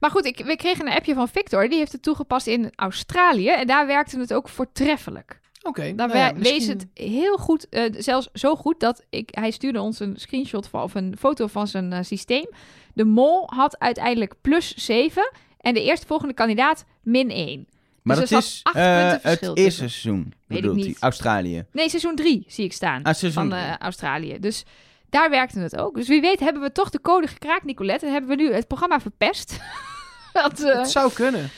Maar 0.00 0.10
goed, 0.10 0.24
ik, 0.24 0.42
we 0.44 0.56
kregen 0.56 0.86
een 0.86 0.92
appje 0.92 1.14
van 1.14 1.28
Victor. 1.28 1.68
Die 1.68 1.78
heeft 1.78 1.92
het 1.92 2.02
toegepast 2.02 2.46
in 2.46 2.72
Australië. 2.76 3.48
En 3.48 3.66
daar 3.66 3.86
werkte 3.86 4.18
het 4.18 4.34
ook 4.34 4.48
voortreffelijk. 4.48 5.40
Oké. 5.62 5.94
Daar 5.94 6.08
nou 6.08 6.18
ja, 6.18 6.34
wees 6.34 6.52
misschien- 6.52 6.78
het 6.78 6.86
heel 6.94 7.36
goed. 7.36 7.68
eh, 7.68 7.94
zelfs 7.98 8.28
zo 8.32 8.56
goed 8.56 8.80
dat 8.80 9.04
ik, 9.10 9.28
hij 9.32 9.50
stuurde 9.50 9.80
ons 9.80 10.00
een 10.00 10.16
screenshot 10.16 10.68
van, 10.68 10.82
of 10.82 10.94
een 10.94 11.16
foto 11.18 11.46
van 11.46 11.66
zijn 11.66 11.92
eh, 11.92 12.02
systeem. 12.02 12.48
De 12.94 13.04
mol 13.04 13.48
had 13.54 13.78
uiteindelijk 13.78 14.34
plus 14.40 14.74
7. 14.76 15.30
En 15.60 15.74
de 15.74 15.82
eerstvolgende 15.82 16.34
kandidaat 16.34 16.84
min 17.02 17.30
1. 17.30 17.68
Maar 18.08 18.20
Dus 18.20 18.30
dat 18.30 18.42
zat 18.44 18.52
is 18.52 18.60
acht 18.62 18.76
eh, 18.76 19.30
het 19.30 19.42
eerste 19.56 19.88
seizoen. 19.88 20.22
Weet 20.22 20.58
ik 20.58 20.64
bedoelt 20.64 20.76
niet. 20.76 20.84
hij. 20.84 20.94
Australië. 21.00 21.64
Nee, 21.72 21.88
seizoen 21.88 22.14
3 22.16 22.44
zie 22.48 22.64
ik 22.64 22.72
staan. 22.72 23.02
Ah, 23.02 23.14
seizoen 23.14 23.48
van 23.50 23.58
eh, 23.58 23.76
Australië. 23.76 24.38
Dus 24.40 24.64
daar 25.10 25.30
werkte 25.30 25.58
het 25.60 25.76
ook. 25.76 25.94
Dus 25.94 26.08
wie 26.08 26.20
weet 26.20 26.40
hebben 26.40 26.62
we 26.62 26.72
toch 26.72 26.90
de 26.90 27.00
code 27.00 27.26
gekraakt, 27.26 27.64
Nicolette. 27.64 28.06
En 28.06 28.12
hebben 28.12 28.30
we 28.36 28.42
nu 28.42 28.52
het 28.52 28.66
programma 28.66 29.00
verpest. 29.00 29.60
Want, 30.32 30.64
eh, 30.64 30.76
Het 30.78 30.90
zou 30.90 31.12
kunnen. 31.12 31.50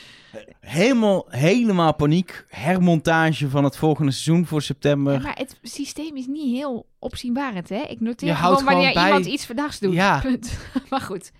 Helemaal, 0.59 1.25
helemaal 1.29 1.93
paniek. 1.95 2.45
Hermontage 2.49 3.49
van 3.49 3.63
het 3.63 3.77
volgende 3.77 4.11
seizoen 4.11 4.45
voor 4.45 4.61
september. 4.61 5.13
ja, 5.13 5.19
maar 5.19 5.37
het 5.37 5.57
systeem 5.61 6.15
is 6.15 6.25
niet 6.27 6.55
heel 6.55 6.85
opzienbarend, 6.99 7.69
hè? 7.69 7.75
Ik 7.81 7.99
noteer 7.99 8.27
Je 8.27 8.35
gewoon 8.35 8.51
houdt 8.51 8.63
wanneer 8.63 8.87
gewoon 8.87 9.03
bij- 9.03 9.05
iemand 9.17 9.25
iets 9.33 9.45
verdachts 9.45 9.79
doet. 9.79 9.93
Ja. 9.93 10.19
Punt. 10.25 10.57
maar 10.89 11.01
goed, 11.01 11.31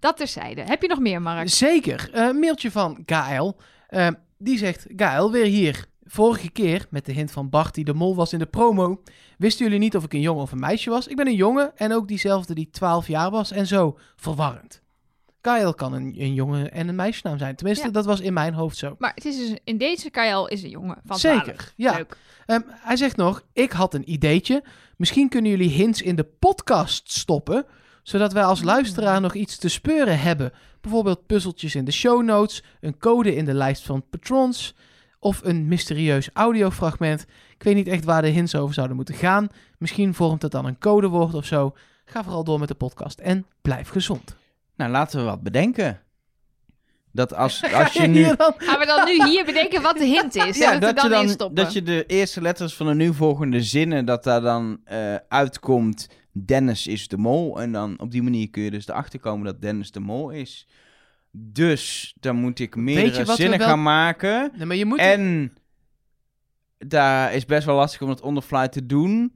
dat 0.00 0.16
terzijde. 0.16 0.62
Heb 0.62 0.82
je 0.82 0.88
nog 0.88 0.98
meer, 0.98 1.22
Mark? 1.22 1.48
Zeker. 1.48 2.08
Eh, 2.12 2.26
Een 2.26 2.38
mailtje 2.38 2.70
van 2.70 3.02
Gaël. 3.06 3.56
Eh, 3.88 4.08
die 4.42 4.58
zegt, 4.58 4.86
Gaël, 4.96 5.30
weer 5.32 5.44
hier. 5.44 5.84
Vorige 6.04 6.50
keer, 6.50 6.86
met 6.90 7.04
de 7.06 7.12
hint 7.12 7.30
van 7.30 7.48
Bart 7.48 7.74
die 7.74 7.84
de 7.84 7.94
mol 7.94 8.14
was 8.14 8.32
in 8.32 8.38
de 8.38 8.46
promo, 8.46 9.02
wisten 9.38 9.64
jullie 9.64 9.78
niet 9.80 9.96
of 9.96 10.04
ik 10.04 10.12
een 10.12 10.20
jongen 10.20 10.42
of 10.42 10.52
een 10.52 10.58
meisje 10.60 10.90
was. 10.90 11.06
Ik 11.06 11.16
ben 11.16 11.26
een 11.26 11.34
jongen 11.34 11.72
en 11.76 11.92
ook 11.92 12.08
diezelfde 12.08 12.54
die 12.54 12.68
12 12.70 13.06
jaar 13.08 13.30
was 13.30 13.50
en 13.50 13.66
zo. 13.66 13.98
Verwarrend. 14.16 14.82
Gaël 15.42 15.74
kan 15.74 15.92
een, 15.92 16.14
een 16.18 16.34
jongen 16.34 16.72
en 16.72 16.88
een 16.88 16.94
meisjesnaam 16.94 17.38
zijn. 17.38 17.56
Tenminste, 17.56 17.86
Ja. 17.86 17.92
dat 17.92 18.04
was 18.04 18.20
in 18.20 18.32
mijn 18.32 18.54
hoofd 18.54 18.76
zo. 18.76 18.94
Maar 18.98 19.12
het 19.14 19.24
is 19.24 19.36
dus, 19.36 19.58
in 19.64 19.78
deze 19.78 20.10
KL 20.10 20.44
is 20.46 20.62
een 20.62 20.70
jongen 20.70 20.98
van 21.04 21.16
12. 21.18 21.44
Zeker, 21.44 21.72
ja. 21.76 21.92
Leuk. 21.96 22.16
Ehm, 22.46 22.60
hij 22.66 22.96
zegt 22.96 23.16
nog, 23.16 23.42
ik 23.52 23.72
had 23.72 23.94
een 23.94 24.10
ideetje. 24.12 24.64
Misschien 24.96 25.28
kunnen 25.28 25.50
jullie 25.50 25.68
hints 25.70 26.02
in 26.02 26.16
de 26.16 26.24
podcast 26.38 27.12
stoppen, 27.12 27.66
zodat 28.02 28.32
wij 28.32 28.44
als 28.44 28.62
luisteraar 28.62 29.20
nog 29.20 29.34
iets 29.34 29.56
te 29.56 29.68
speuren 29.68 30.20
hebben. 30.20 30.52
Bijvoorbeeld 30.80 31.26
puzzeltjes 31.26 31.74
in 31.74 31.84
de 31.84 31.92
show 31.92 32.22
notes, 32.22 32.62
een 32.80 32.98
code 32.98 33.34
in 33.34 33.44
de 33.44 33.54
lijst 33.54 33.82
van 33.82 34.04
patrons 34.10 34.74
of 35.18 35.40
een 35.44 35.68
mysterieus 35.68 36.30
audiofragment. 36.32 37.26
Ik 37.54 37.62
weet 37.62 37.74
niet 37.74 37.88
echt 37.88 38.04
waar 38.04 38.22
de 38.22 38.28
hints 38.28 38.54
over 38.54 38.74
zouden 38.74 38.96
moeten 38.96 39.14
gaan. 39.14 39.48
Misschien 39.78 40.14
vormt 40.14 40.42
het 40.42 40.52
dan 40.52 40.64
een 40.66 40.78
codewoord 40.78 41.34
of 41.34 41.44
zo. 41.44 41.74
Ga 42.04 42.22
vooral 42.22 42.44
door 42.44 42.58
met 42.58 42.68
de 42.68 42.74
podcast 42.74 43.18
en 43.18 43.46
blijf 43.62 43.88
gezond. 43.88 44.36
Nou, 44.76 44.90
laten 44.90 45.18
we 45.18 45.24
wat 45.24 45.42
bedenken. 45.42 46.00
Dat 47.12 47.34
als, 47.34 47.62
als 47.74 47.92
je 47.92 48.06
nu... 48.06 48.22
Dan- 48.36 48.54
Gaan 48.56 48.78
we 48.78 48.86
dan 48.86 49.04
nu 49.04 49.24
hier 49.28 49.44
bedenken 49.44 49.82
wat 49.82 49.96
de 49.98 50.04
hint 50.04 50.34
is? 50.34 50.58
Ja, 50.58 50.78
dat 50.78 50.96
er 50.96 51.02
je, 51.02 51.08
dan 51.08 51.20
in 51.20 51.26
dan, 51.26 51.34
stoppen? 51.34 51.64
dat 51.64 51.72
je 51.72 51.82
de 51.82 52.04
eerste 52.06 52.40
letters 52.40 52.74
van 52.74 52.86
de 52.86 52.94
nu 52.94 53.14
volgende 53.14 53.62
zinnen, 53.62 54.04
dat 54.04 54.24
daar 54.24 54.40
dan 54.40 54.80
eh, 54.84 55.14
uitkomt, 55.28 56.08
Dennis 56.32 56.86
is 56.86 57.08
de 57.08 57.16
mol. 57.16 57.60
En 57.60 57.72
dan 57.72 57.98
op 58.00 58.10
die 58.10 58.22
manier 58.22 58.50
kun 58.50 58.62
je 58.62 58.70
dus 58.70 58.88
erachter 58.88 59.20
komen 59.20 59.44
dat 59.44 59.60
Dennis 59.62 59.90
de 59.90 60.00
mol 60.00 60.30
is. 60.30 60.66
Dus 61.32 62.14
dan 62.20 62.36
moet 62.36 62.58
ik 62.58 62.76
meerdere 62.76 63.34
zinnen 63.34 63.58
wel- 63.58 63.68
gaan 63.68 63.82
maken. 63.82 64.50
Nee, 64.56 64.66
maar 64.66 64.76
je 64.76 64.84
moet... 64.84 64.98
En 64.98 65.52
daar 66.78 67.34
is 67.34 67.44
best 67.44 67.66
wel 67.66 67.76
lastig 67.76 68.02
om 68.02 68.08
het 68.08 68.20
on 68.20 68.34
the 68.34 68.42
fly 68.42 68.68
te 68.68 68.86
doen. 68.86 69.34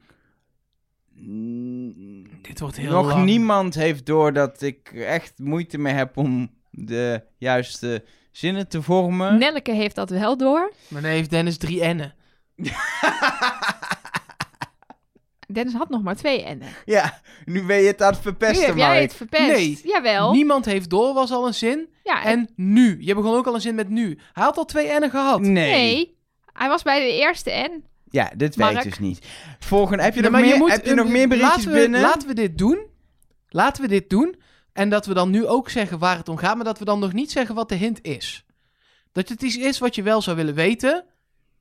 Dit 2.42 2.60
wordt 2.60 2.76
heel 2.76 2.90
Nog 2.90 3.06
lang. 3.06 3.24
niemand 3.24 3.74
heeft 3.74 4.06
door 4.06 4.32
dat 4.32 4.62
ik 4.62 4.88
echt 4.92 5.38
moeite 5.38 5.78
mee 5.78 5.94
heb 5.94 6.16
om 6.16 6.50
de 6.70 7.22
juiste 7.38 8.04
zinnen 8.30 8.68
te 8.68 8.82
vormen. 8.82 9.38
Nelleke 9.38 9.72
heeft 9.72 9.94
dat 9.94 10.10
wel 10.10 10.36
door. 10.36 10.72
Maar 10.88 11.02
nee, 11.02 11.14
heeft 11.16 11.30
Dennis 11.30 11.56
drie 11.56 11.80
N'en. 11.84 12.14
Dennis 15.46 15.74
had 15.74 15.88
nog 15.88 16.02
maar 16.02 16.16
twee 16.16 16.44
N'en. 16.44 16.62
Ja, 16.84 17.20
nu 17.44 17.66
ben 17.66 17.76
je 17.76 17.86
het 17.86 18.02
aan 18.02 18.08
het 18.08 18.16
Nu 18.16 18.22
verpesten, 18.22 18.66
heb 18.66 18.76
jij 18.76 19.02
het 19.02 19.14
verpest. 19.14 19.46
Nee. 19.46 19.80
Jawel. 19.84 20.32
Niemand 20.32 20.64
heeft 20.64 20.90
door 20.90 21.14
was 21.14 21.30
al 21.30 21.46
een 21.46 21.54
zin. 21.54 21.88
ja, 22.04 22.24
en 22.24 22.38
En 22.38 22.48
nu. 22.56 22.96
Je 23.00 23.14
begon 23.14 23.36
ook 23.36 23.46
al 23.46 23.54
een 23.54 23.60
zin 23.60 23.74
met 23.74 23.88
nu. 23.88 24.18
Hij 24.32 24.44
had 24.44 24.56
al 24.56 24.64
twee 24.64 24.98
N'en 24.98 25.10
gehad. 25.10 25.40
Nee. 25.40 25.52
nee. 25.52 26.18
Hij 26.52 26.68
was 26.68 26.82
bij 26.82 27.00
de 27.00 27.12
eerste 27.12 27.50
N. 27.50 27.84
Ja, 28.10 28.30
dit 28.36 28.56
Mark. 28.56 28.72
werkt 28.72 28.88
dus 28.88 28.98
niet. 28.98 29.26
Volgende, 29.58 30.02
heb 30.02 30.14
je 30.14 30.20
Nee, 30.20 30.30
nog 30.30 30.40
meer, 30.40 30.56
moet 30.56 30.70
heb 30.70 30.84
je 30.84 30.94
nog 30.94 31.08
meer 31.08 31.28
berichtjes 31.28 31.56
laten 31.56 31.72
we, 31.72 31.78
binnen? 31.78 32.00
Laten 32.00 32.28
we 32.28 32.34
dit 32.34 32.58
doen. 32.58 32.86
Laten 33.48 33.82
we 33.82 33.88
dit 33.88 34.10
doen. 34.10 34.36
En 34.72 34.88
dat 34.88 35.06
we 35.06 35.14
dan 35.14 35.30
nu 35.30 35.46
ook 35.46 35.70
zeggen 35.70 35.98
waar 35.98 36.16
het 36.16 36.28
om 36.28 36.36
gaat. 36.36 36.56
Maar 36.56 36.64
dat 36.64 36.78
we 36.78 36.84
dan 36.84 36.98
nog 36.98 37.12
niet 37.12 37.30
zeggen 37.30 37.54
wat 37.54 37.68
de 37.68 37.74
hint 37.74 37.98
is. 38.02 38.44
Dat 39.12 39.28
het 39.28 39.42
iets 39.42 39.56
is 39.56 39.78
wat 39.78 39.94
je 39.94 40.02
wel 40.02 40.22
zou 40.22 40.36
willen 40.36 40.54
weten. 40.54 41.04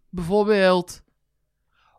Bijvoorbeeld. 0.10 1.02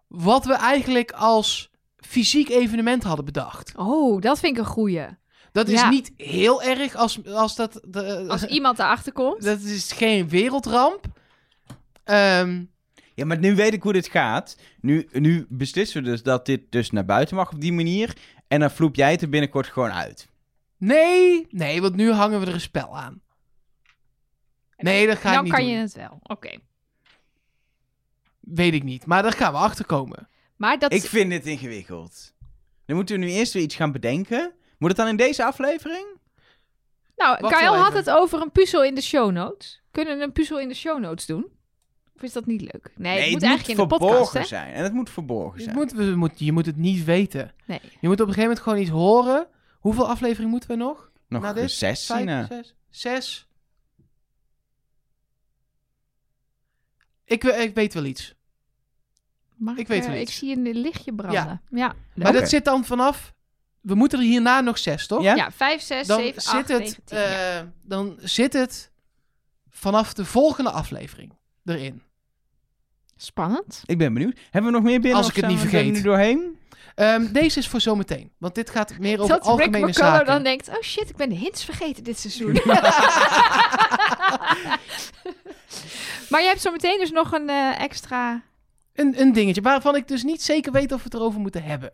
Wat 0.09 0.45
we 0.45 0.53
eigenlijk 0.53 1.13
als 1.13 1.71
fysiek 2.15 2.49
evenement 2.49 3.03
hadden 3.03 3.25
bedacht. 3.25 3.73
Oh, 3.77 4.21
dat 4.21 4.39
vind 4.39 4.53
ik 4.57 4.59
een 4.65 4.69
goeie. 4.71 5.07
Dat 5.53 5.69
is 5.69 5.81
Ja. 5.81 5.89
niet 5.89 6.13
heel 6.17 6.63
erg 6.63 6.95
als, 6.95 7.27
als 7.27 7.55
dat... 7.57 7.81
De, 7.89 8.25
Als 8.29 8.45
iemand 8.59 8.79
erachter 8.79 9.13
komt. 9.13 9.43
dat 9.43 9.61
is 9.61 9.93
geen 9.93 10.29
wereldramp. 10.29 11.05
Ehm, 12.05 12.65
Ja, 13.15 13.25
maar 13.25 13.39
nu 13.39 13.55
weet 13.55 13.73
ik 13.73 13.83
hoe 13.83 13.93
dit 13.93 14.09
gaat. 14.09 14.57
Nu, 14.81 15.09
nu 15.13 15.47
beslissen 15.49 16.03
we 16.03 16.09
dus 16.11 16.23
dat 16.23 16.47
dit 16.47 16.61
dus 16.73 16.91
naar 16.91 17.05
buiten 17.05 17.37
mag 17.37 17.53
op 17.53 17.61
die 17.61 17.73
manier. 17.73 18.17
En 18.49 18.61
dan 18.61 18.71
vloep 18.71 18.95
jij 18.95 19.11
het 19.11 19.23
er 19.23 19.29
binnenkort 19.29 19.67
gewoon 19.67 19.93
uit. 19.93 20.29
nee, 20.77 21.47
nee, 21.51 21.81
want 21.81 21.95
nu 21.97 22.11
hangen 22.13 22.41
we 22.41 22.47
er 22.47 22.55
een 22.55 22.61
spel 22.61 22.97
aan. 22.99 23.23
Nee, 24.77 25.07
dat 25.07 25.19
ga 25.19 25.29
ik 25.29 25.35
dan 25.35 25.45
niet 25.45 25.53
kan 25.53 25.63
doen. 25.63 25.71
je 25.71 25.77
het 25.79 25.95
wel. 25.95 26.19
Oké. 26.23 26.59
Weet 28.41 28.75
ik 28.75 28.83
niet, 28.83 29.07
maar 29.07 29.23
daar 29.23 29.33
gaan 29.33 29.53
we 29.53 29.59
achter 29.59 29.85
komen. 29.85 30.29
Maar 30.57 30.79
dat... 30.79 30.93
Ik 30.93 31.03
vind 31.03 31.31
dit 31.31 31.47
ingewikkeld. 31.47 32.33
Dan 32.87 32.97
moeten 32.97 33.19
we 33.19 33.25
nu 33.25 33.31
eerst 33.31 33.53
weer 33.53 33.63
iets 33.63 33.75
gaan 33.75 33.93
bedenken. 33.93 34.53
Moet 34.79 34.89
het 34.89 34.99
dan 34.99 35.09
in 35.09 35.17
deze 35.17 35.45
aflevering? 35.45 36.07
nou, 37.17 37.39
Wacht 37.41 37.57
Kyle 37.57 37.77
had 37.77 37.93
het 37.93 38.11
over 38.11 38.41
een 38.41 38.51
puzzel 38.51 38.85
in 38.85 38.95
de 38.95 39.01
show 39.01 39.31
notes. 39.31 39.83
Kunnen 39.91 40.19
we 40.19 40.25
een 40.25 40.33
puzzel 40.33 40.61
in 40.61 40.69
de 40.69 40.75
show 40.75 41.01
notes 41.01 41.27
doen? 41.27 41.47
Of 42.17 42.23
is 42.23 42.33
dat 42.33 42.47
niet 42.47 42.61
leuk? 42.61 42.93
Nee, 42.97 43.21
het 43.23 43.31
moet 43.33 43.43
eigenlijk 43.43 43.79
in 43.79 43.89
de 43.89 43.97
podcast, 43.99 44.33
hè? 44.33 44.45
zijn. 44.45 44.73
En 44.75 44.83
het 44.83 44.93
moet 44.93 45.11
verborgen 45.11 45.59
Je 45.59 45.65
zijn. 45.65 45.77
moet, 45.77 45.93
we 45.93 46.05
moet, 46.05 46.39
je 46.39 46.53
moet 46.53 46.67
het 46.67 46.77
niet 46.77 47.05
weten. 47.05 47.55
Nee. 47.65 47.81
Je 48.01 48.09
moet 48.09 48.21
op 48.21 48.27
een 48.29 48.35
gegeven 48.35 48.43
moment 48.43 48.61
gewoon 48.61 48.79
iets 48.79 48.91
horen. 48.91 49.49
Hoeveel 49.79 50.09
afleveringen 50.09 50.51
moeten 50.51 50.69
we 50.69 50.77
nog? 50.77 51.11
Nog 51.29 51.43
Na 51.43 51.53
dit? 51.53 51.71
zes, 51.71 52.07
Vijf, 52.07 52.21
Sina. 52.21 52.47
zes, 52.47 52.75
zes. 52.91 53.49
Ik, 57.25 57.45
ik 57.45 57.75
weet 57.75 57.95
wel 57.95 58.05
iets. 58.05 58.35
Mag 59.65 59.77
Ik 59.77 59.89
weet 59.89 60.05
eh, 60.05 60.11
wel 60.11 60.21
Ik 60.21 60.31
zie 60.31 60.57
een 60.57 60.81
lichtje 60.81 61.13
branden. 61.15 61.63
Ja. 61.71 61.95
Maar 62.15 62.33
dat 62.33 62.49
zit 62.49 62.65
dan 62.65 62.85
vanaf... 62.85 63.33
We 63.81 63.95
moeten 63.95 64.19
er 64.19 64.25
hierna 64.25 64.61
nog 64.61 64.79
zes, 64.79 65.07
toch? 65.07 65.23
Ja? 65.23 65.35
Ja, 65.35 65.51
5, 65.51 65.83
6, 65.83 66.07
Dan 66.07 66.21
7, 66.21 66.43
zit 66.43 66.53
8, 66.53 66.69
het, 66.69 66.79
9, 66.79 67.05
10. 67.05 67.19
ja. 67.19 67.59
eh, 67.59 67.65
dan 67.83 68.17
zit 68.21 68.53
het 68.53 68.91
vanaf 69.71 70.13
de 70.13 70.25
volgende 70.25 70.71
aflevering 70.71 71.33
erin. 71.65 72.03
Spannend. 73.17 73.83
Ik 73.87 73.99
ben 73.99 74.15
benieuwd. 74.15 74.39
Hebben 74.51 74.71
we 74.71 74.77
nog 74.77 74.87
meer 74.87 75.01
binnen? 75.01 75.19
Als 75.19 75.29
ik 75.29 75.37
het 75.37 75.47
niet 75.47 75.63
er 75.63 75.69
vergeet. 75.69 75.93
nu 75.93 76.01
doorheen? 76.03 76.59
Ehm, 76.95 77.33
deze 77.33 77.59
is 77.59 77.69
voor 77.69 77.81
zometeen, 77.81 78.33
want 78.39 78.55
dit 78.55 78.71
gaat 78.71 78.99
meer 78.99 79.21
over 79.21 79.29
Dat 79.29 79.39
Rick 79.39 79.49
algemene 79.49 79.87
McCullough 79.87 80.15
zaken. 80.15 80.27
dan 80.27 80.43
denkt... 80.43 80.69
Oh 80.69 80.83
shit, 80.83 81.11
ik 81.11 81.17
ben 81.17 81.29
de 81.29 81.35
hints 81.35 81.65
vergeten 81.65 82.05
dit 82.05 82.19
seizoen. 82.19 82.53
maar 86.31 86.41
je 86.41 86.47
hebt 86.47 86.61
zo 86.61 86.71
meteen 86.71 86.99
dus 86.99 87.11
nog 87.11 87.33
een 87.33 87.49
eh, 87.49 87.81
extra... 87.81 88.43
Een, 88.95 89.21
een 89.21 89.33
dingetje 89.33 89.61
waarvan 89.63 89.97
ik 89.97 90.09
dus 90.09 90.23
niet 90.23 90.43
zeker 90.43 90.73
weet 90.73 90.93
of 90.93 90.99
we 90.99 91.05
het 91.05 91.15
erover 91.15 91.41
moeten 91.41 91.63
hebben. 91.63 91.93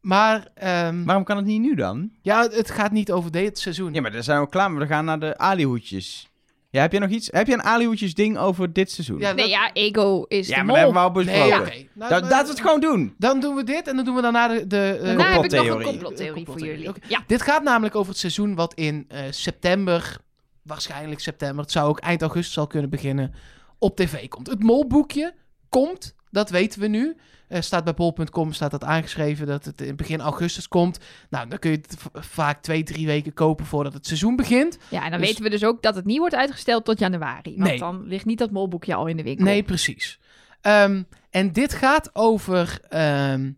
Maar 0.00 0.48
ehm, 0.54 1.04
Waarom 1.04 1.24
kan 1.24 1.36
het 1.36 1.46
niet 1.46 1.60
nu 1.60 1.74
dan? 1.74 2.10
ja, 2.22 2.42
het- 2.50 2.70
gaat 2.70 2.90
niet 2.92 3.12
over 3.12 3.30
dit 3.30 3.58
seizoen. 3.58 3.94
Ja, 3.94 4.00
maar 4.00 4.12
dan 4.12 4.22
zijn 4.22 4.40
we 4.40 4.48
klaar. 4.48 4.70
Maar 4.70 4.80
we 4.80 4.86
gaan 4.86 5.04
naar 5.04 5.20
de 5.20 5.38
alihoedjes. 5.38 6.28
Ja, 6.70 6.80
heb 6.80 6.92
je 6.92 6.98
nog 6.98 7.10
iets? 7.10 7.28
Heb 7.32 7.46
je 7.46 7.52
een 7.52 7.62
alihoedjes 7.62 8.14
ding 8.14 8.38
over 8.38 8.72
dit 8.72 8.90
seizoen? 8.90 9.18
Ja, 9.18 9.32
Nee, 9.32 9.36
dat- 9.44 9.50
ja, 9.52 9.72
ego 9.72 10.22
is 10.28 10.48
Ja, 10.48 10.54
de 10.58 10.64
maar 10.64 10.74
dat 10.80 10.92
mol. 10.92 11.02
hebben 11.02 11.12
we 11.12 11.18
al 11.18 11.24
Nee, 11.24 11.48
besproken. 11.48 11.66
oké. 11.66 11.86
Nou, 11.94 12.10
maar- 12.10 12.30
laten 12.30 12.44
we 12.46 12.50
het 12.52 12.60
gewoon 12.60 12.80
doen. 12.80 13.14
Dan 13.18 13.40
doen 13.40 13.54
we 13.54 13.64
dit 13.64 13.88
en 13.88 13.96
dan 13.96 14.04
doen 14.04 14.14
we 14.14 14.22
daarna 14.22 14.48
de... 14.48 14.66
de 14.66 14.76
eh, 15.00 15.04
Daarna 15.04 15.32
heb 15.32 15.44
ik 15.44 15.50
nog 15.50 15.60
een 15.60 15.70
complottheorie. 15.70 15.86
complottheorie 15.86 16.44
voor 16.44 16.44
Complottheorie, 16.44 16.82
jullie. 16.82 16.96
oké. 16.96 17.06
Ja. 17.08 17.24
Dit 17.26 17.42
gaat 17.42 17.62
namelijk 17.62 17.94
over 17.94 18.10
het 18.10 18.18
seizoen 18.20 18.54
wat 18.54 18.74
in 18.74 19.04
eh, 19.08 19.20
september, 19.30 20.16
waarschijnlijk 20.62 21.20
september, 21.20 21.62
het 21.62 21.72
zou 21.72 21.88
ook 21.88 21.98
eind 21.98 22.22
augustus 22.22 22.58
al 22.58 22.66
kunnen 22.66 22.90
beginnen, 22.90 23.34
op 23.78 23.96
tv 23.96 24.28
komt. 24.28 24.46
Het 24.46 24.62
molboekje 24.62 25.34
komt, 25.82 26.14
dat 26.30 26.50
weten 26.50 26.80
we 26.80 26.86
nu. 26.86 27.16
Eh, 27.48 27.60
staat 27.60 27.84
bij 27.84 27.94
bol.com 27.94 28.52
staat 28.52 28.70
dat 28.70 28.84
aangeschreven 28.84 29.46
dat 29.46 29.64
het 29.64 29.80
in 29.80 29.96
begin 29.96 30.20
augustus 30.20 30.68
komt. 30.68 30.98
Nou, 31.30 31.48
dan 31.48 31.58
kun 31.58 31.70
je 31.70 31.76
het 31.76 31.96
vaak 32.14 32.62
twee, 32.62 32.82
drie 32.82 33.06
weken 33.06 33.32
kopen 33.32 33.66
voordat 33.66 33.92
het 33.92 34.06
seizoen 34.06 34.36
begint. 34.36 34.78
ja, 34.90 35.04
en 35.04 35.10
dan 35.10 35.18
Dus- 35.20 35.28
weten 35.28 35.44
we 35.44 35.50
dus 35.50 35.64
ook 35.64 35.82
dat 35.82 35.94
het 35.94 36.04
niet 36.04 36.18
wordt 36.18 36.34
uitgesteld 36.34 36.84
tot 36.84 36.98
januari. 36.98 37.54
Want 37.56 37.68
Nee. 37.70 37.78
dan 37.78 38.06
ligt 38.06 38.24
niet 38.24 38.38
dat 38.38 38.50
molboekje 38.50 38.94
al 38.94 39.06
in 39.06 39.16
de 39.16 39.22
winkel. 39.22 39.44
Nee, 39.44 39.62
precies. 39.62 40.18
Ehm, 40.60 41.02
en 41.30 41.52
dit 41.52 41.74
gaat 41.74 42.10
over 42.14 42.78
ehm, 42.88 43.50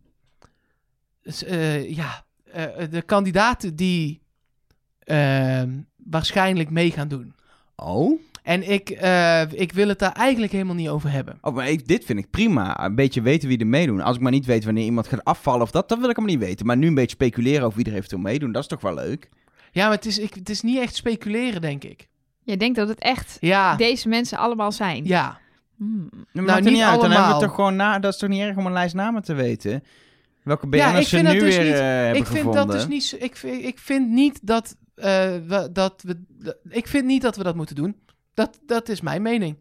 eh, 1.47 1.97
ja, 1.97 2.25
eh, 2.53 2.65
de 2.91 3.03
kandidaten 3.03 3.77
die 3.77 4.21
ehm, 4.99 5.79
waarschijnlijk 5.97 6.71
mee 6.71 6.91
gaan 6.91 7.09
doen. 7.09 7.35
Oh? 7.77 8.21
En 8.47 8.71
ik, 8.71 8.91
eh, 8.91 9.43
ik 9.53 9.73
wil 9.73 9.89
het 9.89 9.99
daar 9.99 10.13
eigenlijk 10.13 10.53
helemaal 10.53 10.75
niet 10.75 10.89
over 10.89 11.11
hebben. 11.11 11.39
Oh, 11.41 11.55
maar 11.55 11.69
ik, 11.69 11.87
dit 11.89 12.05
vind 12.05 12.19
ik 12.19 12.31
prima. 12.31 12.85
Een 12.85 12.95
beetje 12.95 13.23
weten 13.23 13.49
wie 13.49 13.59
er 13.59 13.67
meedoen. 13.67 14.01
Als 14.01 14.17
ik 14.17 14.23
maar 14.23 14.33
niet 14.33 14.47
weet 14.47 14.65
wanneer 14.65 14.85
iemand 14.85 15.07
gaat 15.09 15.25
afvallen 15.25 15.63
of 15.63 15.71
dat, 15.71 15.89
dat 15.89 15.99
wil 15.99 16.09
ik 16.09 16.17
allemaal 16.17 16.37
niet 16.37 16.45
weten. 16.45 16.67
Maar 16.67 16.77
nu 16.77 16.87
een 16.87 16.95
beetje 16.95 17.17
speculeren 17.17 17.63
over 17.67 17.77
wie 17.79 17.87
er 17.87 17.95
eventueel 17.97 18.21
meedoen, 18.23 18.53
dat 18.53 18.63
is 18.63 18.69
toch 18.69 18.81
wel 18.81 18.95
leuk? 18.95 19.29
Ja, 19.73 19.87
maar 19.87 19.97
het 19.97 20.07
is, 20.07 20.19
ik, 20.19 20.35
het 20.35 20.49
is 20.51 20.63
niet 20.63 20.79
echt 20.79 20.95
speculeren, 20.95 21.61
denk 21.61 21.85
ik. 21.85 22.09
Je 22.43 22.57
denkt 22.57 22.77
dat 22.77 22.89
het 22.89 22.99
echt 23.01 23.37
Ja, 23.41 23.77
deze 23.77 24.09
mensen 24.09 24.39
allemaal 24.39 24.73
zijn. 24.73 25.05
ja. 25.05 25.39
Hmm. 25.77 26.09
Nou, 26.33 26.61
niet 26.63 26.73
niet 26.73 26.83
uit. 26.83 27.01
Dan 27.01 27.11
hebben 27.11 27.35
we 27.35 27.41
toch 27.45 27.55
gewoon 27.55 27.77
na. 27.77 27.99
Dat 27.99 28.13
is 28.13 28.19
toch 28.19 28.29
niet 28.29 28.41
erg 28.41 28.57
om 28.57 28.67
een 28.67 28.73
lijst 28.73 28.95
namen 28.95 29.23
te 29.23 29.35
weten? 29.35 29.83
Welke 30.43 30.67
Ja, 30.71 30.91
BN'ers 30.91 31.01
ik 31.03 31.09
ze 31.09 31.17
vind 31.17 31.29
nu 31.29 31.35
dat 31.35 31.45
dus 31.47 31.57
weer 31.57 31.65
niet- 31.65 31.75
eh, 31.75 31.81
hebben 31.81 32.09
ik 32.17 32.27
vind 32.27 32.39
gevonden. 32.39 32.67
dat 32.67 32.77
dus 32.77 32.87
niet. 32.87 33.17
Ik 33.23 33.37
vind, 33.37 33.65
ik 33.65 33.79
vind 33.79 34.09
niet 34.11 34.39
dat, 34.43 34.77
eh, 34.95 35.05
we, 35.47 35.69
dat 35.73 36.03
we. 36.07 36.23
dat- 36.29 36.57
Ik 36.69 36.87
vind 36.89 37.05
niet 37.07 37.23
dat 37.23 37.37
we 37.37 37.43
dat 37.43 37.55
moeten 37.57 37.75
doen. 37.77 37.97
Dat, 38.37 38.59
dat 38.67 38.89
is 38.89 39.01
mijn 39.01 39.23
mening. 39.23 39.57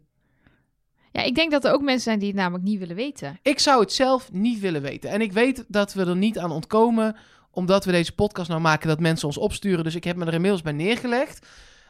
Ja, 1.12 1.22
ik 1.22 1.34
denk 1.34 1.50
dat 1.50 1.64
er 1.64 1.72
ook 1.72 1.80
mensen 1.82 2.02
zijn 2.02 2.18
die 2.18 2.28
het 2.28 2.36
namelijk 2.36 2.64
niet 2.64 2.78
willen 2.78 2.96
weten. 2.96 3.38
Ik 3.42 3.58
zou 3.58 3.80
het 3.80 3.92
zelf 3.92 4.32
niet 4.32 4.60
willen 4.60 4.82
weten. 4.82 5.10
En 5.10 5.20
ik 5.20 5.32
weet 5.32 5.64
dat 5.68 5.92
we 5.92 6.04
er 6.04 6.16
niet 6.16 6.38
aan 6.38 6.50
ontkomen. 6.50 7.16
Omdat 7.50 7.84
we 7.84 7.92
deze 7.92 8.14
podcast 8.14 8.48
nou 8.48 8.60
maken 8.60 8.88
dat 8.88 9.00
mensen 9.00 9.26
ons 9.26 9.38
opsturen. 9.38 9.84
Dus 9.84 9.94
ik 9.94 10.04
heb 10.04 10.16
me 10.16 10.24
er 10.24 10.34
inmiddels 10.34 10.62
bij 10.62 10.72
neergelegd. 10.72 11.46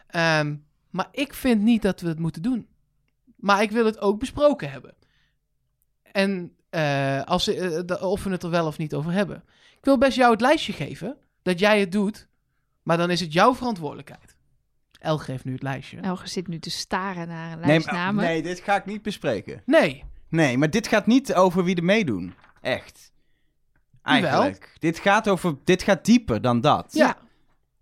Ehm, 0.07 0.57
maar 0.91 1.09
ik 1.13 1.35
vind 1.35 1.63
niet 1.63 1.83
dat 1.83 2.01
we 2.01 2.09
het 2.09 2.19
moeten 2.19 2.43
doen. 2.43 2.67
Maar 3.37 3.63
ik 3.63 3.71
wil 3.71 3.85
het 3.85 3.99
ook 4.01 4.19
besproken 4.19 4.71
hebben. 4.71 4.95
En 6.13 6.53
eh, 6.71 7.23
als, 7.23 7.45
de- 7.45 7.99
of 8.01 8.25
we 8.25 8.31
het 8.31 8.43
er 8.43 8.51
wel 8.51 8.67
of 8.67 8.79
niet 8.79 8.95
over 8.95 9.13
hebben. 9.13 9.45
Ik 9.79 9.85
wil 9.85 9.99
best 9.99 10.17
jou 10.17 10.33
het 10.33 10.41
lijstje 10.41 10.73
geven. 10.73 11.17
Dat 11.43 11.59
jij 11.59 11.81
het 11.81 11.93
doet. 11.93 12.29
Maar 12.83 12.97
dan 12.97 13.11
is 13.11 13.21
het 13.21 13.33
jouw 13.33 13.55
verantwoordelijkheid. 13.55 14.26
El 14.99 15.19
geeft 15.19 15.45
nu 15.45 15.53
het 15.53 15.63
lijstje. 15.63 16.01
Elge 16.01 16.29
zit 16.29 16.49
nu 16.49 16.59
te 16.59 16.71
staren 16.71 17.29
naar 17.29 17.53
een 17.53 17.59
nee, 17.59 17.67
lijst 17.67 17.87
maar- 17.87 17.95
namen. 17.95 18.25
nee, 18.25 18.43
dit 18.43 18.61
ga 18.61 18.77
ik 18.77 18.85
niet 18.87 19.03
bespreken. 19.03 19.63
Nee. 19.67 20.05
Nee, 20.29 20.59
maar 20.59 20.71
dit 20.71 20.87
gaat 20.89 21.07
niet 21.07 21.35
over 21.35 21.65
wie 21.65 21.77
er 21.77 21.85
meedoen. 21.85 22.35
Echt. 22.61 23.13
Eigenlijk. 24.03 24.73
Dit 24.79 24.99
gaat, 24.99 25.29
over, 25.29 25.55
dit 25.65 25.83
gaat 25.83 26.05
dieper 26.05 26.41
dan 26.41 26.61
dat. 26.61 26.87
Ja. 26.91 27.17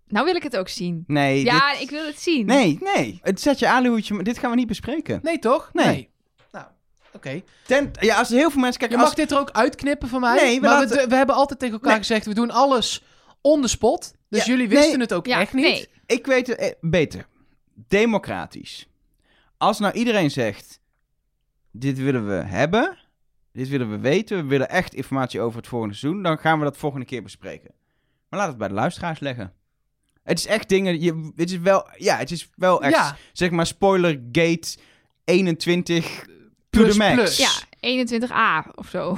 Nou 0.07 0.25
wil 0.25 0.35
ik 0.35 0.43
het 0.43 0.57
ook 0.57 0.67
zien. 0.69 1.03
Nee, 1.07 1.43
Ja, 1.43 1.71
dit- 1.71 1.81
ik 1.81 1.89
wil 1.89 2.05
het 2.05 2.19
zien. 2.21 2.45
nee, 2.45 2.77
nee. 2.95 3.19
Het 3.23 3.41
zet 3.41 3.59
je 3.59 3.67
aanluwtje, 3.67 4.13
maar 4.13 4.23
dit 4.23 4.37
gaan 4.37 4.49
we 4.49 4.55
niet 4.55 4.67
bespreken. 4.67 5.19
Nee, 5.23 5.39
toch? 5.39 5.69
Nee. 5.73 6.09
Nou, 6.51 6.65
oké. 7.13 7.41
Ten, 7.65 7.91
ja, 7.99 8.17
als 8.17 8.29
er 8.31 8.37
heel 8.37 8.51
veel 8.51 8.61
mensen 8.61 8.81
Je 8.81 8.87
kijken... 8.87 8.97
mag 8.97 9.05
Als, 9.07 9.15
dit 9.15 9.31
er 9.31 9.39
ook 9.39 9.51
uitknippen 9.51 10.07
van 10.07 10.21
mij. 10.21 10.35
Nee, 10.35 10.61
we 10.61 10.67
maar 10.67 10.87
we, 10.87 11.05
we 11.09 11.15
hebben 11.15 11.35
altijd 11.35 11.59
tegen 11.59 11.73
elkaar 11.75 11.91
Nee. 11.91 11.99
gezegd: 11.99 12.25
we 12.25 12.33
doen 12.33 12.51
alles 12.51 13.03
on 13.41 13.61
the 13.61 13.67
spot. 13.67 14.13
Dus 14.29 14.45
Ja, 14.45 14.51
jullie 14.51 14.67
wisten 14.69 14.91
nee. 14.91 15.01
het 15.01 15.13
ook 15.13 15.25
Ja, 15.25 15.39
echt 15.39 15.53
niet. 15.53 15.63
nee. 15.63 15.87
Ik 16.05 16.25
weet 16.25 16.47
het 16.47 16.57
eh, 16.57 16.71
beter. 16.81 17.27
Democratisch. 17.87 18.87
Als 19.57 19.79
nou 19.79 19.93
iedereen 19.93 20.31
zegt... 20.31 20.79
Dit 21.71 21.97
willen 21.97 22.27
we 22.27 22.33
hebben... 22.33 22.97
Dit 23.51 23.67
willen 23.67 23.89
we 23.89 23.97
weten. 23.99 24.37
We 24.37 24.43
willen 24.43 24.69
echt 24.69 24.93
informatie 24.93 25.41
over 25.41 25.57
het 25.57 25.67
volgende 25.67 25.95
seizoen. 25.95 26.23
Dan 26.23 26.37
gaan 26.37 26.57
we 26.59 26.63
dat 26.63 26.77
volgende 26.77 27.05
keer 27.05 27.23
bespreken. 27.23 27.71
Maar 28.29 28.39
laat 28.39 28.47
het 28.49 28.57
bij 28.57 28.67
de 28.67 28.73
luisteraars 28.73 29.19
leggen. 29.19 29.53
Het 30.23 30.37
is 30.39 30.45
echt 30.45 30.69
dingen... 30.69 31.01
Je, 31.01 31.31
het 31.35 31.49
is 31.51 31.57
wel... 31.57 31.87
Ja, 31.97 32.17
het 32.17 32.31
is 32.31 32.49
wel 32.55 32.83
echt... 32.83 32.93
Ja. 32.95 33.17
Zeg 33.33 33.49
maar 33.49 33.65
spoiler 33.65 34.21
gate 34.31 34.77
21 35.23 36.19
to 36.25 36.31
Plus, 36.69 36.91
the 36.91 36.97
max. 36.97 37.13
plus. 37.13 37.37
Ja, 37.37 38.65
21a 38.69 38.71
of 38.75 38.87
zo. 38.89 39.17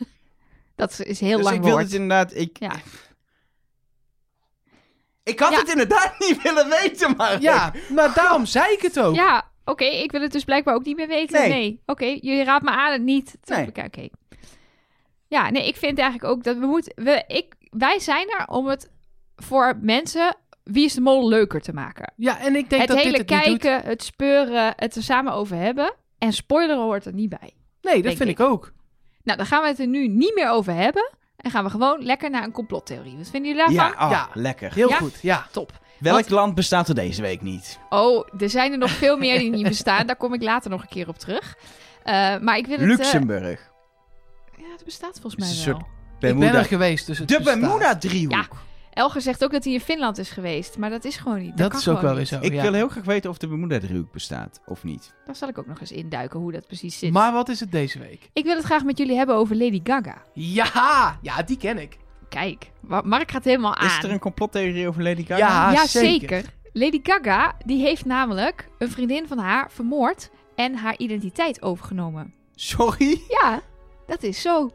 dat 0.76 1.00
is 1.04 1.20
heel 1.20 1.36
dus 1.36 1.44
lang 1.44 1.56
ik 1.56 1.62
wil 1.62 1.70
woord. 1.72 1.82
het 1.84 1.92
inderdaad... 1.92 2.34
Ik, 2.34 2.58
Ja. 2.58 2.74
Ik 5.26 5.40
had 5.40 5.52
Ja. 5.52 5.58
het 5.58 5.68
inderdaad 5.70 6.14
niet 6.28 6.42
willen 6.42 6.68
weten, 6.68 7.16
maar... 7.16 7.40
Ja, 7.40 7.72
maar 7.88 8.14
daarom 8.14 8.46
zei 8.46 8.72
ik 8.72 8.82
het 8.82 9.00
ook. 9.00 9.14
Ja, 9.14 9.50
oké, 9.64 9.84
ik 9.84 10.10
wil 10.10 10.20
het 10.20 10.32
dus 10.32 10.44
blijkbaar 10.44 10.74
ook 10.74 10.84
niet 10.84 10.96
meer 10.96 11.08
weten. 11.08 11.40
Nee. 11.40 11.48
Nee, 11.48 11.82
oké, 11.86 12.04
jullie 12.04 12.44
raadt 12.44 12.64
me 12.64 12.70
aan 12.70 12.92
het 12.92 13.02
niet. 13.02 13.36
te 13.40 13.54
Nee. 13.54 13.64
bekijken. 13.64 14.02
Oké. 14.02 14.14
Ja, 15.28 15.50
nee, 15.50 15.66
ik 15.66 15.76
vind 15.76 15.98
eigenlijk 15.98 16.30
ook 16.32 16.44
dat 16.44 16.56
we 16.56 16.66
moeten... 16.66 16.92
We, 17.04 17.24
ik, 17.26 17.54
wij 17.70 17.98
zijn 17.98 18.28
er 18.38 18.46
om 18.48 18.66
het 18.66 18.90
voor 19.36 19.78
mensen 19.80 20.36
Wie 20.62 20.84
is 20.84 20.94
de 20.94 21.00
Mol 21.00 21.28
leuker 21.28 21.60
te 21.60 21.72
maken. 21.72 22.12
Ja, 22.16 22.38
en 22.38 22.56
ik 22.56 22.70
denk 22.70 22.82
het 22.82 22.90
dat 22.90 22.98
hele 22.98 23.10
dit 23.18 23.30
het 23.30 23.38
niet 23.46 23.46
doet. 23.46 23.60
kijken, 23.60 23.88
het 23.88 24.02
speuren, 24.02 24.72
het 24.76 24.96
er 24.96 25.02
samen 25.02 25.32
over 25.32 25.56
hebben. 25.56 25.94
En 26.18 26.32
spoileren 26.32 26.82
hoort 26.82 27.04
er 27.04 27.12
niet 27.12 27.28
bij. 27.28 27.54
Nee, 27.80 28.02
dat 28.02 28.14
vind 28.14 28.28
ik. 28.30 28.38
ik 28.38 28.46
ook. 28.46 28.72
Nou, 29.22 29.38
dan 29.38 29.46
gaan 29.46 29.62
we 29.62 29.68
het 29.68 29.78
er 29.78 29.86
nu 29.86 30.08
niet 30.08 30.34
meer 30.34 30.48
over 30.50 30.72
hebben. 30.74 31.10
En 31.36 31.50
gaan 31.50 31.64
we 31.64 31.70
gewoon 31.70 32.02
lekker 32.04 32.30
naar 32.30 32.42
een 32.44 32.52
complottheorie. 32.52 33.16
Wat 33.16 33.28
vinden 33.30 33.50
jullie 33.56 33.66
daarvan? 33.74 33.94
Ja, 33.98 34.04
oh, 34.06 34.10
Ja. 34.10 34.28
lekker. 34.40 34.74
Heel 34.74 34.88
Ja? 34.88 34.96
goed, 34.96 35.18
ja. 35.22 35.46
Top. 35.52 35.72
Welk 35.98 36.14
Want- 36.16 36.30
land 36.30 36.54
bestaat 36.54 36.88
er 36.88 36.94
deze 36.94 37.22
week 37.22 37.42
niet? 37.42 37.78
Oh, 37.88 38.26
er 38.38 38.50
zijn 38.50 38.72
er 38.72 38.78
nog 38.78 38.90
veel 38.90 39.16
meer 39.16 39.38
die 39.38 39.50
niet 39.50 39.68
bestaan. 39.68 40.06
Daar 40.06 40.16
kom 40.16 40.34
ik 40.34 40.42
later 40.42 40.70
nog 40.70 40.82
een 40.82 40.88
keer 40.88 41.08
op 41.08 41.18
terug. 41.18 41.56
Eh, 42.02 42.38
maar 42.38 42.56
ik 42.56 42.66
wil 42.66 42.78
het... 42.78 42.90
eh, 42.90 42.96
Luxemburg. 42.96 43.70
ja, 44.56 44.64
het 44.72 44.84
bestaat 44.84 45.12
volgens 45.20 45.36
mij 45.36 45.46
wel. 45.48 45.56
soort 45.56 45.80
Ik 46.20 46.38
ben 46.38 46.54
er 46.54 46.64
geweest, 46.64 47.06
dus 47.06 47.18
het 47.18 47.28
De 47.28 47.36
bestaat. 47.36 47.60
Bermuda-driehoek. 47.60 48.32
Ja. 48.32 48.46
Elger 48.96 49.20
zegt 49.20 49.44
ook 49.44 49.52
dat 49.52 49.64
hij 49.64 49.72
in 49.72 49.80
Finland 49.80 50.18
is 50.18 50.30
geweest. 50.30 50.78
Maar 50.78 50.90
dat 50.90 51.04
is 51.04 51.16
gewoon 51.16 51.38
niet. 51.38 51.56
Dat 51.56 51.70
kan 51.70 51.78
is 51.78 51.88
ook 51.88 52.00
wel 52.00 52.14
weer 52.14 52.24
zo, 52.24 52.38
Ik 52.40 52.52
ja. 52.52 52.62
wil 52.62 52.72
heel 52.72 52.88
graag 52.88 53.04
weten 53.04 53.30
of 53.30 53.38
de 53.38 53.48
Bermuda-driehoek 53.48 54.12
bestaat, 54.12 54.60
of 54.66 54.84
niet. 54.84 55.14
Daar 55.24 55.36
zal 55.36 55.48
ik 55.48 55.58
ook 55.58 55.66
nog 55.66 55.80
eens 55.80 55.92
induiken 55.92 56.40
hoe 56.40 56.52
dat 56.52 56.66
precies 56.66 56.98
zit. 56.98 57.12
Maar 57.12 57.32
wat 57.32 57.48
is 57.48 57.60
het 57.60 57.72
deze 57.72 57.98
week? 57.98 58.30
Ik 58.32 58.44
wil 58.44 58.56
het 58.56 58.64
graag 58.64 58.84
met 58.84 58.98
jullie 58.98 59.16
hebben 59.16 59.36
over 59.36 59.56
Lady 59.56 59.80
Gaga. 59.84 60.22
Ja, 60.32 61.18
ja, 61.22 61.42
die 61.42 61.56
ken 61.56 61.78
ik. 61.78 61.96
Kijk, 62.28 62.70
Mark 63.04 63.30
gaat 63.30 63.44
helemaal 63.44 63.74
aan. 63.74 63.86
Is 63.86 64.04
er 64.04 64.10
een 64.10 64.18
complottheorie 64.18 64.88
over 64.88 65.02
Lady 65.02 65.24
Gaga? 65.24 65.36
Ja, 65.36 65.72
ja, 65.72 65.86
zeker. 65.86 66.28
zeker. 66.28 66.54
Lady 66.72 67.00
Gaga, 67.02 67.56
die 67.64 67.80
heeft 67.80 68.04
namelijk 68.04 68.68
een 68.78 68.90
vriendin 68.90 69.26
van 69.26 69.38
haar 69.38 69.70
vermoord 69.70 70.30
en 70.54 70.74
haar 70.74 70.98
identiteit 70.98 71.62
overgenomen. 71.62 72.34
Sorry? 72.54 73.20
Ja, 73.28 73.60
dat 74.06 74.22
is 74.22 74.40
zo. 74.40 74.70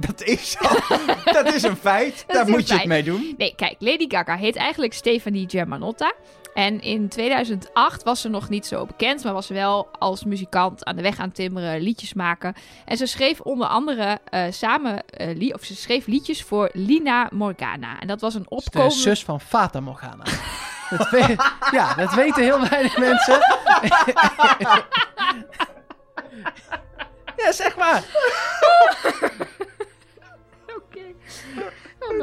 Dat 0.00 0.22
is 0.22 0.50
zo. 0.50 0.58
dat 1.42 1.54
is 1.54 1.62
een 1.62 1.76
feit. 1.76 2.24
Dat 2.26 2.36
Daar 2.36 2.48
moet 2.48 2.68
je 2.68 2.74
het 2.74 2.84
mee 2.84 3.02
doen. 3.02 3.34
Nee, 3.38 3.54
kijk, 3.56 3.76
Lady 3.78 4.04
Gaga 4.08 4.36
heet 4.36 4.56
eigenlijk 4.56 4.92
Stefanie 4.92 5.48
Germanotta. 5.48 6.12
En 6.54 6.80
in 6.80 7.08
2008 7.08 8.02
was 8.02 8.20
ze 8.20 8.28
nog 8.28 8.48
niet 8.48 8.66
zo 8.66 8.86
bekend, 8.86 9.24
maar 9.24 9.32
was 9.32 9.46
ze 9.46 9.54
wel 9.54 9.88
als 9.98 10.24
muzikant 10.24 10.84
aan 10.84 10.96
de 10.96 11.02
weg 11.02 11.18
aan 11.18 11.32
timmeren, 11.32 11.80
liedjes 11.80 12.14
maken. 12.14 12.54
En 12.84 12.96
ze 12.96 13.06
schreef 13.06 13.40
onder 13.40 13.66
andere 13.66 14.18
eh, 14.24 14.44
samen, 14.50 15.06
eh, 15.06 15.54
of 15.54 15.64
ze 15.64 15.76
schreef 15.76 16.06
liedjes 16.06 16.42
voor 16.42 16.70
Lina 16.72 17.28
Morgana. 17.32 18.00
En 18.00 18.06
dat 18.06 18.20
was 18.20 18.34
een 18.34 18.40
is 18.40 18.46
de 18.48 18.54
opkomende... 18.54 18.94
zus 18.94 19.24
van 19.24 19.40
Fata 19.40 19.80
Morgana. 19.80 20.24
dat 20.90 21.08
ja, 21.70 21.94
dat 21.94 22.14
weten 22.14 22.42
heel 22.42 22.68
weinig 22.68 22.98
mensen. 22.98 23.38
ja, 27.44 27.52
zeg 27.52 27.76
maar 27.76 28.04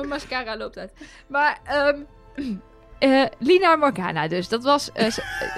mascara 0.08 0.58
loopt 0.58 0.78
uit. 0.78 0.92
Maar 1.28 1.60
Lina 3.40 3.76
Morgana 3.76 4.28
dus. 4.28 4.50
Dat 4.50 4.64
was... 4.64 4.86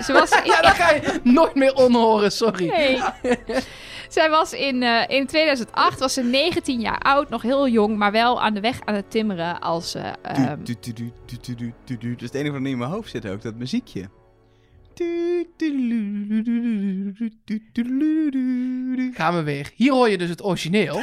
Ze, 0.04 0.14
was 0.14 0.30
ja, 0.44 0.62
dat 0.62 0.74
ga 0.74 0.92
je 0.92 1.20
nooit 1.24 1.56
meer 1.56 1.74
onhoren, 1.74 2.32
sorry. 2.32 3.02
Zij 4.10 4.30
was 4.30 4.54
in, 4.54 4.84
in 5.08 5.28
2008 5.28 6.00
was 6.00 6.14
ze 6.14 6.24
19 6.24 6.80
jaar 6.80 6.98
oud, 6.98 7.30
nog 7.30 7.42
heel 7.42 7.68
jong, 7.68 7.98
maar 7.98 8.12
wel 8.12 8.42
aan 8.42 8.54
de 8.54 8.60
weg 8.60 8.80
aan 8.86 8.96
het 8.96 9.12
timmeren 9.12 9.60
als... 9.60 9.96
Um... 9.96 10.04
Dat 10.64 10.86
is 12.18 12.22
het 12.22 12.34
enige 12.34 12.52
wat 12.52 12.68
in 12.68 12.78
mijn 12.78 12.92
hoofd 12.92 13.10
zit 13.10 13.28
ook, 13.28 13.42
dat 13.42 13.56
muziekje. 13.56 14.10
Gaan 19.14 19.36
we 19.36 19.42
weer. 19.44 19.72
Hier 19.76 19.92
hoor 19.92 20.10
je 20.10 20.18
dus 20.18 20.30
het 20.30 20.44
origineel. 20.44 21.00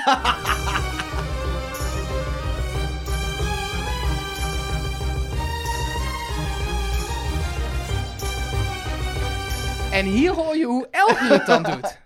En 9.97 10.05
hier 10.07 10.32
hoor 10.32 10.57
je 10.57 10.64
hoe 10.64 10.88
Elke 10.90 11.24
het 11.24 11.47
dan 11.47 11.62
doet. 11.62 11.99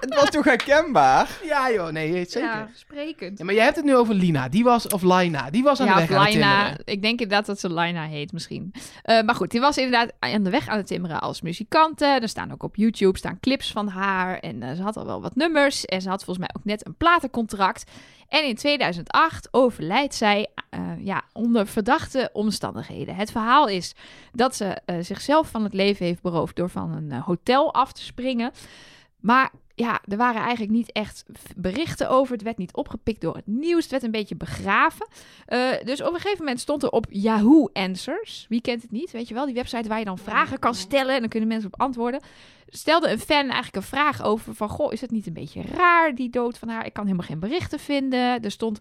Het 0.00 0.14
was 0.14 0.30
toch 0.30 0.44
herkenbaar. 0.44 1.38
Ja 1.44 1.70
joh, 1.72 1.88
nee, 1.90 2.12
zeker. 2.12 2.40
Ja, 2.40 2.54
Ja. 2.58 2.68
sprekend. 2.74 3.42
maar 3.42 3.54
jij 3.54 3.64
hebt 3.64 3.76
het 3.76 3.84
nu 3.84 3.96
over 3.96 4.14
Lina. 4.14 4.48
Die 4.48 4.64
was, 4.64 4.86
of 4.86 5.02
Lina, 5.02 5.50
die 5.50 5.62
was 5.62 5.80
aan 5.80 5.86
Ja, 5.86 5.94
de 5.96 6.02
of 6.02 6.08
weg 6.08 6.18
aan 6.18 6.24
het 6.24 6.32
timmeren. 6.32 6.78
Ik 6.84 7.02
denk 7.02 7.20
inderdaad 7.20 7.46
dat 7.46 7.60
ze 7.60 7.68
Laina 7.70 8.06
heet 8.06 8.32
misschien. 8.32 8.72
Eh, 9.02 9.22
maar 9.22 9.34
goed, 9.34 9.50
die 9.50 9.60
was 9.60 9.76
inderdaad 9.76 10.12
aan 10.18 10.42
de 10.42 10.50
weg 10.50 10.68
aan 10.68 10.76
het 10.76 10.86
timmeren 10.86 11.20
als 11.20 11.40
muzikante. 11.40 12.04
Er 12.04 12.28
staan 12.28 12.52
ook 12.52 12.62
op 12.62 12.76
YouTube 12.76 13.18
staan 13.18 13.40
clips 13.40 13.72
van 13.72 13.88
haar. 13.88 14.38
En 14.38 14.62
eh, 14.62 14.74
ze 14.76 14.82
had 14.82 14.96
al 14.96 15.06
wel 15.06 15.20
wat 15.22 15.34
nummers. 15.36 15.84
En 15.84 16.02
ze 16.02 16.08
had 16.08 16.24
volgens 16.24 16.46
mij 16.46 16.54
ook 16.56 16.64
net 16.64 16.86
een 16.86 16.94
platencontract. 16.96 17.90
En 18.28 18.44
in 18.44 18.54
2008 18.54 19.48
overlijdt 19.50 20.14
zij 20.14 20.48
eh, 20.70 20.80
ja, 20.98 21.22
onder 21.32 21.66
verdachte 21.66 22.30
omstandigheden. 22.32 23.14
Het 23.14 23.30
verhaal 23.30 23.68
is 23.68 23.94
dat 24.32 24.56
ze 24.56 24.64
eh, 24.84 24.96
zichzelf 25.00 25.48
van 25.48 25.62
het 25.64 25.74
leven 25.74 26.06
heeft 26.06 26.22
beroofd 26.22 26.56
door 26.56 26.70
van 26.70 26.92
een 26.92 27.12
hotel 27.12 27.74
af 27.74 27.92
te 27.92 28.02
springen. 28.02 28.50
Maar 29.20 29.50
ja, 29.80 30.00
er 30.08 30.16
waren 30.16 30.40
eigenlijk 30.40 30.72
niet 30.72 30.92
echt 30.92 31.24
berichten 31.56 32.08
over. 32.08 32.32
Het 32.32 32.42
werd 32.42 32.58
niet 32.58 32.74
opgepikt 32.74 33.20
door 33.20 33.36
het 33.36 33.46
nieuws. 33.46 33.82
Het 33.82 33.90
werd 33.90 34.02
een 34.02 34.10
beetje 34.10 34.36
begraven. 34.36 35.08
Eh, 35.46 35.70
dus 35.84 36.00
op 36.02 36.14
een 36.14 36.20
gegeven 36.20 36.38
moment 36.38 36.60
stond 36.60 36.82
er 36.82 36.90
op 36.90 37.06
Yahoo 37.08 37.70
Answers. 37.72 38.46
Wie 38.48 38.60
kent 38.60 38.82
het 38.82 38.90
niet? 38.90 39.10
Weet 39.10 39.28
je 39.28 39.34
wel, 39.34 39.46
die 39.46 39.54
website 39.54 39.88
waar 39.88 39.98
je 39.98 40.04
dan 40.04 40.18
vragen 40.18 40.58
kan 40.58 40.74
stellen 40.74 41.14
en 41.14 41.20
dan 41.20 41.28
kunnen 41.28 41.48
mensen 41.48 41.72
op 41.72 41.80
antwoorden. 41.80 42.20
Stelde 42.66 43.10
een 43.10 43.18
fan 43.18 43.44
eigenlijk 43.44 43.76
een 43.76 43.82
vraag 43.82 44.22
over 44.22 44.54
van, 44.54 44.68
goh, 44.68 44.92
is 44.92 45.00
het 45.00 45.10
niet 45.10 45.26
een 45.26 45.32
beetje 45.32 45.62
raar 45.62 46.14
die 46.14 46.30
dood 46.30 46.58
van 46.58 46.68
haar? 46.68 46.86
Ik 46.86 46.92
kan 46.92 47.04
helemaal 47.04 47.26
geen 47.26 47.40
berichten 47.40 47.78
vinden. 47.78 48.42
Er 48.42 48.50
stond 48.50 48.78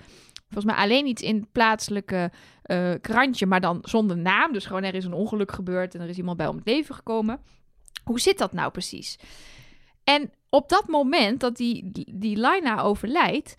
volgens 0.50 0.74
mij 0.74 0.84
alleen 0.84 1.08
iets 1.08 1.22
in 1.22 1.36
het 1.36 1.52
plaatselijke 1.52 2.32
eh, 2.62 2.94
krantje, 3.02 3.46
maar 3.46 3.62
dan 3.62 3.80
zonder 3.82 4.18
naam. 4.18 4.54
Dus 4.54 4.66
gewoon 4.66 4.84
er 4.84 4.96
is 4.96 5.06
een 5.06 5.14
ongeluk 5.14 5.52
gebeurd 5.52 5.96
en 5.96 6.02
er 6.02 6.10
is 6.10 6.18
iemand 6.18 6.38
bij 6.38 6.48
om 6.48 6.56
het 6.56 6.68
leven 6.68 6.96
gekomen. 6.96 7.40
Hoe 8.04 8.20
zit 8.20 8.38
dat 8.38 8.54
nou 8.54 8.72
precies? 8.72 9.20
En 10.04 10.32
op 10.50 10.70
dat 10.70 10.88
moment 10.88 11.40
dat 11.40 11.58
die, 11.58 11.92
die 12.14 12.38
Lina 12.38 12.82
overlijdt, 12.82 13.56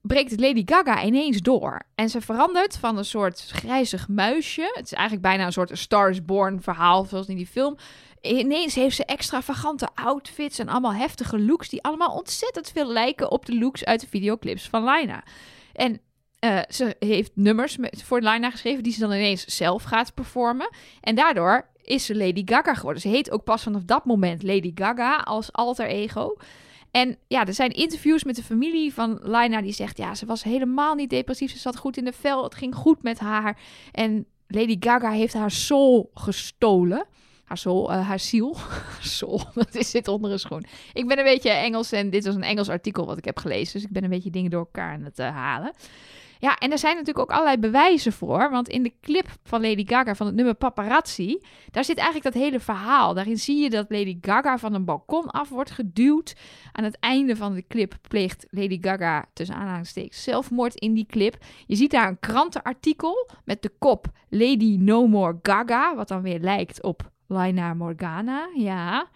breekt 0.00 0.40
Lady 0.40 0.62
Gaga 0.64 1.04
ineens 1.04 1.40
door. 1.40 1.82
En 1.94 2.08
ze 2.08 2.20
verandert 2.20 2.76
van 2.76 2.98
een 2.98 3.04
soort 3.04 3.40
grijzig 3.40 4.08
muisje. 4.08 4.70
Het 4.74 4.84
is 4.84 4.92
eigenlijk 4.92 5.26
bijna 5.26 5.46
een 5.46 5.52
soort 5.52 5.70
A 5.70 5.74
Star 5.74 6.10
is 6.10 6.24
Born 6.24 6.62
verhaal, 6.62 7.04
zoals 7.04 7.26
in 7.26 7.36
die 7.36 7.46
film. 7.46 7.76
Ineens 8.20 8.74
heeft 8.74 8.96
ze 8.96 9.04
extravagante 9.04 9.88
outfits 9.94 10.58
en 10.58 10.68
allemaal 10.68 10.94
heftige 10.94 11.40
looks... 11.40 11.68
die 11.68 11.82
allemaal 11.82 12.14
ontzettend 12.16 12.70
veel 12.70 12.86
lijken 12.86 13.30
op 13.30 13.46
de 13.46 13.58
looks 13.58 13.84
uit 13.84 14.00
de 14.00 14.08
videoclips 14.08 14.68
van 14.68 14.84
Lina. 14.84 15.24
En 15.72 16.00
eh, 16.38 16.58
ze 16.68 16.96
heeft 16.98 17.30
nummers 17.34 17.76
voor 18.04 18.20
Lina 18.20 18.50
geschreven... 18.50 18.82
die 18.82 18.92
ze 18.92 19.00
dan 19.00 19.12
ineens 19.12 19.44
zelf 19.44 19.82
gaat 19.82 20.14
performen. 20.14 20.70
En 21.00 21.14
daardoor 21.14 21.70
is 21.82 22.04
ze 22.04 22.16
Lady 22.16 22.42
Gaga 22.44 22.74
geworden. 22.74 23.02
Ze 23.02 23.08
heet 23.08 23.30
ook 23.30 23.44
pas 23.44 23.62
vanaf 23.62 23.82
dat 23.82 24.04
moment 24.04 24.42
Lady 24.42 24.72
Gaga 24.74 25.16
als 25.16 25.52
alter 25.52 25.86
ego... 25.86 26.36
En 26.92 27.16
ja, 27.26 27.46
er 27.46 27.54
zijn 27.54 27.70
interviews 27.70 28.24
met 28.24 28.36
de 28.36 28.42
familie 28.42 28.94
van 28.94 29.18
Lina 29.22 29.60
die 29.60 29.72
zegt... 29.72 29.96
ja, 29.96 30.14
ze 30.14 30.26
was 30.26 30.42
helemaal 30.42 30.94
niet 30.94 31.10
depressief, 31.10 31.50
ze 31.50 31.58
zat 31.58 31.76
goed 31.76 31.96
in 31.96 32.04
de 32.04 32.12
vel, 32.12 32.44
het 32.44 32.54
ging 32.54 32.74
goed 32.74 33.02
met 33.02 33.18
haar. 33.18 33.58
En 33.92 34.26
Lady 34.46 34.76
Gaga 34.80 35.10
heeft 35.10 35.34
haar 35.34 35.50
soul 35.50 36.10
gestolen. 36.14 37.06
Haar 37.44 37.58
soul, 37.58 37.92
eh, 37.92 38.08
haar 38.08 38.18
ziel. 38.18 38.56
soul, 39.00 39.40
dat 39.54 39.74
is 39.74 39.90
zit 39.90 40.08
onder 40.08 40.32
een 40.32 40.38
schoen. 40.38 40.64
Ik 40.92 41.08
ben 41.08 41.18
een 41.18 41.24
beetje 41.24 41.50
Engels 41.50 41.92
en 41.92 42.10
dit 42.10 42.24
was 42.24 42.34
een 42.34 42.42
Engels 42.42 42.68
artikel 42.68 43.06
wat 43.06 43.18
ik 43.18 43.24
heb 43.24 43.38
gelezen. 43.38 43.72
Dus 43.72 43.82
ik 43.82 43.92
ben 43.92 44.04
een 44.04 44.10
beetje 44.10 44.30
dingen 44.30 44.50
door 44.50 44.60
elkaar 44.60 44.92
aan 44.92 45.04
het 45.04 45.18
eh, 45.18 45.30
halen. 45.30 45.72
Ja, 46.42 46.58
en 46.58 46.70
er 46.70 46.78
zijn 46.78 46.96
natuurlijk 46.96 47.30
ook 47.30 47.36
allerlei 47.36 47.58
bewijzen 47.58 48.12
voor. 48.12 48.50
Want 48.50 48.68
in 48.68 48.82
de 48.82 48.92
clip 49.00 49.28
van 49.42 49.60
Lady 49.60 49.86
Gaga 49.86 50.14
van 50.14 50.26
het 50.26 50.34
nummer 50.34 50.54
Paparazzi... 50.54 51.38
daar 51.70 51.84
zit 51.84 51.96
eigenlijk 51.96 52.34
dat 52.34 52.42
hele 52.42 52.60
verhaal. 52.60 53.14
Daarin 53.14 53.38
zie 53.38 53.62
je 53.62 53.70
dat 53.70 53.86
Lady 53.88 54.18
Gaga 54.20 54.58
van 54.58 54.74
een 54.74 54.84
balkon 54.84 55.26
af 55.26 55.48
wordt 55.48 55.70
geduwd. 55.70 56.36
Aan 56.72 56.84
het 56.84 56.96
einde 57.00 57.36
van 57.36 57.54
de 57.54 57.66
clip 57.68 57.94
pleegt 58.08 58.46
Lady 58.50 58.78
Gaga 58.80 59.24
tussen 59.32 59.56
aanhalingstekens 59.56 60.22
zelfmoord 60.22 60.74
in 60.74 60.94
die 60.94 61.06
clip. 61.06 61.36
Je 61.66 61.76
ziet 61.76 61.90
daar 61.90 62.08
een 62.08 62.20
krantenartikel 62.20 63.30
met 63.44 63.62
de 63.62 63.70
kop 63.78 64.06
Lady 64.28 64.76
No 64.78 65.06
More 65.06 65.38
Gaga... 65.42 65.94
wat 65.94 66.08
dan 66.08 66.22
weer 66.22 66.40
lijkt 66.40 66.82
op 66.82 67.10
Lina 67.26 67.74
Morgana, 67.74 68.48
ja... 68.54 69.08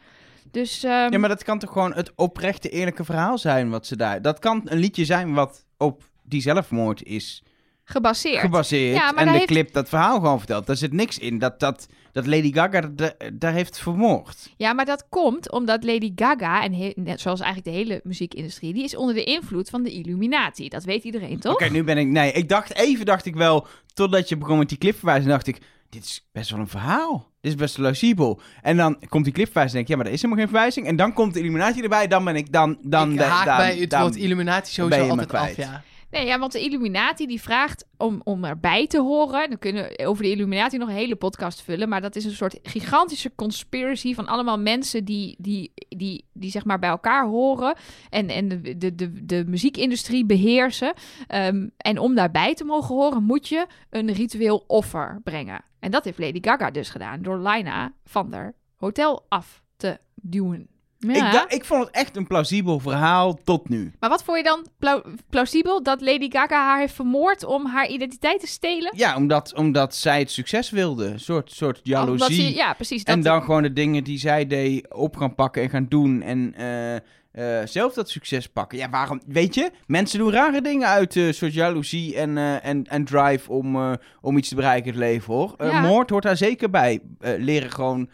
Dus 0.51 0.83
ehm, 0.83 1.13
Ja, 1.13 1.19
maar 1.19 1.29
dat 1.29 1.45
kan 1.45 1.59
toch 1.59 1.73
gewoon 1.73 1.95
het 1.95 2.13
oprechte, 2.15 2.69
eerlijke 2.69 3.05
verhaal 3.05 3.39
zijn 3.39 3.71
wat 3.71 3.87
ze 3.87 3.97
daar... 3.97 4.23
Dat 4.23 4.39
kan 4.39 4.61
een 4.65 4.79
liedje 4.79 5.05
zijn 5.05 5.35
wat 5.35 5.67
op 5.77 6.03
die 6.29 6.41
zelfmoord 6.41 7.03
is 7.03 7.43
gebaseerd. 7.85 8.41
gebaseerd. 8.41 8.97
Ja, 8.97 9.13
maar 9.13 9.23
en 9.23 9.27
de 9.33 9.33
heeft- 9.39 9.47
clip 9.47 9.73
dat 9.73 9.89
verhaal 9.89 10.15
gewoon 10.15 10.39
vertelt. 10.39 10.67
Daar 10.67 10.77
zit 10.77 10.93
niks 10.93 11.19
in 11.19 11.39
dat, 11.39 11.61
dat, 11.61 11.87
dat 12.13 12.27
Lady 12.27 12.53
Gaga 12.53 12.81
da- 12.81 13.15
daar 13.33 13.53
heeft 13.53 13.79
vermoord. 13.79 14.51
Ja, 14.57 14.73
maar 14.73 14.85
dat 14.85 15.07
komt 15.09 15.51
omdat 15.51 15.85
Lady 15.85 16.13
Gaga, 16.15 16.63
en 16.63 16.75
he- 16.75 16.93
net 16.95 17.21
zoals 17.21 17.41
eigenlijk 17.41 17.77
de 17.77 17.83
hele 17.83 18.01
muziekindustrie, 18.05 18.73
die 18.75 18.85
is 18.85 18.97
onder 18.97 19.15
de 19.15 19.25
invloed 19.25 19.69
van 19.71 19.83
de 19.83 19.91
Illuminati. 19.93 20.69
Dat 20.69 20.85
weet 20.85 21.05
iedereen, 21.05 21.39
toch? 21.39 21.53
Oké, 21.53 21.69
nu 21.69 21.85
ben 21.85 21.99
ik... 21.99 22.07
Nee, 22.07 22.33
ik 22.33 22.49
dacht 22.49 22.75
even, 22.75 23.07
dacht 23.07 23.25
ik 23.27 23.35
wel, 23.37 23.67
totdat 23.95 24.29
je 24.29 24.37
begon 24.37 24.59
met 24.59 24.69
die 24.69 24.79
clipverwijzing, 24.79 25.31
dacht 25.31 25.47
ik, 25.47 25.61
dit 25.91 26.05
is 26.05 26.29
best 26.33 26.51
wel 26.51 26.61
een 26.61 26.69
verhaal. 26.69 27.31
Dit 27.41 27.53
is 27.53 27.59
best 27.59 27.75
plausibel. 27.77 28.41
En 28.63 28.77
dan 28.77 28.99
komt 29.09 29.25
die 29.25 29.33
clipverwijzing 29.33 29.81
en 29.81 29.87
denk 29.87 29.87
ik, 29.87 29.89
ja, 29.89 29.97
maar 29.97 30.07
er 30.07 30.13
is 30.13 30.23
helemaal 30.23 30.45
geen 30.45 30.53
verwijzing. 30.53 30.87
En 30.87 30.97
dan 30.97 31.13
komt 31.13 31.35
de 31.35 31.41
Illuminati 31.41 31.81
erbij, 31.83 32.07
dan 32.07 32.25
ben 32.25 32.37
ik 32.37 32.53
dan... 32.53 32.79
dan 32.83 33.11
ik 33.13 33.19
de- 33.19 33.25
haak 33.25 33.45
dan- 33.47 33.57
bij 33.57 33.77
het 33.77 33.91
dan- 33.91 34.01
woord 34.01 34.17
Illuminati 34.17 34.61
ben 34.61 34.71
sowieso 34.73 35.09
altijd 35.09 35.35
af, 35.35 35.57
ja. 35.57 35.83
Nee, 36.17 36.27
ja, 36.27 36.39
want 36.39 36.53
de 36.53 36.61
Illuminati 36.61 37.27
die 37.27 37.41
vraagt 37.41 37.87
om, 37.97 38.21
om 38.25 38.45
erbij 38.45 38.87
te 38.87 39.01
horen. 39.01 39.49
Dan 39.49 39.59
kunnen 39.59 39.83
we 39.89 40.07
over 40.07 40.23
de 40.23 40.31
Illuminati 40.31 40.77
nog 40.77 40.89
een 40.89 40.95
hele 40.95 41.17
podcast 41.17 41.63
vullen. 41.63 41.89
Maar 41.89 42.01
dat 42.01 42.17
is 42.17 42.25
een 42.25 42.31
soort 42.31 42.59
gigantische 42.63 43.33
conspiracy 43.35 44.15
van 44.15 44.27
allemaal 44.27 44.59
mensen 44.59 45.05
die, 45.05 45.37
die, 45.39 45.73
die, 45.89 46.25
die 46.33 46.51
zeg 46.51 46.65
maar 46.65 46.79
bij 46.79 46.89
elkaar 46.89 47.27
horen. 47.27 47.77
En, 48.11 48.29
en 48.29 48.49
de, 48.49 48.79
de, 48.79 48.95
de, 48.95 49.25
de 49.25 49.45
muziekindustrie 49.47 50.27
beheersen. 50.27 50.95
Ehm, 51.27 51.69
en 51.77 51.99
om 51.99 52.15
daarbij 52.15 52.55
te 52.55 52.65
mogen 52.65 52.95
horen 52.95 53.23
moet 53.23 53.49
je 53.49 53.67
een 53.91 54.13
ritueel 54.13 54.65
offer 54.67 55.21
brengen. 55.25 55.65
En 55.79 55.91
dat 55.91 56.05
heeft 56.05 56.19
Lady 56.19 56.39
Gaga 56.41 56.71
dus 56.71 56.91
gedaan 56.91 57.23
door 57.23 57.39
Lina 57.39 57.93
van 58.05 58.31
der 58.31 58.55
hotel 58.77 59.27
af 59.29 59.63
te 59.77 59.99
duwen. 60.15 60.76
Ja. 61.15 61.45
Ik, 61.45 61.53
ik 61.53 61.65
vond 61.65 61.85
het 61.87 61.95
echt 61.95 62.17
een 62.17 62.27
plausibel 62.27 62.79
verhaal 62.79 63.35
tot 63.45 63.69
nu. 63.69 63.93
Maar 64.01 64.11
wat 64.11 64.25
vond 64.25 64.37
je 64.39 64.45
dan 64.45 64.67
plau- 64.79 65.03
plausibel? 65.31 65.83
Dat 65.83 66.01
Lady 66.01 66.31
Gaga 66.31 66.65
haar 66.65 66.79
heeft 66.79 66.95
vermoord 66.95 67.45
om 67.45 67.67
haar 67.67 67.89
identiteit 67.89 68.41
te 68.41 68.47
stelen? 68.47 68.93
Ja, 68.97 69.17
omdat, 69.17 69.55
omdat 69.55 69.95
zij 69.95 70.19
het 70.19 70.31
succes 70.31 70.71
wilde. 70.71 71.05
Een 71.07 71.21
soort, 71.21 71.53
soort 71.53 71.81
jaloezie. 71.83 72.35
ze- 72.49 72.55
ja, 72.55 72.73
precies. 72.75 73.05
Dat 73.05 73.15
En 73.15 73.23
dan 73.23 73.43
gewoon 73.43 73.63
de 73.63 73.73
dingen 73.73 74.05
die 74.05 74.19
zij 74.19 74.47
deed 74.47 74.95
op 74.95 75.17
gaan 75.17 75.35
pakken 75.35 75.63
en 75.63 75.71
gaan 75.71 75.87
doen. 75.89 76.23
En 76.23 76.55
eh, 76.57 76.95
eh, 76.97 77.67
zelf 77.67 77.95
dat 77.95 78.11
succes 78.11 78.49
pakken. 78.49 78.79
Ja, 78.79 78.91
waarom? 78.91 79.21
Weet 79.27 79.55
je, 79.55 79.71
mensen 79.87 80.19
doen 80.19 80.33
rare 80.33 80.61
dingen 80.61 80.89
uit 80.89 81.15
een 81.15 81.35
soort 81.35 81.55
jaloezie 81.55 82.17
en, 82.17 82.39
en, 82.63 82.85
en 82.87 83.05
drive 83.05 83.53
om, 83.53 83.97
om 84.21 84.37
iets 84.37 84.49
te 84.49 84.55
bereiken 84.55 84.93
in 84.93 84.99
het 85.01 85.09
leven 85.09 85.35
hoor. 85.35 85.55
Ja. 85.59 85.81
Moord 85.81 86.11
hoort 86.11 86.23
daar 86.23 86.37
zeker 86.37 86.71
bij. 86.71 87.01
Leren 87.21 87.71
gewoon 87.71 88.09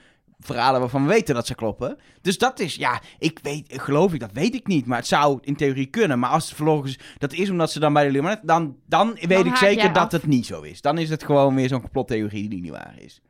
verhalen 0.44 0.80
waarvan 0.80 1.02
we 1.02 1.08
weten 1.12 1.34
dat 1.34 1.46
ze 1.46 1.54
kloppen. 1.54 1.98
Dus 2.20 2.38
dat 2.38 2.60
is, 2.60 2.74
ja, 2.74 3.00
ik 3.18 3.38
weet, 3.42 3.64
geloof 3.82 4.12
ik, 4.12 4.20
dat 4.20 4.32
weet 4.32 4.54
ik 4.54 4.66
niet. 4.66 4.86
Maar 4.86 4.98
het 4.98 5.06
zou 5.06 5.38
in 5.42 5.56
theorie 5.56 5.86
kunnen. 5.86 6.18
Maar 6.18 6.30
als 6.30 6.44
het 6.46 6.54
vervolgens 6.54 6.98
dat 7.18 7.32
is 7.32 7.50
omdat 7.50 7.72
ze 7.72 7.80
dan 7.80 7.92
bij 7.92 8.02
de 8.02 8.08
Illuminati, 8.08 8.40
dan, 8.46 8.76
dan 8.86 9.16
weet 9.20 9.44
ik 9.46 9.56
zeker 9.56 9.92
dat 9.92 10.04
af. 10.04 10.12
het 10.12 10.26
niet 10.26 10.46
zo 10.46 10.60
is. 10.62 10.80
Dan 10.80 10.98
is 10.98 11.10
het 11.10 11.24
gewoon 11.24 11.54
weer 11.54 11.68
zo'n 11.68 11.80
complottheorie 11.80 12.48
die 12.48 12.60
niet 12.60 12.70
waar 12.70 12.94
is. 12.98 13.20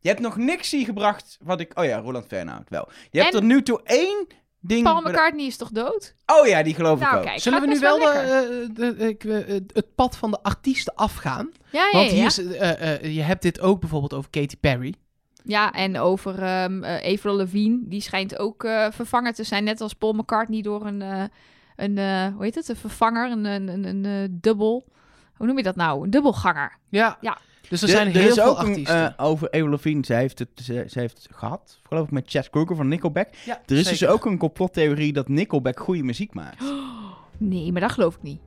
Je 0.00 0.08
hebt 0.08 0.20
nog 0.20 0.36
niks 0.36 0.70
hier 0.70 0.84
gebracht 0.84 1.38
wat 1.42 1.60
ik... 1.60 1.78
Oh 1.78 1.84
ja, 1.84 1.98
Roland 1.98 2.26
Fernhout 2.26 2.68
wel. 2.68 2.88
Je 3.10 3.20
hebt 3.20 3.34
En- 3.34 3.40
tot 3.40 3.48
nu 3.48 3.62
toe 3.62 3.80
één 3.84 4.26
ding... 4.60 4.82
Paul 4.84 5.00
McCartney 5.00 5.46
is 5.46 5.56
toch 5.56 5.70
dood? 5.70 6.14
Oh 6.26 6.46
ja, 6.46 6.62
die 6.62 6.74
geloof 6.74 6.98
ik 7.00 7.04
Nou, 7.04 7.16
ook. 7.18 7.24
kijk. 7.24 7.40
Zullen 7.40 7.60
we 7.60 7.66
nu 7.66 7.78
wel 7.78 7.98
wel 7.98 8.12
de, 8.12 8.18
eh, 8.18 8.96
de- 8.98 9.08
ik, 9.08 9.24
eh, 9.24 9.54
het 9.72 9.94
pad 9.94 10.16
van 10.16 10.30
de 10.30 10.42
artiesten 10.42 10.94
afgaan? 10.94 11.50
Ja, 11.72 11.84
ja, 11.92 11.98
Want 11.98 12.10
ja. 12.10 12.16
hier 12.16 12.26
is, 12.26 12.38
eh, 12.46 12.94
eh, 13.04 13.14
je 13.14 13.20
hebt 13.22 13.42
dit 13.42 13.60
ook 13.60 13.80
bijvoorbeeld 13.80 14.12
over 14.14 14.30
Katy 14.30 14.56
Perry. 14.56 14.94
Ja, 15.44 15.72
en 15.72 15.98
over 15.98 16.42
ehm 16.42 16.82
eh, 16.84 17.12
Avril 17.12 17.34
Lavigne. 17.36 17.78
Die 17.82 18.00
schijnt 18.00 18.38
ook 18.38 18.64
eh, 18.64 18.86
vervangen 18.90 19.34
te 19.34 19.44
zijn, 19.44 19.64
net 19.64 19.80
als 19.80 19.92
Paul 19.94 20.12
McCartney, 20.12 20.62
door 20.62 20.86
een, 20.86 21.02
eh, 21.02 21.22
een 21.76 21.98
eh, 21.98 22.26
hoe 22.34 22.44
heet 22.44 22.54
het, 22.54 22.68
een 22.68 22.76
vervanger, 22.76 23.30
een, 23.30 23.44
een, 23.44 23.68
een, 23.68 23.84
een 23.84 24.04
eh, 24.04 24.28
dubbel... 24.30 24.84
Hoe 25.36 25.46
noem 25.46 25.56
je 25.56 25.66
dat 25.66 25.76
nou? 25.76 26.04
Een 26.04 26.10
dubbelganger. 26.10 26.76
Ja. 26.88 27.18
Ja. 27.20 27.38
Dus 27.68 27.82
er 27.82 27.88
zijn 27.88 28.06
er 28.06 28.12
heel 28.12 28.28
is 28.28 28.34
veel 28.34 28.44
ook 28.48 28.56
artiesten. 28.56 29.16
eh, 29.16 29.24
over 29.26 29.46
Avril 29.50 29.68
Lavigne. 29.68 30.04
Zij 30.04 30.18
heeft 30.18 30.38
het 30.38 30.48
ze, 30.54 30.84
ze 30.88 30.98
heeft 31.00 31.16
het 31.22 31.28
gehad, 31.36 31.80
geloof 31.88 32.04
ik, 32.06 32.10
met 32.12 32.24
Chad 32.30 32.50
Kroeger 32.50 32.76
van 32.76 32.88
Nickelback. 32.88 33.28
ja, 33.44 33.60
Er 33.66 33.76
is 33.76 33.88
dus 33.88 34.06
ook 34.06 34.24
een 34.24 34.38
complottheorie 34.38 35.12
dat 35.12 35.28
Nickelback 35.28 35.80
goede 35.80 36.02
muziek 36.02 36.34
maakt. 36.34 36.62
Nee, 37.38 37.72
maar 37.72 37.80
dat 37.80 37.92
geloof 37.92 38.14
ik 38.14 38.22
niet. 38.22 38.40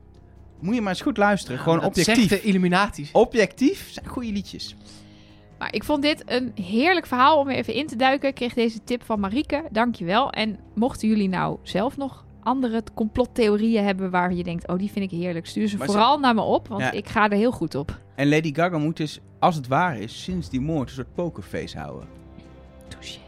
Moet 0.59 0.75
je 0.75 0.81
maar 0.81 0.91
eens 0.91 1.01
goed 1.01 1.17
luisteren. 1.17 1.59
Gewoon 1.59 1.79
Dat 1.79 1.87
objectief. 1.87 2.15
zegt 2.27 2.29
de 2.41 2.47
Illuminati. 2.47 3.09
Objectief 3.11 3.89
zijn 3.91 4.07
goede 4.07 4.31
liedjes. 4.31 4.75
Maar 5.65 5.73
ik 5.73 5.83
vond 5.83 6.01
dit 6.01 6.23
een 6.25 6.51
heerlijk 6.61 7.05
verhaal 7.05 7.39
om 7.39 7.49
even 7.49 7.73
in 7.73 7.87
te 7.87 7.95
duiken. 7.95 8.29
Ik 8.29 8.35
kreeg 8.35 8.53
deze 8.53 8.83
tip 8.83 9.03
van 9.03 9.19
Marieke. 9.19 9.63
Dankjewel. 9.71 10.29
En 10.31 10.59
mochten 10.75 11.07
jullie 11.07 11.29
nou 11.29 11.57
zelf 11.63 11.97
nog 11.97 12.25
andere 12.43 12.83
complottheorieën 12.93 13.83
hebben 13.83 14.09
waar 14.11 14.33
je 14.33 14.43
denkt, 14.43 14.67
oh 14.67 14.77
die 14.77 14.91
vind 14.91 15.11
ik 15.11 15.19
heerlijk, 15.19 15.45
stuur 15.45 15.67
ze 15.67 15.77
Maar 15.77 15.85
ze- 15.87 15.91
vooral 15.93 16.19
naar 16.19 16.33
me 16.35 16.41
op, 16.41 16.67
want 16.67 16.81
Ja. 16.81 16.91
ik 16.91 17.07
ga 17.09 17.29
er 17.29 17.37
heel 17.37 17.51
goed 17.51 17.75
op. 17.75 17.99
En 18.15 18.29
Lady 18.29 18.53
Gaga 18.53 18.77
moet 18.77 18.97
dus, 18.97 19.19
als 19.39 19.55
het 19.55 19.67
waar 19.67 19.97
is, 19.99 20.23
sinds 20.23 20.49
die 20.49 20.61
moord 20.61 20.87
een 20.89 20.95
soort 20.95 21.13
pokerface 21.13 21.77
houden. 21.77 22.07
Touché. 22.87 23.19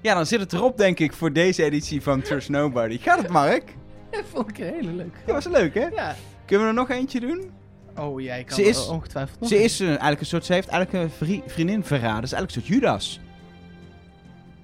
Ja, 0.00 0.14
dan 0.14 0.26
zit 0.26 0.40
het 0.40 0.52
erop, 0.52 0.76
denk 0.76 0.98
ik, 0.98 1.12
voor 1.12 1.32
deze 1.32 1.64
editie 1.64 2.02
van 2.02 2.20
Trust 2.22 2.48
Nobody. 2.48 2.98
Gaat 2.98 3.18
het, 3.22 3.28
Mark? 3.30 3.74
Dat 4.10 4.24
vond 4.24 4.48
ik 4.48 4.58
een 4.58 4.72
hele 4.74 4.92
leuke. 4.92 5.18
Ja, 5.26 5.32
was 5.32 5.46
leuk, 5.46 5.74
hè? 5.74 5.86
Ja. 5.86 6.14
Kunnen 6.44 6.66
we 6.66 6.72
er 6.72 6.78
nog 6.78 6.90
eentje 6.90 7.20
doen? 7.20 7.50
Oh, 7.98 8.20
jij 8.20 8.44
kan 8.44 8.56
Ze 8.56 8.62
is- 8.62 8.86
ongetwijfeld 8.88 9.40
nog 9.40 9.48
Ze 9.48 9.62
is 9.62 9.80
eh, 9.80 9.86
eigenlijk 9.88 10.20
een 10.20 10.26
soort, 10.26 10.44
ze 10.44 10.52
heeft 10.52 10.68
eigenlijk 10.68 11.04
een 11.04 11.10
vri- 11.26 11.42
vriendin 11.46 11.84
verraden. 11.84 12.28
Ze 12.28 12.34
is 12.34 12.40
eigenlijk 12.40 12.54
een 12.54 12.74
soort 12.74 12.80
Judas. 12.82 13.20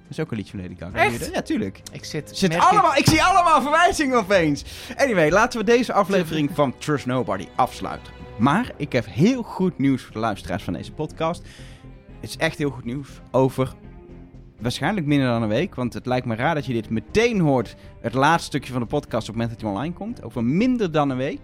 Dat 0.01 0.17
is 0.17 0.19
ook 0.19 0.31
een 0.31 0.37
liedje 0.37 0.51
van 0.57 0.61
Lady 0.61 0.75
Gaga. 0.79 0.97
Echt? 0.97 1.33
Ja, 1.33 1.41
tuurlijk. 1.41 1.81
Ik 1.91 2.05
zit... 2.05 2.31
Zit 2.37 2.55
allemaal, 2.57 2.95
ik... 2.95 3.05
zie 3.09 3.23
allemaal 3.23 3.61
verwijzingen 3.61 4.17
opeens. 4.17 4.63
Anyway, 4.97 5.29
laten 5.31 5.59
we 5.59 5.65
deze 5.65 5.93
aflevering 5.93 6.49
van 6.53 6.77
Trust 6.77 7.05
Nobody 7.05 7.47
afsluiten. 7.55 8.13
Maar 8.37 8.71
ik 8.77 8.91
heb 8.91 9.05
heel 9.05 9.41
goed 9.43 9.77
nieuws 9.77 10.01
voor 10.03 10.13
de 10.13 10.19
luisteraars 10.19 10.63
van 10.63 10.73
deze 10.73 10.91
podcast. 10.91 11.41
Het 12.19 12.29
is 12.29 12.37
echt 12.37 12.57
heel 12.57 12.69
goed 12.69 12.85
nieuws 12.85 13.09
over 13.31 13.73
waarschijnlijk 14.59 15.05
minder 15.05 15.27
dan 15.27 15.41
een 15.41 15.47
week. 15.49 15.75
Want 15.75 15.93
het 15.93 16.05
lijkt 16.05 16.25
me 16.25 16.35
raar 16.35 16.55
dat 16.55 16.65
je 16.65 16.73
dit 16.73 16.89
meteen 16.89 17.39
hoort. 17.39 17.75
Het 18.01 18.13
laatste 18.13 18.45
stukje 18.47 18.71
van 18.71 18.81
de 18.81 18.87
podcast 18.87 19.29
op 19.29 19.35
het 19.35 19.43
moment 19.43 19.51
dat 19.51 19.61
hij 19.61 19.69
online 19.77 19.93
komt. 19.93 20.23
Over 20.23 20.43
minder 20.43 20.91
dan 20.91 21.09
een 21.09 21.17
week. 21.17 21.39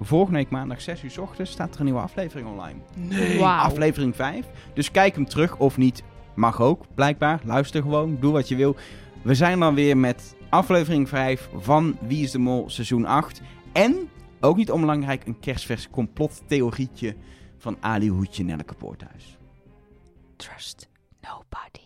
Volgende 0.00 0.38
week 0.38 0.50
maandag 0.50 0.80
6 0.80 1.02
uur 1.02 1.10
's 1.10 1.18
ochtends 1.18 1.50
staat 1.50 1.74
er 1.74 1.78
een 1.78 1.84
nieuwe 1.84 2.00
aflevering 2.00 2.48
online. 2.48 2.78
Nee. 2.94 3.38
Wauw. 3.38 3.64
Aflevering 3.64 4.16
5. 4.16 4.46
Dus 4.74 4.90
kijk 4.90 5.14
hem 5.14 5.26
terug 5.26 5.56
of 5.56 5.76
niet. 5.76 6.02
Mag 6.34 6.60
ook, 6.60 6.84
blijkbaar. 6.94 7.40
Luister 7.44 7.82
gewoon. 7.82 8.16
Doe 8.20 8.32
wat 8.32 8.48
je 8.48 8.56
wil. 8.56 8.76
We 9.22 9.34
zijn 9.34 9.58
dan 9.58 9.74
weer 9.74 9.96
met 9.96 10.36
aflevering 10.48 11.08
5 11.08 11.48
van 11.56 11.96
Wie 12.00 12.22
is 12.22 12.30
de 12.30 12.38
Mol 12.38 12.70
seizoen 12.70 13.04
8. 13.04 13.40
En, 13.72 14.10
ook 14.40 14.56
niet 14.56 14.70
onbelangrijk, 14.70 15.26
een 15.26 15.40
kerstvers 15.40 15.90
complottheorietje 15.90 17.16
van 17.58 17.76
Ali 17.80 18.08
Hoedje 18.08 18.44
Nelleke 18.44 18.74
Poorthuis. 18.74 19.36
Trust 20.36 20.88
nobody. 21.20 21.85